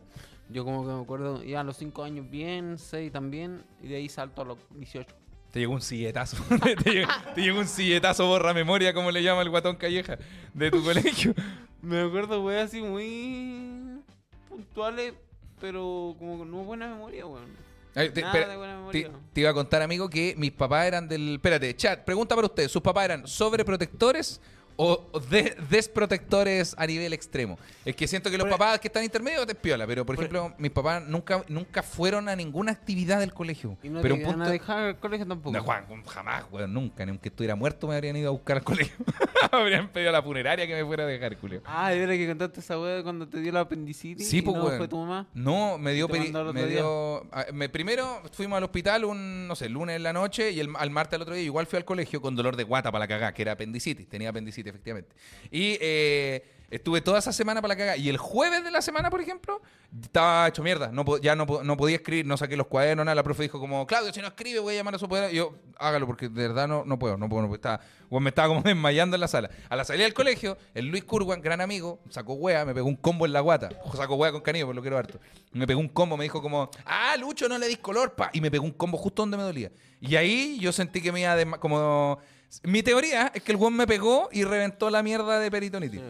Yo 0.50 0.64
como 0.64 0.82
que 0.86 0.92
me 0.92 1.02
acuerdo, 1.02 1.42
ya 1.44 1.60
a 1.60 1.64
los 1.64 1.76
5 1.76 2.02
años 2.02 2.28
bien, 2.28 2.78
6 2.78 3.12
también, 3.12 3.64
y 3.82 3.88
de 3.88 3.96
ahí 3.96 4.08
salto 4.08 4.42
a 4.42 4.44
los 4.46 4.58
18. 4.74 5.14
Te 5.52 5.60
llegó 5.60 5.72
un 5.72 5.80
silletazo. 5.80 6.36
te, 6.84 6.90
llegó, 6.90 7.10
te 7.34 7.40
llegó 7.40 7.58
un 7.60 7.66
silletazo 7.66 8.26
borra 8.26 8.52
memoria, 8.52 8.92
como 8.92 9.10
le 9.10 9.22
llama 9.22 9.42
el 9.42 9.50
guatón 9.50 9.76
calleja, 9.76 10.18
de 10.54 10.70
tu 10.70 10.82
colegio. 10.84 11.34
Me 11.82 12.00
acuerdo, 12.02 12.42
weón, 12.44 12.58
así 12.66 12.80
muy 12.82 14.00
puntuales, 14.48 15.14
pero 15.60 16.14
como 16.18 16.38
con 16.38 16.50
no 16.50 16.58
buena 16.64 16.88
memoria, 16.88 17.26
weón. 17.26 17.46
Ay, 17.94 18.10
te, 18.10 18.20
Nada 18.20 18.32
espera, 18.34 18.52
de 18.52 18.56
buena 18.58 18.72
te- 18.92 18.98
memoria. 19.04 19.10
te 19.32 19.40
iba 19.40 19.50
a 19.50 19.54
contar, 19.54 19.82
amigo, 19.82 20.08
que 20.10 20.34
mis 20.36 20.52
papás 20.52 20.86
eran 20.86 21.08
del. 21.08 21.34
Espérate, 21.36 21.74
chat, 21.74 22.04
pregunta 22.04 22.34
para 22.34 22.46
usted: 22.46 22.68
¿sus 22.68 22.82
papás 22.82 23.06
eran 23.06 23.26
sobreprotectores 23.26 24.40
o 24.80 25.10
de- 25.28 25.56
desprotectores 25.68 26.74
a 26.78 26.86
nivel 26.86 27.12
extremo? 27.12 27.58
Es 27.84 27.96
que 27.96 28.06
siento 28.06 28.30
que 28.30 28.38
los 28.38 28.44
Por- 28.46 28.56
papás 28.58 28.78
que 28.78 28.88
están 28.88 29.02
intermedios 29.04 29.46
te 29.46 29.54
piola, 29.54 29.86
pero 29.86 30.06
por 30.06 30.14
ejemplo, 30.14 30.54
mis 30.58 30.70
papás 30.70 31.02
nunca, 31.06 31.44
nunca 31.48 31.82
fueron 31.82 32.28
a 32.28 32.36
ninguna 32.36 32.72
actividad 32.72 33.18
del 33.20 33.34
colegio. 33.34 33.76
Y 33.82 33.88
no 33.88 34.00
pero 34.00 34.14
te 34.14 34.20
un 34.24 34.26
punto. 34.32 34.44
a 34.44 34.50
dejar 34.50 34.78
al 34.84 34.98
colegio 34.98 35.26
tampoco. 35.26 35.56
No, 35.56 35.62
Juan, 35.64 35.84
jamás, 36.06 36.44
weón, 36.50 36.72
nunca. 36.72 37.04
Ni 37.04 37.10
aunque 37.10 37.28
estuviera 37.28 37.56
muerto 37.56 37.88
me 37.88 37.94
habrían 37.94 38.16
ido 38.16 38.28
a 38.28 38.32
buscar 38.32 38.58
al 38.58 38.64
colegio. 38.64 38.94
habrían 39.52 39.88
pedido 39.88 40.10
a 40.10 40.12
la 40.12 40.22
funeraria 40.22 40.66
que 40.66 40.74
me 40.74 40.84
fuera 40.84 41.04
a 41.04 41.06
dejar, 41.06 41.36
Julio. 41.36 41.60
Ah, 41.64 41.90
de 41.90 41.98
verdad 41.98 42.14
que 42.14 42.26
contaste 42.28 42.60
esa 42.60 42.78
weá 42.78 43.02
cuando 43.02 43.28
te 43.28 43.40
dio 43.40 43.50
la 43.52 43.60
apendicitis. 43.60 44.28
Sí, 44.28 44.42
pues, 44.42 44.56
no 44.56 44.64
weón. 44.64 44.78
fue 44.78 44.88
tu 44.88 44.96
mamá. 44.98 45.26
No, 45.34 45.76
me 45.78 45.92
dio, 45.92 46.08
peri- 46.08 46.32
me 46.52 46.64
día. 46.64 46.76
dio 46.78 47.26
me- 47.52 47.68
primero 47.68 48.22
fuimos 48.32 48.56
al 48.56 48.64
hospital 48.64 49.04
un, 49.04 49.46
no 49.48 49.56
sé, 49.56 49.68
lunes 49.68 49.96
en 49.96 50.02
la 50.04 50.12
noche 50.12 50.52
y 50.52 50.60
el, 50.60 50.70
al 50.76 50.90
martes 50.90 51.14
al 51.16 51.22
otro 51.22 51.34
día 51.34 51.42
igual 51.44 51.66
fui 51.66 51.76
al 51.78 51.84
colegio 51.84 52.20
con 52.20 52.36
dolor 52.36 52.56
de 52.56 52.64
guata 52.64 52.92
para 52.92 53.00
la 53.04 53.08
cagá, 53.08 53.32
que 53.32 53.42
era 53.42 53.52
apendicitis, 53.52 54.08
tenía 54.08 54.30
apendicitis 54.30 54.67
efectivamente. 54.68 55.14
Y 55.50 55.78
eh, 55.80 56.44
estuve 56.70 57.00
toda 57.00 57.18
esa 57.18 57.32
semana 57.32 57.62
para 57.62 57.74
la 57.74 57.78
cagá 57.78 57.96
y 57.96 58.08
el 58.08 58.18
jueves 58.18 58.62
de 58.62 58.70
la 58.70 58.82
semana, 58.82 59.10
por 59.10 59.20
ejemplo, 59.20 59.60
estaba 60.02 60.48
hecho 60.48 60.62
mierda, 60.62 60.90
no, 60.92 61.18
ya 61.18 61.34
no, 61.34 61.46
no 61.64 61.76
podía 61.76 61.96
escribir, 61.96 62.26
no 62.26 62.36
saqué 62.36 62.56
los 62.56 62.66
cuadernos, 62.66 63.06
nada, 63.06 63.14
la 63.14 63.22
profe 63.22 63.44
dijo 63.44 63.58
como, 63.58 63.86
Claudio, 63.86 64.12
si 64.12 64.20
no 64.20 64.28
escribe 64.28 64.58
voy 64.58 64.74
a 64.74 64.78
llamar 64.78 64.94
a 64.94 64.98
su 64.98 65.06
apoderado. 65.06 65.32
Y 65.32 65.36
yo, 65.36 65.54
hágalo 65.78 66.06
porque 66.06 66.28
de 66.28 66.48
verdad 66.48 66.68
no, 66.68 66.84
no 66.84 66.98
puedo, 66.98 67.16
no 67.16 67.28
puedo, 67.28 67.42
no 67.42 67.48
puedo. 67.48 67.80
Me 68.20 68.28
estaba 68.28 68.48
como 68.48 68.62
desmayando 68.64 69.16
en 69.16 69.20
la 69.20 69.28
sala. 69.28 69.50
A 69.68 69.76
la 69.76 69.84
salida 69.84 70.04
del 70.04 70.14
colegio, 70.14 70.58
el 70.74 70.86
Luis 70.86 71.04
Curwan, 71.04 71.40
gran 71.40 71.60
amigo, 71.60 72.00
sacó 72.10 72.34
wea, 72.34 72.64
me 72.64 72.74
pegó 72.74 72.86
un 72.86 72.96
combo 72.96 73.24
en 73.24 73.32
la 73.32 73.40
guata. 73.40 73.70
Sacó 73.94 74.16
wea 74.16 74.32
con 74.32 74.42
cariño, 74.42 74.66
por 74.66 74.74
lo 74.74 74.82
quiero 74.82 74.98
harto. 74.98 75.18
Me 75.52 75.66
pegó 75.66 75.80
un 75.80 75.88
combo, 75.88 76.16
me 76.16 76.24
dijo 76.24 76.42
como, 76.42 76.70
ah, 76.84 77.16
Lucho, 77.18 77.48
no 77.48 77.56
le 77.58 77.66
dis 77.68 77.78
color, 77.78 78.14
pa. 78.14 78.30
Y 78.32 78.40
me 78.40 78.50
pegó 78.50 78.64
un 78.64 78.72
combo 78.72 78.98
justo 78.98 79.22
donde 79.22 79.36
me 79.36 79.42
dolía. 79.42 79.70
Y 80.00 80.16
ahí 80.16 80.58
yo 80.60 80.72
sentí 80.72 81.00
que 81.00 81.12
me 81.12 81.20
iba 81.20 81.58
como... 81.58 82.18
Mi 82.62 82.82
teoría 82.82 83.30
es 83.34 83.42
que 83.42 83.52
el 83.52 83.56
weón 83.58 83.74
me 83.76 83.86
pegó 83.86 84.28
y 84.32 84.44
reventó 84.44 84.90
la 84.90 85.02
mierda 85.02 85.38
de 85.38 85.50
peritonitis. 85.50 86.00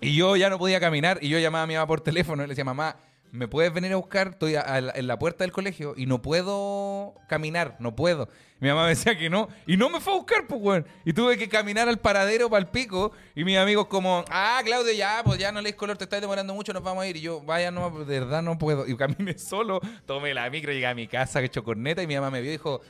Y 0.00 0.16
yo 0.16 0.34
ya 0.36 0.48
no 0.50 0.58
podía 0.58 0.80
caminar 0.80 1.18
y 1.20 1.28
yo 1.28 1.38
llamaba 1.38 1.64
a 1.64 1.66
mi 1.66 1.74
mamá 1.74 1.86
por 1.86 2.00
teléfono 2.00 2.42
y 2.42 2.46
le 2.46 2.50
decía, 2.52 2.64
mamá, 2.64 2.96
¿me 3.32 3.46
puedes 3.46 3.72
venir 3.72 3.92
a 3.92 3.96
buscar? 3.96 4.28
Estoy 4.28 4.54
a- 4.56 4.62
a 4.62 4.80
la- 4.80 4.92
en 4.96 5.06
la 5.06 5.18
puerta 5.18 5.44
del 5.44 5.52
colegio 5.52 5.94
y 5.96 6.06
no 6.06 6.20
puedo 6.22 7.14
caminar, 7.28 7.76
no 7.80 7.94
puedo. 7.94 8.28
Mi 8.60 8.68
mamá 8.68 8.82
me 8.84 8.88
decía 8.90 9.16
que 9.16 9.30
no 9.30 9.48
y 9.66 9.76
no 9.76 9.88
me 9.90 10.00
fue 10.00 10.12
a 10.14 10.16
buscar, 10.16 10.46
pues, 10.46 10.60
weón. 10.60 10.86
Y 11.04 11.12
tuve 11.12 11.36
que 11.38 11.48
caminar 11.48 11.88
al 11.88 11.98
paradero 11.98 12.50
para 12.50 12.60
el 12.60 12.68
pico 12.68 13.12
y 13.34 13.44
mis 13.44 13.56
amigos 13.58 13.86
como, 13.86 14.24
ah, 14.30 14.60
Claudio, 14.64 14.92
ya, 14.92 15.22
pues 15.24 15.38
ya 15.38 15.52
no 15.52 15.60
lees 15.60 15.76
color, 15.76 15.96
te 15.96 16.04
estás 16.04 16.20
demorando 16.20 16.52
mucho, 16.54 16.72
nos 16.72 16.82
vamos 16.82 17.04
a 17.04 17.06
ir. 17.06 17.16
Y 17.16 17.20
yo, 17.20 17.40
vaya, 17.42 17.70
no, 17.70 17.90
de 18.04 18.20
verdad 18.20 18.42
no 18.42 18.58
puedo. 18.58 18.86
Y 18.88 18.96
caminé 18.96 19.38
solo, 19.38 19.80
tomé 20.06 20.34
la 20.34 20.48
micro, 20.50 20.72
llegué 20.72 20.86
a 20.86 20.94
mi 20.94 21.06
casa, 21.06 21.40
hecho 21.42 21.62
corneta 21.62 22.02
y 22.02 22.06
mi 22.06 22.14
mamá 22.16 22.30
me 22.30 22.40
vio 22.40 22.50
y 22.50 22.54
dijo... 22.54 22.80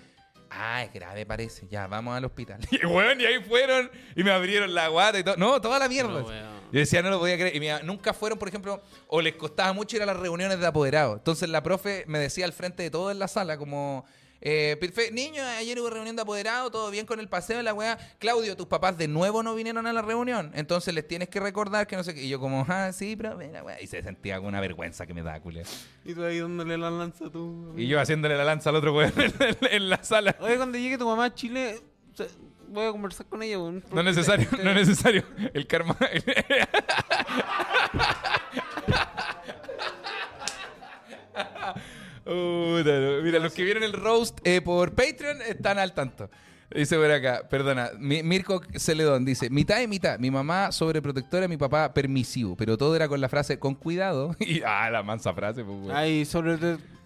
Ah, 0.51 0.83
es 0.83 0.93
grave, 0.93 1.25
parece. 1.25 1.67
Ya, 1.71 1.87
vamos 1.87 2.17
al 2.17 2.25
hospital. 2.25 2.59
Y, 2.71 2.85
weón, 2.85 3.21
y 3.21 3.25
ahí 3.25 3.41
fueron 3.43 3.91
y 4.17 4.25
me 4.25 4.31
abrieron 4.33 4.75
la 4.75 4.89
guata 4.89 5.19
y 5.19 5.25
todo. 5.25 5.37
No, 5.37 5.61
toda 5.61 5.79
la 5.79 5.89
mierda. 5.89 6.21
No. 6.21 6.29
Yo 6.73 6.79
decía, 6.79 7.03
no 7.03 7.11
lo 7.11 7.19
podía 7.19 7.37
creer. 7.37 7.55
Y 7.55 7.61
mira, 7.61 7.81
nunca 7.83 8.13
fueron, 8.13 8.39
por 8.39 8.49
ejemplo, 8.49 8.83
o 9.07 9.21
les 9.21 9.35
costaba 9.35 9.73
mucho 9.73 9.97
ir 9.97 10.03
a 10.03 10.07
las 10.07 10.17
reuniones 10.17 10.59
de 10.59 10.67
apoderados. 10.67 11.19
Entonces 11.19 11.49
la 11.49 11.63
profe 11.63 12.05
me 12.07 12.19
decía 12.19 12.45
al 12.45 12.53
frente 12.53 12.83
de 12.83 12.91
todos 12.91 13.13
en 13.13 13.19
la 13.19 13.29
sala, 13.29 13.57
como, 13.59 14.05
eh, 14.41 14.77
"Perfe- 14.81 15.13
niños, 15.13 15.45
ayer 15.45 15.79
hubo 15.81 15.91
reunión 15.91 16.17
de 16.17 16.23
apoderados, 16.23 16.71
todo 16.73 16.91
bien 16.91 17.07
con 17.07 17.21
el 17.21 17.29
paseo, 17.29 17.61
la 17.63 17.75
weá. 17.75 17.99
Claudio, 18.19 18.57
tus 18.57 18.67
papás 18.67 18.97
de 18.99 19.09
nuevo 19.09 19.43
no 19.43 19.55
vinieron 19.55 19.87
a 19.87 19.93
la 19.93 20.03
reunión. 20.03 20.51
Entonces 20.55 20.93
les 20.95 21.07
tienes 21.07 21.29
que 21.29 21.41
recordar 21.41 21.87
que 21.87 21.97
no 21.97 22.05
sé 22.05 22.15
qué. 22.15 22.23
Y 22.25 22.29
yo 22.29 22.41
como, 22.41 22.65
ah, 22.69 22.91
sí, 22.93 23.17
pero 23.17 23.39
la 23.41 23.63
weá. 23.63 23.81
Y 23.81 23.87
se 23.87 24.03
sentía 24.03 24.39
con 24.39 24.47
una 24.47 24.61
vergüenza 24.61 25.07
que 25.07 25.15
me 25.15 25.23
da, 25.23 25.41
culia. 25.41 25.63
Y 26.05 26.15
tú 26.15 26.25
ahí 26.25 26.39
dándole 26.41 26.79
la 26.79 26.91
lanza 26.91 27.27
a 27.27 27.31
tu. 27.31 27.75
Y 27.77 27.87
yo 27.87 28.01
haciéndole 28.01 28.37
la 28.37 28.45
lanza 28.45 28.71
al 28.71 28.77
otro 28.77 28.95
weón 28.95 29.13
en, 29.71 29.91
la 29.91 30.03
sala. 30.03 30.37
Oye, 30.41 30.57
cuando 30.57 30.79
llegue 30.79 30.97
tu 30.99 31.07
mamá 31.07 31.27
a 31.27 31.35
Chile, 31.35 31.81
o 32.13 32.17
sea, 32.17 32.27
voy 32.69 32.87
a 32.87 32.93
conversar 32.93 33.27
con 33.27 33.43
ella. 33.43 33.59
No 33.59 34.01
es 34.01 34.05
necesario, 34.05 34.49
te- 34.49 34.63
no 34.63 34.71
es 34.71 34.77
necesario. 34.89 35.25
El 35.53 35.67
karma. 35.67 35.97
No. 42.31 43.23
Mira, 43.23 43.39
los 43.39 43.53
que 43.53 43.65
vieron 43.65 43.83
el 43.83 43.93
roast 43.93 44.39
eh, 44.45 44.61
por 44.61 44.93
Patreon 44.95 45.43
están 45.43 45.79
al 45.79 45.93
tanto. 45.93 46.31
Dice 46.73 46.97
por 46.97 47.11
acá, 47.11 47.49
perdona, 47.51 47.91
Mi- 47.99 48.23
Mirko 48.23 48.63
Celedón 48.77 49.25
dice, 49.25 49.51
mitad 49.51 49.81
y 49.81 49.89
mitad, 49.89 50.21
mi 50.21 50.31
mamá 50.31 50.71
sobreprotectora, 50.71 51.49
mi 51.49 51.57
papá 51.57 51.93
permisivo, 51.93 52.55
pero 52.57 52.79
todo 52.79 52.95
era 52.95 53.09
con 53.09 53.21
la 53.21 53.29
frase 53.29 53.59
con 53.59 53.75
cuidado. 53.75 54.37
Y 54.41 54.63
ah, 54.65 54.89
la 54.89 55.03
mansa 55.03 55.35
frase, 55.35 55.65
pues, 55.65 55.77
güey. 55.81 55.97
Ay, 55.97 56.25
sobre 56.25 56.57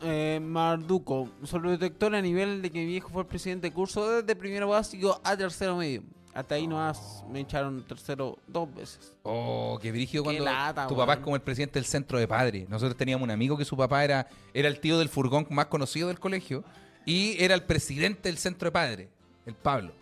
eh, 0.02 0.38
Marduco, 0.42 1.30
sobredetector 1.44 2.14
a 2.14 2.20
nivel 2.20 2.60
de 2.60 2.70
que 2.70 2.80
mi 2.80 2.86
viejo 2.86 3.08
fue 3.08 3.22
el 3.22 3.28
presidente 3.28 3.68
de 3.68 3.72
curso 3.72 4.20
desde 4.20 4.36
primero 4.36 4.68
básico 4.68 5.18
a 5.24 5.34
tercero 5.34 5.76
medio. 5.78 6.02
Hasta 6.34 6.56
ahí 6.56 6.66
nomás 6.66 7.24
me 7.30 7.40
echaron 7.40 7.84
tercero 7.86 8.36
dos 8.48 8.74
veces. 8.74 9.12
Oh, 9.22 9.78
qué 9.80 9.92
brígido 9.92 10.24
Qué 10.24 10.28
cuando 10.38 10.44
lata, 10.44 10.86
tu 10.88 10.96
papá 10.96 11.14
es 11.14 11.18
como 11.20 11.36
el 11.36 11.42
presidente 11.42 11.78
del 11.78 11.86
centro 11.86 12.18
de 12.18 12.26
padres. 12.26 12.68
Nosotros 12.68 12.96
teníamos 12.96 13.24
un 13.24 13.30
amigo 13.30 13.56
que 13.56 13.64
su 13.64 13.76
papá 13.76 14.02
era, 14.04 14.26
era 14.52 14.66
el 14.68 14.80
tío 14.80 14.98
del 14.98 15.08
furgón 15.08 15.46
más 15.50 15.66
conocido 15.66 16.08
del 16.08 16.18
colegio 16.18 16.64
y 17.06 17.36
era 17.42 17.54
el 17.54 17.62
presidente 17.62 18.28
del 18.28 18.38
centro 18.38 18.66
de 18.66 18.72
padres, 18.72 19.08
el 19.46 19.54
Pablo. 19.54 19.92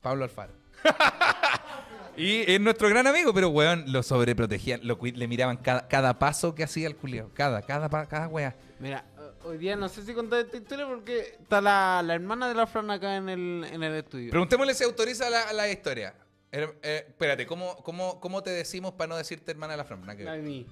Pablo 0.00 0.24
Alfaro. 0.24 0.52
y 2.16 2.50
es 2.50 2.60
nuestro 2.60 2.88
gran 2.88 3.06
amigo, 3.06 3.32
pero 3.32 3.48
weón, 3.48 3.84
lo 3.92 4.02
sobreprotegían, 4.02 4.80
lo, 4.82 4.98
le 5.02 5.28
miraban 5.28 5.56
cada, 5.56 5.86
cada 5.88 6.18
paso 6.18 6.54
que 6.54 6.64
hacía 6.64 6.86
el 6.88 6.96
culiao. 6.96 7.30
Cada, 7.32 7.62
cada, 7.62 7.88
pa- 7.88 8.06
cada 8.06 8.28
wea. 8.28 8.54
Mira, 8.80 9.04
hoy 9.44 9.58
día 9.58 9.76
no 9.76 9.88
sé 9.88 10.04
si 10.04 10.12
contar 10.14 10.40
esta 10.40 10.56
historia 10.56 10.86
porque 10.86 11.36
está 11.40 11.60
la, 11.60 12.02
la 12.04 12.14
hermana 12.14 12.48
de 12.48 12.54
la 12.54 12.66
Fran 12.66 12.90
acá 12.90 13.16
en 13.16 13.28
el, 13.28 13.64
en 13.70 13.82
el 13.82 13.94
estudio. 13.96 14.30
Preguntémosle 14.30 14.74
si 14.74 14.84
autoriza 14.84 15.28
la, 15.30 15.52
la 15.52 15.70
historia. 15.70 16.14
Eh, 16.50 16.68
eh, 16.82 17.04
espérate, 17.08 17.46
¿cómo, 17.46 17.76
cómo, 17.78 18.20
¿cómo 18.20 18.42
te 18.42 18.50
decimos 18.50 18.92
para 18.92 19.08
no 19.08 19.16
decirte 19.16 19.50
hermana 19.50 19.72
de 19.72 19.76
la 19.78 19.84
Fran? 19.84 20.00
Nada 20.02 20.16
que 20.16 20.24
ver. 20.24 20.40
Mimi. 20.40 20.66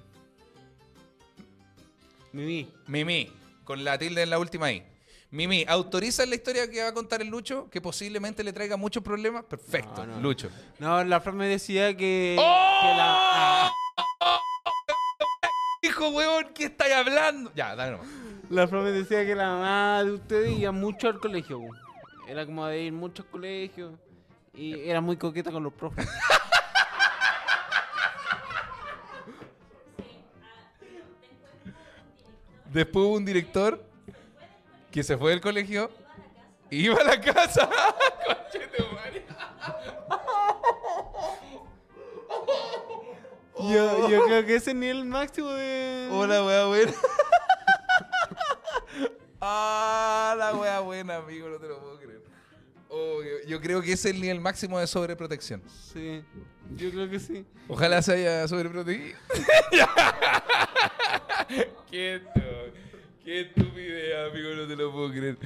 Mimi. 2.31 2.73
Mimi, 2.87 3.31
con 3.63 3.83
la 3.83 3.97
tilde 3.97 4.23
en 4.23 4.29
la 4.29 4.39
última 4.39 4.71
I. 4.71 4.83
Mimi, 5.29 5.65
¿autoriza 5.67 6.25
la 6.25 6.35
historia 6.35 6.69
que 6.69 6.81
va 6.81 6.89
a 6.89 6.93
contar 6.93 7.21
el 7.21 7.27
Lucho? 7.27 7.69
Que 7.69 7.81
posiblemente 7.81 8.43
le 8.43 8.53
traiga 8.53 8.77
muchos 8.77 9.03
problemas. 9.03 9.43
Perfecto, 9.45 10.05
No, 10.05 10.15
no. 10.15 10.21
Lucho. 10.21 10.49
No, 10.79 11.03
la 11.03 11.19
Fran 11.21 11.35
me 11.35 11.47
decía 11.47 11.95
que, 11.97 12.35
¡Oh! 12.39 12.79
que 12.81 12.87
la, 12.87 13.71
Hijo, 15.81 16.09
weón, 16.09 16.53
¿qué 16.53 16.65
estáis 16.65 16.93
hablando? 16.93 17.51
Ya, 17.55 17.75
dale 17.75 17.91
nomás. 17.91 18.07
La 18.53 18.67
me 18.67 18.91
decía 18.91 19.25
que 19.25 19.33
la 19.33 19.47
mamá 19.47 20.03
de 20.03 20.11
ustedes 20.11 20.57
iba 20.59 20.71
mucho 20.71 21.07
al 21.07 21.19
colegio. 21.19 21.57
weón. 21.59 21.75
Era 22.27 22.45
como 22.45 22.65
de 22.67 22.81
ir 22.83 22.93
mucho 22.93 23.23
al 23.23 23.29
colegio 23.29 23.97
y 24.53 24.87
era 24.87 25.01
muy 25.01 25.17
coqueta 25.17 25.51
con 25.51 25.63
los 25.63 25.73
profes. 25.73 26.07
Después 32.71 33.05
hubo 33.05 33.15
un 33.15 33.25
director 33.25 33.83
que 34.91 35.03
se 35.03 35.17
fue 35.17 35.31
del 35.31 35.41
colegio 35.41 35.89
y 36.69 36.85
iba 36.85 37.01
a 37.01 37.03
la 37.03 37.19
casa. 37.19 37.69
Yo, 43.71 44.09
yo 44.09 44.25
creo 44.25 44.45
que 44.45 44.55
ese 44.55 44.73
ni 44.73 44.87
el 44.87 45.05
máximo 45.05 45.47
de... 45.49 46.09
Hola, 46.11 46.43
wea 46.43 46.65
buena. 46.65 46.91
Ah, 49.45 50.35
la 50.37 50.53
wea 50.55 50.79
buena, 50.79 51.17
amigo, 51.17 51.49
no 51.49 51.57
te 51.57 51.67
lo 51.67 51.79
puedo 51.79 51.97
creer. 51.99 52.21
Oh, 52.89 53.19
yo- 53.47 53.59
creo 53.59 53.81
que 53.81 53.91
ese 53.93 54.09
es 54.09 54.15
el 54.15 54.21
nivel 54.21 54.39
máximo 54.39 54.79
de 54.79 54.87
sobreprotección. 54.87 55.61
Sí, 55.91 56.23
yo 56.75 56.91
creo 56.91 57.09
que 57.09 57.19
sí. 57.19 57.45
Ojalá 57.67 58.01
se 58.01 58.13
haya 58.13 58.47
sobreprotegido. 58.47 59.17
qué, 61.91 62.21
estu- 62.21 62.71
qué 63.23 63.41
estupidez, 63.41 64.31
amigo, 64.31 64.49
no 64.55 64.67
te 64.67 64.75
lo 64.75 64.91
puedo 64.91 65.09
creer. 65.11 65.37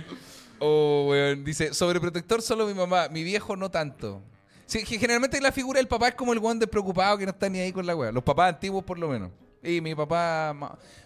Oh, 0.59 1.07
weón. 1.09 1.43
Dice, 1.43 1.73
sobreprotector 1.73 2.41
solo 2.41 2.67
mi 2.67 2.73
mamá, 2.73 3.07
mi 3.09 3.23
viejo 3.23 3.55
no 3.55 3.71
tanto. 3.71 4.21
Sí, 4.65 4.83
que 4.83 4.99
generalmente 4.99 5.39
la 5.39 5.53
figura 5.53 5.77
del 5.79 5.87
papá 5.87 6.09
es 6.09 6.15
como 6.15 6.33
el 6.33 6.39
weón 6.39 6.59
despreocupado 6.59 7.17
que 7.17 7.25
no 7.25 7.31
está 7.31 7.47
ni 7.47 7.59
ahí 7.59 7.71
con 7.71 7.85
la 7.85 7.95
weá. 7.95 8.11
Los 8.11 8.23
papás 8.23 8.49
antiguos 8.53 8.83
por 8.83 8.99
lo 8.99 9.07
menos. 9.07 9.31
Y 9.69 9.81
mi 9.81 9.93
papá... 9.95 10.53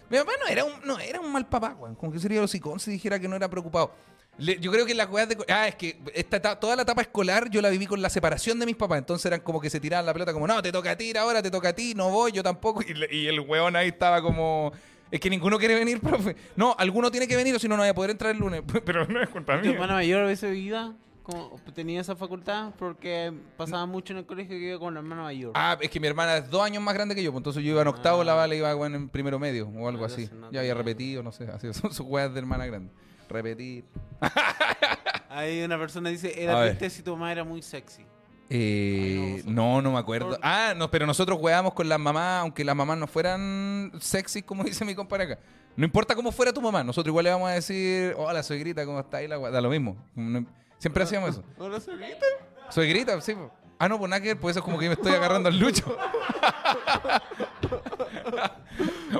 Mi 0.08 0.18
papá 0.18 0.32
no 0.40 0.46
era 0.46 0.64
un, 0.64 0.72
no, 0.84 0.98
era 0.98 1.20
un 1.20 1.32
mal 1.32 1.46
papá, 1.48 1.74
weón. 1.78 1.94
Como 1.94 2.12
que 2.12 2.18
sería 2.18 2.40
los 2.40 2.50
hocicón 2.50 2.78
si 2.78 2.90
dijera 2.90 3.18
que 3.18 3.26
no 3.28 3.34
era 3.36 3.48
preocupado. 3.48 3.92
Le- 4.38 4.58
yo 4.60 4.70
creo 4.70 4.84
que 4.86 4.94
las 4.94 5.08
weas 5.10 5.28
de... 5.28 5.36
Ah, 5.48 5.68
es 5.68 5.74
que 5.74 5.98
esta 6.14 6.36
eta- 6.36 6.60
toda 6.60 6.76
la 6.76 6.82
etapa 6.82 7.00
escolar 7.02 7.48
yo 7.50 7.60
la 7.62 7.70
viví 7.70 7.86
con 7.86 8.00
la 8.02 8.10
separación 8.10 8.58
de 8.58 8.66
mis 8.66 8.76
papás. 8.76 8.98
Entonces 8.98 9.24
eran 9.26 9.40
como 9.40 9.60
que 9.60 9.70
se 9.70 9.80
tiraban 9.80 10.04
la 10.06 10.12
pelota 10.12 10.32
como, 10.32 10.46
no, 10.46 10.60
te 10.62 10.70
toca 10.70 10.90
a 10.92 10.96
ti 10.96 11.16
ahora, 11.16 11.42
te 11.42 11.50
toca 11.50 11.70
a 11.70 11.72
ti, 11.72 11.94
no 11.94 12.10
voy, 12.10 12.32
yo 12.32 12.42
tampoco. 12.42 12.82
Y, 13.10 13.26
el 13.26 13.40
weón 13.40 13.74
ahí 13.76 13.88
estaba 13.88 14.20
como... 14.22 14.72
Es 15.10 15.18
que 15.20 15.28
ninguno 15.28 15.58
quiere 15.58 15.74
venir, 15.74 16.00
profe. 16.02 16.36
No, 16.56 16.74
alguno 16.78 17.10
tiene 17.10 17.26
que 17.26 17.36
venir 17.36 17.54
o 17.54 17.58
si 17.58 17.66
no, 17.68 17.76
no 17.76 17.82
voy 17.82 17.90
a 17.90 17.94
poder 17.94 18.10
entrar 18.10 18.30
el 18.32 18.38
lunes. 18.38 18.62
Pero 18.84 19.06
no 19.06 19.22
es 19.22 19.28
culpa 19.30 19.56
Tu 19.56 19.62
mía. 19.66 19.72
hermana 19.74 19.94
mayor 19.94 20.22
a 20.22 20.26
veces 20.26 20.54
iba 20.56 20.94
como- 21.22 21.58
tenía 21.74 22.00
esa 22.00 22.14
facultad 22.16 22.72
porque 22.78 23.32
pasaba 23.56 23.86
mucho 23.86 24.12
en 24.12 24.18
el 24.20 24.26
colegio 24.26 24.56
que 24.58 24.68
iba 24.70 24.78
con 24.78 24.94
la 24.94 25.00
hermana 25.00 25.22
mayor. 25.22 25.52
Ah, 25.54 25.76
es 25.80 25.90
que 25.90 25.98
mi 26.00 26.06
hermana 26.06 26.36
es 26.38 26.50
dos 26.50 26.62
años 26.62 26.82
más 26.82 26.94
grande 26.94 27.14
que 27.14 27.22
yo, 27.22 27.30
pues 27.32 27.40
entonces 27.40 27.62
yo 27.62 27.70
iba 27.70 27.82
en 27.82 27.88
octavo, 27.88 28.22
Ah. 28.22 28.24
la 28.24 28.34
Vale 28.34 28.56
iba 28.56 28.72
bueno, 28.74 28.96
en 28.96 29.08
primero 29.08 29.38
medio 29.38 29.68
o 29.68 29.88
algo 29.88 30.04
así. 30.04 30.28
no 30.32 30.50
Ya 30.50 30.60
había 30.60 30.74
repetido, 30.74 31.22
no 31.22 31.32
sé, 31.32 31.44
así 31.48 31.72
son 31.74 31.92
sus 31.92 32.06
weas 32.06 32.32
de 32.32 32.38
hermana 32.40 32.66
grande. 32.66 32.90
Repetir. 33.28 33.84
Ahí 35.30 35.62
una 35.62 35.78
persona 35.78 36.10
dice, 36.10 36.42
era 36.42 36.62
triste 36.66 36.90
si 36.90 37.02
tu 37.02 37.12
mamá 37.12 37.32
era 37.32 37.44
muy 37.44 37.62
sexy. 37.62 38.04
Eh, 38.50 39.36
Ay, 39.38 39.50
no, 39.50 39.80
no 39.80 39.92
me 39.92 39.98
acuerdo. 39.98 40.38
Ah, 40.42 40.74
no, 40.76 40.90
pero 40.90 41.06
nosotros 41.06 41.38
jugábamos 41.38 41.72
con 41.72 41.88
las 41.88 41.98
mamás, 41.98 42.42
aunque 42.42 42.64
las 42.64 42.76
mamás 42.76 42.98
no 42.98 43.06
fueran 43.06 43.92
sexy, 43.98 44.42
como 44.42 44.62
dice 44.64 44.84
mi 44.84 44.94
compadre 44.94 45.24
acá. 45.24 45.38
No 45.74 45.86
importa 45.86 46.14
cómo 46.14 46.30
fuera 46.32 46.52
tu 46.52 46.60
mamá, 46.60 46.84
nosotros 46.84 47.10
igual 47.10 47.24
le 47.24 47.30
vamos 47.30 47.48
a 47.48 47.54
decir, 47.54 48.14
hola, 48.18 48.42
soy 48.42 48.58
grita, 48.58 48.84
¿cómo 48.84 49.00
está? 49.00 49.22
Y 49.22 49.28
la 49.28 49.38
da 49.38 49.60
lo 49.62 49.70
mismo. 49.70 49.96
No- 50.14 50.44
Siempre 50.82 51.04
hacíamos 51.04 51.30
eso. 51.30 51.44
Hola, 51.58 51.78
Solita. 51.78 52.26
Soy 52.68 52.88
grita, 52.88 53.20
sí. 53.20 53.34
po. 53.36 53.52
Ah, 53.78 53.88
no, 53.88 53.98
pues 53.98 54.10
nada 54.10 54.20
que 54.20 54.28
ver, 54.28 54.40
pues 54.40 54.56
eso 54.56 54.58
es 54.58 54.64
como 54.64 54.80
que 54.80 54.88
me 54.88 54.94
estoy 54.94 55.12
agarrando 55.12 55.48
al 55.48 55.56
lucho. 55.56 55.96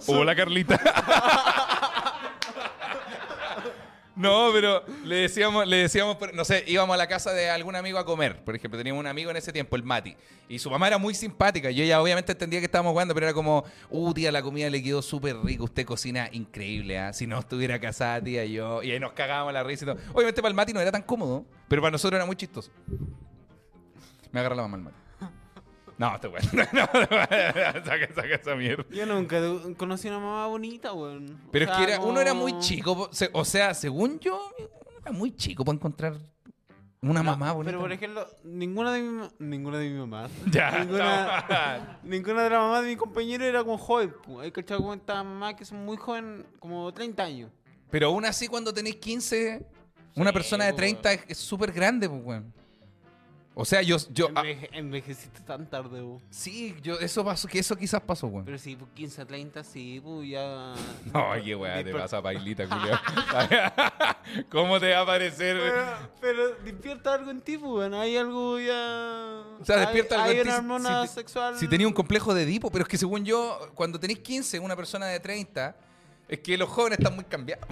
Hola, 0.08 0.34
Carlita. 0.34 0.80
No, 4.22 4.50
pero 4.52 4.84
le 5.04 5.16
decíamos, 5.16 5.66
le 5.66 5.78
decíamos, 5.78 6.16
no 6.32 6.44
sé, 6.44 6.62
íbamos 6.68 6.94
a 6.94 6.96
la 6.96 7.08
casa 7.08 7.32
de 7.32 7.50
algún 7.50 7.74
amigo 7.74 7.98
a 7.98 8.04
comer. 8.04 8.44
Por 8.44 8.54
ejemplo, 8.54 8.78
teníamos 8.78 9.00
un 9.00 9.08
amigo 9.08 9.32
en 9.32 9.36
ese 9.36 9.52
tiempo, 9.52 9.74
el 9.74 9.82
Mati. 9.82 10.16
Y 10.48 10.60
su 10.60 10.70
mamá 10.70 10.86
era 10.86 10.96
muy 10.96 11.12
simpática. 11.12 11.72
Yo 11.72 11.84
ya 11.84 12.00
obviamente 12.00 12.30
entendía 12.30 12.60
que 12.60 12.66
estábamos 12.66 12.92
jugando, 12.92 13.14
pero 13.14 13.26
era 13.26 13.34
como, 13.34 13.64
uh, 13.90 14.14
tía, 14.14 14.30
la 14.30 14.40
comida 14.40 14.70
le 14.70 14.80
quedó 14.80 15.02
súper 15.02 15.36
rica. 15.38 15.64
Usted 15.64 15.84
cocina 15.84 16.28
increíble, 16.30 17.00
¿ah? 17.00 17.12
Si 17.12 17.26
no 17.26 17.36
estuviera 17.36 17.80
casada, 17.80 18.22
tía, 18.22 18.44
yo. 18.44 18.80
Y 18.84 18.92
ahí 18.92 19.00
nos 19.00 19.12
cagábamos 19.12 19.52
la 19.54 19.64
risa 19.64 19.84
y 19.84 19.88
todo. 19.88 19.98
Obviamente 20.12 20.40
para 20.40 20.50
el 20.50 20.54
Mati 20.54 20.72
no 20.72 20.80
era 20.80 20.92
tan 20.92 21.02
cómodo, 21.02 21.44
pero 21.66 21.82
para 21.82 21.90
nosotros 21.90 22.16
era 22.16 22.24
muy 22.24 22.36
chistoso. 22.36 22.70
Me 24.30 24.38
agarra 24.38 24.54
la 24.54 24.62
mamá 24.62 24.76
el 24.76 24.82
Mati. 24.84 25.01
No, 25.98 26.14
este 26.14 26.28
weón. 26.28 26.42
No, 26.72 26.86
saca, 27.84 28.14
saca 28.14 28.34
esa 28.34 28.54
mierda. 28.54 28.84
Yo 28.90 29.06
nunca 29.06 29.38
conocí 29.76 30.08
una 30.08 30.18
mamá 30.18 30.46
bonita, 30.46 30.92
weón. 30.92 31.40
O 31.46 31.50
Pero 31.50 31.64
es 31.70 31.76
que 31.76 31.82
era, 31.84 32.00
uno 32.00 32.20
era 32.20 32.32
no- 32.34 32.40
muy 32.40 32.58
chico. 32.58 33.10
O 33.32 33.44
sea, 33.44 33.74
según 33.74 34.18
yo, 34.20 34.40
uno 34.58 34.98
era 35.02 35.12
muy 35.12 35.34
chico 35.36 35.64
para 35.64 35.76
encontrar 35.76 36.14
una 37.02 37.22
No, 37.22 37.30
mamá 37.32 37.52
bonita. 37.52 37.70
Pero 37.72 37.80
por 37.80 37.92
ejemplo, 37.92 38.26
ninguna 38.44 38.92
de 38.92 39.02
mi, 39.02 39.28
ninguna 39.38 39.78
de 39.78 39.90
mi 39.90 39.98
mamá. 39.98 40.28
Ya, 40.50 40.84
Ninguna, 40.84 41.98
ninguna 42.04 42.42
de 42.44 42.50
las 42.50 42.58
mamás 42.60 42.82
de 42.82 42.88
mi 42.88 42.96
compañero 42.96 43.44
era 43.44 43.62
como 43.64 43.76
joven. 43.78 44.14
Hay 44.40 44.50
cachado 44.52 44.80
como 44.80 44.94
estas 44.94 45.16
mamás 45.24 45.54
que 45.54 45.64
son 45.64 45.84
muy 45.84 45.96
jóvenes, 45.96 46.44
como 46.58 46.92
30 46.92 47.22
años. 47.22 47.50
Pero 47.90 48.06
aún 48.06 48.24
así, 48.24 48.48
cuando 48.48 48.72
tenéis 48.72 48.96
15, 48.96 49.66
una 50.16 50.30
Sí, 50.30 50.34
persona 50.34 50.64
de 50.64 50.70
po, 50.72 50.76
30 50.78 51.12
es 51.12 51.24
es 51.28 51.38
súper 51.38 51.72
grande, 51.72 52.08
pues, 52.08 52.22
weón. 52.24 52.54
O 53.54 53.66
sea, 53.66 53.82
yo. 53.82 53.98
yo 54.10 54.28
ah, 54.34 54.42
Enveje- 54.44 54.68
envejeciste 54.72 55.40
tan 55.40 55.68
tarde, 55.68 56.02
sí, 56.30 56.74
yo, 56.82 56.98
eso 56.98 57.22
pasó, 57.22 57.46
que 57.46 57.58
eso 57.58 57.76
quizás 57.76 58.00
pasó, 58.00 58.26
weón. 58.26 58.46
Pero 58.46 58.56
sí, 58.56 58.76
pues 58.76 58.90
15 58.94 59.20
a 59.22 59.26
30, 59.26 59.62
sí, 59.64 60.00
pues 60.02 60.28
ya. 60.30 60.72
No, 61.12 61.32
qué 61.44 61.54
weá, 61.54 61.82
te 61.84 61.92
Desper- 61.92 62.00
pasa 62.00 62.22
pailita, 62.22 62.66
culiao. 62.66 62.98
¿Cómo 64.50 64.80
te 64.80 64.92
va 64.92 65.00
a 65.00 65.06
parecer? 65.06 65.58
Pero, 65.60 65.84
pero 66.20 66.54
despierta 66.64 67.14
algo 67.14 67.30
en 67.30 67.40
ti, 67.42 67.56
bueno, 67.56 68.00
hay 68.00 68.16
algo 68.16 68.58
ya. 68.58 69.42
O 69.60 69.64
sea, 69.64 69.76
despierta 69.78 70.24
hay, 70.24 70.30
algo 70.38 70.42
en 70.42 70.48
Hay 70.48 70.48
una 70.48 70.56
hormona 70.56 71.06
si 71.06 71.14
sexual. 71.14 71.58
Si 71.58 71.68
tenía 71.68 71.86
un 71.86 71.92
complejo 71.92 72.32
de 72.32 72.44
Edipo, 72.44 72.70
pero 72.70 72.84
es 72.84 72.88
que 72.88 72.96
según 72.96 73.24
yo, 73.24 73.70
cuando 73.74 74.00
tenéis 74.00 74.20
15, 74.20 74.60
una 74.60 74.76
persona 74.76 75.06
de 75.06 75.20
30, 75.20 75.76
es 76.28 76.38
que 76.40 76.56
los 76.56 76.70
jóvenes 76.70 76.98
están 76.98 77.14
muy 77.14 77.24
cambiados. 77.24 77.66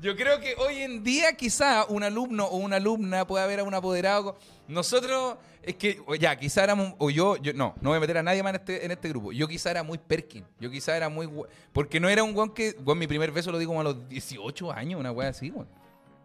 Yo 0.00 0.16
creo 0.16 0.40
que 0.40 0.54
hoy 0.56 0.78
en 0.78 1.04
día 1.04 1.34
quizá 1.34 1.84
un 1.84 2.02
alumno 2.02 2.46
o 2.46 2.56
una 2.56 2.76
alumna 2.76 3.26
puede 3.26 3.44
haber 3.44 3.60
a 3.60 3.64
un 3.64 3.74
apoderado. 3.74 4.38
Nosotros, 4.66 5.36
es 5.62 5.74
que, 5.76 6.00
o 6.06 6.14
ya, 6.14 6.36
quizá 6.36 6.64
éramos, 6.64 6.94
o 6.98 7.10
yo, 7.10 7.36
yo, 7.36 7.52
no, 7.52 7.74
no 7.80 7.90
voy 7.90 7.98
a 7.98 8.00
meter 8.00 8.18
a 8.18 8.22
nadie 8.22 8.42
más 8.42 8.54
en 8.54 8.60
este, 8.60 8.84
en 8.84 8.90
este 8.92 9.08
grupo. 9.08 9.32
Yo 9.32 9.46
quizá 9.46 9.70
era 9.70 9.82
muy 9.82 9.98
Perkin, 9.98 10.44
yo 10.58 10.70
quizá 10.70 10.96
era 10.96 11.08
muy, 11.08 11.28
porque 11.72 12.00
no 12.00 12.08
era 12.08 12.22
un 12.22 12.32
guan 12.32 12.50
que, 12.50 12.72
guan, 12.72 12.98
mi 12.98 13.06
primer 13.06 13.30
beso 13.30 13.52
lo 13.52 13.58
di 13.58 13.66
como 13.66 13.80
a 13.80 13.84
los 13.84 14.08
18 14.08 14.72
años, 14.72 15.00
una 15.00 15.12
wea 15.12 15.28
así, 15.28 15.50
weón. 15.50 15.68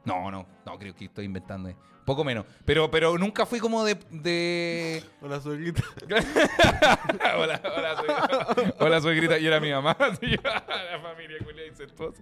No, 0.05 0.29
no, 0.31 0.45
no, 0.65 0.77
creo 0.79 0.93
que 0.95 1.05
estoy 1.05 1.25
inventando. 1.25 1.69
eh. 1.69 1.75
Poco 2.05 2.23
menos. 2.23 2.45
Pero, 2.65 2.91
pero 2.91 3.17
nunca 3.17 3.47
fui 3.47 3.59
como 3.59 3.83
de- 3.83 3.97
de 4.11 5.03
Hola, 5.21 5.41
suegrita. 5.41 5.81
hola, 7.37 7.61
hola, 7.75 7.95
soy, 8.55 8.73
hola, 8.79 9.01
soy 9.01 9.15
grita. 9.17 9.39
Y 9.39 9.47
era 9.47 9.59
mi 9.59 9.71
mamá. 9.71 9.97
la 9.99 10.99
familia 11.01 11.37
culia 11.43 11.65
incestuosa. 11.67 12.21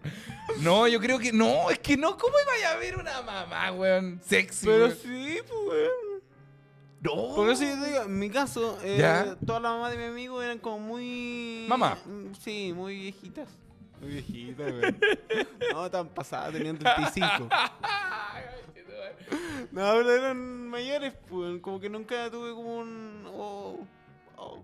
No, 0.61 0.87
yo 0.87 0.99
creo 1.01 1.19
que 1.19 1.33
no. 1.33 1.69
Es 1.69 1.79
que 1.79 1.97
no. 1.97 2.17
¿Cómo 2.17 2.33
iba 2.59 2.71
a 2.71 2.77
ver 2.77 2.97
una 2.97 3.21
mamá, 3.21 3.71
weón? 3.73 4.21
Sexy. 4.23 4.65
Pero 4.65 4.85
weón? 4.85 4.97
sí, 4.97 5.39
pues, 5.47 5.59
weón. 5.67 6.23
No. 7.01 7.35
Por 7.35 7.49
eso 7.49 7.63
yo 7.65 7.77
te 7.81 7.87
digo, 7.89 8.01
en 8.03 8.17
mi 8.17 8.29
caso, 8.29 8.79
eh, 8.81 9.35
todas 9.45 9.61
las 9.61 9.73
mamás 9.73 9.91
de 9.91 9.97
mi 9.97 10.05
amigo 10.05 10.41
eran 10.41 10.59
como 10.59 10.79
muy. 10.79 11.65
Mamá. 11.67 11.97
Mm, 12.05 12.33
Sí, 12.39 12.71
muy 12.73 12.95
viejitas. 12.97 13.49
Muy 14.03 14.11
viejitas, 14.13 14.71
weón. 14.71 14.99
no, 15.73 15.89
tan 15.91 16.07
pasadas, 16.09 16.53
tenían 16.53 16.77
35. 16.77 17.49
no, 19.71 19.91
pero 19.93 20.11
eran 20.11 20.67
mayores, 20.67 21.13
pues. 21.29 21.59
Como 21.61 21.79
que 21.79 21.89
nunca 21.89 22.29
tuve 22.29 22.51
como 22.51 22.77
un. 22.79 23.23
oh, 23.27 23.79
oh. 24.37 24.63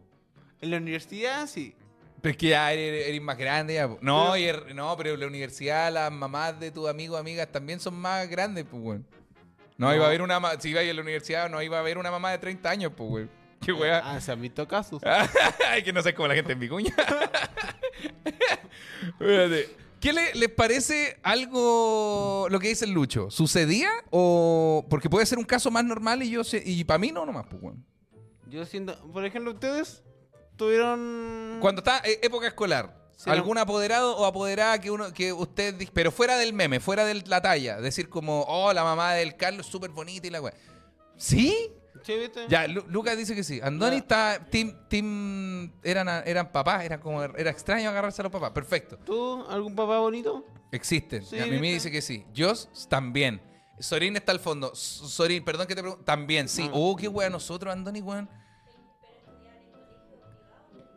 En 0.61 0.71
la 0.71 0.77
universidad, 0.77 1.47
sí. 1.47 1.73
Pero 2.21 2.31
es 2.31 2.37
que 2.37 2.47
ya 2.49 2.71
eres, 2.73 3.07
eres 3.07 3.21
más 3.21 3.37
grande. 3.37 3.75
Ya. 3.75 3.89
No, 4.01 4.35
y 4.35 4.43
er- 4.43 4.73
no, 4.75 4.95
pero 4.97 5.11
en 5.13 5.19
la 5.21 5.27
universidad 5.27 5.91
las 5.93 6.11
mamás 6.11 6.59
de 6.59 6.69
tus 6.71 6.89
amigos 6.89 7.17
amigas 7.19 7.47
también 7.49 7.79
son 7.79 7.95
más 7.95 8.27
grandes, 8.29 8.65
pues, 8.69 8.83
weón. 8.83 9.05
No, 9.77 9.87
No. 9.87 9.95
iba 9.95 10.03
a 10.03 10.07
haber 10.09 10.21
una. 10.21 10.41
Si 10.59 10.69
iba 10.71 10.81
a 10.81 10.83
ir 10.83 10.91
a 10.91 10.93
la 10.93 11.01
universidad, 11.01 11.49
no 11.49 11.61
iba 11.61 11.77
a 11.77 11.79
haber 11.79 11.97
una 11.97 12.11
mamá 12.11 12.31
de 12.31 12.37
30 12.39 12.69
años, 12.69 12.91
pues, 12.95 13.09
weón. 13.09 13.29
Qué 13.65 13.71
weá. 13.73 14.01
Ah, 14.03 14.19
se 14.21 14.31
han 14.31 14.41
visto 14.41 14.67
casos. 14.67 15.01
Ay, 15.69 15.83
que 15.83 15.91
no 15.93 16.01
sé 16.01 16.13
cómo 16.13 16.27
la 16.29 16.35
gente 16.35 16.53
en 16.53 16.59
Vicuña. 16.59 16.93
¿Qué 19.99 20.13
le- 20.13 20.33
les 20.35 20.49
parece 20.49 21.17
algo 21.23 22.47
lo 22.49 22.59
que 22.59 22.69
dice 22.69 22.85
el 22.85 22.91
Lucho? 22.91 23.29
¿Sucedía? 23.29 23.89
o 24.11 24.85
Porque 24.89 25.09
puede 25.09 25.25
ser 25.25 25.37
un 25.37 25.43
caso 25.45 25.69
más 25.71 25.83
normal 25.83 26.23
y 26.23 26.29
yo 26.29 26.41
y 26.65 26.83
para 26.85 26.97
mí 26.99 27.11
no 27.11 27.25
nomás, 27.25 27.45
pues. 27.49 27.75
Yo 28.49 28.65
siento. 28.65 28.97
Por 29.11 29.25
ejemplo, 29.25 29.51
ustedes 29.51 30.01
tuvieron. 30.55 31.57
Cuando 31.61 31.79
está 31.81 31.99
eh, 32.05 32.19
época 32.23 32.47
escolar, 32.47 32.97
Sí, 33.17 33.29
algún 33.29 33.57
apoderado 33.57 34.15
o 34.15 34.25
apoderada 34.25 34.79
que 34.79 34.89
uno 34.91 35.11
que 35.13 35.33
usted 35.33 35.75
pero 35.93 36.09
fuera 36.11 36.37
del 36.37 36.53
meme, 36.53 36.79
fuera 36.79 37.03
de 37.03 37.15
la 37.27 37.41
talla, 37.41 37.81
decir 37.81 38.07
como, 38.07 38.43
"Oh, 38.47 38.71
la 38.71 38.83
mamá 38.85 39.13
del 39.13 39.35
Carlos 39.35 39.65
es 39.65 39.71
súper 39.71 39.89
bonita 39.89 40.25
y 40.27 40.29
la 40.29 40.41
weá." 40.41 40.53
¿Sí? 41.17 41.69
¿Sí, 42.03 42.15
viste? 42.17 42.45
Ya, 42.47 42.67
Lu- 42.67 42.85
Lucas 42.87 43.17
dice 43.17 43.35
que 43.35 43.43
sí. 43.43 43.59
Andoni 43.61 43.97
Ya. 43.97 43.97
está 43.97 44.45
team 44.49 44.73
team 44.87 45.73
eran 45.83 46.07
eran 46.25 46.51
papás, 46.51 46.83
era 46.85 46.99
como 46.99 47.21
era 47.23 47.49
extraño 47.51 47.89
agarrarse 47.89 48.21
a 48.21 48.23
los 48.23 48.31
papás. 48.31 48.51
Perfecto. 48.51 48.97
¿Tú, 49.05 49.45
algún 49.49 49.75
papá 49.75 49.99
bonito? 49.99 50.45
Existen. 50.71 51.25
Sí, 51.25 51.39
a 51.39 51.45
Mimi 51.45 51.59
¿viste? 51.59 51.73
dice 51.73 51.91
que 51.91 52.01
sí. 52.01 52.25
Jos 52.37 52.69
también. 52.89 53.41
Sorín 53.79 54.15
está 54.15 54.31
al 54.31 54.39
fondo. 54.39 54.71
S- 54.73 55.07
Sorín, 55.07 55.43
perdón 55.43 55.67
que 55.67 55.75
te 55.75 55.81
pregunto. 55.81 56.03
También, 56.05 56.47
sí. 56.47 56.63
Ah. 56.67 56.71
Oh, 56.73 56.95
qué 56.95 57.07
wea 57.07 57.29
nosotros, 57.29 57.71
Andoni, 57.73 58.01
weón. 58.01 58.29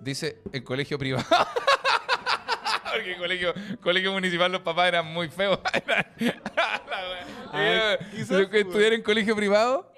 Dice 0.01 0.43
el 0.53 0.65
colegio 0.65 0.99
privado. 0.99 1.25
Porque 2.93 3.13
en 3.13 3.19
colegio, 3.19 3.55
colegio 3.83 4.13
municipal 4.13 4.51
los 4.53 4.61
papás 4.63 4.89
eran 4.89 5.07
muy 5.07 5.29
feos. 5.29 5.59
La 6.19 7.09
wea. 7.53 7.95
Eh, 7.95 7.99
quizás, 8.11 8.31
lo 8.41 8.51
que 8.51 8.61
estudiar 8.61 8.93
en 8.93 9.03
colegio 9.03 9.35
privado. 9.37 9.92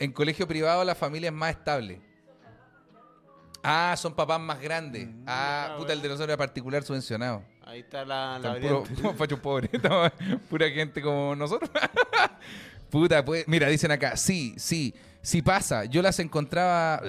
En 0.00 0.12
colegio 0.12 0.46
privado 0.46 0.84
la 0.84 0.94
familia 0.94 1.28
es 1.28 1.34
más 1.34 1.50
estable. 1.50 2.00
Ah, 3.62 3.94
son 3.98 4.14
papás 4.14 4.40
más 4.40 4.60
grandes. 4.60 5.08
Ah, 5.26 5.68
ya, 5.70 5.76
puta, 5.76 5.92
el 5.92 6.00
de 6.00 6.08
nosotros 6.08 6.28
era 6.28 6.36
particular 6.36 6.82
subvencionado. 6.84 7.42
Ahí 7.64 7.80
está 7.80 8.04
la, 8.04 8.38
la 8.38 8.58
puro, 8.60 8.84
fachos 9.18 9.40
pobres. 9.40 9.70
Estamos- 9.72 10.12
Pura 10.48 10.70
gente 10.70 11.02
como 11.02 11.34
nosotros. 11.34 11.70
Puta, 12.90 13.22
pues, 13.22 13.46
mira, 13.46 13.68
dicen 13.68 13.90
acá, 13.90 14.16
sí, 14.16 14.54
sí, 14.56 14.94
sí 15.20 15.42
pasa. 15.42 15.84
Yo 15.84 16.00
las 16.00 16.18
encontraba, 16.20 17.02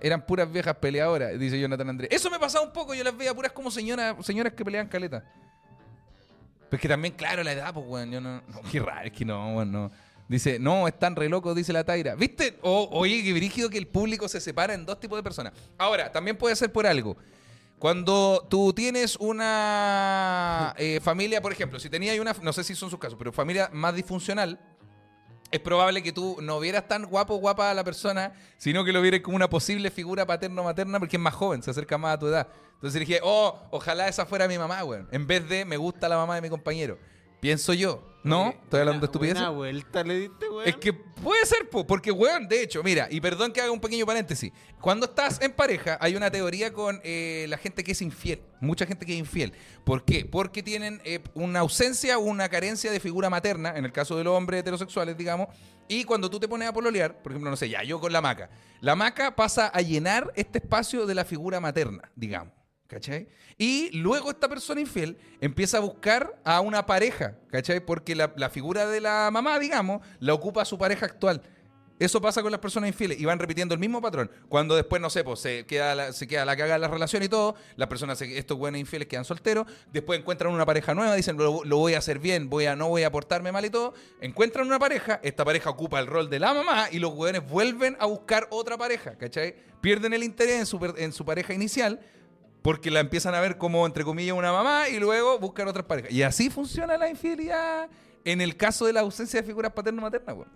eran 0.00 0.24
puras 0.24 0.50
viejas 0.50 0.74
peleadoras, 0.76 1.38
dice 1.38 1.60
Jonathan 1.60 1.90
Andrés. 1.90 2.08
Eso 2.10 2.30
me 2.30 2.38
pasaba 2.38 2.64
un 2.64 2.72
poco, 2.72 2.94
yo 2.94 3.04
las 3.04 3.14
veía 3.14 3.34
puras 3.34 3.52
como 3.52 3.70
señoras, 3.70 4.16
señoras 4.24 4.54
que 4.54 4.64
peleaban 4.64 4.88
caleta. 4.88 5.22
Pues 6.70 6.80
que 6.80 6.88
también, 6.88 7.12
claro, 7.14 7.42
la 7.42 7.52
edad, 7.52 7.74
pues, 7.74 7.84
weón, 7.86 8.10
yo 8.10 8.20
no, 8.22 8.40
no, 8.48 8.62
qué 8.72 8.80
raro, 8.80 9.06
es 9.06 9.12
que 9.12 9.26
no, 9.26 9.56
weón, 9.56 9.70
no. 9.72 9.90
Dice, 10.28 10.58
no, 10.58 10.86
están 10.86 11.16
re 11.16 11.28
locos, 11.28 11.56
dice 11.56 11.72
la 11.72 11.84
Taira. 11.84 12.14
¿Viste? 12.14 12.58
O- 12.62 12.88
oye, 12.92 13.22
qué 13.24 13.32
brígido 13.32 13.70
que 13.70 13.78
el 13.78 13.86
público 13.86 14.28
se 14.28 14.40
separa 14.40 14.74
en 14.74 14.84
dos 14.84 15.00
tipos 15.00 15.18
de 15.18 15.22
personas. 15.22 15.54
Ahora, 15.78 16.12
también 16.12 16.36
puede 16.36 16.54
ser 16.54 16.70
por 16.70 16.86
algo. 16.86 17.16
Cuando 17.78 18.46
tú 18.50 18.72
tienes 18.72 19.16
una 19.16 20.74
eh, 20.76 21.00
familia, 21.02 21.40
por 21.40 21.52
ejemplo, 21.52 21.78
si 21.78 21.88
tenías 21.88 22.18
una, 22.18 22.34
no 22.42 22.52
sé 22.52 22.64
si 22.64 22.74
son 22.74 22.90
sus 22.90 22.98
casos, 22.98 23.16
pero 23.18 23.32
familia 23.32 23.70
más 23.72 23.94
disfuncional, 23.94 24.58
es 25.50 25.60
probable 25.60 26.02
que 26.02 26.12
tú 26.12 26.36
no 26.42 26.60
vieras 26.60 26.86
tan 26.88 27.06
guapo 27.06 27.34
o 27.34 27.38
guapa 27.38 27.70
a 27.70 27.74
la 27.74 27.84
persona, 27.84 28.32
sino 28.58 28.84
que 28.84 28.92
lo 28.92 29.00
vieras 29.00 29.20
como 29.20 29.36
una 29.36 29.48
posible 29.48 29.90
figura 29.90 30.26
paterno-materna 30.26 30.98
porque 30.98 31.16
es 31.16 31.22
más 31.22 31.34
joven, 31.34 31.62
se 31.62 31.70
acerca 31.70 31.96
más 31.96 32.14
a 32.14 32.18
tu 32.18 32.26
edad. 32.26 32.48
Entonces 32.74 33.00
dije, 33.00 33.20
oh, 33.22 33.58
ojalá 33.70 34.08
esa 34.08 34.26
fuera 34.26 34.46
mi 34.46 34.58
mamá, 34.58 34.84
weón. 34.84 35.08
En 35.10 35.26
vez 35.26 35.48
de 35.48 35.64
me 35.64 35.76
gusta 35.78 36.08
la 36.08 36.16
mamá 36.16 36.34
de 36.34 36.42
mi 36.42 36.50
compañero. 36.50 36.98
Pienso 37.40 37.72
yo. 37.72 38.04
¿No? 38.24 38.50
Estoy 38.50 38.80
hablando 38.80 39.00
de 39.00 39.06
estupidez. 39.06 39.36
Una 39.36 39.50
vuelta 39.50 40.02
le 40.02 40.18
diste, 40.18 40.48
weón. 40.48 40.68
Es 40.68 40.76
que 40.76 40.92
puede 40.92 41.46
ser, 41.46 41.70
po, 41.70 41.86
porque, 41.86 42.10
weón, 42.10 42.48
de 42.48 42.62
hecho, 42.62 42.82
mira, 42.82 43.08
y 43.10 43.20
perdón 43.20 43.52
que 43.52 43.60
haga 43.60 43.70
un 43.70 43.80
pequeño 43.80 44.04
paréntesis. 44.04 44.52
Cuando 44.80 45.06
estás 45.06 45.40
en 45.40 45.52
pareja, 45.52 45.96
hay 46.00 46.16
una 46.16 46.30
teoría 46.30 46.72
con 46.72 47.00
eh, 47.04 47.46
la 47.48 47.56
gente 47.56 47.84
que 47.84 47.92
es 47.92 48.02
infiel. 48.02 48.42
Mucha 48.60 48.86
gente 48.86 49.06
que 49.06 49.12
es 49.12 49.18
infiel. 49.18 49.52
¿Por 49.84 50.04
qué? 50.04 50.24
Porque 50.24 50.62
tienen 50.62 51.00
eh, 51.04 51.20
una 51.34 51.60
ausencia 51.60 52.18
o 52.18 52.22
una 52.22 52.48
carencia 52.48 52.90
de 52.90 53.00
figura 53.00 53.30
materna, 53.30 53.76
en 53.76 53.84
el 53.84 53.92
caso 53.92 54.16
de 54.16 54.24
los 54.24 54.36
hombres 54.36 54.60
heterosexuales, 54.60 55.16
digamos. 55.16 55.48
Y 55.86 56.04
cuando 56.04 56.28
tú 56.28 56.38
te 56.38 56.48
pones 56.48 56.68
a 56.68 56.72
pololear, 56.72 57.22
por 57.22 57.32
ejemplo, 57.32 57.50
no 57.50 57.56
sé, 57.56 57.68
ya, 57.68 57.82
yo 57.82 58.00
con 58.00 58.12
la 58.12 58.20
maca. 58.20 58.50
La 58.80 58.94
maca 58.94 59.34
pasa 59.36 59.68
a 59.68 59.80
llenar 59.80 60.32
este 60.36 60.58
espacio 60.58 61.06
de 61.06 61.14
la 61.14 61.24
figura 61.24 61.60
materna, 61.60 62.10
digamos. 62.14 62.57
¿Cachai? 62.88 63.28
Y 63.58 63.90
luego 63.98 64.30
esta 64.30 64.48
persona 64.48 64.80
infiel 64.80 65.18
empieza 65.42 65.76
a 65.76 65.80
buscar 65.80 66.40
a 66.42 66.62
una 66.62 66.86
pareja, 66.86 67.36
¿cachai? 67.50 67.84
Porque 67.84 68.14
la, 68.14 68.48
figura 68.48 68.86
de 68.86 69.02
la 69.02 69.28
mamá, 69.30 69.58
digamos, 69.58 70.00
la 70.20 70.32
ocupa 70.32 70.64
su 70.64 70.78
pareja 70.78 71.04
actual. 71.04 71.42
Eso 71.98 72.20
pasa 72.22 72.40
con 72.40 72.50
las 72.50 72.60
personas 72.60 72.88
infieles 72.88 73.20
y 73.20 73.26
van 73.26 73.40
repitiendo 73.40 73.74
el 73.74 73.80
mismo 73.80 74.00
patrón. 74.00 74.30
Cuando 74.48 74.74
después, 74.74 75.02
no 75.02 75.10
sé, 75.10 75.22
pues 75.22 75.40
se 75.40 75.66
queda 75.66 75.94
la, 75.94 76.12
se 76.12 76.26
queda 76.26 76.46
la 76.46 76.54
la 76.54 76.88
relación 76.88 77.22
y 77.22 77.28
todo, 77.28 77.56
las 77.76 77.88
personas, 77.88 78.22
estos 78.22 78.56
buenos 78.56 78.80
infieles 78.80 79.06
quedan 79.06 79.26
solteros, 79.26 79.66
después 79.92 80.18
encuentran 80.18 80.50
una 80.50 80.64
pareja 80.64 80.94
nueva, 80.94 81.14
dicen, 81.14 81.36
lo, 81.36 81.60
voy 81.62 81.92
a 81.92 81.98
hacer 81.98 82.20
bien, 82.20 82.48
voy 82.48 82.66
a, 82.66 82.76
no 82.76 82.88
voy 82.88 83.02
a 83.02 83.12
portarme 83.12 83.52
mal 83.52 83.66
y 83.66 83.70
todo, 83.70 83.92
encuentran 84.22 84.66
una 84.66 84.78
pareja, 84.78 85.20
esta 85.22 85.44
pareja 85.44 85.68
ocupa 85.68 86.00
el 86.00 86.06
rol 86.06 86.30
de 86.30 86.38
la 86.38 86.54
mamá 86.54 86.88
y 86.90 87.00
los 87.00 87.12
hueones 87.12 87.46
vuelven 87.46 87.98
a 88.00 88.06
buscar 88.06 88.46
otra 88.50 88.78
pareja, 88.78 89.18
¿cachai? 89.18 89.56
Pierden 89.82 90.14
el 90.14 90.22
interés 90.22 90.72
en 90.96 91.12
su 91.12 91.24
pareja 91.26 91.52
inicial 91.52 92.00
porque 92.68 92.90
la 92.90 93.00
empiezan 93.00 93.34
a 93.34 93.40
ver 93.40 93.56
como, 93.56 93.86
entre 93.86 94.04
comillas, 94.04 94.36
una 94.36 94.52
mamá 94.52 94.90
y 94.90 94.98
luego 94.98 95.38
buscan 95.38 95.66
otras 95.68 95.86
parejas. 95.86 96.12
Y 96.12 96.22
así 96.22 96.50
funciona 96.50 96.98
la 96.98 97.08
infidelidad 97.08 97.88
en 98.26 98.42
el 98.42 98.58
caso 98.58 98.84
de 98.84 98.92
la 98.92 99.00
ausencia 99.00 99.40
de 99.40 99.46
figuras 99.46 99.72
paterno-maternas, 99.72 100.36
weón. 100.36 100.50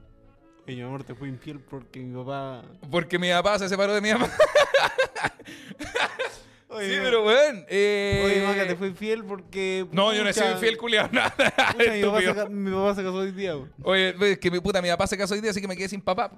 Y 0.66 0.74
mi 0.76 0.82
amor, 0.82 1.04
te 1.04 1.14
fui 1.14 1.30
infiel 1.30 1.58
porque 1.58 2.00
mi 2.00 2.14
papá. 2.22 2.64
Porque 2.90 3.18
mi 3.18 3.30
papá 3.30 3.58
se 3.58 3.66
separó 3.66 3.94
de 3.94 4.02
mi 4.02 4.12
mamá. 4.12 4.28
Oye, 6.68 6.90
sí, 6.90 6.98
pero 7.02 7.24
weón. 7.24 7.64
Eh... 7.66 8.22
Oye, 8.26 8.46
Maca, 8.46 8.66
te 8.66 8.76
fui 8.76 8.88
infiel 8.88 9.24
porque. 9.24 9.86
No, 9.90 10.12
yo 10.12 10.22
no 10.22 10.28
he 10.28 10.34
sido 10.34 10.52
infiel, 10.52 10.76
culiado, 10.76 11.08
nada. 11.12 11.30
pucha, 11.34 11.94
mi, 11.94 12.02
papá 12.02 12.18
se, 12.18 12.24
estúpido. 12.26 12.34
ca- 12.34 12.48
mi 12.50 12.70
papá 12.72 12.94
se 12.94 13.02
casó 13.04 13.14
hoy 13.16 13.32
día, 13.32 13.56
weón. 13.56 13.72
Oye, 13.84 14.14
es 14.32 14.38
que 14.38 14.50
mi 14.50 14.60
puta, 14.60 14.82
mi 14.82 14.90
papá 14.90 15.06
se 15.06 15.16
casó 15.16 15.32
hoy 15.32 15.40
día, 15.40 15.50
así 15.50 15.62
que 15.62 15.68
me 15.68 15.78
quedé 15.78 15.88
sin 15.88 16.02
papá. 16.02 16.30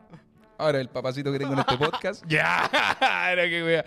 Ahora 0.56 0.80
el 0.80 0.88
papacito 0.88 1.32
que 1.32 1.38
tengo 1.40 1.52
en 1.54 1.58
este 1.58 1.76
podcast. 1.84 2.22
ya, 2.28 2.70
era 3.32 3.48
que 3.48 3.64
wea. 3.64 3.84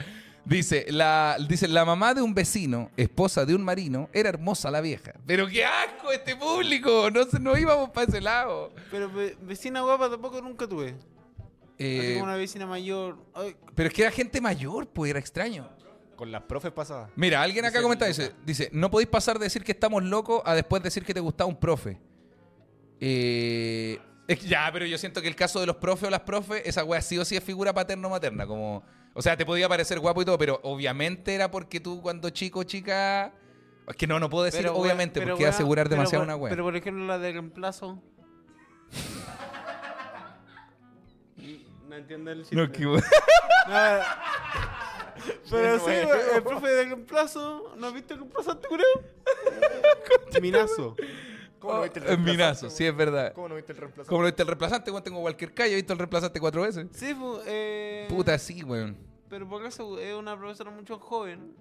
Dice 0.47 0.85
la, 0.89 1.35
dice, 1.49 1.67
la 1.67 1.83
mamá 1.83 2.13
de 2.13 2.21
un 2.21 2.33
vecino, 2.33 2.89
esposa 2.95 3.45
de 3.45 3.53
un 3.53 3.63
marino, 3.63 4.09
era 4.13 4.29
hermosa 4.29 4.71
la 4.71 4.79
vieja. 4.79 5.13
Pero 5.25 5.45
qué 5.47 5.65
asco 5.65 6.11
este 6.11 6.35
público. 6.37 7.11
No, 7.11 7.23
se- 7.25 7.39
no 7.39 7.57
íbamos 7.57 7.89
para 7.89 8.07
ese 8.07 8.21
lado. 8.21 8.71
Pero 8.89 9.11
ve- 9.11 9.35
vecina 9.41 9.81
guapa 9.81 10.09
tampoco 10.09 10.41
nunca 10.41 10.65
tuve. 10.65 10.91
Así 10.91 10.95
Eh, 11.79 12.11
como 12.13 12.23
una 12.23 12.37
vecina 12.37 12.65
mayor. 12.65 13.17
Ay, 13.35 13.55
pero 13.75 13.89
es 13.89 13.93
que 13.93 14.03
era 14.03 14.11
gente 14.11 14.39
mayor, 14.39 14.87
pues 14.87 15.09
era 15.09 15.19
extraño. 15.19 15.69
Con 16.15 16.31
las 16.31 16.41
profes 16.43 16.71
pasadas. 16.71 17.11
Mira, 17.15 17.41
alguien 17.43 17.65
acá 17.65 17.73
Dice 17.79 17.83
comenta, 17.83 18.05
dice, 18.07 18.31
dice, 18.45 18.69
no 18.71 18.89
podéis 18.89 19.09
pasar 19.09 19.37
de 19.37 19.43
decir 19.45 19.63
que 19.63 19.73
estamos 19.73 20.01
locos 20.03 20.41
a 20.45 20.55
después 20.55 20.81
decir 20.81 21.03
que 21.03 21.13
te 21.13 21.19
gustaba 21.19 21.47
un 21.49 21.59
profe. 21.59 21.99
Eh, 22.99 23.99
es 24.27 24.39
que 24.39 24.47
ya, 24.47 24.69
pero 24.73 24.85
yo 24.85 24.97
siento 24.97 25.21
que 25.21 25.27
el 25.27 25.35
caso 25.35 25.59
de 25.59 25.65
los 25.67 25.75
profes 25.75 26.07
o 26.07 26.09
las 26.09 26.21
profes, 26.21 26.61
esa 26.65 26.83
wea 26.83 27.01
sí 27.01 27.17
o 27.17 27.25
sí 27.25 27.35
es 27.35 27.43
figura 27.43 27.73
paterno-materna. 27.73 28.47
Como, 28.47 28.83
o 29.17 29.21
sea, 29.23 29.35
te 29.35 29.47
podía 29.47 29.67
parecer 29.67 29.99
guapo 29.99 30.21
y 30.21 30.25
todo, 30.25 30.37
pero 30.37 30.59
obviamente 30.61 31.33
era 31.33 31.49
porque 31.49 31.79
tú 31.79 32.03
cuando 32.03 32.29
chico, 32.29 32.63
chica... 32.63 33.33
Es 33.87 33.95
que 33.95 34.05
no, 34.05 34.19
no 34.19 34.29
puedo 34.29 34.43
decir 34.43 34.61
pero, 34.61 34.75
obviamente, 34.75 35.19
pero, 35.19 35.33
porque 35.33 35.47
asegurar 35.47 35.87
pero 35.87 35.95
demasiado 36.01 36.23
una 36.23 36.35
wea. 36.35 36.51
Pero 36.51 36.63
por 36.63 36.75
ejemplo, 36.75 37.03
la 37.03 37.17
de 37.17 37.31
reemplazo. 37.31 37.99
no 41.89 41.95
entiendo 41.95 42.29
el 42.31 42.41
chiste. 42.41 42.55
No, 42.57 42.71
que-. 42.71 42.85
Pero 45.49 45.79
sí, 45.79 45.91
el 46.35 46.43
profe 46.43 46.67
de 46.67 46.83
reemplazo. 46.85 47.73
¿No 47.75 47.87
has 47.87 47.93
visto 47.95 48.13
el 48.13 48.19
reemplazante, 48.19 48.67
creo? 48.67 50.41
Minazo. 50.41 50.95
¿Cómo 51.59 51.73
no 51.73 51.81
viste 51.81 51.99
el 51.99 52.05
Es 52.05 52.09
reemplazante, 52.09 52.31
minazo, 52.31 52.69
sí, 52.69 52.85
es 52.85 52.95
verdad. 52.95 53.33
¿Cómo 53.33 53.49
no 53.49 53.55
viste 53.55 53.71
el 53.71 53.79
reemplazante? 53.79 54.09
Como 54.09 54.21
lo 54.21 54.27
viste 54.27 54.41
el 54.43 54.47
reemplazante, 54.47 54.91
tengo 55.01 55.21
cualquier 55.21 55.53
calle, 55.55 55.73
he 55.73 55.75
visto 55.75 55.93
el 55.93 55.99
reemplazante 55.99 56.39
cuatro 56.39 56.61
veces. 56.61 56.85
Sí, 56.91 57.15
pues, 57.19 57.41
eh. 57.47 58.05
Puta, 58.09 58.37
sí, 58.37 58.61
weón. 58.63 59.06
Pero 59.29 59.47
por 59.47 59.61
acaso 59.61 59.99
es 59.99 60.15
una 60.15 60.37
profesora 60.37 60.71
mucho 60.71 60.99
joven. 60.99 61.53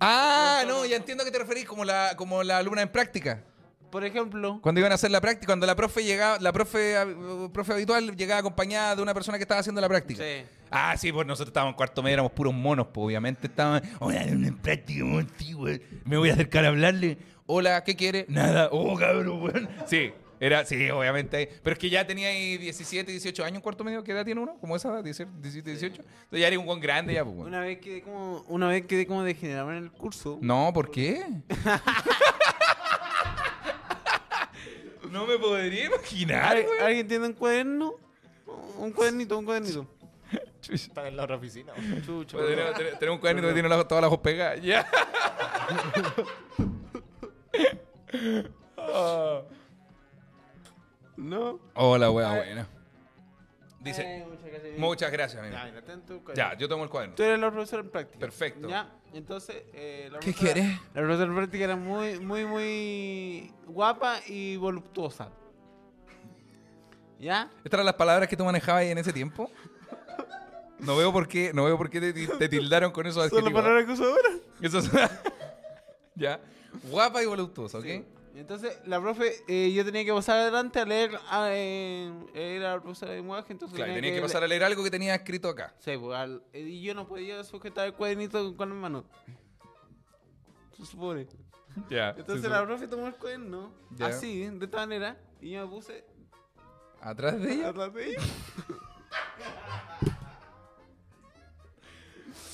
Ah, 0.00 0.64
no, 0.66 0.84
ya 0.84 0.96
entiendo 0.96 1.22
a 1.22 1.24
qué 1.24 1.32
te 1.32 1.38
referís, 1.38 1.64
como 1.64 1.84
la, 1.84 2.14
como 2.16 2.42
la 2.42 2.58
alumna 2.58 2.82
en 2.82 2.90
práctica. 2.90 3.42
Por 3.90 4.04
ejemplo. 4.04 4.58
Cuando 4.60 4.80
iban 4.80 4.90
a 4.90 4.96
hacer 4.96 5.10
la 5.10 5.20
práctica, 5.20 5.46
cuando 5.46 5.66
la 5.66 5.76
profe 5.76 6.02
llegaba, 6.02 6.38
la 6.40 6.52
profe, 6.52 7.00
eh, 7.00 7.48
profe 7.52 7.72
habitual 7.74 8.16
llegaba 8.16 8.40
acompañada 8.40 8.96
de 8.96 9.02
una 9.02 9.14
persona 9.14 9.38
que 9.38 9.42
estaba 9.42 9.60
haciendo 9.60 9.80
la 9.80 9.88
práctica. 9.88 10.22
Sí. 10.22 10.44
Ah, 10.70 10.96
sí, 10.96 11.12
pues 11.12 11.26
nosotros 11.26 11.50
estábamos 11.50 11.74
en 11.74 11.76
cuarto 11.76 12.02
medio, 12.02 12.14
éramos 12.14 12.32
puros 12.32 12.52
monos, 12.52 12.88
pues 12.92 13.04
obviamente 13.06 13.46
estábamos, 13.46 13.82
hola, 14.00 14.22
alumna 14.22 14.48
en 14.48 14.58
práctica, 14.58 15.04
güey. 15.04 15.80
Me 16.04 16.16
voy 16.16 16.30
a 16.30 16.32
acercar 16.32 16.64
a 16.64 16.68
hablarle. 16.68 17.18
Hola, 17.46 17.84
¿qué 17.84 17.94
quiere? 17.94 18.26
Nada. 18.28 18.68
Oh, 18.72 18.96
cabrón, 18.96 19.42
weón. 19.42 19.68
Sí, 19.86 20.12
era, 20.46 20.64
sí, 20.64 20.90
obviamente. 20.90 21.48
Pero 21.62 21.74
es 21.74 21.78
que 21.78 21.88
ya 21.90 22.06
tenía 22.06 22.28
ahí 22.28 22.58
17, 22.58 23.10
18 23.10 23.44
años 23.44 23.62
cuarto 23.62 23.82
medio. 23.84 24.02
¿Qué 24.04 24.12
edad 24.12 24.24
tiene 24.24 24.40
uno? 24.40 24.56
¿Como 24.60 24.76
esa 24.76 24.88
edad? 24.90 25.02
17, 25.04 25.70
18. 25.70 26.02
Entonces 26.02 26.40
ya 26.40 26.46
era 26.48 26.58
un 26.58 26.66
buen 26.66 26.80
grande 26.80 27.14
ya, 27.14 27.24
pues, 27.24 27.36
weón. 27.36 27.48
Una 27.48 27.60
vez 27.60 27.78
quedé 27.78 28.02
como, 28.02 28.44
una 28.48 28.68
vez 28.68 28.86
quedé 28.86 29.06
como 29.06 29.22
degenerado 29.22 29.70
en 29.72 29.78
el 29.78 29.90
curso. 29.90 30.38
No, 30.40 30.70
¿por 30.74 30.90
qué? 30.90 31.24
no 35.10 35.26
me 35.26 35.38
podría 35.38 35.86
imaginar, 35.86 36.56
¿Al- 36.56 36.62
güey. 36.64 36.80
¿Alguien 36.80 37.08
tiene 37.08 37.26
un 37.26 37.32
cuaderno? 37.34 37.94
Un 38.78 38.90
cuadernito, 38.92 39.38
un 39.38 39.44
cuadernito. 39.44 39.86
Están 40.68 41.06
en 41.06 41.16
la 41.16 41.24
otra 41.24 41.36
oficina. 41.36 41.72
Chucho. 42.04 42.38
Pues 42.38 42.48
tenemos, 42.50 42.74
tenemos- 42.74 42.98
tenemos 42.98 43.16
un 43.16 43.20
cuadernito 43.20 43.48
que 43.48 43.54
tiene 43.54 43.68
la- 43.68 43.86
todas 43.86 44.02
las 44.02 44.08
ojos 44.08 44.20
pegadas. 44.20 44.60
Ya. 44.62 44.86
Ah. 48.76 49.42
No. 51.16 51.60
Hola, 51.74 52.10
wea 52.10 52.34
buena. 52.34 52.68
Dice, 53.80 54.02
Eh, 54.02 54.24
muchas 54.26 54.46
gracias. 54.50 54.78
muchas 54.78 55.12
gracias, 55.12 55.42
amigo. 55.42 55.56
Ya, 55.56 55.64
mira, 55.66 55.82
ten 55.82 56.00
tu 56.06 56.22
cuaderno. 56.24 56.34
Ya, 56.52 56.58
yo 56.58 56.68
tomo 56.68 56.84
el 56.84 56.90
cuaderno. 56.90 57.14
Tú 57.16 57.22
eres 57.22 57.38
la 57.38 57.50
profesora 57.50 57.82
en 57.82 57.90
práctica. 57.90 58.18
Perfecto. 58.18 58.68
Ya, 58.68 58.90
entonces. 59.12 59.62
Eh, 59.74 60.08
la 60.10 60.18
¿Qué 60.20 60.32
quieres? 60.32 60.66
La 60.94 61.02
profesora 61.02 61.26
en 61.30 61.36
práctica 61.36 61.64
era 61.64 61.76
muy, 61.76 62.18
muy, 62.18 62.46
muy 62.46 63.52
guapa 63.66 64.20
y 64.26 64.56
voluptuosa. 64.56 65.28
¿Ya? 67.18 67.50
¿Estas 67.58 67.74
eran 67.74 67.86
las 67.86 67.94
palabras 67.94 68.28
que 68.28 68.36
tú 68.36 68.44
manejabas 68.44 68.80
ahí 68.82 68.90
en 68.90 68.98
ese 68.98 69.12
tiempo? 69.12 69.50
No 70.78 70.96
veo 70.96 71.12
por 71.12 71.28
qué, 71.28 71.52
no 71.54 71.64
veo 71.64 71.78
por 71.78 71.88
qué 71.88 72.00
te, 72.00 72.12
te 72.12 72.48
tildaron 72.48 72.90
con 72.90 73.06
esos 73.06 73.14
Son 73.16 73.24
las 73.24 73.32
adjetivos. 73.32 73.62
palabras 73.62 73.84
que 73.86 73.92
uso 73.92 74.04
ahora. 74.04 74.30
Eso 74.60 74.78
es- 74.78 74.90
ya. 76.14 76.40
Guapa 76.90 77.22
y 77.22 77.26
voluptuosa, 77.26 77.78
¿ok? 77.78 77.84
Sí. 77.84 78.04
Entonces, 78.34 78.76
la 78.84 79.00
profe, 79.00 79.32
eh, 79.46 79.72
yo 79.72 79.84
tenía 79.84 80.04
que 80.04 80.12
pasar 80.12 80.38
adelante 80.40 80.80
a 80.80 80.84
leer. 80.84 81.18
A, 81.30 81.50
eh, 81.52 82.12
era 82.34 82.74
la 82.74 82.80
profesora 82.82 83.12
de 83.12 83.18
lenguaje, 83.18 83.52
entonces. 83.52 83.76
Claro, 83.76 83.94
tenía 83.94 84.12
que 84.12 84.20
pasar 84.20 84.42
a 84.42 84.48
leer 84.48 84.64
algo 84.64 84.82
que 84.82 84.90
tenía 84.90 85.14
escrito 85.14 85.48
acá. 85.48 85.72
Sí, 85.78 85.96
pues, 85.96 86.16
al- 86.18 86.42
eh, 86.52 86.60
y 86.60 86.82
yo 86.82 86.94
no 86.94 87.06
podía 87.06 87.44
sujetar 87.44 87.86
el 87.86 87.94
cuadernito 87.94 88.56
con 88.56 88.70
las 88.70 88.78
manos. 88.78 89.04
Se 90.76 90.84
supone. 90.84 91.28
Ya. 91.88 92.10
Entonces 92.16 92.50
la 92.50 92.64
profe 92.64 92.88
tomó 92.88 93.06
el 93.06 93.14
cuaderno, 93.14 93.72
así, 94.00 94.46
de 94.48 94.64
esta 94.64 94.78
manera, 94.78 95.16
y 95.40 95.50
yo 95.50 95.64
me 95.66 95.72
puse 95.72 96.04
Atrás 97.00 97.40
de 97.40 97.52
ella. 97.52 97.68
atrás 97.68 97.92
de 97.94 98.08
ella. 98.10 98.18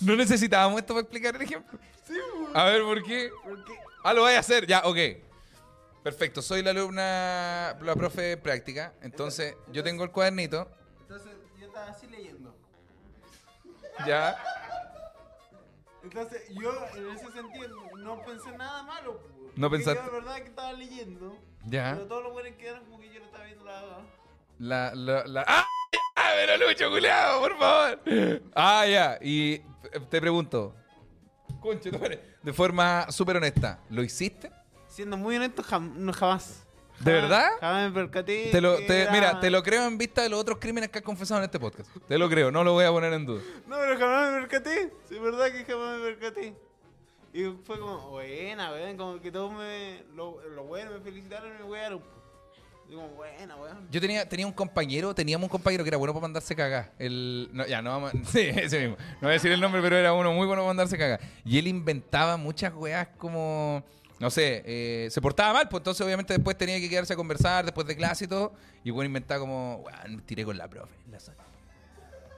No 0.01 0.17
necesitábamos 0.17 0.81
esto 0.81 0.95
para 0.95 1.03
explicar 1.03 1.37
el 1.37 1.43
ejemplo. 1.43 1.79
Sí, 2.07 2.15
pues, 2.15 2.57
A 2.57 2.65
ver, 2.65 2.83
¿por 2.83 3.03
qué? 3.03 3.31
Ah, 4.03 4.15
lo 4.15 4.23
voy 4.23 4.33
a 4.33 4.39
hacer, 4.39 4.67
ya, 4.67 4.81
ok. 4.85 4.97
Perfecto, 6.03 6.41
soy 6.41 6.63
la 6.63 6.71
alumna, 6.71 7.77
la 7.81 7.95
profe 7.95 8.23
de 8.23 8.37
práctica. 8.37 8.95
Entonces, 9.03 9.55
yo 9.71 9.83
tengo 9.83 10.03
el 10.05 10.11
cuadernito. 10.11 10.69
entonces 11.03 11.33
yo 11.59 11.67
estaba 11.67 11.89
así 11.91 12.07
leyendo. 12.07 12.55
Ya. 14.07 14.37
Entonces 16.03 16.43
yo 16.59 16.73
en 16.97 17.11
ese 17.11 17.31
sentido 17.33 17.69
no 17.99 18.23
pensé 18.25 18.57
nada 18.57 18.83
malo. 18.83 19.19
pues, 19.21 19.59
No 19.59 19.71
pensaste- 19.71 20.01
Yo 20.03 20.11
de 20.11 20.21
verdad 20.21 20.37
que 20.37 20.49
estaba 20.49 20.73
leyendo. 20.73 21.37
Ya. 21.67 21.93
Pero 21.95 22.07
todos 22.07 22.23
los 22.25 22.33
buenos 22.33 22.53
quedaron 22.57 22.85
como 22.87 22.99
que 23.01 23.13
yo 23.13 23.21
no 23.21 23.27
estaba 23.27 23.45
viendo 23.45 23.65
la. 23.67 24.01
La, 24.59 24.95
la, 24.95 25.27
la... 25.27 25.45
¡Ah! 25.47 25.67
Pero 26.35 26.67
Lucho, 26.67 26.89
culiao, 26.91 27.41
por 27.41 27.59
favor. 27.59 28.01
Ah, 28.55 28.87
ya. 28.87 29.19
Y 29.21 29.59
te 30.09 30.21
pregunto. 30.21 30.75
Conche, 31.61 31.91
de 32.43 32.53
forma 32.55 33.11
súper 33.11 33.37
honesta, 33.37 33.81
¿lo 33.91 34.03
hiciste? 34.03 34.51
Siendo 34.91 35.17
muy 35.17 35.37
honesto, 35.37 35.63
jam- 35.63 35.95
no, 35.95 36.13
jamás. 36.13 36.65
¿De 36.99 37.13
verdad? 37.15 37.49
Jamás 37.61 37.89
me 37.91 37.95
percaté. 37.95 38.51
Te 38.53 38.61
lo, 38.61 38.77
que 38.77 38.85
te- 38.85 39.03
era- 39.03 39.13
Mira, 39.13 39.41
te 39.41 39.49
lo 39.51 39.63
creo 39.63 39.87
en 39.87 39.97
vista 39.97 40.23
de 40.23 40.29
los 40.29 40.39
otros 40.39 40.59
crímenes 40.61 40.91
que 40.91 40.99
has 40.99 41.05
confesado 41.05 41.41
en 41.41 41.45
este 41.47 41.59
podcast. 41.59 41.89
Te 42.07 42.19
lo 42.19 42.29
creo, 42.29 42.51
no 42.51 42.63
lo 42.63 42.73
voy 42.75 42.85
a 42.85 42.91
poner 42.91 43.11
en 43.15 43.25
duda. 43.25 43.41
No, 43.67 43.77
pero 43.79 43.99
jamás 43.99 44.33
me 44.33 44.41
percaté. 44.41 44.93
Sí, 45.09 45.15
es 45.15 45.21
verdad 45.23 45.47
que 45.51 45.65
jamás 45.65 45.99
me 45.99 46.05
percaté. 46.15 46.55
Y 47.33 47.45
fue 47.65 47.79
como, 47.79 48.11
buena, 48.11 48.73
weón. 48.73 48.97
Como 48.99 49.21
que 49.21 49.31
todos 49.33 49.51
me. 49.53 50.03
Lo, 50.15 50.43
lo 50.51 50.65
bueno 50.65 50.91
me 50.91 51.01
felicitaron 51.01 51.51
y 51.55 51.63
me 51.63 51.65
wearon. 51.71 52.03
Digo, 52.89 53.03
buena, 53.17 53.55
weón. 53.57 53.87
Yo 53.91 54.01
tenía, 54.01 54.29
tenía 54.29 54.47
un 54.47 54.53
compañero, 54.53 55.15
teníamos 55.15 55.45
un 55.45 55.51
compañero 55.51 55.85
que 55.85 55.89
era 55.89 55.97
bueno 55.97 56.13
para 56.13 56.23
mandarse 56.23 56.55
cagar. 56.57 56.93
El, 56.99 57.49
no, 57.53 57.65
ya, 57.67 57.81
no 57.81 57.91
vamos 57.91 58.13
a- 58.13 58.25
Sí, 58.31 58.41
ese 58.41 58.81
mismo. 58.81 58.97
No 59.15 59.21
voy 59.23 59.31
a 59.31 59.33
decir 59.35 59.53
el 59.53 59.61
nombre, 59.61 59.81
pero 59.81 59.97
era 59.97 60.13
uno 60.13 60.33
muy 60.33 60.45
bueno 60.47 60.63
para 60.63 60.67
mandarse 60.71 60.99
cagar. 60.99 61.21
Y 61.45 61.57
él 61.59 61.69
inventaba 61.69 62.37
muchas 62.37 62.75
weas 62.75 63.09
como. 63.17 63.83
No 64.21 64.31
sé, 64.31 64.63
eh, 64.67 65.09
se 65.11 65.21
portaba 65.21 65.53
mal, 65.55 65.69
pues 65.69 65.81
entonces 65.81 66.05
obviamente 66.07 66.35
después 66.35 66.57
tenía 66.57 66.79
que 66.79 66.89
quedarse 66.89 67.15
a 67.15 67.17
conversar 67.17 67.65
después 67.65 67.87
de 67.87 67.97
clase 67.97 68.27
y 68.27 68.29
todo. 68.29 68.53
Y 68.85 68.91
bueno, 68.91 69.07
inventaba 69.07 69.41
como, 69.41 69.77
weón, 69.77 70.17
me 70.17 70.23
tiré 70.23 70.45
con 70.45 70.57
la 70.59 70.69
profe. 70.69 70.95
en 71.07 71.13
la 71.13 71.21
sala". 71.21 71.39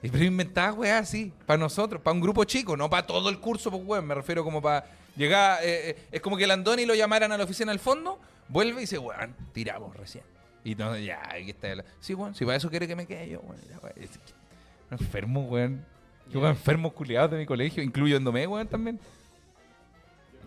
Y 0.00 0.08
pero 0.08 0.24
inventaba 0.24 0.72
weas 0.72 1.02
así, 1.02 1.32
para 1.44 1.58
nosotros, 1.58 2.00
para 2.00 2.14
un 2.14 2.20
grupo 2.20 2.44
chico, 2.44 2.76
no 2.76 2.88
para 2.88 3.06
todo 3.06 3.28
el 3.28 3.38
curso, 3.40 3.70
pues 3.70 3.82
weón, 3.84 4.06
me 4.06 4.14
refiero 4.14 4.42
como 4.44 4.62
para 4.62 4.84
llegar. 5.16 5.58
eh, 5.62 5.90
eh, 5.90 6.06
es 6.12 6.20
como 6.20 6.36
que 6.36 6.44
el 6.44 6.50
Andoni 6.52 6.86
lo 6.86 6.94
llamaran 6.94 7.30
a 7.32 7.36
la 7.36 7.44
oficina 7.44 7.72
al 7.72 7.78
fondo, 7.80 8.18
vuelve 8.48 8.78
y 8.78 8.80
dice, 8.82 8.98
weón, 8.98 9.34
tiramos 9.52 9.96
recién. 9.96 10.24
Y 10.64 10.76
no, 10.76 10.96
ya, 10.96 11.20
aquí 11.32 11.50
está. 11.50 11.68
el- 11.72 11.84
Sí, 12.00 12.14
weón, 12.14 12.34
si 12.36 12.44
para 12.44 12.56
eso 12.56 12.70
quiere 12.70 12.86
que 12.86 12.94
me 12.94 13.06
quede 13.06 13.28
yo, 13.28 13.40
weón. 13.40 13.60
weón, 13.82 14.08
Enfermo, 14.92 15.42
weón. 15.48 15.84
Yo, 16.30 16.38
weón, 16.38 16.52
enfermos 16.52 16.92
culiados 16.92 17.32
de 17.32 17.38
mi 17.38 17.46
colegio, 17.46 17.82
incluyéndome, 17.82 18.46
weón, 18.46 18.68
también. 18.68 19.00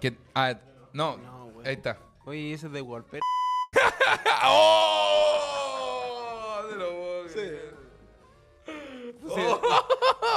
Que, 0.02 0.16
ah, 0.34 0.56
no, 0.96 1.20
ahí 1.64 1.74
está. 1.74 1.98
Oye, 2.26 2.54
ese 2.54 2.68
es 2.68 2.74
de 2.74 2.82
golpe. 2.82 3.20
¡Oh! 4.46 5.46
Te 6.70 6.76
lo 6.76 6.90
puedo 6.90 7.26
creer. 7.28 7.76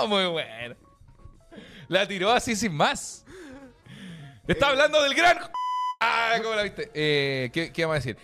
Oh, 0.00 0.06
muy 0.06 0.26
bueno. 0.26 0.74
La 1.88 2.06
tiró 2.06 2.30
así 2.30 2.54
sin 2.56 2.74
más. 2.74 3.24
Está 4.46 4.68
hablando 4.68 5.02
del 5.02 5.14
gran. 5.14 5.38
Ah, 6.00 6.34
¿Cómo 6.42 6.54
la 6.54 6.62
viste? 6.62 6.90
Eh, 6.94 7.50
¿qué, 7.52 7.72
¿Qué 7.72 7.84
vamos 7.84 7.94
a 7.94 7.98
decir? 8.00 8.16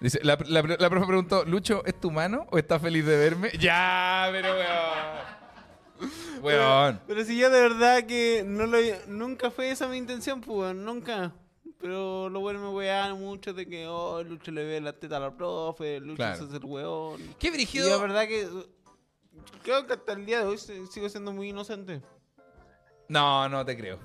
Dice, 0.00 0.20
la, 0.22 0.38
la, 0.46 0.62
la 0.62 0.90
profe 0.90 1.06
preguntó, 1.06 1.44
¿Lucho 1.44 1.84
es 1.84 2.00
tu 2.00 2.10
mano 2.10 2.46
o 2.50 2.58
está 2.58 2.78
feliz 2.80 3.04
de 3.04 3.16
verme? 3.16 3.50
Ya, 3.58 4.28
pero 4.32 4.54
weón. 4.54 5.40
Weón. 6.42 7.00
Pero 7.06 7.24
si 7.24 7.36
yo 7.36 7.50
de 7.50 7.60
verdad 7.60 8.04
que 8.04 8.42
no 8.46 8.66
lo, 8.66 8.78
nunca 9.08 9.50
fue 9.50 9.70
esa 9.70 9.88
mi 9.88 9.98
intención, 9.98 10.40
pues, 10.40 10.74
nunca. 10.74 11.32
Pero 11.80 12.28
lo 12.28 12.40
bueno 12.40 12.60
me 12.60 12.68
weaban 12.76 13.18
mucho 13.18 13.54
de 13.54 13.66
que, 13.66 13.86
oh, 13.86 14.22
Lucho 14.22 14.50
le 14.50 14.64
ve 14.64 14.80
la 14.80 14.92
teta 14.92 15.16
a 15.16 15.20
la 15.20 15.34
profe, 15.34 15.98
Lucho 16.00 16.16
Claro. 16.16 16.36
se 16.36 16.44
hace 16.44 16.56
el 16.58 16.64
weón. 16.64 17.20
Qué 17.38 17.46
Y 17.46 17.50
la 17.50 17.56
brígido. 17.56 18.00
verdad 18.00 18.26
que 18.28 18.46
creo 19.62 19.86
que 19.86 19.94
hasta 19.94 20.12
el 20.12 20.26
día 20.26 20.40
de 20.40 20.44
hoy 20.46 20.58
sigo 20.58 21.08
siendo 21.08 21.32
muy 21.32 21.48
inocente. 21.48 22.02
No, 23.08 23.48
no 23.48 23.64
te 23.64 23.76
creo. 23.76 23.98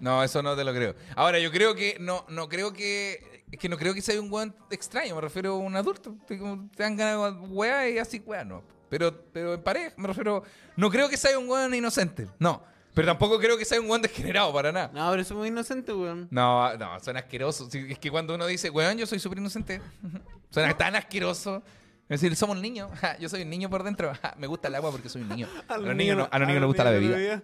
No, 0.00 0.22
eso 0.24 0.42
no 0.42 0.56
te 0.56 0.64
lo 0.64 0.72
creo. 0.74 0.94
Ahora, 1.14 1.38
yo 1.38 1.50
creo 1.52 1.74
que 1.74 1.96
no, 2.00 2.24
no 2.28 2.48
creo 2.48 2.72
que. 2.72 3.44
Es 3.52 3.58
que 3.60 3.68
no 3.68 3.76
creo 3.78 3.94
que 3.94 4.02
sea 4.02 4.20
un 4.20 4.32
weón 4.32 4.54
extraño, 4.70 5.14
me 5.14 5.20
refiero 5.20 5.52
a 5.52 5.58
un 5.58 5.76
adulto. 5.76 6.16
Te, 6.26 6.36
te 6.36 6.82
dan 6.82 6.96
ganas 6.96 7.40
de 7.40 7.46
weá 7.46 7.88
y 7.88 7.98
así, 7.98 8.18
weá, 8.26 8.44
no. 8.44 8.64
Pero, 8.90 9.16
pero 9.32 9.54
en 9.54 9.62
pareja, 9.62 9.94
me 9.96 10.08
refiero. 10.08 10.42
No 10.76 10.90
creo 10.90 11.08
que 11.08 11.16
sea 11.16 11.38
un 11.38 11.48
weón 11.48 11.72
inocente. 11.74 12.26
No. 12.40 12.62
Pero 12.94 13.08
tampoco 13.08 13.38
creo 13.40 13.58
que 13.58 13.64
sea 13.64 13.80
un 13.80 13.90
weón 13.90 14.02
degenerado 14.02 14.52
para 14.52 14.70
nada. 14.70 14.90
No, 14.94 15.10
pero 15.10 15.24
soy 15.24 15.36
muy 15.36 15.48
inocente, 15.48 15.92
weón. 15.92 16.28
No, 16.30 16.76
no, 16.76 17.00
suena 17.00 17.20
asqueroso. 17.20 17.68
Sí, 17.70 17.84
Es 17.90 17.98
que 17.98 18.10
cuando 18.10 18.34
uno 18.36 18.46
dice, 18.46 18.70
weón, 18.70 18.96
yo 18.96 19.06
soy 19.06 19.18
súper 19.18 19.38
inocente, 19.38 19.80
suena 20.50 20.76
tan 20.76 20.94
asqueroso. 20.96 21.62
Es 22.08 22.20
decir, 22.20 22.36
somos 22.36 22.56
niños. 22.58 22.90
Ja, 23.00 23.18
Yo 23.18 23.28
soy 23.28 23.42
un 23.42 23.50
niño 23.50 23.68
por 23.68 23.82
dentro. 23.82 24.12
Ja, 24.22 24.34
Me 24.38 24.46
gusta 24.46 24.68
el 24.68 24.74
agua 24.76 24.90
porque 24.92 25.08
soy 25.08 25.22
un 25.22 25.28
niño. 25.30 25.48
A 25.68 25.76
los 25.78 25.96
niños, 25.96 26.16
no- 26.18 26.28
a 26.30 26.38
los 26.38 26.46
niños 26.46 26.60
les 26.60 26.66
gusta 26.68 26.84
la 26.84 26.90
bebida. 26.90 27.42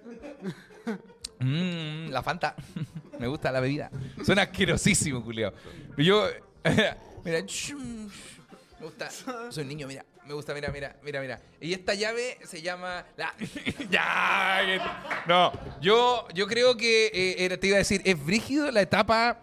Mmm, 1.40 2.10
la 2.10 2.22
Fanta. 2.22 2.54
Me 3.18 3.26
gusta 3.26 3.50
la 3.50 3.60
bebida. 3.60 3.90
Suena 4.24 4.42
asquerosísimo, 4.42 5.24
culiao. 5.24 5.52
Yo, 5.96 6.28
mira, 7.24 7.44
chum, 7.46 8.08
me 8.78 8.84
gusta. 8.86 9.08
Soy 9.50 9.62
un 9.62 9.68
niño, 9.68 9.86
mira. 9.88 10.04
Me 10.30 10.34
gusta, 10.34 10.54
mira, 10.54 10.70
mira, 10.70 10.94
mira, 11.02 11.20
mira. 11.20 11.40
Y 11.60 11.72
esta 11.72 11.92
llave 11.94 12.38
se 12.44 12.62
llama 12.62 13.04
la. 13.16 13.34
ya. 13.90 15.24
No, 15.26 15.50
yo, 15.80 16.24
yo 16.32 16.46
creo 16.46 16.76
que 16.76 17.06
eh, 17.06 17.44
era- 17.44 17.56
te 17.56 17.66
iba 17.66 17.74
a 17.74 17.78
decir, 17.78 18.00
es 18.04 18.24
brígido 18.24 18.70
la 18.70 18.80
etapa 18.80 19.40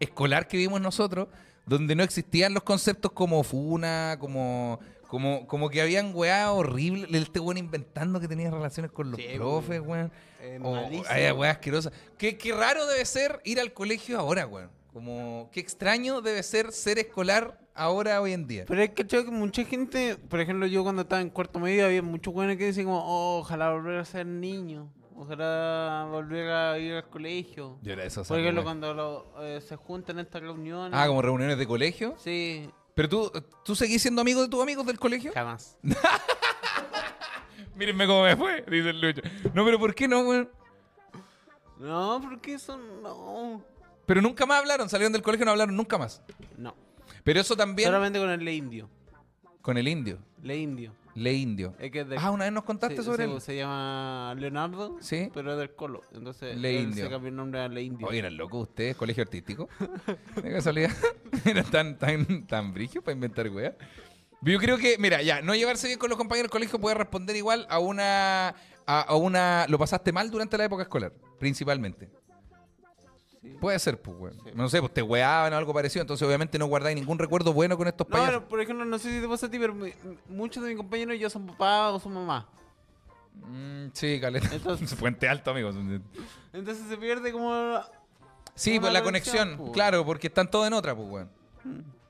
escolar 0.00 0.48
que 0.48 0.56
vimos 0.56 0.80
nosotros, 0.80 1.28
donde 1.66 1.94
no 1.94 2.02
existían 2.02 2.52
los 2.52 2.64
conceptos 2.64 3.12
como 3.12 3.44
funa, 3.44 4.16
como. 4.18 4.80
Como, 5.06 5.46
como 5.46 5.70
que 5.70 5.80
habían 5.80 6.10
weá 6.14 6.50
horrible, 6.52 7.16
este 7.16 7.38
weón 7.40 7.56
inventando 7.56 8.18
que 8.20 8.26
tenía 8.28 8.50
relaciones 8.50 8.90
con 8.90 9.10
los 9.12 9.18
Sí, 9.18 9.26
profes, 9.36 9.80
weón. 9.80 10.10
Eh, 10.40 10.58
O 10.62 10.76
hay 11.08 11.30
weas 11.30 11.54
asquerosas. 11.56 11.92
Qué, 12.18 12.36
qué 12.36 12.52
raro 12.52 12.84
debe 12.86 13.04
ser 13.06 13.40
ir 13.44 13.58
al 13.60 13.72
colegio 13.72 14.18
ahora, 14.18 14.46
weón. 14.48 14.68
Como, 14.98 15.48
qué 15.52 15.60
extraño 15.60 16.20
debe 16.20 16.42
ser 16.42 16.72
ser 16.72 16.98
escolar 16.98 17.60
ahora, 17.72 18.20
hoy 18.20 18.32
en 18.32 18.48
día. 18.48 18.64
Pero 18.66 18.82
es 18.82 18.90
que 18.90 19.06
que 19.06 19.22
mucha 19.30 19.64
gente, 19.64 20.16
por 20.16 20.40
ejemplo, 20.40 20.66
yo 20.66 20.82
cuando 20.82 21.02
estaba 21.02 21.22
en 21.22 21.30
cuarto 21.30 21.60
medio 21.60 21.86
había 21.86 22.02
muchos 22.02 22.34
buenos 22.34 22.56
que 22.56 22.64
decían 22.64 22.86
como, 22.86 22.98
oh, 23.04 23.38
ojalá 23.38 23.70
volver 23.70 24.00
a 24.00 24.04
ser 24.04 24.26
niño, 24.26 24.92
ojalá 25.14 26.08
volver 26.10 26.50
a 26.50 26.78
ir 26.80 26.94
al 26.94 27.08
colegio. 27.08 27.78
Yo 27.80 27.92
era 27.92 28.02
eso. 28.02 28.24
Por 28.24 28.40
ejemplo, 28.40 28.64
cuando 28.64 28.92
lo- 28.92 29.32
eh, 29.44 29.60
se 29.60 29.76
juntan 29.76 30.18
estas 30.18 30.42
reuniones. 30.42 30.98
Ah, 30.98 31.06
como 31.06 31.22
reuniones 31.22 31.58
de 31.58 31.66
colegio. 31.68 32.16
Sí, 32.18 32.68
Pero 32.94 33.08
tú, 33.08 33.32
¿tú 33.64 33.76
seguís 33.76 34.02
siendo 34.02 34.20
amigo 34.22 34.42
de 34.42 34.48
tus 34.48 34.60
amigos 34.60 34.84
del 34.84 34.98
colegio? 34.98 35.30
jamás. 35.32 35.78
Mírenme 37.76 38.08
cómo 38.08 38.24
me 38.24 38.36
fue, 38.36 38.62
dice 38.68 38.90
el 38.90 39.00
Lucho. 39.00 39.22
No, 39.54 39.64
pero 39.64 39.78
¿por 39.78 39.94
qué 39.94 40.08
no, 40.08 40.22
weón? 40.22 40.50
No, 41.78 42.20
porque 42.20 42.54
eso 42.54 42.76
no. 42.76 43.62
Pero 44.08 44.20
nunca 44.22 44.44
más 44.46 44.58
hablaron, 44.58 44.88
salieron 44.88 45.12
del 45.12 45.22
colegio 45.22 45.44
y 45.44 45.46
no 45.46 45.52
hablaron 45.52 45.76
nunca 45.76 45.98
más. 45.98 46.20
No. 46.56 46.74
Pero 47.22 47.40
eso 47.40 47.54
también 47.56 47.88
Solamente 47.88 48.18
con 48.18 48.30
el 48.30 48.44
le 48.44 48.54
indio. 48.54 48.88
con 49.62 49.76
el 49.78 49.86
indio. 49.86 50.18
Le 50.42 50.56
indio. 50.56 50.92
Le 51.14 51.32
indio. 51.34 51.74
Es 51.78 51.90
que 51.90 52.00
es 52.00 52.08
de- 52.08 52.16
Ah, 52.16 52.30
una 52.30 52.44
vez 52.44 52.52
nos 52.52 52.64
contaste 52.64 53.02
sobre 53.02 53.26
sí, 53.26 53.30
él. 53.32 53.40
Se 53.40 53.56
llama 53.56 54.34
Leonardo, 54.38 54.96
Sí. 55.00 55.28
pero 55.34 55.52
es 55.52 55.58
del 55.58 55.74
Colo. 55.74 56.02
Entonces 56.12 56.56
Le 56.56 56.78
él 56.78 56.84
Indio. 56.90 57.04
se 57.04 57.10
cambió 57.10 57.28
el 57.28 57.36
nombre 57.36 57.60
a 57.60 57.68
Le 57.68 57.82
Indio. 57.82 58.06
Oye, 58.06 58.20
eran 58.20 58.36
locos 58.36 58.68
ustedes, 58.68 58.96
colegio 58.96 59.24
artístico. 59.24 59.68
De 60.42 60.50
casualidad. 60.52 60.90
Eran 61.44 61.64
tan, 61.70 61.98
tan, 61.98 62.46
tan 62.46 62.72
brigio 62.72 63.02
para 63.02 63.14
inventar 63.14 63.48
weá. 63.50 63.76
Yo 64.40 64.58
creo 64.58 64.78
que, 64.78 64.96
mira, 64.98 65.20
ya, 65.20 65.42
no 65.42 65.54
llevarse 65.54 65.88
bien 65.88 65.98
con 65.98 66.08
los 66.08 66.16
compañeros 66.16 66.44
del 66.44 66.52
colegio 66.52 66.78
puede 66.80 66.94
responder 66.94 67.34
igual 67.36 67.66
a 67.68 67.78
una. 67.80 68.54
A, 68.86 69.00
a 69.02 69.16
una. 69.16 69.66
Lo 69.68 69.76
pasaste 69.78 70.12
mal 70.12 70.30
durante 70.30 70.56
la 70.56 70.64
época 70.64 70.84
escolar, 70.84 71.12
principalmente. 71.40 72.08
Sí. 73.42 73.56
Puede 73.60 73.78
ser, 73.78 74.00
pues, 74.02 74.16
weón. 74.18 74.36
No 74.54 74.68
sé, 74.68 74.80
pues 74.80 74.92
te 74.92 75.00
weaban 75.02 75.52
o 75.52 75.56
algo 75.56 75.72
parecido, 75.72 76.00
entonces 76.02 76.26
obviamente 76.26 76.58
no 76.58 76.66
guardáis 76.66 76.96
ningún 76.96 77.18
recuerdo 77.18 77.52
bueno 77.52 77.76
con 77.76 77.86
estos 77.86 78.06
No, 78.08 78.12
payasos. 78.12 78.34
pero, 78.36 78.48
por 78.48 78.60
ejemplo, 78.60 78.84
no 78.84 78.98
sé 78.98 79.14
si 79.14 79.20
te 79.20 79.28
pasa 79.28 79.46
a 79.46 79.50
ti, 79.50 79.58
pero 79.58 79.74
mi- 79.74 79.92
muchos 80.28 80.62
de 80.62 80.70
mis 80.70 80.76
compañeros 80.76 81.18
ya 81.18 81.30
son 81.30 81.46
papá 81.46 81.90
o 81.90 82.00
son 82.00 82.14
mamá. 82.14 82.48
Mm, 83.34 83.90
sí, 83.92 84.18
caleta. 84.20 84.48
Entonces- 84.52 84.92
Puente 84.98 85.28
alto, 85.28 85.52
amigos. 85.52 85.76
Entonces 86.52 86.84
se 86.88 86.96
pierde 86.96 87.30
como... 87.32 87.80
Sí, 88.56 88.80
pues 88.80 88.92
la 88.92 89.02
conexión, 89.04 89.56
pues. 89.56 89.70
claro, 89.70 90.04
porque 90.04 90.26
están 90.26 90.50
todos 90.50 90.66
en 90.66 90.72
otra, 90.72 90.96
pues, 90.96 91.08
weón. 91.08 91.30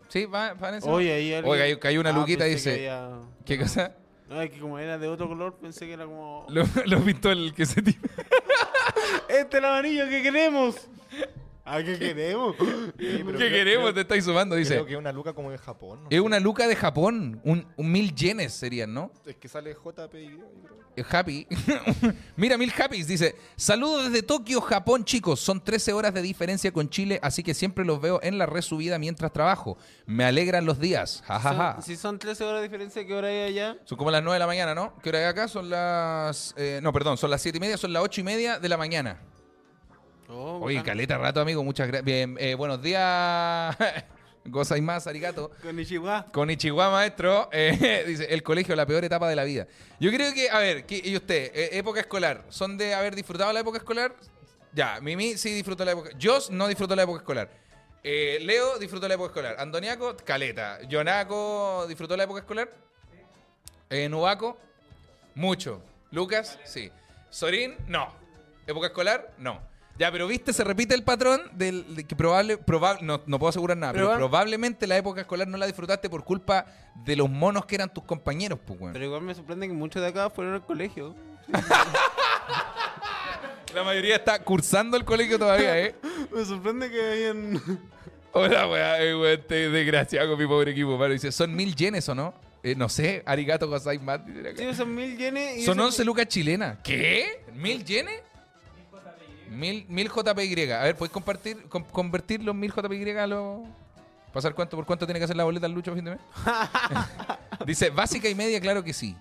Sí, 0.09 0.25
va, 0.25 0.55
va 0.55 0.71
en. 0.75 0.83
Oye, 0.89 1.13
ahí 1.13 1.35
alguien- 1.35 1.53
Oiga, 1.53 1.65
hay- 1.65 1.79
cayó 1.79 2.01
una 2.01 2.09
Ah, 2.11 2.13
luquita 2.15 2.47
y 2.49 2.53
dice. 2.53 2.75
que 2.79 2.89
había- 2.91 3.19
¿Qué 3.45 3.59
cosa? 3.59 3.95
No, 4.31 4.41
es 4.41 4.51
que 4.51 4.59
como 4.59 4.79
era 4.79 4.97
de 4.97 5.09
otro 5.09 5.29
color, 5.29 5.57
pensé 5.61 5.85
que 5.87 5.93
era 5.93 6.07
como... 6.07 6.47
Lo, 6.51 6.65
lo 6.87 7.01
pintó 7.05 7.31
el 7.31 7.53
que 7.53 7.67
se 7.67 7.83
tira. 7.83 7.99
¡Este 9.29 9.59
es 9.59 9.63
el 9.63 9.65
amarillo 9.67 10.09
que 10.09 10.23
queremos! 10.23 10.89
¿Ah, 11.71 11.83
qué 11.83 11.99
queremos? 11.99 12.57
¿Qué 12.57 12.65
queremos? 12.99 13.37
creo- 13.37 13.95
Te 13.95 14.01
estáis 14.01 14.25
sumando, 14.25 14.57
dice. 14.57 14.73
Creo 14.75 14.87
que 14.87 14.93
es 14.95 14.99
una 14.99 15.13
luca 15.13 15.35
como 15.35 15.51
de 15.51 15.59
Japón. 15.59 16.01
no 16.05 16.09
Es 16.09 16.17
sé. 16.17 16.21
una 16.21 16.41
luca 16.41 16.67
de 16.67 16.75
Japón. 16.75 17.41
Un, 17.45 17.67
un 17.77 17.93
mil 17.93 18.15
yenes 18.15 18.55
serían, 18.55 18.95
¿no? 18.95 19.11
Es 19.27 19.37
que 19.37 19.49
sale 19.49 19.75
JPY. 19.75 20.41
Eh, 20.97 21.05
Happy. 21.11 21.47
Mira, 22.37 22.57
mil 22.57 22.73
happys. 22.77 23.07
Dice: 23.07 23.37
Saludos 23.55 24.05
desde 24.11 24.23
Tokio, 24.23 24.61
Japón, 24.63 25.05
chicos. 25.05 25.41
Son 25.41 25.63
13 25.63 25.93
horas 25.93 26.15
de 26.15 26.23
diferencia 26.23 26.73
con 26.73 26.89
Chile, 26.89 27.21
así 27.23 27.43
que 27.43 27.53
siempre 27.53 27.85
los 27.85 28.01
veo 28.01 28.19
en 28.23 28.39
la 28.39 28.47
resubida 28.47 28.99
mientras 28.99 29.31
trabajo. 29.33 29.77
Me 30.07 30.25
alegran 30.25 30.65
los 30.65 30.81
días. 30.81 31.23
Ja, 31.27 31.39
ja. 31.39 31.83
Si 31.83 31.97
son 31.97 32.19
13 32.19 32.45
horas 32.45 32.63
de 32.63 32.69
diferencia, 32.69 33.07
¿qué 33.07 33.15
hora 33.15 33.29
hay 33.29 33.43
allá? 33.43 33.77
Son 33.85 33.99
como 33.99 34.11
las 34.11 34.23
9 34.23 34.35
de 34.37 34.39
la 34.41 34.47
mañana, 34.47 34.75
¿no? 34.75 34.95
¿Qué 35.03 35.11
hora 35.11 35.19
hay 35.19 35.25
acá? 35.27 35.47
Son 35.49 35.69
las. 35.69 36.55
eh, 36.57 36.81
no, 36.83 36.93
perdón, 36.95 37.19
son 37.19 37.31
las 37.31 37.43
7 37.43 37.59
y 37.59 37.61
media, 37.61 37.77
son 37.77 37.93
las 37.93 38.03
8 38.03 38.23
y 38.23 38.25
media 38.25 38.59
de 38.59 38.69
la 38.71 38.79
mañana. 38.79 39.21
Oh, 40.29 40.59
Oye, 40.63 40.77
bacán. 40.77 40.87
caleta 40.93 41.19
rato, 41.19 41.41
amigo. 41.41 41.65
Muchas 41.65 41.87
gracias. 41.89 42.05
Bien, 42.05 42.37
eh, 42.39 42.55
buenos 42.55 42.83
días. 42.83 43.77
Gozai 44.45 44.81
más, 44.81 45.07
arigato. 45.07 45.51
Con 45.63 45.79
Ichiwa. 45.79 46.27
Con 46.33 46.51
Ichiwa, 46.51 46.91
maestro, 46.91 47.49
eh, 47.53 48.05
dice, 48.07 48.27
el 48.33 48.43
colegio, 48.43 48.75
la 48.77 48.87
peor 48.87 49.05
etapa 49.05 49.29
de 49.29 49.37
la 49.37 49.45
vida. 49.45 49.67
Yo 50.01 50.11
creo 50.11 50.33
que, 50.33 50.49
a 50.51 50.59
ver, 50.59 50.85
¿qué- 50.87 51.01
¿y 51.05 51.17
usted? 51.17 51.51
Eh, 51.55 51.71
época 51.79 52.01
escolar, 52.01 52.45
¿son 52.49 52.79
de 52.79 52.95
haber 52.95 53.15
disfrutado 53.15 53.53
la 53.53 53.61
época 53.61 53.79
escolar? 53.79 54.15
Ya, 54.73 55.01
Mimi 55.01 55.37
sí 55.37 55.53
disfrutó 55.53 55.85
la 55.85 55.93
época. 55.93 56.11
Yo 56.19 56.39
no 56.51 56.67
disfruto 56.69 56.95
la 56.97 57.03
época 57.03 57.19
escolar. 57.21 57.51
Eh, 58.03 58.39
Leo 58.43 58.79
disfrutó 58.79 59.09
la 59.09 59.15
época 59.15 59.29
escolar. 59.29 59.57
Andoniaco, 59.59 60.17
caleta. 60.25 60.81
Yonaco 60.89 61.87
disfrutó 61.89 62.17
la 62.17 62.25
época 62.25 62.41
escolar. 62.41 62.71
Eh, 63.91 64.09
Nubaco, 64.09 64.57
mucho. 65.35 65.83
Lucas, 66.11 66.59
sí. 66.65 66.91
Sorín, 67.31 67.77
no. 67.87 68.13
Época 68.67 68.87
escolar, 68.89 69.33
no. 69.39 69.61
Ya, 69.99 70.13
pero 70.13 70.29
viste, 70.29 70.53
se 70.53 70.63
repite 70.63 70.95
el 70.95 71.03
patrón 71.03 71.41
del, 71.55 71.97
de 71.97 72.05
que 72.05 72.15
probable, 72.15 72.57
probable 72.57 73.01
no, 73.05 73.21
no 73.27 73.39
puedo 73.39 73.51
asegurar 73.51 73.77
nada, 73.77 73.93
pero, 73.93 74.15
probablemente 74.15 74.87
la 74.87 74.97
época 74.97 75.23
escolar 75.23 75.49
no 75.49 75.59
la 75.59 75.67
disfrutaste 75.67 76.09
por 76.09 76.23
culpa 76.25 76.67
de 77.05 77.17
los 77.17 77.29
monos 77.29 77.67
que 77.67 77.75
eran 77.75 77.93
tus 77.93 78.05
compañeros, 78.05 78.61
pues, 78.65 78.79
weón. 78.81 78.93
Pero 78.93 79.05
igual 79.05 79.23
me 79.23 79.35
sorprende 79.35 79.67
que 79.67 79.73
muchos 79.75 80.01
de 80.01 80.09
acá 80.09 80.31
fueron 80.31 80.55
al 80.55 80.65
colegio. 80.65 81.17
La 83.75 83.85
mayoría 83.85 84.17
está 84.17 84.43
cursando 84.43 84.97
el 84.97 85.05
colegio 85.05 85.39
todavía, 85.39 85.79
¿eh? 85.79 85.95
Me 86.35 86.45
sorprende 86.45 86.91
que 86.91 87.01
hayan... 87.03 87.61
Hola, 88.33 88.69
weá, 88.69 89.03
eh, 89.03 89.15
weón, 89.15 89.43
te 89.47 89.69
desgraciado 89.69 90.31
con 90.31 90.39
mi 90.39 90.47
pobre 90.47 90.71
equipo, 90.73 90.97
mano. 90.97 91.13
Dice, 91.13 91.33
¿son 91.33 91.55
mil 91.55 91.75
yenes 91.75 92.09
o 92.09 92.15
no? 92.15 92.35
Eh, 92.63 92.75
no 92.75 92.89
sé, 92.89 93.23
arigato 93.27 93.69
gozaimasu. 93.69 94.25
Sí, 94.57 94.75
son 94.75 94.95
mil 94.95 95.17
yenes 95.17 95.59
y... 95.59 95.65
Son 95.65 95.79
eso- 95.79 95.87
11 95.87 96.05
lucas 96.05 96.29
chilenas. 96.29 96.79
¿Qué? 96.83 97.45
¿Mil 97.55 97.85
yenes? 97.85 98.23
Mil, 99.51 99.87
mil 99.89 100.09
JPY. 100.09 100.71
A 100.73 100.83
ver, 100.83 100.97
¿puedes 100.97 101.13
compartir, 101.13 101.69
com- 101.69 101.85
convertir 101.85 102.43
los 102.43 102.55
mil 102.55 102.73
JPY 102.73 103.11
a 103.19 103.27
los... 103.27 103.61
¿Pasar 104.33 104.55
cuánto 104.55 104.77
por 104.77 104.85
cuánto 104.85 105.07
tiene 105.07 105.19
que 105.19 105.25
hacer 105.25 105.37
la 105.37 105.45
boleta 105.45 105.67
el 105.67 105.73
Lucho 105.73 105.91
a 105.91 105.95
fin 105.95 106.05
de 106.05 106.11
mes? 106.13 106.21
Dice, 107.67 107.91
básica 107.91 108.29
y 108.29 108.35
media, 108.35 108.61
claro 108.61 108.85
que 108.85 108.93
sí. 108.93 109.17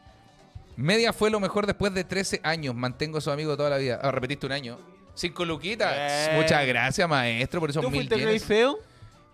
Media 0.76 1.12
fue 1.14 1.30
lo 1.30 1.40
mejor 1.40 1.66
después 1.66 1.94
de 1.94 2.04
13 2.04 2.42
años. 2.44 2.76
Mantengo 2.76 3.18
a 3.18 3.22
su 3.22 3.32
amigo 3.32 3.56
toda 3.58 3.70
la 3.70 3.78
vida. 3.78 4.00
Ah, 4.04 4.12
repetiste 4.12 4.46
un 4.46 4.52
año. 4.52 4.78
Cinco 5.16 5.44
luquitas. 5.46 5.92
Eh. 5.96 6.32
Muchas 6.36 6.66
gracias, 6.68 7.10
maestro, 7.10 7.60
por 7.60 7.70
esos 7.70 7.82
¿Tú 7.84 7.90
mil 7.90 8.02
fuiste 8.02 8.16
el 8.16 8.22
rey 8.22 8.34
yenes. 8.34 8.44
feo? 8.46 8.78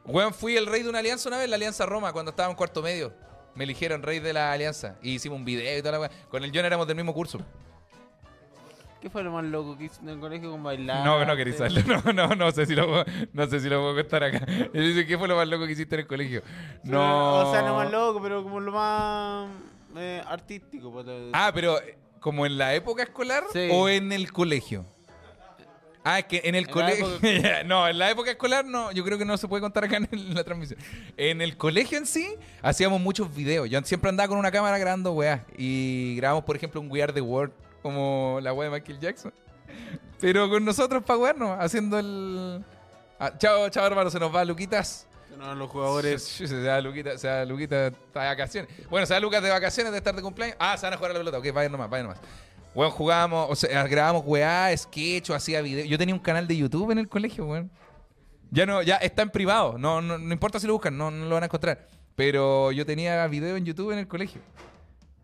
Weón, 0.05 0.33
fui 0.33 0.55
el 0.55 0.65
rey 0.67 0.83
de 0.83 0.89
una 0.89 0.99
alianza 0.99 1.27
una 1.27 1.37
vez, 1.37 1.49
la 1.49 1.55
Alianza 1.55 1.85
Roma, 1.85 2.13
cuando 2.13 2.29
estaba 2.31 2.49
en 2.49 2.55
cuarto 2.55 2.81
medio. 2.81 3.11
Me 3.55 3.65
eligieron 3.65 4.01
rey 4.03 4.19
de 4.19 4.31
la 4.33 4.51
alianza. 4.51 4.95
Y 5.01 5.15
hicimos 5.15 5.37
un 5.37 5.45
video 5.45 5.77
y 5.77 5.81
toda 5.81 5.91
la 5.93 5.99
weá. 6.01 6.11
Con 6.29 6.43
el 6.43 6.51
John 6.53 6.65
éramos 6.65 6.87
del 6.87 6.95
mismo 6.95 7.13
curso. 7.13 7.39
¿Qué 9.03 9.09
fue 9.09 9.21
lo 9.21 9.31
más 9.33 9.43
loco 9.43 9.77
que 9.77 9.83
hiciste 9.83 10.05
en 10.05 10.11
el 10.11 10.19
colegio 10.21 10.49
con 10.49 10.63
bailar? 10.63 11.03
No, 11.03 11.25
no 11.25 11.35
queréis 11.35 11.57
saberlo. 11.57 12.01
No, 12.05 12.13
no, 12.13 12.35
no 12.37 12.51
sé 12.53 12.65
si 12.65 12.73
lo 12.73 12.87
puedo, 12.87 13.03
no 13.33 13.45
sé 13.47 13.59
si 13.59 13.67
lo 13.67 13.81
puedo 13.81 13.95
contar 13.95 14.23
acá. 14.23 14.45
Dice, 14.73 15.05
¿qué 15.05 15.17
fue 15.17 15.27
lo 15.27 15.35
más 15.35 15.45
loco 15.45 15.65
que 15.65 15.73
hiciste 15.73 15.95
en 15.95 16.01
el 16.01 16.07
colegio? 16.07 16.41
No. 16.85 17.49
O 17.49 17.51
sea, 17.51 17.63
no 17.63 17.75
más 17.75 17.91
loco, 17.91 18.21
pero 18.23 18.41
como 18.43 18.61
lo 18.61 18.71
más 18.71 19.49
eh, 19.97 20.21
artístico. 20.25 20.89
pues, 20.89 21.05
Ah, 21.33 21.51
pero 21.53 21.81
eh, 21.81 21.97
como 22.21 22.45
en 22.45 22.57
la 22.57 22.73
época 22.75 23.03
escolar 23.03 23.43
Sí. 23.51 23.67
o 23.73 23.89
en 23.89 24.13
el 24.13 24.31
colegio. 24.31 24.85
Ah, 26.05 26.19
es 26.19 26.25
que 26.25 26.41
en 26.45 26.55
el 26.55 26.69
colegio. 26.69 27.05
época- 27.21 27.63
no, 27.65 27.85
en 27.89 27.97
la 27.97 28.09
época 28.09 28.31
escolar 28.31 28.63
no, 28.63 28.93
yo 28.93 29.03
creo 29.03 29.17
que 29.17 29.25
no 29.25 29.35
se 29.37 29.49
puede 29.49 29.59
contar 29.59 29.83
acá 29.83 29.97
en 29.97 30.07
el- 30.13 30.33
la 30.33 30.45
transmisión. 30.45 30.79
En 31.17 31.41
el 31.41 31.57
colegio 31.57 31.97
en 31.97 32.05
sí, 32.05 32.35
hacíamos 32.61 33.01
muchos 33.01 33.35
videos. 33.35 33.69
Yo 33.69 33.81
siempre 33.81 34.07
andaba 34.09 34.29
con 34.29 34.37
una 34.37 34.49
cámara 34.51 34.77
grabando 34.77 35.11
weas. 35.11 35.41
Y 35.57 36.15
grabamos, 36.15 36.45
por 36.45 36.55
ejemplo, 36.55 36.79
un 36.79 36.89
We 36.89 37.03
Are 37.03 37.11
the 37.11 37.21
World, 37.21 37.53
como 37.83 38.39
la 38.41 38.51
wea 38.53 38.69
de 38.69 38.79
Michael 38.79 38.99
Jackson. 38.99 39.33
Pero 40.19 40.49
con 40.49 40.65
nosotros 40.65 41.03
para 41.03 41.19
wearnos, 41.19 41.57
haciendo 41.59 41.99
el. 41.99 42.63
Ah, 43.19 43.31
chao, 43.37 43.69
chao, 43.69 43.85
hermano, 43.85 44.09
se 44.09 44.19
nos 44.19 44.33
va 44.33 44.43
Luquitas. 44.43 45.05
No, 45.37 45.53
los 45.53 45.69
jugadores. 45.69 46.23
Se 46.23 46.47
se 46.47 46.61
da 46.61 46.79
Luquita, 46.81 47.17
se 47.17 47.27
da 47.27 47.45
Luquita 47.45 47.89
de 47.89 47.95
vacaciones. 48.13 48.71
Bueno, 48.89 49.05
se 49.05 49.13
da 49.13 49.19
Lucas 49.19 49.43
de 49.43 49.49
vacaciones 49.49 49.91
de 49.91 49.97
estar 49.97 50.15
de 50.15 50.21
cumpleaños. 50.21 50.57
Ah, 50.59 50.77
se 50.77 50.85
van 50.85 50.93
a 50.93 50.97
jugar 50.97 51.11
a 51.11 51.13
la 51.13 51.19
pelota. 51.19 51.37
Ok, 51.37 51.53
vayan 51.53 51.71
nomás, 51.71 51.89
vayan 51.89 52.07
nomás. 52.07 52.21
Weón, 52.73 52.91
jugábamos, 52.91 53.51
o 53.51 53.55
sea, 53.55 53.85
grabábamos 53.87 54.23
weá, 54.25 54.75
sketch, 54.75 55.29
hacía 55.31 55.61
video. 55.61 55.85
Yo 55.85 55.97
tenía 55.97 56.15
un 56.15 56.21
canal 56.21 56.47
de 56.47 56.57
YouTube 56.57 56.89
en 56.91 56.97
el 56.97 57.07
colegio, 57.07 57.45
weón. 57.45 57.69
Ya 58.49 58.65
no, 58.65 58.81
ya 58.81 58.95
está 58.97 59.21
en 59.23 59.29
privado. 59.29 59.77
No, 59.77 60.01
no, 60.01 60.17
no 60.17 60.33
importa 60.33 60.59
si 60.59 60.67
lo 60.67 60.73
buscan, 60.73 60.97
no, 60.97 61.11
no 61.11 61.25
lo 61.25 61.33
van 61.33 61.43
a 61.43 61.45
encontrar. 61.47 61.87
Pero 62.15 62.71
yo 62.71 62.85
tenía 62.85 63.25
video 63.27 63.57
en 63.57 63.65
YouTube 63.65 63.91
en 63.91 63.99
el 63.99 64.07
colegio. 64.07 64.41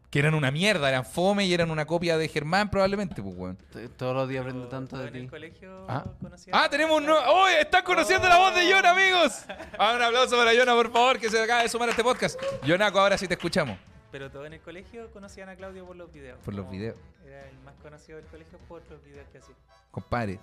Que 0.09 0.19
eran 0.19 0.33
una 0.33 0.49
mierda, 0.49 0.89
eran 0.89 1.05
fome 1.05 1.45
y 1.45 1.53
eran 1.53 1.69
una 1.69 1.85
copia 1.85 2.17
de 2.17 2.27
Germán 2.27 2.71
probablemente, 2.71 3.21
pues, 3.21 3.35
weón. 3.35 3.57
Todos 3.95 4.15
los 4.15 4.27
días 4.27 4.41
aprendo 4.41 4.67
tanto 4.67 4.97
de 4.97 5.07
en 5.07 5.15
el 5.15 5.29
ti. 5.29 5.67
Ah, 5.87 6.05
ah 6.51 6.67
tenemos 6.69 6.97
un 6.97 7.05
nuevo... 7.05 7.21
¡Oh! 7.27 7.47
¡Están 7.47 7.83
conociendo 7.83 8.27
la 8.27 8.37
voz 8.39 8.55
de 8.55 8.67
Yona, 8.67 8.91
amigos! 8.91 9.45
Ah, 9.77 9.93
un 9.95 10.01
aplauso 10.01 10.35
para 10.35 10.53
Yona, 10.53 10.73
por 10.73 10.91
favor, 10.91 11.19
que 11.19 11.29
se 11.29 11.41
acaba 11.41 11.61
de 11.61 11.69
sumar 11.69 11.87
a 11.87 11.91
este 11.91 12.03
podcast. 12.03 12.39
Yonaco, 12.65 12.99
ahora 12.99 13.17
sí 13.17 13.27
te 13.27 13.35
escuchamos. 13.35 13.77
Pero 14.11 14.29
todos 14.29 14.47
en 14.47 14.53
el 14.53 14.59
colegio 14.59 15.09
conocían 15.11 15.47
a 15.49 15.55
Claudio 15.55 15.85
por 15.85 15.95
los 15.95 16.11
videos. 16.11 16.39
Por 16.43 16.53
los 16.53 16.69
videos. 16.69 16.97
Era 17.25 17.47
el 17.47 17.57
más 17.59 17.75
conocido 17.75 18.17
del 18.17 18.27
colegio 18.27 18.57
por 18.67 18.81
los 18.89 19.03
videos 19.03 19.27
que 19.31 19.37
hacía. 19.37 19.55
Compadre. 19.91 20.39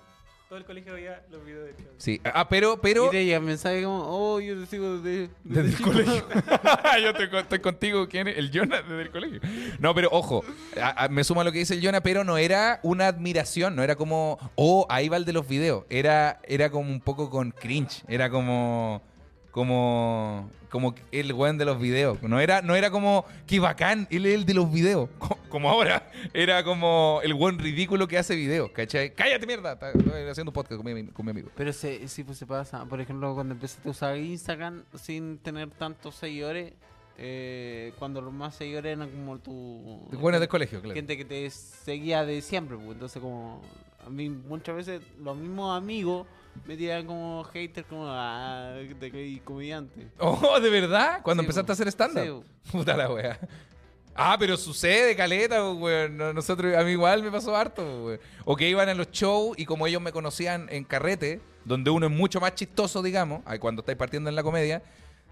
Todo 0.49 0.59
el 0.61 0.65
colegio 0.65 0.93
veía 0.95 1.21
los 1.29 1.45
videos 1.45 1.67
de 1.67 1.73
Claudio. 1.73 1.93
Sí. 1.99 2.21
Ah, 2.23 2.49
pero, 2.49 2.81
pero... 2.81 3.07
Y 3.07 3.11
te 3.11 3.25
llega 3.25 3.41
mensaje 3.41 3.83
como, 3.83 4.05
oh, 4.07 4.39
yo 4.39 4.55
te 4.61 4.67
sigo 4.67 4.99
desde, 4.99 5.29
Desde 5.43 5.69
el 5.71 5.77
chico". 5.77 5.91
colegio. 5.91 6.25
Yo 7.03 7.11
estoy, 7.11 7.29
estoy 7.41 7.59
contigo, 7.59 8.09
¿quién 8.09 8.29
es? 8.29 8.39
El 8.39 8.51
Jonah 8.55 8.81
desde 8.83 9.03
el 9.03 9.11
colegio. 9.11 9.41
No, 9.81 9.93
pero 9.93 10.09
ojo, 10.13 10.45
a- 10.81 11.05
a- 11.05 11.09
me 11.09 11.25
suma 11.25 11.43
lo 11.43 11.51
que 11.51 11.59
dice 11.59 11.75
el 11.75 11.85
Jonah, 11.85 12.01
pero 12.01 12.23
no 12.23 12.39
era 12.39 12.79
una 12.85 13.09
admiración, 13.09 13.75
no 13.75 13.83
era 13.83 13.97
como, 13.97 14.39
oh, 14.55 14.87
ahí 14.89 15.09
va 15.09 15.17
el 15.17 15.25
de 15.25 15.33
los 15.33 15.49
videos. 15.49 15.85
Era, 15.91 16.39
era 16.45 16.71
como 16.71 16.91
un 16.93 17.01
poco 17.01 17.29
con 17.29 17.51
cringe, 17.51 18.05
era 18.07 18.31
como, 18.31 19.03
como, 19.57 20.51
como 20.71 20.95
el 21.13 21.33
weón 21.33 21.57
de 21.57 21.65
los 21.65 21.81
videos. 21.81 22.23
No 22.23 22.39
era, 22.41 22.61
no 22.61 22.75
era 22.77 22.91
como, 22.91 23.25
qué 23.47 23.59
bacán, 23.59 24.07
él 24.11 24.27
es 24.27 24.35
el 24.35 24.45
de 24.45 24.53
los 24.53 24.71
videos. 24.71 25.09
Co- 25.19 25.39
Como 25.49 25.71
ahora, 25.71 26.11
era 26.35 26.63
como 26.63 27.21
el 27.25 27.33
weón 27.33 27.59
ridículo 27.59 28.07
que 28.07 28.19
hace 28.19 28.37
videos, 28.37 28.71
¿cachai? 28.73 29.15
Cállate 29.15 29.47
mierda, 29.47 29.73
está- 29.73 29.93
estoy 29.93 30.29
haciendo 30.29 30.51
un 30.51 30.53
podcast 30.53 30.83
con 30.83 30.93
mi, 30.95 31.07
con 31.07 31.25
mi 31.25 31.31
amigo. 31.31 31.49
Pero 31.57 31.73
se, 31.73 32.07
sí, 32.07 32.23
pues 32.23 32.37
se 32.37 32.45
pasa. 32.45 32.85
Por 32.85 33.01
ejemplo, 33.01 33.35
cuando 33.35 33.55
empezaste 33.55 33.89
a 33.89 33.93
usar 33.93 34.19
Instagram 34.19 34.83
sin 35.01 35.39
tener 35.39 35.71
tantos 35.71 36.15
seguidores, 36.17 36.75
eh, 37.17 37.95
cuando 37.99 38.21
los 38.21 38.35
más 38.35 38.55
seguidores 38.57 38.95
eran 38.95 39.09
como 39.09 39.39
tu... 39.39 40.07
Bueno, 40.21 40.39
del 40.39 40.51
colegio, 40.51 40.83
claro. 40.83 40.95
Gente 40.95 41.17
que 41.17 41.25
te 41.25 41.49
seguía 41.49 42.27
de 42.27 42.43
siempre, 42.43 42.77
pues. 42.77 42.91
Entonces, 42.91 43.23
como... 43.23 43.63
A 44.07 44.11
mí 44.11 44.29
muchas 44.29 44.77
veces 44.77 45.01
los 45.25 45.35
mismos 45.37 45.77
amigos 45.77 46.27
me 46.65 46.77
tiran 46.77 47.07
como 47.07 47.45
haters, 47.45 47.87
como... 47.89 48.07
Ah, 48.09 48.75
te 49.01 49.11
creí 49.11 49.39
comediante. 49.41 50.09
Oh, 50.19 50.59
¿de 50.61 50.71
verdad? 50.71 51.21
Cuando 51.23 51.43
Sí, 51.43 51.47
empezaste 51.47 51.73
a 51.73 51.75
hacer 51.75 51.89
stand-up. 51.89 52.45
Sí, 52.65 52.71
Puta 52.73 52.97
la 52.97 53.11
wea. 53.13 53.39
Ah, 54.15 54.37
pero 54.39 54.57
sucede, 54.57 55.15
caleta, 55.15 55.59
po, 55.61 55.73
weón. 55.75 56.17
No- 56.17 56.33
Nosotros, 56.33 56.75
a 56.75 56.83
mí 56.85 56.93
igual 56.93 57.23
me 57.23 57.31
pasó 57.31 57.55
harto, 57.55 57.83
po, 57.85 58.07
weón. 58.07 58.21
O 58.45 58.57
que 58.57 58.69
iban 58.69 58.89
a 58.89 58.95
los 58.95 59.11
shows 59.11 59.59
y 59.59 59.67
como 59.67 59.87
ellos 59.87 60.01
me 60.01 60.13
conocían 60.13 60.67
en 60.71 60.85
carrete, 60.85 61.41
donde 61.65 61.91
uno 61.91 62.07
es 62.07 62.13
mucho 62.13 62.41
más 62.41 62.55
chistoso, 62.55 63.03
digamos, 63.03 63.43
cuando 63.61 63.81
estáis 63.81 63.99
partiendo 63.99 64.31
en 64.31 64.37
la 64.37 64.43
comedia, 64.43 64.83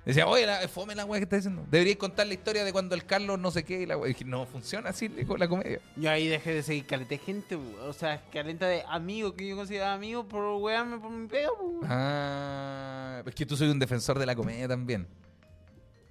decía, 0.05 0.27
oye, 0.27 0.47
la, 0.47 0.67
fome 0.69 0.95
la 0.95 1.05
wea 1.05 1.21
que 1.21 1.25
estás 1.25 1.41
diciendo. 1.41 1.67
Deberíais 1.71 1.99
contar 1.99 2.27
la 2.27 2.35
historia 2.35 2.65
de 2.65 2.73
cuando 2.73 2.95
el 2.95 3.05
Carlos 3.05 3.39
no 3.39 3.51
sé 3.51 3.65
qué 3.65 3.83
y 3.83 3.87
la 3.87 3.97
wea. 3.97 4.11
Y 4.11 4.13
dije, 4.15 4.25
no 4.25 4.47
funciona 4.47 4.91
así 4.91 5.09
con 5.09 5.39
la 5.39 5.49
comedia. 5.49 5.81
Yo 5.97 6.11
ahí 6.11 6.29
dejé 6.29 6.55
de 6.55 6.63
seguir 6.63 6.87
caleta 6.87 7.11
de 7.11 7.19
gente, 7.19 7.57
o 7.57 7.93
sea, 7.93 8.23
caleta 8.31 8.67
de 8.67 8.83
amigos 8.89 9.35
que 9.35 9.47
yo 9.49 9.57
consideraba 9.57 9.95
amigos 9.95 10.27
por 10.27 10.45
wearme 10.63 10.99
por 10.99 11.11
mi 11.11 11.27
pu. 11.27 11.81
Ah, 11.85 13.23
es 13.25 13.35
que 13.35 13.47
tú 13.47 13.57
soy 13.57 13.69
un 13.69 13.79
defensor 13.79 14.19
de 14.19 14.27
la 14.27 14.35
comedia 14.35 14.69
también. 14.69 15.07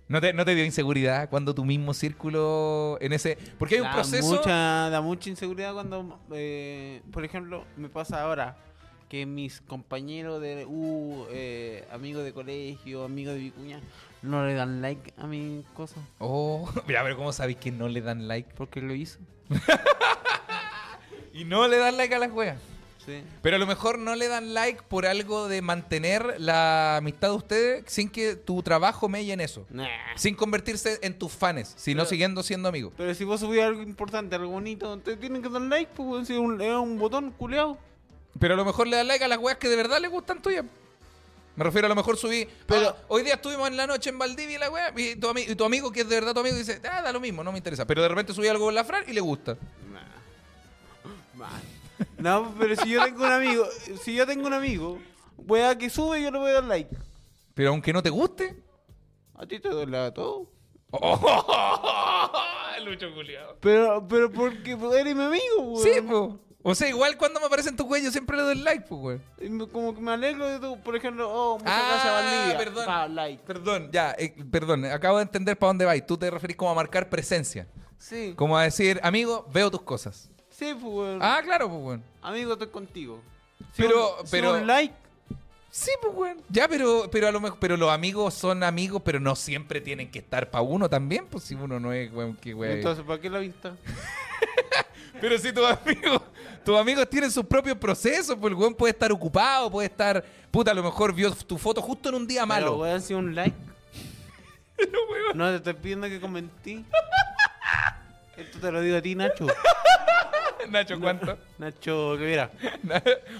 ¿No 0.07 0.19
te, 0.19 0.33
¿No 0.33 0.43
te 0.45 0.53
dio 0.53 0.65
inseguridad 0.65 1.29
cuando 1.29 1.55
tu 1.55 1.63
mismo 1.63 1.93
círculo 1.93 2.97
en 2.99 3.13
ese... 3.13 3.37
Porque 3.57 3.75
hay 3.75 3.81
un 3.81 3.87
da 3.87 3.93
proceso... 3.93 4.35
Mucha, 4.35 4.89
da 4.89 5.01
mucha 5.01 5.29
inseguridad 5.29 5.73
cuando, 5.73 6.19
eh, 6.33 7.01
por 7.11 7.23
ejemplo, 7.23 7.65
me 7.77 7.89
pasa 7.89 8.21
ahora 8.21 8.57
que 9.13 9.27
mis 9.27 9.61
compañeros 9.61 10.41
de 10.41 10.65
U, 10.65 11.27
eh, 11.29 11.87
amigos 11.91 12.23
de 12.23 12.33
colegio, 12.33 13.03
amigos 13.03 13.35
de 13.35 13.41
Vicuña, 13.41 13.79
no 14.23 14.43
le 14.43 14.55
dan 14.55 14.81
like 14.81 15.13
a 15.17 15.27
mi 15.27 15.63
cosa 15.75 15.97
Oh, 16.17 16.67
mira, 16.87 17.03
pero 17.03 17.15
¿cómo 17.15 17.31
sabéis 17.31 17.57
que 17.57 17.69
no 17.71 17.87
le 17.87 18.01
dan 18.01 18.27
like? 18.27 18.49
porque 18.57 18.81
lo 18.81 18.95
hizo. 18.95 19.19
Y 21.31 21.45
no 21.45 21.67
le 21.67 21.77
dan 21.77 21.95
like 21.97 22.13
a 22.15 22.17
las 22.19 22.31
weas. 22.31 22.57
Sí. 23.05 23.21
Pero 23.43 23.57
a 23.57 23.59
lo 23.59 23.67
mejor 23.67 23.99
no 23.99 24.15
le 24.15 24.27
dan 24.27 24.55
like 24.55 24.81
por 24.87 25.05
algo 25.05 25.47
de 25.47 25.61
mantener 25.61 26.35
la 26.39 26.97
amistad 26.97 27.29
de 27.29 27.35
ustedes 27.35 27.83
sin 27.87 28.09
que 28.09 28.35
tu 28.35 28.63
trabajo 28.63 29.09
melle 29.09 29.33
en 29.33 29.41
eso. 29.41 29.65
Nah. 29.69 29.87
Sin 30.15 30.33
convertirse 30.35 30.97
en 31.03 31.17
tus 31.19 31.31
fans, 31.31 31.73
sino 31.77 31.99
Pero- 31.99 32.09
siguiendo 32.09 32.41
siendo 32.41 32.67
amigos. 32.69 32.93
Pero 32.97 33.13
si 33.13 33.25
vos 33.25 33.39
subís 33.39 33.61
algo 33.61 33.83
importante, 33.83 34.35
algo 34.35 34.49
bonito, 34.51 34.97
te 34.99 35.17
tienen 35.17 35.43
que 35.43 35.49
dar 35.49 35.61
like, 35.61 35.91
pues, 35.95 36.27
si 36.27 36.33
es 36.33 36.39
un, 36.39 36.59
es 36.59 36.73
un 36.75 36.97
botón 36.97 37.29
culeado. 37.31 37.77
Pero 38.39 38.53
a 38.55 38.57
lo 38.57 38.65
mejor 38.65 38.87
le 38.87 38.97
dan 38.97 39.07
like 39.07 39.23
a 39.23 39.27
las 39.27 39.37
weas 39.37 39.57
que 39.57 39.69
de 39.69 39.75
verdad 39.75 39.99
les 40.01 40.09
gustan 40.11 40.41
tuyas. 40.41 40.65
Me 41.55 41.63
refiero 41.63 41.85
a 41.85 41.89
lo 41.89 41.95
mejor 41.95 42.17
subí. 42.17 42.45
Pero 42.65 42.79
Pero- 42.81 42.95
hoy 43.09 43.21
día 43.23 43.35
estuvimos 43.35 43.67
en 43.67 43.77
la 43.77 43.85
noche 43.85 44.09
en 44.09 44.17
Valdivia 44.17 44.55
y 44.55 44.59
la 44.59 44.69
wea. 44.71 44.91
Y 44.97 45.15
tu, 45.15 45.27
ami- 45.29 45.47
y 45.47 45.55
tu 45.55 45.63
amigo, 45.63 45.91
que 45.91 46.01
es 46.01 46.09
de 46.09 46.15
verdad 46.15 46.33
tu 46.33 46.39
amigo, 46.39 46.55
dice, 46.55 46.81
ah, 46.91 47.01
da 47.03 47.11
lo 47.11 47.19
mismo, 47.19 47.43
no 47.43 47.51
me 47.51 47.59
interesa. 47.59 47.85
Pero 47.85 48.01
de 48.01 48.07
repente 48.09 48.33
subí 48.33 48.47
algo 48.47 48.65
con 48.65 48.73
la 48.75 48.83
Fran 48.83 49.03
y 49.07 49.13
le 49.13 49.21
gusta. 49.21 49.55
Mal. 51.35 51.61
No, 52.17 52.53
pero 52.59 52.75
si 52.75 52.89
yo 52.89 53.03
tengo 53.05 53.23
un 53.23 53.31
amigo, 53.31 53.65
si 54.03 54.15
yo 54.15 54.25
tengo 54.25 54.47
un 54.47 54.53
amigo, 54.53 54.99
wea 55.37 55.77
que 55.77 55.89
sube, 55.89 56.21
yo 56.23 56.31
le 56.31 56.39
voy 56.39 56.49
a 56.51 56.53
dar 56.55 56.63
like. 56.63 56.89
Pero 57.53 57.69
aunque 57.69 57.93
no 57.93 58.01
te 58.01 58.09
guste. 58.09 58.55
A 59.35 59.45
ti 59.45 59.59
te 59.59 59.69
duele 59.69 60.11
todo. 60.11 60.47
Lucho 62.83 63.13
culiado. 63.13 63.57
Pero, 63.61 64.05
pero 64.07 64.31
porque 64.31 64.71
eres 64.99 65.15
mi 65.15 65.23
amigo, 65.23 65.57
weón. 65.59 65.83
Sí, 65.83 66.01
po. 66.01 66.39
O 66.65 66.73
sea, 66.73 66.87
igual 66.87 67.17
cuando 67.17 67.39
me 67.41 67.45
aparece 67.47 67.67
en 67.69 67.75
tu 67.75 67.85
cuello 67.85 68.09
siempre 68.09 68.37
le 68.37 68.43
doy 68.43 68.55
like, 68.55 68.85
pues, 68.87 69.01
weón. 69.01 69.23
Y 69.41 69.49
me- 69.49 69.67
Como 69.67 69.93
que 69.93 69.99
me 70.01 70.11
alegro 70.13 70.47
de 70.47 70.59
tu, 70.59 70.79
por 70.81 70.95
ejemplo, 70.95 71.29
oh, 71.29 71.59
muchas 71.59 71.73
Ah, 71.75 71.87
gracias, 71.89 72.13
Valdivia. 72.13 72.57
perdón. 72.57 72.85
Pa, 72.85 73.07
like. 73.09 73.43
Perdón, 73.45 73.89
ya, 73.91 74.15
eh, 74.17 74.33
perdón, 74.49 74.85
acabo 74.85 75.17
de 75.17 75.23
entender 75.23 75.57
para 75.57 75.69
dónde 75.71 75.83
vais. 75.85 76.05
Tú 76.05 76.17
te 76.17 76.31
referís 76.31 76.55
como 76.55 76.71
a 76.71 76.75
marcar 76.75 77.09
presencia. 77.09 77.67
Sí, 77.97 78.33
Como 78.35 78.57
a 78.57 78.63
decir, 78.63 78.99
amigo, 79.03 79.45
veo 79.53 79.69
tus 79.71 79.81
cosas. 79.81 80.29
sí, 80.49 80.73
pues, 80.73 80.83
weón. 80.93 81.19
Ah, 81.21 81.41
claro, 81.43 81.67
pues, 81.69 81.81
weón. 81.81 82.03
Amigo, 82.21 82.53
estoy 82.53 82.67
contigo. 82.69 83.21
Pero, 83.75 84.17
Si 84.23 84.31
pero. 84.31 84.53
un 84.55 84.65
like. 84.67 84.93
Sí, 85.69 85.91
pues, 86.01 86.13
weón. 86.15 86.41
Ya, 86.49 86.67
pero, 86.67 87.09
pero 87.11 87.27
a 87.27 87.31
lo 87.31 87.41
mejor, 87.41 87.59
pero 87.59 87.75
los 87.77 87.89
amigos 87.91 88.33
son 88.35 88.63
amigos, 88.63 89.01
pero 89.03 89.19
no 89.19 89.35
siempre 89.35 89.81
tienen 89.81 90.09
que 90.11 90.19
estar 90.19 90.49
para 90.51 90.61
uno 90.61 90.87
también, 90.89 91.25
pues 91.27 91.43
si 91.45 91.55
uno 91.55 91.79
no 91.79 91.91
es, 91.91 92.11
weón, 92.13 92.35
que 92.37 92.53
weón. 92.53 92.77
Entonces, 92.77 93.03
¿para 93.03 93.19
qué 93.19 93.29
la 93.29 93.39
vista? 93.39 93.75
Pero 95.23 95.37
si 95.37 95.53
tus 95.53 95.65
amigos, 95.65 96.21
tus 96.65 96.77
amigos 96.77 97.09
tienen 97.09 97.31
sus 97.31 97.45
propios 97.45 97.77
procesos, 97.77 98.35
pues 98.37 98.51
el 98.51 98.59
weón 98.59 98.75
puede 98.75 98.91
estar 98.91 99.09
ocupado, 99.09 99.71
puede 99.71 99.87
estar, 99.87 100.21
puta, 100.51 100.71
a 100.71 100.73
lo 100.73 100.83
mejor 100.83 101.13
vio 101.13 101.31
tu 101.31 101.57
foto 101.57 101.81
justo 101.81 102.09
en 102.09 102.15
un 102.15 102.27
día 102.27 102.41
Pero, 102.41 102.47
malo. 102.47 102.77
weón, 102.79 103.01
si 103.01 103.13
un 103.13 103.33
like. 103.33 103.55
No 105.33 105.49
te 105.49 105.55
estoy 105.55 105.75
pidiendo 105.75 106.09
que 106.09 106.19
comentí. 106.19 106.83
Esto 108.35 108.59
te 108.59 108.69
lo 108.69 108.81
digo 108.81 108.97
a 108.97 109.01
ti, 109.01 109.15
Nacho. 109.15 109.47
Nacho, 110.69 110.99
¿cuánto? 110.99 111.37
Nacho 111.57 112.17
Rivera. 112.17 112.51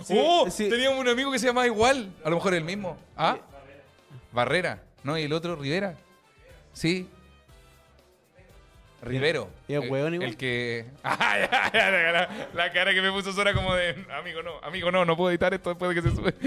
oh, 0.09 0.49
sí. 0.49 0.69
teníamos 0.69 1.01
un 1.01 1.09
amigo 1.09 1.33
que 1.33 1.39
se 1.39 1.47
llamaba 1.47 1.67
igual. 1.67 2.13
A 2.23 2.29
lo 2.29 2.37
mejor 2.37 2.53
el 2.53 2.63
mismo. 2.63 2.97
¿Ah? 3.17 3.39
Barrera. 4.31 4.81
¿No? 5.03 5.17
¿Y 5.17 5.23
el 5.23 5.33
otro? 5.33 5.57
Rivera. 5.57 5.95
Sí. 6.71 7.09
Rivero. 9.03 9.49
¿Y 9.67 9.73
el 9.73 9.83
El- 9.83 9.89
hueón 9.91 10.13
igual? 10.13 10.29
El 10.29 10.37
que. 10.37 10.85
Ah, 11.03 11.37
ya, 11.39 11.71
ya, 11.73 11.91
la, 11.91 12.01
cara- 12.03 12.47
la 12.53 12.71
cara 12.73 12.93
que 12.93 13.01
me 13.01 13.11
puso 13.11 13.31
suena 13.33 13.53
como 13.53 13.73
de. 13.75 13.95
Amigo, 14.19 14.41
no. 14.43 14.57
Amigo, 14.63 14.91
no. 14.91 15.05
No 15.05 15.15
puedo 15.17 15.29
editar 15.31 15.53
esto 15.53 15.69
después 15.69 15.93
de 15.95 16.01
que 16.01 16.09
se 16.09 16.15
sube. 16.15 16.33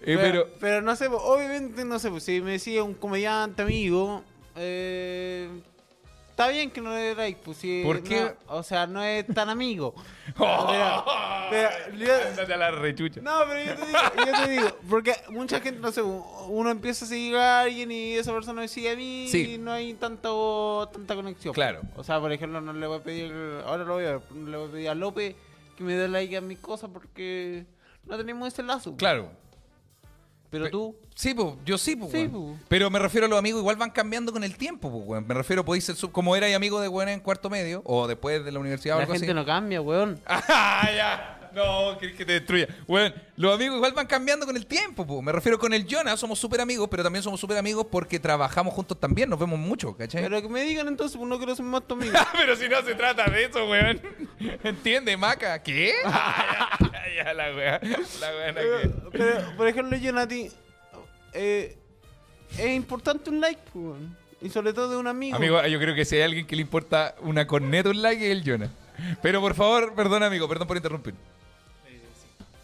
Eh, 0.00 0.16
pero, 0.16 0.44
pero. 0.44 0.48
pero 0.60 0.80
no 0.82 0.94
sé, 0.94 1.08
obviamente 1.08 1.84
no 1.84 1.98
sé, 1.98 2.08
pues, 2.08 2.22
si 2.22 2.40
me 2.40 2.52
decía 2.52 2.84
un 2.84 2.94
comediante 2.94 3.62
amigo, 3.62 4.22
eh, 4.56 5.48
está 6.38 6.52
bien 6.52 6.70
que 6.70 6.80
no 6.80 6.90
le 6.94 7.00
dé 7.00 7.14
like, 7.16 7.40
pues 7.44 7.56
si 7.58 7.82
¿Por 7.82 8.00
qué? 8.00 8.20
no- 8.20 8.56
o 8.58 8.62
sea, 8.62 8.86
no 8.86 9.02
es 9.02 9.26
tan 9.26 9.48
amigo. 9.48 9.92
Pero- 10.38 11.04
pero 11.50 11.70
yo- 11.96 12.28
Ándate 12.28 12.54
a 12.54 12.56
la 12.56 12.70
rechucha. 12.70 13.20
no, 13.22 13.40
pero 13.48 13.64
yo 13.64 13.74
te 13.74 13.86
digo, 13.86 13.98
yo 14.26 14.44
te 14.44 14.50
digo, 14.52 14.68
porque 14.88 15.14
mucha 15.30 15.60
gente, 15.60 15.80
no 15.80 15.90
sé, 15.90 16.00
uno 16.02 16.70
empieza 16.70 17.06
a 17.06 17.08
seguir 17.08 17.34
a 17.36 17.62
alguien 17.62 17.90
y 17.90 18.12
esa 18.14 18.32
persona 18.32 18.60
me 18.60 18.68
sigue 18.68 18.90
a 18.92 18.96
mí 18.96 19.26
Sí. 19.30 19.54
y 19.54 19.58
no 19.58 19.72
hay 19.72 19.94
tanto, 19.94 20.88
tanta 20.92 21.16
conexión. 21.16 21.54
Claro. 21.54 21.80
O 21.96 22.04
sea, 22.04 22.20
por 22.20 22.30
ejemplo, 22.30 22.60
no 22.60 22.72
le 22.72 22.86
voy 22.86 22.98
a 22.98 23.02
pedir, 23.02 23.32
ahora 23.66 23.82
lo 23.84 23.94
voy 23.94 24.04
a 24.04 24.12
ver, 24.12 24.20
no 24.32 24.48
le 24.50 24.56
voy 24.58 24.68
a 24.68 24.72
pedir 24.72 24.88
a 24.90 24.94
López 24.94 25.34
que 25.76 25.82
me 25.82 25.94
dé 25.94 26.06
like 26.08 26.36
a 26.36 26.40
mis 26.40 26.58
cosas 26.60 26.88
porque 26.92 27.64
no 28.04 28.16
tenemos 28.16 28.46
ese 28.46 28.62
lazo. 28.62 28.94
Claro. 28.96 29.30
Pero 30.50 30.64
Pe- 30.64 30.70
tú, 30.70 30.96
Sí, 31.14 31.34
pues, 31.34 31.54
yo 31.64 31.76
sí, 31.78 31.96
pues, 31.96 32.12
Sí. 32.12 32.30
Pero 32.68 32.90
me 32.90 32.98
refiero 33.00 33.26
a 33.26 33.28
los 33.28 33.38
amigos, 33.38 33.60
igual 33.60 33.76
van 33.76 33.90
cambiando 33.90 34.32
con 34.32 34.44
el 34.44 34.56
tiempo, 34.56 34.90
pues, 34.90 35.02
weón. 35.06 35.26
Me 35.26 35.34
refiero, 35.34 35.64
podéis 35.64 35.84
ser 35.84 35.96
sub- 35.96 36.12
como 36.12 36.36
erais 36.36 36.54
amigo 36.54 36.80
de 36.80 36.86
weón 36.88 37.08
en 37.08 37.20
cuarto 37.20 37.50
medio, 37.50 37.82
o 37.84 38.06
después 38.06 38.44
de 38.44 38.52
la 38.52 38.58
universidad 38.60 38.96
o 38.96 38.98
la 39.00 39.02
algo 39.04 39.14
gente 39.14 39.26
así. 39.26 39.34
no 39.34 39.44
cambia, 39.44 39.80
weón. 39.80 40.20
Ah, 40.26 40.88
ya. 40.94 41.37
No, 41.54 41.98
querés 41.98 42.16
que 42.16 42.24
te 42.24 42.32
destruya. 42.32 42.68
Bueno, 42.86 43.14
los 43.36 43.54
amigos 43.54 43.76
igual 43.76 43.92
van 43.92 44.06
cambiando 44.06 44.46
con 44.46 44.56
el 44.56 44.66
tiempo, 44.66 45.06
po. 45.06 45.22
Me 45.22 45.32
refiero 45.32 45.58
con 45.58 45.72
el 45.72 45.86
Jonah, 45.88 46.16
somos 46.16 46.38
súper 46.38 46.60
amigos, 46.60 46.88
pero 46.90 47.02
también 47.02 47.22
somos 47.22 47.40
súper 47.40 47.58
amigos 47.58 47.86
porque 47.90 48.18
trabajamos 48.18 48.74
juntos 48.74 48.98
también, 48.98 49.30
nos 49.30 49.38
vemos 49.38 49.58
mucho, 49.58 49.96
¿cachai? 49.96 50.22
Pero 50.22 50.42
que 50.42 50.48
me 50.48 50.62
digan 50.62 50.88
entonces, 50.88 51.16
pues 51.16 51.28
no 51.28 51.38
quiero 51.38 51.54
ser 51.54 51.64
más 51.64 51.86
tu 51.86 51.94
amigo. 51.94 52.12
pero 52.32 52.56
si 52.56 52.68
no 52.68 52.82
se 52.82 52.94
trata 52.94 53.30
de 53.30 53.44
eso, 53.44 53.68
weón. 53.68 54.00
¿Entiende, 54.62 55.16
Maca? 55.16 55.62
¿Qué? 55.62 55.94
Ya, 56.80 57.24
ya, 57.24 57.34
la 57.34 57.54
weá. 57.54 57.80
La 58.20 58.30
weá 58.36 58.54
pero, 58.54 59.10
pero, 59.10 59.56
por 59.56 59.66
ejemplo, 59.66 59.96
yo, 59.96 60.12
Nati, 60.12 60.50
eh, 61.32 61.76
es 62.56 62.76
importante 62.76 63.30
un 63.30 63.40
like, 63.40 63.60
pues, 63.72 63.84
weón. 63.84 64.16
Y 64.40 64.50
sobre 64.50 64.72
todo 64.72 64.90
de 64.90 64.96
un 64.96 65.06
amigo. 65.06 65.36
Amigo, 65.36 65.64
yo 65.66 65.80
creo 65.80 65.94
que 65.94 66.04
si 66.04 66.16
hay 66.16 66.22
alguien 66.22 66.46
que 66.46 66.54
le 66.54 66.62
importa 66.62 67.16
una 67.20 67.46
corneta, 67.46 67.90
un 67.90 68.00
like, 68.02 68.24
es 68.24 68.30
el 68.30 68.48
Jonah. 68.48 68.70
Pero 69.22 69.40
por 69.40 69.54
favor, 69.54 69.94
perdón, 69.94 70.22
amigo, 70.22 70.48
perdón 70.48 70.68
por 70.68 70.76
interrumpir. 70.76 71.14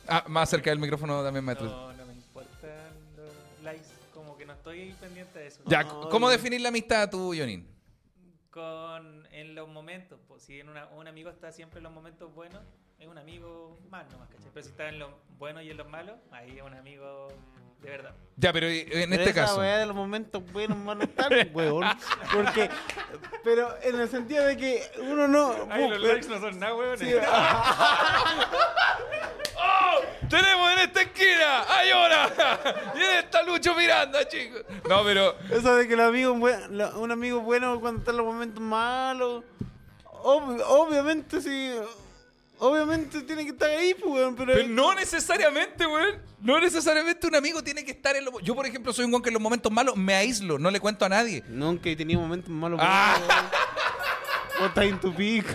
Eh. 0.04 0.08
Ah, 0.08 0.24
más 0.28 0.48
cerca 0.50 0.70
del 0.70 0.78
micrófono 0.78 1.22
también, 1.22 1.44
maestro. 1.44 1.66
No, 1.68 1.92
no 1.92 2.06
me 2.06 2.12
importan 2.14 2.70
los 3.16 3.62
likes, 3.62 3.86
como 4.12 4.36
que 4.36 4.44
no 4.46 4.52
estoy 4.52 4.92
pendiente 5.00 5.38
de 5.38 5.46
eso. 5.48 5.62
Ya, 5.66 5.82
No, 5.84 6.08
¿cómo 6.08 6.28
definir 6.28 6.60
la 6.60 6.68
amistad 6.68 7.08
tú, 7.10 7.34
Jonin? 7.36 7.66
Con, 8.50 9.26
en 9.32 9.54
los 9.54 9.68
momentos, 9.68 10.20
pues, 10.28 10.42
si 10.42 10.60
en 10.60 10.68
una- 10.68 10.86
un 10.88 11.08
amigo 11.08 11.28
está 11.30 11.50
siempre 11.52 11.78
en 11.78 11.84
los 11.84 11.92
momentos 11.92 12.32
buenos, 12.34 12.60
es 13.00 13.08
un 13.08 13.18
amigo 13.18 13.78
más 13.90 14.08
nomás, 14.12 14.28
¿cachai? 14.28 14.50
Pero 14.54 14.64
si 14.64 14.70
está 14.70 14.88
en 14.88 14.98
los 15.00 15.10
buenos 15.38 15.64
y 15.64 15.70
en 15.70 15.76
los 15.76 15.88
malos, 15.88 16.14
ahí 16.30 16.56
es 16.58 16.62
un 16.62 16.74
amigo 16.74 17.28
de 17.82 17.90
verdad. 17.90 18.14
Ya, 18.36 18.52
pero 18.52 18.66
en 18.68 18.86
Pero 18.88 19.00
este 19.12 19.22
esa 19.24 19.34
caso. 19.34 19.58
weá 19.58 19.78
de 19.78 19.86
los 19.86 19.96
momentos 19.96 20.42
buenos, 20.52 20.78
malos, 20.78 21.08
tal, 21.16 21.50
weón. 21.52 21.84
Porque, 22.32 22.70
pero 23.42 23.74
en 23.82 24.00
el 24.00 24.08
sentido 24.08 24.44
de 24.46 24.56
que 24.56 24.82
uno 25.00 25.26
no. 25.28 25.66
Ay, 25.70 25.88
los 25.88 25.98
pero- 26.00 26.12
likes 26.14 26.28
no 26.28 26.40
son 26.40 26.58
nada, 26.60 26.74
weón. 26.76 26.96
sí, 26.96 27.10
ah, 27.26 28.46
¡Tenemos 30.28 30.72
en 30.72 30.78
esta 30.80 31.02
esquina! 31.02 31.64
¡Hay 31.68 31.92
hora! 31.92 32.32
¡Y 32.94 32.98
en 33.02 33.10
esta 33.18 33.42
Lucho 33.42 33.74
Miranda, 33.74 34.26
chicos! 34.28 34.62
No, 34.88 35.04
pero. 35.04 35.36
Eso 35.50 35.74
de 35.76 35.86
que 35.86 35.94
el 35.94 36.00
amigo, 36.00 36.34
buen- 36.34 36.76
la- 36.76 36.90
un 36.96 37.10
amigo 37.12 37.40
bueno 37.40 37.78
cuando 37.80 38.00
está 38.00 38.10
en 38.10 38.16
los 38.18 38.26
momentos 38.26 38.60
malos. 38.62 39.44
ob- 40.22 40.62
obviamente 40.66 41.40
sí. 41.40 41.72
Obviamente 42.58 43.20
tiene 43.22 43.44
que 43.44 43.50
estar 43.50 43.68
ahí, 43.68 43.94
pues, 43.94 44.10
weón, 44.12 44.36
pero. 44.36 44.52
Pero 44.54 44.68
no 44.68 44.94
necesariamente, 44.94 45.86
weón. 45.86 46.20
No 46.40 46.60
necesariamente 46.60 47.26
un 47.26 47.34
amigo 47.34 47.62
tiene 47.62 47.84
que 47.84 47.90
estar 47.92 48.14
en 48.16 48.24
los. 48.24 48.34
Yo, 48.42 48.54
por 48.54 48.64
ejemplo, 48.66 48.92
soy 48.92 49.04
un 49.04 49.12
weón 49.12 49.22
que 49.22 49.28
en 49.30 49.34
los 49.34 49.42
momentos 49.42 49.70
malos 49.72 49.96
me 49.96 50.14
aíslo, 50.14 50.58
no 50.58 50.70
le 50.70 50.80
cuento 50.80 51.04
a 51.04 51.08
nadie. 51.08 51.42
Nunca 51.48 51.88
he 51.90 51.96
tenido 51.96 52.20
momentos 52.20 52.48
malos. 52.50 52.78
Ah. 52.82 53.16
weón. 53.20 53.44
Vos 54.60 54.68
estás 54.68 54.84
en 54.84 55.00
tu 55.00 55.12
pico. 55.12 55.48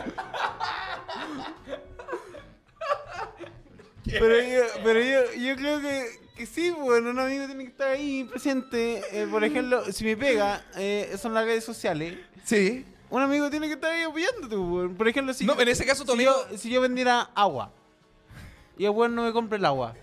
Pero 4.11 4.41
yo, 4.41 4.61
pero 4.83 4.99
yo, 5.01 5.33
yo 5.39 5.55
creo 5.55 5.79
que, 5.81 6.05
que 6.35 6.45
sí, 6.45 6.71
bueno, 6.71 7.09
un 7.11 7.19
amigo 7.19 7.45
tiene 7.45 7.63
que 7.65 7.69
estar 7.71 7.89
ahí 7.89 8.23
presente. 8.23 9.01
Eh, 9.11 9.27
por 9.29 9.43
ejemplo, 9.43 9.83
si 9.91 10.03
me 10.05 10.15
pega, 10.17 10.63
eh, 10.77 11.15
son 11.21 11.33
las 11.33 11.45
redes 11.45 11.63
sociales. 11.63 12.17
Sí. 12.43 12.85
Un 13.09 13.21
amigo 13.21 13.49
tiene 13.49 13.67
que 13.67 13.73
estar 13.73 13.91
ahí 13.91 14.03
apoyándote, 14.03 14.55
weón. 14.55 14.95
Por 14.95 15.07
ejemplo, 15.07 15.33
si, 15.33 15.45
No, 15.45 15.59
en 15.59 15.67
ese 15.67 15.85
caso 15.85 16.03
tu 16.05 16.11
si 16.11 16.17
amigo- 16.17 16.33
yo, 16.51 16.57
si 16.57 16.69
yo 16.69 16.79
vendiera 16.81 17.29
agua 17.35 17.71
y 18.77 18.85
el 18.85 18.91
weón 18.91 19.15
no 19.15 19.23
me 19.23 19.31
compra 19.33 19.57
el 19.57 19.65
agua. 19.65 19.95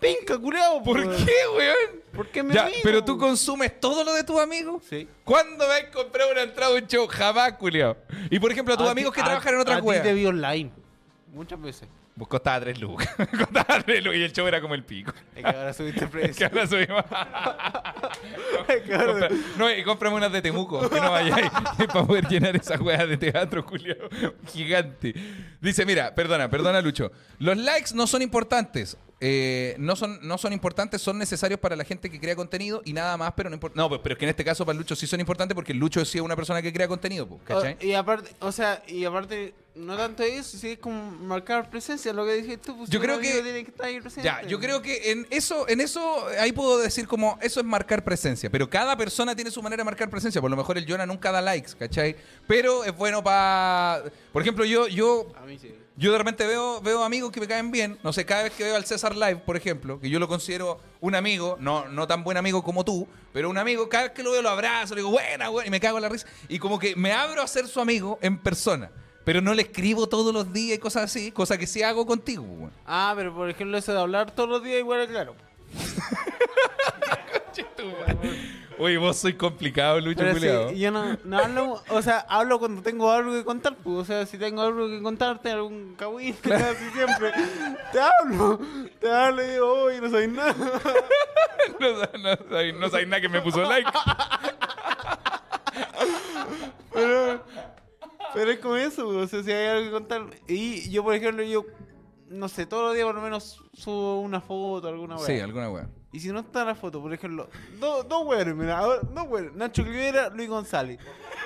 ¡Pinca, 0.00 0.36
culeado! 0.36 0.82
¿Por 0.82 1.00
qué, 1.00 1.32
weón? 1.56 2.02
¿Por 2.12 2.28
qué 2.28 2.42
me 2.42 2.52
Ya, 2.54 2.62
amigo? 2.64 2.78
pero 2.82 3.04
tú 3.04 3.16
consumes 3.18 3.78
todo 3.80 4.02
lo 4.02 4.12
de 4.14 4.24
tus 4.24 4.40
amigos. 4.40 4.82
Sí. 4.90 5.06
¿Cuándo 5.22 5.64
vas 5.68 5.80
a 5.82 5.90
comprar 5.92 6.26
una 6.32 6.42
entrada 6.42 6.72
a 6.72 6.74
un 6.76 6.86
show? 6.88 7.06
Jamás, 7.06 7.52
culiao. 7.52 7.96
Y 8.28 8.40
por 8.40 8.50
ejemplo, 8.50 8.74
a 8.74 8.76
tus 8.76 8.88
A 8.88 8.90
amigos 8.90 9.12
ti- 9.12 9.16
que 9.16 9.20
a- 9.22 9.24
trabajan 9.26 9.54
en 9.54 9.60
otras 9.60 9.80
weas. 9.82 10.02
te 10.02 10.12
vi 10.12 10.26
online. 10.26 10.72
Muchas 11.32 11.60
veces. 11.60 11.88
Pues 12.16 12.28
costaba 12.28 12.60
tres 12.60 12.78
lucas. 12.78 13.08
costaba 13.38 13.82
tres 13.82 14.04
lucas 14.04 14.18
y 14.18 14.22
el 14.24 14.32
show 14.32 14.46
era 14.46 14.60
como 14.60 14.74
el 14.74 14.84
pico. 14.84 15.12
Es 15.34 15.42
que 15.42 15.48
ahora 15.50 15.72
subiste 15.72 16.00
el 16.04 16.10
que 16.10 16.18
precio. 16.18 16.46
ahora 16.46 16.66
subimos. 16.66 17.04
Es 18.68 18.82
que 18.82 18.94
ahora- 18.94 19.28
Compra- 19.28 19.30
no, 19.58 19.70
y 19.72 19.82
cómprame 19.82 20.16
unas 20.16 20.32
de 20.32 20.42
Temuco, 20.42 20.88
que 20.88 21.00
no 21.00 21.10
vayáis 21.10 21.50
para 21.50 22.04
poder 22.06 22.26
llenar 22.28 22.54
esa 22.56 22.76
weá 22.80 23.06
de 23.06 23.16
teatro, 23.16 23.62
Julio. 23.62 23.96
Gigante. 24.52 25.14
Dice, 25.60 25.84
mira, 25.86 26.14
perdona, 26.14 26.48
perdona, 26.50 26.80
Lucho. 26.80 27.10
Los 27.38 27.56
likes 27.56 27.94
no 27.94 28.06
son 28.06 28.22
importantes. 28.22 28.96
Eh, 29.24 29.76
no, 29.78 29.94
son, 29.94 30.18
no 30.22 30.36
son 30.36 30.52
importantes, 30.52 31.00
son 31.00 31.16
necesarios 31.16 31.60
para 31.60 31.76
la 31.76 31.84
gente 31.84 32.10
que 32.10 32.18
crea 32.18 32.34
contenido 32.34 32.82
y 32.84 32.92
nada 32.92 33.16
más, 33.16 33.32
pero 33.36 33.48
no 33.48 33.54
importa. 33.54 33.76
No, 33.80 33.88
pues, 33.88 34.00
pero 34.02 34.14
es 34.14 34.18
que 34.18 34.24
en 34.24 34.30
este 34.30 34.44
caso 34.44 34.66
para 34.66 34.76
Lucho 34.76 34.96
sí 34.96 35.06
son 35.06 35.20
importantes 35.20 35.54
porque 35.54 35.72
Lucho 35.72 36.04
sí 36.04 36.18
es 36.18 36.24
una 36.24 36.34
persona 36.34 36.60
que 36.60 36.72
crea 36.72 36.88
contenido, 36.88 37.28
pues, 37.28 37.40
¿cachai? 37.44 37.76
O- 37.80 37.84
y 37.86 37.94
aparte, 37.94 38.30
o 38.40 38.50
sea, 38.50 38.82
y 38.88 39.04
aparte, 39.04 39.54
no 39.76 39.96
tanto 39.96 40.24
eso, 40.24 40.58
sí 40.58 40.72
es 40.72 40.78
como 40.78 41.08
marcar 41.12 41.70
presencia, 41.70 42.12
lo 42.12 42.26
que 42.26 42.32
dijiste 42.34 42.58
tú. 42.66 42.76
Pues, 42.78 42.90
Yo 42.90 43.00
creo 43.00 43.20
que- 43.20 43.30
tiene 43.42 43.62
que 43.64 43.70
estar 43.70 43.86
ahí 43.86 44.00
presente. 44.00 44.24
Ya, 44.26 44.42
yo 44.42 44.58
creo 44.58 44.82
que 44.82 45.12
en 45.12 45.24
eso, 45.30 45.68
en 45.68 45.80
eso, 45.80 46.26
ahí 46.40 46.50
puedo 46.50 46.78
decir 46.78 47.06
como, 47.06 47.38
eso 47.42 47.60
es 47.60 47.66
marcar 47.66 48.02
presencia, 48.02 48.50
pero 48.50 48.68
cada 48.68 48.96
persona 48.96 49.36
tiene 49.36 49.52
su 49.52 49.62
manera 49.62 49.82
de 49.82 49.84
marcar 49.84 50.10
presencia, 50.10 50.40
por 50.40 50.50
lo 50.50 50.56
mejor 50.56 50.78
el 50.78 50.84
Jonah 50.90 51.06
nunca 51.06 51.30
da 51.30 51.40
likes, 51.40 51.74
¿cachai? 51.78 52.16
Pero 52.48 52.82
es 52.82 52.94
bueno 52.96 53.22
para, 53.22 54.02
por 54.32 54.42
ejemplo, 54.42 54.64
yo, 54.64 54.88
yo, 54.88 55.32
A 55.36 55.42
mí 55.46 55.56
sí. 55.60 55.72
Yo 55.96 56.12
de 56.12 56.18
repente 56.18 56.46
veo, 56.46 56.80
veo 56.80 57.04
amigos 57.04 57.30
que 57.30 57.40
me 57.40 57.46
caen 57.46 57.70
bien, 57.70 57.98
no 58.02 58.12
sé, 58.12 58.24
cada 58.24 58.44
vez 58.44 58.52
que 58.52 58.64
veo 58.64 58.76
al 58.76 58.84
César 58.84 59.14
Live, 59.14 59.36
por 59.36 59.56
ejemplo, 59.56 60.00
que 60.00 60.08
yo 60.08 60.18
lo 60.18 60.28
considero 60.28 60.80
un 61.00 61.14
amigo, 61.14 61.56
no, 61.60 61.88
no 61.88 62.06
tan 62.06 62.24
buen 62.24 62.36
amigo 62.36 62.62
como 62.62 62.84
tú, 62.84 63.06
pero 63.32 63.50
un 63.50 63.58
amigo, 63.58 63.88
cada 63.88 64.04
vez 64.04 64.12
que 64.12 64.22
lo 64.22 64.32
veo 64.32 64.42
lo 64.42 64.50
abrazo, 64.50 64.94
le 64.94 65.00
digo, 65.00 65.10
buena, 65.10 65.50
buena, 65.50 65.68
y 65.68 65.70
me 65.70 65.80
cago 65.80 65.98
en 65.98 66.02
la 66.02 66.08
risa, 66.08 66.26
y 66.48 66.58
como 66.58 66.78
que 66.78 66.96
me 66.96 67.12
abro 67.12 67.42
a 67.42 67.46
ser 67.46 67.68
su 67.68 67.80
amigo 67.80 68.18
en 68.22 68.38
persona. 68.38 68.90
Pero 69.24 69.40
no 69.40 69.54
le 69.54 69.62
escribo 69.62 70.08
todos 70.08 70.34
los 70.34 70.52
días 70.52 70.78
y 70.78 70.80
cosas 70.80 71.04
así, 71.04 71.30
cosa 71.30 71.56
que 71.56 71.68
sí 71.68 71.80
hago 71.82 72.04
contigo, 72.04 72.42
weón. 72.42 72.72
Ah, 72.84 73.12
pero 73.16 73.32
por 73.32 73.48
ejemplo, 73.48 73.78
eso 73.78 73.92
de 73.92 74.00
hablar 74.00 74.32
todos 74.32 74.48
los 74.48 74.64
días, 74.64 74.80
igual 74.80 75.02
es 75.02 75.08
claro. 75.08 75.36
Oye, 78.82 78.98
vos 78.98 79.16
soy 79.16 79.34
complicado, 79.34 80.00
Lucho 80.00 80.22
sí, 80.70 80.78
yo 80.78 80.90
no, 80.90 81.16
no 81.24 81.38
hablo, 81.38 81.82
o 81.88 82.02
sea, 82.02 82.18
hablo 82.28 82.58
cuando 82.58 82.82
tengo 82.82 83.10
algo 83.10 83.32
que 83.32 83.44
contar, 83.44 83.76
pues, 83.76 83.96
o 83.96 84.04
sea, 84.04 84.26
si 84.26 84.38
tengo 84.38 84.60
algo 84.62 84.88
que 84.88 85.00
contarte, 85.00 85.50
algún 85.52 85.94
cagüín, 85.96 86.34
casi 86.42 86.90
siempre, 86.90 87.32
te 87.92 88.00
hablo, 88.00 88.58
te 89.00 89.10
hablo 89.10 89.42
y 89.44 89.48
digo, 89.50 89.72
oye, 89.84 90.00
no 90.00 90.10
soy 90.10 90.28
nada. 90.28 90.54
No, 91.78 91.90
no, 91.90 92.36
sabéis- 92.50 92.76
no 92.78 92.88
sabéis 92.88 93.08
nada 93.08 93.20
que 93.20 93.28
me 93.28 93.40
puso 93.40 93.62
like. 93.62 93.88
Pero, 96.92 97.42
pero 98.34 98.50
es 98.50 98.58
como 98.58 98.76
eso, 98.76 99.08
o 99.08 99.26
sea, 99.26 99.42
si 99.42 99.50
hay 99.52 99.66
algo 99.68 99.84
que 99.86 99.90
contar. 99.92 100.22
Y 100.48 100.90
yo, 100.90 101.02
por 101.02 101.14
ejemplo, 101.14 101.42
yo 101.44 101.64
no 102.28 102.48
sé, 102.48 102.66
todos 102.66 102.84
los 102.84 102.94
días 102.94 103.06
por 103.06 103.14
lo 103.14 103.22
menos 103.22 103.62
subo 103.72 104.20
una 104.20 104.40
foto, 104.40 104.88
alguna 104.88 105.16
weá. 105.16 105.26
Sí, 105.26 105.40
alguna 105.40 105.70
weá. 105.70 105.88
Y 106.12 106.20
si 106.20 106.28
no 106.30 106.40
está 106.40 106.64
la 106.64 106.74
foto, 106.74 107.00
por 107.00 107.12
ejemplo, 107.14 107.48
do- 107.80 108.02
dos 108.02 108.26
weones, 108.26 108.54
mira, 108.54 108.78
ahora, 108.78 109.00
dos 109.02 109.26
weones, 109.28 109.54
Nacho 109.54 109.82
Clivera, 109.82 110.28
Luis 110.28 110.48
González, 110.48 110.98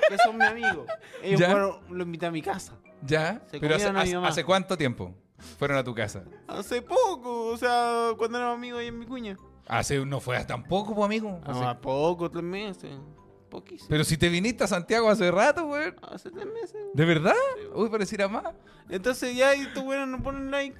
que 0.09 0.17
son 0.17 0.37
mis 0.37 0.45
amigos. 0.47 0.85
Ellos 1.23 1.39
Ya. 1.39 1.51
fueron, 1.51 1.77
lo 1.89 2.03
invité 2.03 2.25
a 2.25 2.31
mi 2.31 2.41
casa. 2.41 2.73
¿Ya? 3.01 3.41
Se 3.49 3.59
Pero 3.59 3.75
hace, 3.75 3.85
comieron 3.85 3.95
a 3.95 3.99
mi 3.99 4.03
hace- 4.09 4.15
mamá. 4.15 4.27
¿hace 4.27 4.43
cuánto 4.43 4.77
tiempo 4.77 5.15
fueron 5.57 5.77
a 5.77 5.83
tu 5.83 5.95
casa? 5.95 6.23
Hace 6.47 6.81
poco, 6.81 7.45
o 7.47 7.57
sea, 7.57 8.09
cuando 8.17 8.37
éramos 8.39 8.57
amigos 8.57 8.81
ahí 8.81 8.87
en 8.87 8.99
mi 8.99 9.05
cuña. 9.05 9.37
Hace, 9.67 10.05
no 10.05 10.19
fue 10.19 10.43
tampoco, 10.45 10.93
pues, 10.93 11.05
amigo. 11.05 11.39
Hace- 11.45 11.75
poco, 11.81 12.29
tres 12.29 12.43
meses. 12.43 12.91
Poquísimo. 13.49 13.87
Pero 13.89 14.03
si 14.03 14.17
te 14.17 14.27
viniste 14.27 14.65
a 14.65 14.67
Santiago 14.67 15.09
hace 15.09 15.31
rato, 15.31 15.65
weón. 15.67 15.95
Hace 16.11 16.29
tres 16.29 16.45
meses. 16.45 16.75
¿De 16.93 17.05
verdad? 17.05 17.33
Uy, 17.73 17.87
pareciera 17.89 18.27
más. 18.27 18.43
Entonces 18.89 19.33
ya 19.35 19.55
y 19.55 19.61
estos 19.61 19.83
weones 19.85 20.09
no 20.09 20.21
ponen 20.21 20.51
like. 20.51 20.77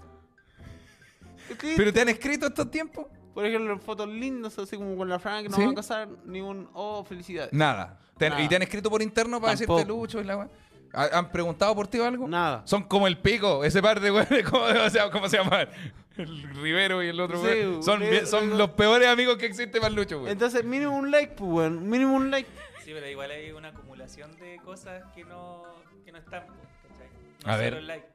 ¿Pero 1.77 1.93
te 1.93 2.01
han 2.01 2.09
escrito 2.09 2.47
estos 2.47 2.69
tiempos? 2.69 3.05
Por 3.37 3.45
ejemplo, 3.45 3.77
fotos 3.77 4.07
lindas, 4.09 4.57
así 4.57 4.77
como 4.77 4.97
con 4.97 5.07
la 5.07 5.19
Fran 5.19 5.43
que 5.43 5.49
nos 5.49 5.57
¿Sí? 5.57 5.61
vamos 5.61 5.73
a 5.73 5.75
casar, 5.75 6.07
ni 6.25 6.41
un 6.41 6.67
oh, 6.73 7.03
felicidades. 7.03 7.53
Nada. 7.53 7.99
¿Te 8.17 8.25
han- 8.25 8.31
Nada. 8.31 8.43
¿Y 8.43 8.47
te 8.47 8.55
han 8.55 8.63
escrito 8.63 8.89
por 8.89 9.03
interno 9.03 9.39
para 9.39 9.53
Tampoco. 9.55 9.75
decirte 9.75 9.93
Lucho 9.93 10.19
y 10.21 10.23
la 10.23 10.37
weá? 10.37 10.49
¿Ha- 10.91 11.19
¿Han 11.19 11.31
preguntado 11.31 11.75
por 11.75 11.87
ti 11.87 11.99
o 11.99 12.05
algo? 12.05 12.27
Nada. 12.27 12.63
Son 12.65 12.81
como 12.85 13.05
el 13.05 13.19
pico, 13.19 13.63
ese 13.63 13.79
par 13.79 13.99
de 13.99 14.09
weones, 14.09 14.43
¿cómo, 14.49 14.63
o 14.63 14.89
sea, 14.89 15.11
¿cómo 15.11 15.29
se 15.29 15.37
llaman? 15.37 15.69
El 16.17 16.49
Rivero 16.55 17.03
y 17.03 17.09
el 17.09 17.19
otro 17.19 17.37
Sí, 17.39 17.45
weón. 17.45 17.83
Son, 17.83 18.01
son 18.25 18.57
los 18.57 18.71
peores 18.71 19.07
amigos 19.07 19.37
que 19.37 19.45
existen 19.45 19.81
para 19.81 19.89
el 19.89 19.95
Lucho, 19.95 20.17
weón. 20.17 20.29
Entonces, 20.31 20.65
mínimo 20.65 20.97
un 20.97 21.11
like, 21.11 21.33
pues, 21.35 21.47
weón. 21.51 21.87
Mínimo 21.87 22.15
un 22.15 22.31
like. 22.31 22.49
Sí, 22.83 22.91
pero 22.91 23.07
igual 23.07 23.29
hay 23.29 23.51
una 23.51 23.67
acumulación 23.67 24.35
de 24.37 24.59
cosas 24.65 25.03
que 25.13 25.23
no, 25.25 25.61
que 26.03 26.11
no 26.11 26.17
están, 26.17 26.43
pues, 26.47 26.57
¿cachai? 26.91 27.07
No 27.45 27.51
A 27.53 27.57
ver. 27.57 27.83
like. 27.83 28.07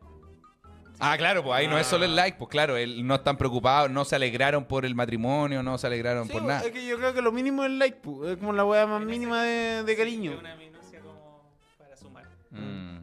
Ah, 0.98 1.16
claro, 1.19 1.43
pues 1.43 1.55
ahí 1.59 1.66
no 1.66 1.78
es 1.78 1.86
solo 1.86 2.05
el 2.05 2.14
like, 2.14 2.39
pues 2.39 2.48
claro, 2.48 2.77
el- 2.77 3.05
no 3.06 3.16
están 3.16 3.36
preocupados, 3.36 3.90
no 3.90 4.05
se 4.05 4.14
alegraron 4.16 4.64
por 4.64 4.85
el 4.85 4.94
matrimonio, 4.94 5.62
no 5.62 5.77
se 5.78 5.86
alegraron 5.89 6.27
Sí, 6.27 6.32
por 6.32 6.43
pues, 6.43 6.55
nada. 6.55 6.66
es 6.66 6.73
que 6.73 6.86
yo 6.86 6.97
creo 6.97 7.12
que 7.12 7.23
lo 7.23 7.32
mínimo 7.32 7.64
es 7.64 7.70
el 7.70 7.78
like, 7.78 7.98
pues. 8.01 8.31
Es 8.32 8.36
como 8.39 8.52
la 8.52 8.64
weá 8.64 8.86
más 8.86 9.02
mínima 9.02 9.43
de, 9.43 9.82
de 9.82 9.97
cariño. 9.97 10.36
Una 10.39 10.55
minucia 10.56 11.01
como 11.01 11.43
para 11.78 11.97
sumar. 11.97 12.24
Mm. 12.51 12.98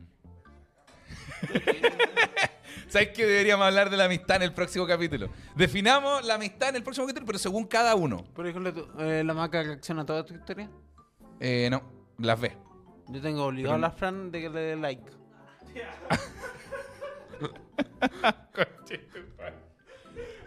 ¿Sabes 2.90 3.10
que 3.10 3.26
deberíamos 3.26 3.66
hablar 3.68 3.90
de 3.90 3.98
la 3.98 4.06
amistad 4.06 4.38
en 4.38 4.44
el 4.44 4.53
próximo 4.53 4.88
capítulo? 4.88 5.30
Definamos 5.56 6.26
la 6.26 6.36
amistad 6.36 6.70
en 6.70 6.78
el 6.78 6.84
próximo 6.84 7.06
capítulo, 7.06 7.26
pero 7.26 7.38
según 7.38 7.66
cada 7.68 7.94
uno. 7.95 8.24
Por 8.34 8.48
ejemplo, 8.48 8.74
tú, 8.74 8.88
eh, 8.99 9.24
la 9.26 9.34
maca 9.34 9.61
reacciona 9.61 10.02
a 10.02 10.06
toda 10.06 10.26
tu 10.26 10.34
historia. 10.34 10.70
Eh, 11.40 11.68
no, 11.70 11.84
las 12.18 12.40
ve. 12.40 12.56
Yo 13.10 13.22
tengo 13.22 13.45
obligado 13.45 13.76
Pero- 13.76 13.86
a 13.86 13.90
la 13.90 13.91
Fran 13.95 14.32
de 14.32 14.41
que 14.41 14.49
le 14.49 14.60
dé 14.60 14.76
like. 14.76 15.03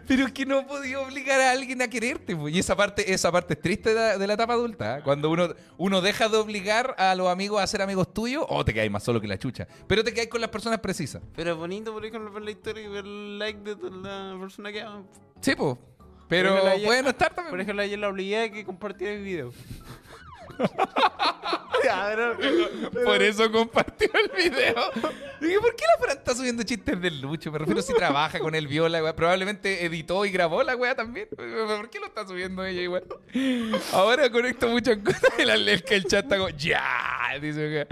Pero 0.07 0.25
es 0.25 0.33
que 0.33 0.45
no 0.45 0.67
podía 0.67 0.99
obligar 0.99 1.39
a 1.39 1.51
alguien 1.51 1.81
a 1.81 1.87
quererte, 1.87 2.35
pues. 2.35 2.53
Y 2.53 2.59
esa 2.59 2.75
parte, 2.75 3.13
esa 3.13 3.31
parte 3.31 3.53
es 3.53 3.61
triste 3.61 3.89
de 3.89 3.95
la, 3.95 4.17
de 4.17 4.27
la 4.27 4.33
etapa 4.33 4.53
adulta. 4.53 4.99
¿eh? 4.99 5.01
Cuando 5.03 5.29
uno, 5.29 5.49
uno 5.77 6.01
deja 6.01 6.27
de 6.27 6.37
obligar 6.37 6.93
a 6.97 7.15
los 7.15 7.29
amigos 7.29 7.61
a 7.61 7.67
ser 7.67 7.81
amigos 7.81 8.13
tuyos, 8.13 8.45
o 8.49 8.65
te 8.65 8.73
quedáis 8.73 8.91
más 8.91 9.03
solo 9.03 9.21
que 9.21 9.27
la 9.27 9.37
chucha. 9.37 9.67
Pero 9.87 10.03
te 10.03 10.11
quedáis 10.11 10.29
con 10.29 10.41
las 10.41 10.49
personas 10.49 10.79
precisas. 10.79 11.21
Pero 11.35 11.51
es 11.51 11.57
bonito, 11.57 11.93
por 11.93 12.05
ejemplo, 12.05 12.31
ver 12.31 12.43
la 12.43 12.51
historia 12.51 12.83
y 12.83 12.87
ver 12.89 13.05
el 13.05 13.39
like 13.39 13.59
de 13.59 13.75
la 13.91 14.35
persona 14.39 14.71
que 14.71 14.81
ama. 14.81 15.03
Sí, 15.39 15.55
pues. 15.55 15.77
Pero 16.27 16.59
puede 16.83 17.03
no 17.03 17.09
estar 17.09 17.33
también. 17.33 17.51
Por 17.51 17.61
ejemplo, 17.61 17.83
ayer 17.83 17.99
la 17.99 18.09
obligué 18.09 18.43
a 18.43 18.51
que 18.51 18.65
compartiera 18.65 19.13
el 19.13 19.23
video. 19.23 19.53
Por 23.05 23.21
eso 23.21 23.51
compartió 23.51 24.09
el 24.13 24.31
video. 24.35 24.75
Dije, 25.41 25.59
¿por 25.59 25.75
qué 25.75 25.83
la 25.85 26.05
Fran 26.05 26.17
está 26.17 26.35
subiendo 26.35 26.63
chistes 26.63 26.99
del 27.01 27.19
Lucho? 27.19 27.51
Me 27.51 27.57
refiero 27.59 27.81
si 27.81 27.93
trabaja 27.93 28.39
con 28.39 28.55
él, 28.55 28.67
vio 28.67 28.87
la 28.87 29.03
weá. 29.03 29.15
Probablemente 29.15 29.85
editó 29.85 30.25
y 30.25 30.31
grabó 30.31 30.63
la 30.63 30.75
weá 30.75 30.95
también. 30.95 31.27
¿Por 31.35 31.89
qué 31.89 31.99
lo 31.99 32.05
está 32.05 32.25
subiendo 32.25 32.63
ella 32.63 32.81
igual? 32.81 33.03
Ahora 33.91 34.31
conecto 34.31 34.67
muchas 34.69 34.97
cosas. 34.99 35.23
El, 35.37 35.49
el, 35.49 35.67
el 35.67 36.05
chat 36.05 36.23
está 36.23 36.37
como, 36.37 36.49
¡ya! 36.49 36.81
Dice. 37.41 37.87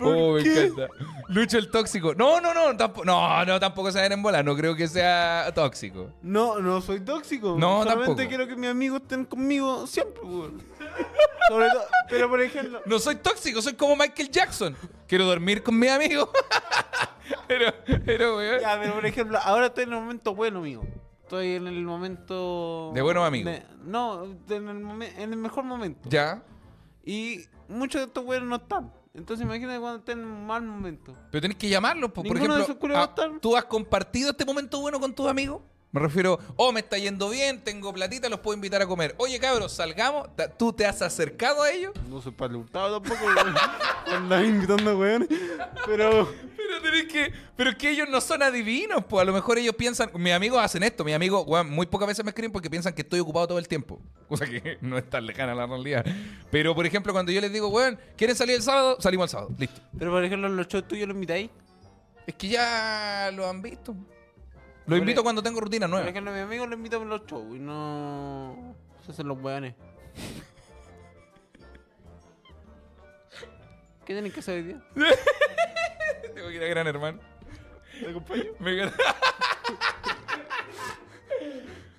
Oh, 0.00 0.34
me 0.34 0.40
encanta. 0.42 0.88
Lucho 1.28 1.58
el 1.58 1.70
tóxico. 1.70 2.14
No, 2.14 2.40
no, 2.40 2.54
no. 2.54 2.76
Tampoco, 2.76 3.04
no, 3.04 3.44
no, 3.44 3.58
tampoco 3.58 3.90
se 3.90 4.04
en 4.04 4.22
bola. 4.22 4.42
No 4.42 4.54
creo 4.54 4.76
que 4.76 4.86
sea 4.86 5.50
tóxico. 5.54 6.10
No, 6.22 6.60
no 6.60 6.80
soy 6.80 7.00
tóxico. 7.00 7.56
No, 7.58 7.82
Solamente 7.82 8.06
tampoco. 8.06 8.28
quiero 8.28 8.46
que 8.46 8.56
mis 8.56 8.70
amigos 8.70 9.00
estén 9.02 9.24
conmigo 9.24 9.86
siempre, 9.86 10.22
weón. 10.22 10.62
Sobre 11.48 11.68
todo, 11.68 11.82
pero 12.08 12.28
por 12.30 12.40
ejemplo, 12.40 12.80
No 12.86 12.98
soy 12.98 13.16
tóxico, 13.16 13.60
soy 13.60 13.74
como 13.74 13.96
Michael 13.96 14.30
Jackson. 14.30 14.76
Quiero 15.06 15.24
dormir 15.26 15.62
con 15.62 15.78
mis 15.78 15.90
amigos. 15.90 16.28
pero, 17.48 17.72
pero, 18.04 18.36
weón. 18.36 18.60
ya, 18.60 18.78
pero 18.80 18.94
por 18.94 19.06
ejemplo, 19.06 19.38
ahora 19.42 19.66
estoy 19.66 19.84
en 19.84 19.92
el 19.92 20.00
momento 20.00 20.34
bueno, 20.34 20.58
amigo. 20.60 20.84
Estoy 21.22 21.54
en 21.56 21.66
el 21.66 21.82
momento 21.84 22.92
De 22.94 23.02
buenos 23.02 23.26
amigos. 23.26 23.52
de- 23.52 23.62
no, 23.84 24.24
en 24.24 24.68
el, 24.68 24.76
momen- 24.84 25.12
en 25.16 25.32
el 25.32 25.38
mejor 25.38 25.64
momento. 25.64 26.08
Ya. 26.08 26.42
Y 27.04 27.40
muchos 27.68 28.00
de 28.00 28.06
estos 28.06 28.24
güeyes 28.24 28.44
no 28.44 28.56
están. 28.56 28.92
Entonces 29.14 29.44
imagínate 29.46 29.78
cuando 29.78 29.98
estén 30.00 30.18
en 30.20 30.24
un 30.26 30.46
mal 30.46 30.62
momento. 30.62 31.14
Pero 31.30 31.40
tenés 31.42 31.56
que 31.56 31.68
llamarlos, 31.68 32.10
po. 32.10 32.22
por 32.22 32.34
Ninguno 32.34 32.56
de 32.56 32.62
ejemplo. 32.62 32.94
esos 32.94 33.08
ah, 33.16 33.36
a. 33.36 33.40
¿Tú 33.40 33.56
has 33.56 33.64
compartido 33.64 34.30
este 34.30 34.44
momento 34.44 34.80
bueno 34.80 34.98
con 35.00 35.14
tus 35.14 35.28
amigos? 35.28 35.62
Me 35.94 36.00
refiero, 36.00 36.40
oh, 36.56 36.72
me 36.72 36.80
está 36.80 36.98
yendo 36.98 37.30
bien, 37.30 37.62
tengo 37.62 37.94
platita, 37.94 38.28
los 38.28 38.40
puedo 38.40 38.56
invitar 38.56 38.82
a 38.82 38.86
comer. 38.88 39.14
Oye, 39.16 39.38
cabros, 39.38 39.70
salgamos. 39.70 40.28
¿Tú 40.58 40.72
te 40.72 40.84
has 40.86 41.00
acercado 41.02 41.62
a 41.62 41.70
ellos? 41.70 41.92
No 42.10 42.20
soy 42.20 42.32
para 42.32 42.56
hurtado 42.56 43.00
tampoco. 43.00 43.24
Andas 44.12 44.44
invitando 44.44 44.96
güeyes. 44.96 45.28
Pero. 45.86 46.28
Pero 46.56 46.82
tenés 46.82 47.04
que. 47.04 47.32
Pero 47.54 47.70
es 47.70 47.76
que 47.76 47.90
ellos 47.90 48.08
no 48.08 48.20
son 48.20 48.42
adivinos, 48.42 49.04
pues. 49.08 49.22
A 49.22 49.24
lo 49.24 49.32
mejor 49.32 49.56
ellos 49.56 49.76
piensan. 49.76 50.10
Mis 50.14 50.32
amigos 50.32 50.60
hacen 50.60 50.82
esto. 50.82 51.04
Mis 51.04 51.14
amigos, 51.14 51.44
weón, 51.46 51.70
muy 51.70 51.86
pocas 51.86 52.08
veces 52.08 52.24
me 52.24 52.30
escriben 52.30 52.50
porque 52.50 52.68
piensan 52.68 52.92
que 52.92 53.02
estoy 53.02 53.20
ocupado 53.20 53.46
todo 53.46 53.60
el 53.60 53.68
tiempo. 53.68 54.02
Cosa 54.28 54.46
que 54.46 54.78
no 54.80 54.98
es 54.98 55.08
tan 55.08 55.24
lejana 55.24 55.52
a 55.52 55.54
la 55.54 55.66
realidad. 55.66 56.04
Pero, 56.50 56.74
por 56.74 56.86
ejemplo, 56.86 57.12
cuando 57.12 57.30
yo 57.30 57.40
les 57.40 57.52
digo, 57.52 57.68
weón, 57.68 58.00
¿quieren 58.16 58.34
salir 58.34 58.56
el 58.56 58.62
sábado? 58.62 58.96
Salimos 58.98 59.26
el 59.26 59.30
sábado. 59.30 59.54
Listo. 59.56 59.80
Pero 59.96 60.10
por 60.10 60.24
ejemplo, 60.24 60.48
los 60.48 60.66
shows 60.66 60.88
tuyos 60.88 61.06
los 61.06 61.14
invitáis. 61.14 61.50
Es 62.26 62.34
que 62.34 62.48
ya 62.48 63.30
lo 63.32 63.48
han 63.48 63.62
visto. 63.62 63.94
Lo 64.86 64.96
invito 64.96 65.22
cuando 65.22 65.42
tengo 65.42 65.60
rutina 65.60 65.86
nueva. 65.88 66.08
ejemplo, 66.08 66.32
mis 66.32 66.42
amigos 66.42 66.68
los 66.68 66.76
invitan 66.78 67.02
a 67.02 67.04
los 67.06 67.26
shows 67.26 67.56
y 67.56 67.58
no. 67.58 68.74
Se 69.04 69.12
hacen 69.12 69.28
los 69.28 69.40
weones. 69.40 69.74
¿Qué 74.04 74.12
tienen 74.12 74.30
que 74.32 74.40
hacer 74.40 74.56
hoy 74.56 74.62
día? 74.64 74.82
Tengo 76.34 76.48
que 76.48 76.54
ir 76.56 76.62
a 76.62 76.66
Gran 76.66 76.86
Hermano. 76.86 77.20
¿Te 78.00 78.10
acompaño? 78.10 78.44
Me 78.58 78.90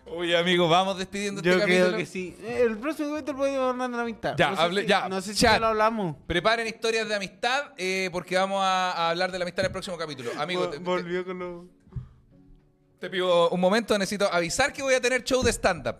Oye, 0.07 0.37
amigo, 0.37 0.69
vamos 0.69 0.97
despidiendo 0.97 1.41
Yo 1.41 1.53
este 1.53 1.65
creo 1.65 1.77
capítulo. 1.85 1.97
que 1.97 2.05
sí. 2.05 2.37
Eh, 2.41 2.61
El 2.61 2.77
próximo 2.77 3.11
capítulo 3.15 3.37
podemos 3.39 3.69
hablar 3.71 3.89
de 3.89 3.95
la 3.97 4.03
amistad. 4.03 4.35
Ya, 4.37 4.51
no 4.51 4.55
sé 4.55 4.61
hable- 4.61 4.81
si- 4.83 4.87
ya, 4.87 5.09
No 5.09 5.21
sé 5.21 5.33
si 5.33 5.39
chat. 5.41 5.53
ya 5.53 5.59
lo 5.59 5.67
hablamos. 5.67 6.15
Preparen 6.27 6.67
historias 6.67 7.09
de 7.09 7.15
amistad 7.15 7.73
eh, 7.77 8.09
porque 8.13 8.37
vamos 8.37 8.61
a, 8.63 8.91
a 8.91 9.09
hablar 9.09 9.31
de 9.31 9.39
la 9.39 9.43
amistad 9.43 9.65
en 9.65 9.69
el 9.69 9.71
próximo 9.71 9.97
capítulo. 9.97 10.29
Amigo, 10.37 10.65
Vol- 10.67 10.71
te, 10.71 10.77
te- 10.77 10.83
Volvió 10.83 11.25
con 11.25 11.39
los. 11.39 11.65
Te 13.05 13.09
pido 13.11 13.49
un 13.49 13.59
momento, 13.59 13.95
necesito 13.99 14.31
avisar 14.33 14.73
que 14.73 14.81
voy 14.81 14.95
a 14.95 14.99
tener 15.01 15.23
show 15.23 15.43
de 15.43 15.51
stand-up. 15.51 15.95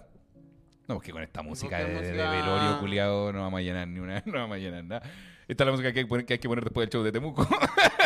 No, 0.87 0.95
porque 0.95 1.11
con 1.11 1.21
esta 1.21 1.43
música 1.43 1.77
de, 1.77 2.01
de 2.01 2.11
velorio 2.11 2.79
culiado 2.79 3.31
no 3.31 3.41
vamos 3.41 3.59
a 3.59 3.61
llenar 3.61 3.87
ni 3.87 3.99
una, 3.99 4.21
no 4.25 4.33
vamos 4.39 4.55
a 4.55 4.59
llenar 4.59 4.83
nada. 4.83 5.03
Esta 5.47 5.63
es 5.63 5.65
la 5.67 5.71
música 5.71 5.93
que 5.93 5.99
hay 5.99 6.05
que 6.05 6.09
poner, 6.09 6.25
que 6.25 6.33
hay 6.33 6.39
que 6.39 6.47
poner 6.47 6.63
después 6.63 6.87
del 6.87 6.91
show 6.93 7.03
de 7.03 7.11
Temuco. 7.11 7.47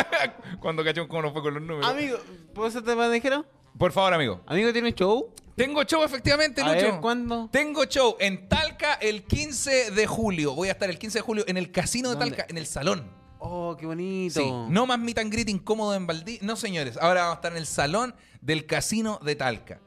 Cuando 0.59 0.83
cachón 0.83 1.07
cómo 1.07 1.21
nos 1.21 1.31
fue 1.31 1.41
con 1.41 1.53
los 1.53 1.63
números. 1.63 1.89
Amigo, 1.89 2.17
¿puedo 2.53 2.67
hacerte 2.67 2.93
bandejero? 2.93 3.45
Por 3.77 3.93
favor, 3.93 4.13
amigo. 4.13 4.41
Amigo, 4.45 4.73
¿tiene 4.73 4.93
show? 4.93 5.33
Tengo 5.55 5.83
show 5.83 6.03
efectivamente, 6.03 6.61
A 6.61 6.73
Lucho. 6.73 6.91
ver, 6.91 6.99
¿cuándo? 6.99 7.47
Tengo 7.53 7.85
show 7.85 8.17
en 8.19 8.49
Talca 8.49 8.95
el 8.95 9.23
15 9.23 9.91
de 9.91 10.07
julio. 10.07 10.55
Voy 10.55 10.67
a 10.67 10.71
estar 10.73 10.89
el 10.89 10.99
15 10.99 11.19
de 11.19 11.21
julio 11.21 11.43
en 11.47 11.55
el 11.55 11.71
casino 11.71 12.09
de 12.09 12.15
¿Dónde? 12.15 12.35
Talca, 12.35 12.45
en 12.49 12.57
el 12.57 12.65
salón. 12.65 13.09
Oh, 13.39 13.75
qué 13.79 13.85
bonito. 13.85 14.39
Sí, 14.41 14.51
no 14.69 14.85
más 14.85 14.99
meet 14.99 15.17
and 15.19 15.31
greet 15.31 15.49
incómodo 15.49 15.95
en 15.95 16.05
Valdí. 16.05 16.39
No, 16.41 16.55
señores. 16.55 16.97
Ahora 16.97 17.21
vamos 17.21 17.35
a 17.35 17.39
estar 17.39 17.51
en 17.53 17.57
el 17.57 17.65
salón 17.65 18.13
del 18.41 18.65
casino 18.65 19.19
de 19.23 19.35
Talca. 19.35 19.79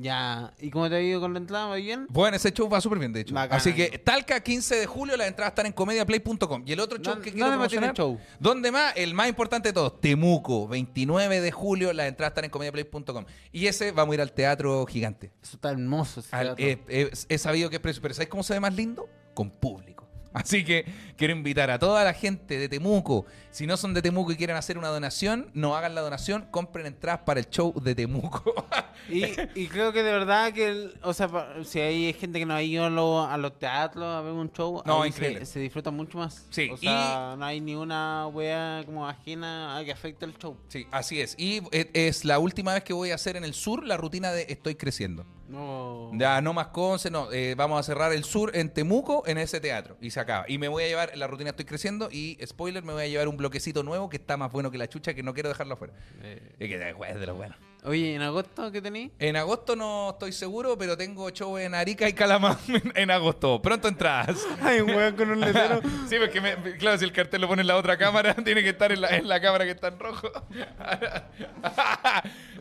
Ya, 0.00 0.52
¿y 0.60 0.70
cómo 0.70 0.88
te 0.88 0.94
ha 0.94 1.00
ido 1.00 1.20
con 1.20 1.32
la 1.32 1.40
entrada? 1.40 1.66
¿Va 1.66 1.74
bien? 1.74 2.06
Bueno, 2.08 2.36
ese 2.36 2.52
show 2.52 2.68
va 2.68 2.80
súper 2.80 3.00
bien, 3.00 3.12
de 3.12 3.22
hecho. 3.22 3.34
Bacán. 3.34 3.56
Así 3.58 3.72
que 3.74 3.98
Talca, 3.98 4.38
15 4.40 4.76
de 4.76 4.86
julio, 4.86 5.16
las 5.16 5.26
entradas 5.26 5.50
están 5.50 5.66
en 5.66 5.72
comediaplay.com. 5.72 6.62
Y 6.64 6.72
el 6.72 6.78
otro 6.78 6.98
show 6.98 7.14
¿Dónde- 7.14 7.24
que 7.24 7.32
quiero 7.32 7.48
promocionar, 7.48 7.94
show? 7.96 8.16
¿Dónde 8.38 8.70
más? 8.70 8.92
El 8.94 9.14
más 9.14 9.28
importante 9.28 9.70
de 9.70 9.72
todos, 9.72 10.00
Temuco, 10.00 10.68
29 10.68 11.40
de 11.40 11.50
julio, 11.50 11.92
las 11.92 12.06
entradas 12.06 12.30
están 12.30 12.44
en 12.44 12.50
comediaplay.com. 12.52 13.24
Y 13.50 13.66
ese 13.66 13.90
vamos 13.90 14.12
a 14.12 14.14
ir 14.14 14.20
al 14.20 14.30
Teatro 14.32 14.86
Gigante. 14.86 15.32
Eso 15.42 15.56
está 15.56 15.70
hermoso. 15.72 16.20
ese 16.20 16.36
Al- 16.36 16.54
teatro. 16.54 16.64
eh, 16.64 16.78
eh, 16.88 17.10
he 17.28 17.38
sabido 17.38 17.68
que 17.68 17.76
es 17.76 17.82
precio, 17.82 18.00
pero 18.00 18.14
¿sabes 18.14 18.28
cómo 18.28 18.44
se 18.44 18.52
ve 18.54 18.60
más 18.60 18.76
lindo? 18.76 19.08
Con 19.34 19.50
público. 19.50 19.97
Así 20.32 20.64
que 20.64 20.84
quiero 21.16 21.32
invitar 21.32 21.70
a 21.70 21.78
toda 21.78 22.04
la 22.04 22.12
gente 22.12 22.58
de 22.58 22.68
Temuco. 22.68 23.24
Si 23.50 23.66
no 23.66 23.76
son 23.76 23.94
de 23.94 24.02
Temuco 24.02 24.30
y 24.30 24.36
quieren 24.36 24.56
hacer 24.56 24.76
una 24.78 24.88
donación, 24.88 25.50
no 25.54 25.74
hagan 25.74 25.94
la 25.94 26.02
donación, 26.02 26.46
compren 26.50 26.86
entradas 26.86 27.20
para 27.24 27.40
el 27.40 27.48
show 27.48 27.72
de 27.80 27.94
Temuco. 27.94 28.42
Y, 29.10 29.22
y 29.54 29.68
creo 29.68 29.90
que 29.92 30.02
de 30.02 30.12
verdad 30.12 30.52
que, 30.52 30.68
el- 30.68 30.94
o 31.02 31.14
sea, 31.14 31.30
si 31.64 31.80
hay 31.80 32.12
gente 32.12 32.38
que 32.40 32.44
no 32.44 32.52
ha 32.52 32.62
ido 32.62 32.84
a, 32.84 32.90
lo- 32.90 33.22
a 33.24 33.38
los 33.38 33.58
teatros 33.58 34.04
a 34.04 34.20
ver 34.20 34.32
un 34.32 34.52
show, 34.52 34.82
No. 34.84 35.02
Se, 35.10 35.46
se 35.46 35.60
disfruta 35.60 35.90
mucho 35.90 36.18
más. 36.18 36.44
Sí, 36.50 36.68
O 36.70 36.76
sea, 36.76 37.34
no 37.38 37.44
hay 37.44 37.58
ni 37.60 37.74
una 37.74 38.26
wea 38.26 38.82
como 38.84 39.08
ajena 39.08 39.78
a 39.78 39.84
que 39.84 39.92
afecte 39.92 40.26
el 40.26 40.36
show. 40.36 40.58
sí, 40.68 40.86
así 40.90 41.22
es. 41.22 41.36
Y 41.38 41.62
e- 41.72 41.90
es 41.94 42.26
la 42.26 42.38
última 42.38 42.74
vez 42.74 42.82
que 42.84 42.92
voy 42.92 43.10
a 43.12 43.14
hacer 43.14 43.36
en 43.36 43.44
el 43.44 43.54
sur 43.54 43.82
la 43.84 43.96
rutina 43.96 44.30
de 44.32 44.44
Estoy 44.50 44.74
creciendo. 44.74 45.24
No. 45.48 46.10
Ya 46.14 46.40
no 46.40 46.52
más 46.52 46.68
Conce, 46.68 47.10
no. 47.10 47.32
eh, 47.32 47.54
vamos 47.56 47.80
a 47.80 47.82
cerrar 47.82 48.12
el 48.12 48.22
sur 48.24 48.54
en 48.54 48.68
Temuco 48.70 49.24
en 49.26 49.38
ese 49.38 49.60
teatro. 49.60 49.96
Y 50.00 50.10
se 50.10 50.20
acaba. 50.20 50.44
Y 50.48 50.58
me 50.58 50.68
voy 50.68 50.84
a 50.84 50.88
llevar, 50.88 51.16
la 51.16 51.26
rutina 51.26 51.50
estoy 51.50 51.64
creciendo. 51.64 52.08
Y 52.12 52.38
spoiler, 52.46 52.84
me 52.84 52.92
voy 52.92 53.04
a 53.04 53.08
llevar 53.08 53.28
un 53.28 53.36
bloquecito 53.36 53.82
nuevo 53.82 54.08
que 54.08 54.18
está 54.18 54.36
más 54.36 54.52
bueno 54.52 54.70
que 54.70 54.78
la 54.78 54.88
chucha, 54.88 55.14
que 55.14 55.22
no 55.22 55.34
quiero 55.34 55.48
dejarlo 55.48 55.74
afuera. 55.74 55.94
Eh, 56.22 56.54
Y 56.60 56.68
que 56.68 56.74
es 56.74 57.20
de 57.20 57.26
lo 57.26 57.34
bueno. 57.34 57.56
Oye, 57.84 58.14
¿en 58.16 58.22
agosto 58.22 58.72
qué 58.72 58.82
tení? 58.82 59.12
En 59.20 59.36
agosto 59.36 59.76
no 59.76 60.10
estoy 60.10 60.32
seguro, 60.32 60.76
pero 60.76 60.96
tengo 60.96 61.30
show 61.30 61.56
en 61.58 61.74
Arica 61.74 62.08
y 62.08 62.12
Calamar 62.12 62.58
en, 62.68 62.92
en 62.96 63.10
agosto. 63.10 63.62
Pronto 63.62 63.86
entradas. 63.88 64.44
Hay 64.62 64.80
un 64.82 64.90
weón 64.90 65.14
con 65.16 65.30
un 65.30 65.40
letrero. 65.40 65.80
Sí, 66.08 66.16
porque 66.18 66.40
me- 66.40 66.76
claro, 66.78 66.98
si 66.98 67.04
el 67.04 67.12
cartel 67.12 67.40
lo 67.42 67.48
pone 67.48 67.62
en 67.62 67.68
la 67.68 67.76
otra 67.76 67.96
cámara, 67.96 68.34
tiene 68.34 68.62
que 68.62 68.70
estar 68.70 68.90
en 68.92 69.00
la, 69.02 69.08
en 69.16 69.28
la 69.28 69.40
cámara 69.40 69.64
que 69.64 69.70
está 69.72 69.88
en 69.88 69.98
rojo. 69.98 70.28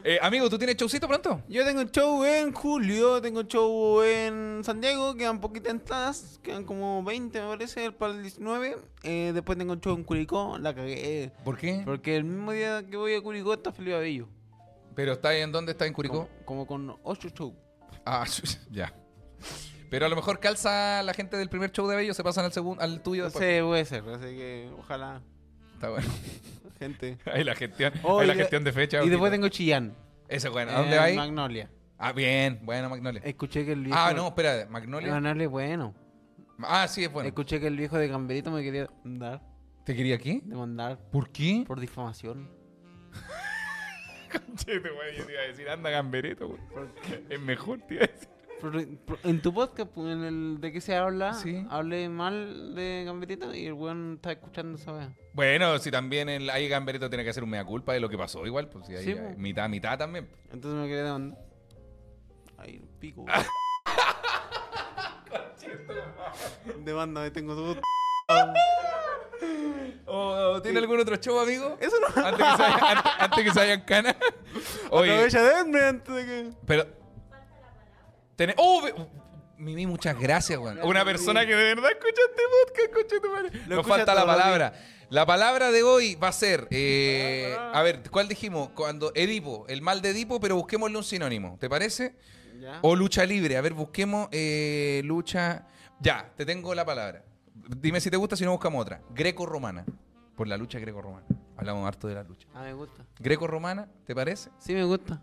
Eh, 0.03 0.19
amigo, 0.21 0.49
¿tú 0.49 0.57
tienes 0.57 0.77
showcito 0.77 1.07
pronto? 1.07 1.41
Yo 1.49 1.65
tengo 1.65 1.83
show 1.83 2.23
en 2.23 2.53
julio, 2.53 3.21
tengo 3.21 3.43
show 3.43 4.01
en 4.03 4.61
Santiago, 4.63 5.15
quedan 5.15 5.39
poquitas 5.41 5.71
entradas, 5.71 6.39
quedan 6.43 6.63
como 6.63 7.03
20 7.03 7.41
me 7.41 7.47
parece, 7.47 7.91
para 7.91 8.13
el 8.13 8.21
19. 8.21 8.77
Eh, 9.03 9.31
después 9.33 9.57
tengo 9.57 9.75
show 9.75 9.95
en 9.95 10.03
Curicó, 10.03 10.57
la 10.59 10.73
cagué. 10.73 11.31
¿Por 11.43 11.57
qué? 11.57 11.81
Porque 11.85 12.15
el 12.17 12.23
mismo 12.23 12.51
día 12.51 12.83
que 12.89 12.95
voy 12.97 13.15
a 13.15 13.21
Curicó 13.21 13.53
está 13.53 13.71
Felipe 13.71 13.95
Abello. 13.95 14.27
¿Pero 14.97 15.13
está 15.13 15.33
en 15.33 15.51
dónde 15.53 15.71
está 15.71 15.85
en 15.85 15.93
Curicó? 15.93 16.27
Como, 16.43 16.65
como 16.67 16.89
con 16.91 16.99
8 17.03 17.29
shows. 17.29 17.53
Ah, 18.05 18.25
ya. 18.71 18.93
Pero 19.89 20.05
a 20.07 20.09
lo 20.09 20.15
mejor 20.17 20.39
calza 20.41 21.01
la 21.03 21.13
gente 21.13 21.37
del 21.37 21.47
primer 21.49 21.71
show 21.71 21.87
de 21.87 21.95
Bello, 21.95 22.13
se 22.13 22.23
pasan 22.23 22.43
al 22.43 22.51
segundo, 22.51 22.83
al 22.83 23.01
tuyo 23.01 23.23
después. 23.25 23.45
sé, 23.45 23.63
puede 23.63 23.85
ser, 23.85 24.03
así 24.09 24.35
que 24.35 24.69
ojalá, 24.77 25.21
Está 25.75 25.89
bueno. 25.91 26.09
gente. 26.79 27.17
Ahí 27.25 27.43
la 27.45 27.55
gestión, 27.55 27.93
Oh, 28.03 28.19
ahí 28.19 28.25
y 28.25 28.27
la 28.27 28.33
de- 28.33 28.39
gestión 28.41 28.63
de 28.65 28.73
fecha. 28.73 29.03
Y 29.03 29.09
después 29.09 29.31
tengo 29.31 29.47
Chillán. 29.47 29.95
Eso, 30.27 30.51
bueno. 30.51 30.71
¿A 30.71 30.75
en 30.75 30.81
dónde 30.81 30.97
va 30.97 31.03
ahí? 31.03 31.15
Magnolia. 31.15 31.69
Ah, 31.99 32.11
bien. 32.11 32.59
Bueno, 32.63 32.89
Magnolia. 32.89 33.21
Escuché 33.23 33.65
que 33.65 33.71
el 33.71 33.83
viejo... 33.83 33.97
Ah, 33.97 34.11
no, 34.13 34.27
espera. 34.27 34.67
Magnolia. 34.69 35.11
Magnolia 35.13 35.45
es 35.45 35.49
bueno. 35.49 35.93
Ah, 36.63 36.87
sí, 36.87 37.03
es 37.05 37.11
bueno. 37.11 37.27
Escuché 37.29 37.59
que 37.59 37.67
el 37.67 37.77
viejo 37.77 37.97
de 37.97 38.07
Gamberito 38.07 38.51
me 38.51 38.61
quería 38.63 38.89
mandar, 39.03 39.41
¿Te 39.85 39.95
quería 39.95 40.15
aquí? 40.15 40.41
demandar 40.43 40.97
¿Por 41.11 41.29
qué? 41.31 41.63
por 41.65 41.79
difamación. 41.79 42.49
Che, 44.55 44.79
te 44.79 44.89
güey, 44.89 45.17
yo 45.17 45.25
te 45.25 45.31
iba 45.33 45.41
a 45.41 45.45
decir, 45.47 45.69
anda 45.69 45.89
gambereto, 45.89 46.47
güey. 46.47 46.59
Es 47.29 47.39
mejor, 47.39 47.79
te 47.87 47.95
iba 47.95 48.03
a 48.03 48.07
decir. 48.07 48.29
En 49.23 49.39
tu 49.43 49.53
podcast, 49.53 49.91
pues, 49.93 50.07
en 50.13 50.23
el 50.23 50.57
de 50.59 50.71
qué 50.71 50.81
se 50.81 50.95
habla, 50.95 51.33
Sí. 51.35 51.63
hablé 51.69 52.09
mal 52.09 52.73
de 52.73 53.03
Gamberito 53.05 53.53
y 53.53 53.67
el 53.67 53.73
weón 53.73 54.13
está 54.15 54.31
escuchando 54.31 54.79
esa 54.79 54.93
wea. 54.93 55.13
Bueno, 55.33 55.77
si 55.77 55.91
también 55.91 56.27
el, 56.27 56.49
ahí 56.49 56.67
Gamberito 56.67 57.07
tiene 57.07 57.23
que 57.23 57.29
hacer 57.29 57.43
un 57.43 57.51
mea 57.51 57.63
culpa 57.63 57.93
de 57.93 57.99
lo 57.99 58.09
que 58.09 58.17
pasó, 58.17 58.43
igual, 58.47 58.67
pues 58.67 58.87
si 58.87 58.95
hay, 58.95 59.03
Sí, 59.03 59.11
hay 59.11 59.15
pues. 59.19 59.37
mitad, 59.37 59.69
mitad 59.69 59.95
también. 59.99 60.27
Entonces 60.51 60.79
me 60.81 60.87
quería 60.87 61.03
demandar. 61.03 61.39
Ay, 62.57 62.81
pico. 62.99 63.25
Demándame, 66.83 67.31
tengo 67.31 67.55
todo. 67.55 67.77
¿O 70.07 70.61
tiene 70.61 70.79
algún 70.79 70.99
otro 70.99 71.15
show, 71.17 71.39
amigo? 71.39 71.77
Eso 71.79 71.95
no. 71.99 72.25
Antes 72.25 72.45
que 72.45 72.51
se 72.51 72.61
vayan, 72.63 72.97
antes, 72.97 73.11
antes 73.19 73.43
que 73.43 73.51
se 73.51 73.59
vayan 73.59 73.81
canas. 73.81 74.15
Oye, 74.91 75.11
Aprovecha 75.11 75.41
de 75.43 75.49
verme 75.53 75.81
antes 75.83 76.15
de 76.15 76.25
que. 76.25 76.49
pero. 76.65 76.87
¡Oh! 78.57 78.81
Mimi, 79.57 79.87
muchas 79.87 80.19
gracias, 80.19 80.59
weón. 80.59 80.79
Una 80.83 81.03
persona 81.03 81.45
que 81.45 81.55
de 81.55 81.63
verdad 81.75 81.89
escucha 81.91 82.21
este 82.29 82.41
podcast, 82.63 82.95
escucha 82.95 83.21
tu 83.21 83.31
madre. 83.31 83.49
Nos 83.67 83.79
escucha 83.79 83.95
falta 83.97 84.15
la 84.15 84.25
palabra. 84.25 84.73
La 85.09 85.25
palabra 85.25 85.71
de 85.71 85.83
hoy 85.83 86.15
va 86.15 86.27
a 86.27 86.33
ser. 86.33 86.67
eh, 86.69 87.55
a 87.73 87.81
ver, 87.81 88.03
¿cuál 88.11 88.27
dijimos? 88.27 88.69
Cuando 88.75 89.11
Edipo, 89.15 89.65
el 89.67 89.81
mal 89.81 90.01
de 90.01 90.09
Edipo, 90.09 90.39
pero 90.39 90.55
busquémosle 90.55 90.97
un 90.97 91.03
sinónimo. 91.03 91.57
¿Te 91.59 91.69
parece? 91.69 92.15
Ya. 92.59 92.79
O 92.83 92.95
lucha 92.95 93.25
libre. 93.25 93.57
A 93.57 93.61
ver, 93.61 93.73
busquemos 93.73 94.27
eh, 94.31 95.01
lucha. 95.05 95.65
Ya, 95.99 96.31
te 96.35 96.45
tengo 96.45 96.75
la 96.75 96.85
palabra. 96.85 97.23
Dime 97.77 97.99
si 97.99 98.09
te 98.09 98.17
gusta, 98.17 98.35
si 98.35 98.43
no 98.45 98.51
buscamos 98.51 98.81
otra. 98.81 99.01
Greco-romana. 99.13 99.85
Por 100.35 100.47
la 100.47 100.57
lucha 100.57 100.79
greco-romana. 100.79 101.25
Hablamos 101.57 101.87
harto 101.87 102.07
de 102.07 102.15
la 102.15 102.23
lucha. 102.23 102.47
Ah, 102.53 102.61
me 102.63 102.73
gusta. 102.73 103.03
Greco-romana, 103.19 103.87
¿te 104.05 104.13
parece? 104.13 104.49
Sí, 104.59 104.73
me 104.73 104.83
gusta. 104.83 105.21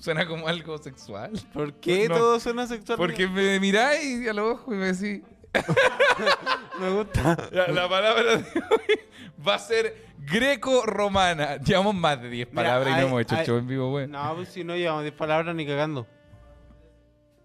Suena 0.00 0.26
como 0.26 0.46
algo 0.48 0.78
sexual. 0.78 1.32
¿Por 1.52 1.74
qué 1.74 2.08
No. 2.08 2.16
todo 2.16 2.40
suena 2.40 2.66
sexual? 2.66 2.96
Porque 2.96 3.26
me 3.28 3.58
miráis 3.60 4.26
a 4.28 4.32
los 4.32 4.54
ojos 4.54 4.74
y 4.74 4.78
me 4.78 4.92
decís. 4.92 5.22
me 6.80 6.90
gusta. 6.90 7.36
La, 7.50 7.68
la 7.68 7.88
palabra 7.88 8.36
de 8.36 8.44
hoy 8.44 8.98
va 9.46 9.56
a 9.56 9.58
ser 9.58 10.06
greco-romana. 10.18 11.56
Llevamos 11.56 11.94
más 11.94 12.22
de 12.22 12.30
10 12.30 12.48
Mira, 12.50 12.62
palabras 12.62 12.88
y 12.88 12.92
hay- 12.94 13.00
no 13.02 13.06
hemos 13.08 13.20
hecho 13.22 13.34
hay- 13.36 13.46
show 13.46 13.56
en 13.58 13.66
vivo, 13.66 13.90
güey. 13.90 14.06
No, 14.06 14.34
pues 14.36 14.48
si 14.48 14.64
no 14.64 14.76
llevamos 14.76 15.02
10 15.02 15.14
palabras 15.14 15.54
ni 15.54 15.66
cagando. 15.66 16.06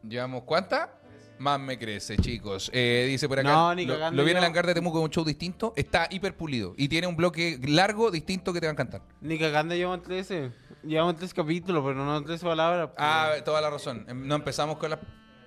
¿Llevamos 0.08 0.44
cuántas? 0.44 0.90
Más 1.40 1.60
me 1.60 1.78
crece, 1.78 2.18
chicos. 2.18 2.70
Eh, 2.74 3.06
dice 3.08 3.28
por 3.30 3.40
acá. 3.40 3.52
No, 3.52 3.76
ni 3.76 3.86
lo, 3.86 3.98
lo 4.12 4.24
viene 4.24 4.40
el 4.40 4.46
hangar 4.46 4.66
de 4.66 4.74
Temuco 4.74 4.96
con 4.98 5.04
un 5.04 5.10
show 5.12 5.24
distinto. 5.24 5.74
Está 5.76 6.08
hiper 6.10 6.36
pulido. 6.36 6.74
Y 6.78 6.88
tiene 6.88 7.08
un 7.08 7.16
bloque 7.16 7.60
largo 7.68 8.10
distinto 8.12 8.54
que 8.54 8.60
te 8.60 8.66
va 8.66 8.72
a 8.72 8.74
encantar. 8.74 9.02
Ni 9.22 9.38
cagando 9.38 9.76
llevamos 9.76 10.04
13. 10.04 10.52
Llevamos 10.84 11.16
3 11.18 11.34
capítulos, 11.34 11.84
pero 11.86 12.04
no 12.04 12.24
13 12.24 12.46
palabras. 12.46 12.88
pues. 12.88 12.98
Ah, 13.00 13.34
toda 13.46 13.62
la 13.62 13.70
razón. 13.70 14.06
Em, 14.08 14.28
No 14.28 14.36
empezamos 14.36 14.78
con 14.78 14.90
las, 14.90 15.00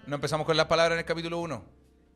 no 0.06 0.14
empezamos 0.14 0.46
con 0.46 0.56
las 0.56 0.66
palabras 0.66 0.94
en 0.94 1.00
el 1.00 1.04
capítulo 1.04 1.38
1. 1.40 1.64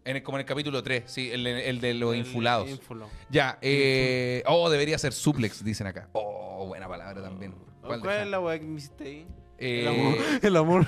En 0.07 0.17
el- 0.17 0.23
como 0.23 0.37
en 0.37 0.41
el 0.43 0.47
capítulo 0.47 0.83
3, 0.83 1.05
sí, 1.07 1.31
el, 1.33 1.47
el 1.47 1.81
de 1.81 1.95
los 1.95 2.13
El 2.13 2.21
infulados. 2.21 2.69
ínfulo. 2.69 3.09
Ya, 3.31 3.59
eh, 3.63 4.43
oh, 4.47 4.69
debería 4.69 4.99
ser 4.99 5.13
suplex, 5.15 5.65
dicen 5.65 5.87
acá. 5.87 6.11
Oh, 6.13 6.67
buena 6.67 6.87
palabra 6.87 7.23
también. 7.23 7.55
¿Cuál, 7.81 8.03
deja? 8.03 8.23
es 8.23 8.29
la 8.29 8.39
weá 8.41 8.59
que 8.59 8.67
me 8.67 8.77
hiciste 8.79 9.05
ahí? 9.05 9.27
Eh, 9.59 9.81
El 9.83 9.89
amor. 9.89 10.17
El 10.43 10.57
amor. 10.57 10.87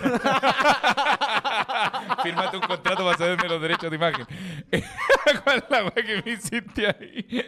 Firmate 2.23 2.57
un 2.57 2.63
contrato 2.63 3.05
para 3.05 3.17
cederme 3.17 3.49
los 3.49 3.61
derechos 3.63 3.91
de 3.91 3.97
imagen. 3.97 4.27
¿Cuál 5.45 5.59
es 5.59 5.65
la 5.71 5.83
weá 5.85 5.93
que 5.95 6.23
me 6.25 6.33
hiciste 6.33 6.87
ahí? 6.87 7.45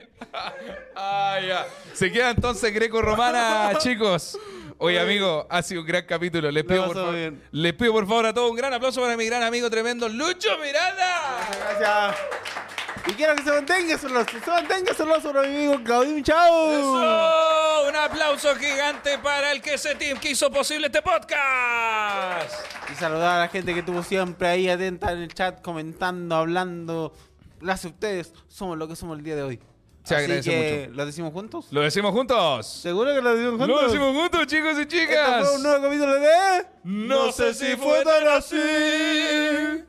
ah, 0.95 1.39
ya. 1.47 1.67
Se 1.93 2.11
queda 2.13 2.31
entonces 2.31 2.73
greco-romana, 2.73 3.73
chicos. 3.79 4.39
Oye, 4.81 5.01
amigo, 5.01 5.47
ha 5.51 5.61
sido 5.63 5.81
un 5.81 5.87
gran 5.89 6.07
capítulo. 6.07 6.51
Les 6.53 6.63
pido, 6.65 6.87
por 6.87 6.95
favor, 6.95 7.33
les 7.51 7.73
pido 7.75 7.93
por 7.93 8.07
favor 8.07 8.27
a 8.27 8.33
todos 8.35 8.51
un 8.51 8.57
gran 8.57 8.73
aplauso 8.73 9.01
para 9.01 9.17
mi 9.17 9.27
gran 9.27 9.43
amigo 9.43 9.69
tremendo 9.69 10.09
Lucho 10.09 10.57
Miranda. 10.59 11.41
Gracias. 11.81 12.78
Y 13.09 13.13
quiero 13.13 13.35
que 13.37 13.43
se 13.43 13.51
mantenga 13.51 13.97
celoso. 13.97 14.27
Se 14.45 14.51
mantenga 14.51 14.93
celoso 14.93 15.33
por 15.33 15.49
mi 15.49 15.57
amigo 15.57 15.83
Claudio 15.83 16.23
Chao. 16.23 16.73
¡Eso! 16.73 17.89
Un 17.89 17.97
aplauso 17.97 18.55
gigante 18.57 19.19
para 19.19 19.53
el 19.53 19.63
que 19.63 19.79
se 19.79 19.95
team 19.95 20.19
que 20.19 20.33
hizo 20.33 20.51
posible 20.51 20.89
este 20.89 21.01
podcast. 21.01 22.53
Y 22.93 22.95
saludar 22.97 23.37
a 23.37 23.41
la 23.41 23.49
gente 23.49 23.73
que 23.73 23.81
estuvo 23.81 24.03
siempre 24.03 24.49
ahí 24.49 24.69
atenta 24.69 25.13
en 25.13 25.23
el 25.23 25.33
chat, 25.33 25.63
comentando, 25.63 26.35
hablando. 26.37 27.15
Gracias 27.61 27.87
a 27.87 27.95
ustedes. 27.95 28.33
Somos 28.47 28.77
lo 28.77 28.87
que 28.87 28.95
somos 28.95 29.17
el 29.17 29.25
día 29.25 29.37
de 29.37 29.43
hoy. 29.43 29.61
Se 30.05 30.15
Así 30.15 30.25
agradece 30.25 30.51
que, 30.51 30.87
mucho. 30.89 30.97
¿Lo 30.97 31.07
decimos 31.07 31.33
juntos? 31.33 31.67
¿Lo 31.71 31.81
decimos 31.81 32.13
juntos? 32.13 32.67
¿Seguro 32.67 33.15
que 33.15 33.23
lo 33.23 33.35
decimos 33.35 33.59
juntos? 33.59 33.69
Lo 33.69 33.83
decimos 33.89 34.17
juntos, 34.17 34.47
chicos 34.47 34.79
y 34.81 34.87
chicas. 34.87 35.47
fue 35.47 35.57
un 35.57 35.63
nuevo 35.63 35.83
capítulo 35.83 36.15
de... 36.15 36.67
No 36.85 37.33
sé 37.33 37.55
si 37.55 37.75
fue 37.77 38.05
tan 38.05 38.29
así. 38.29 39.87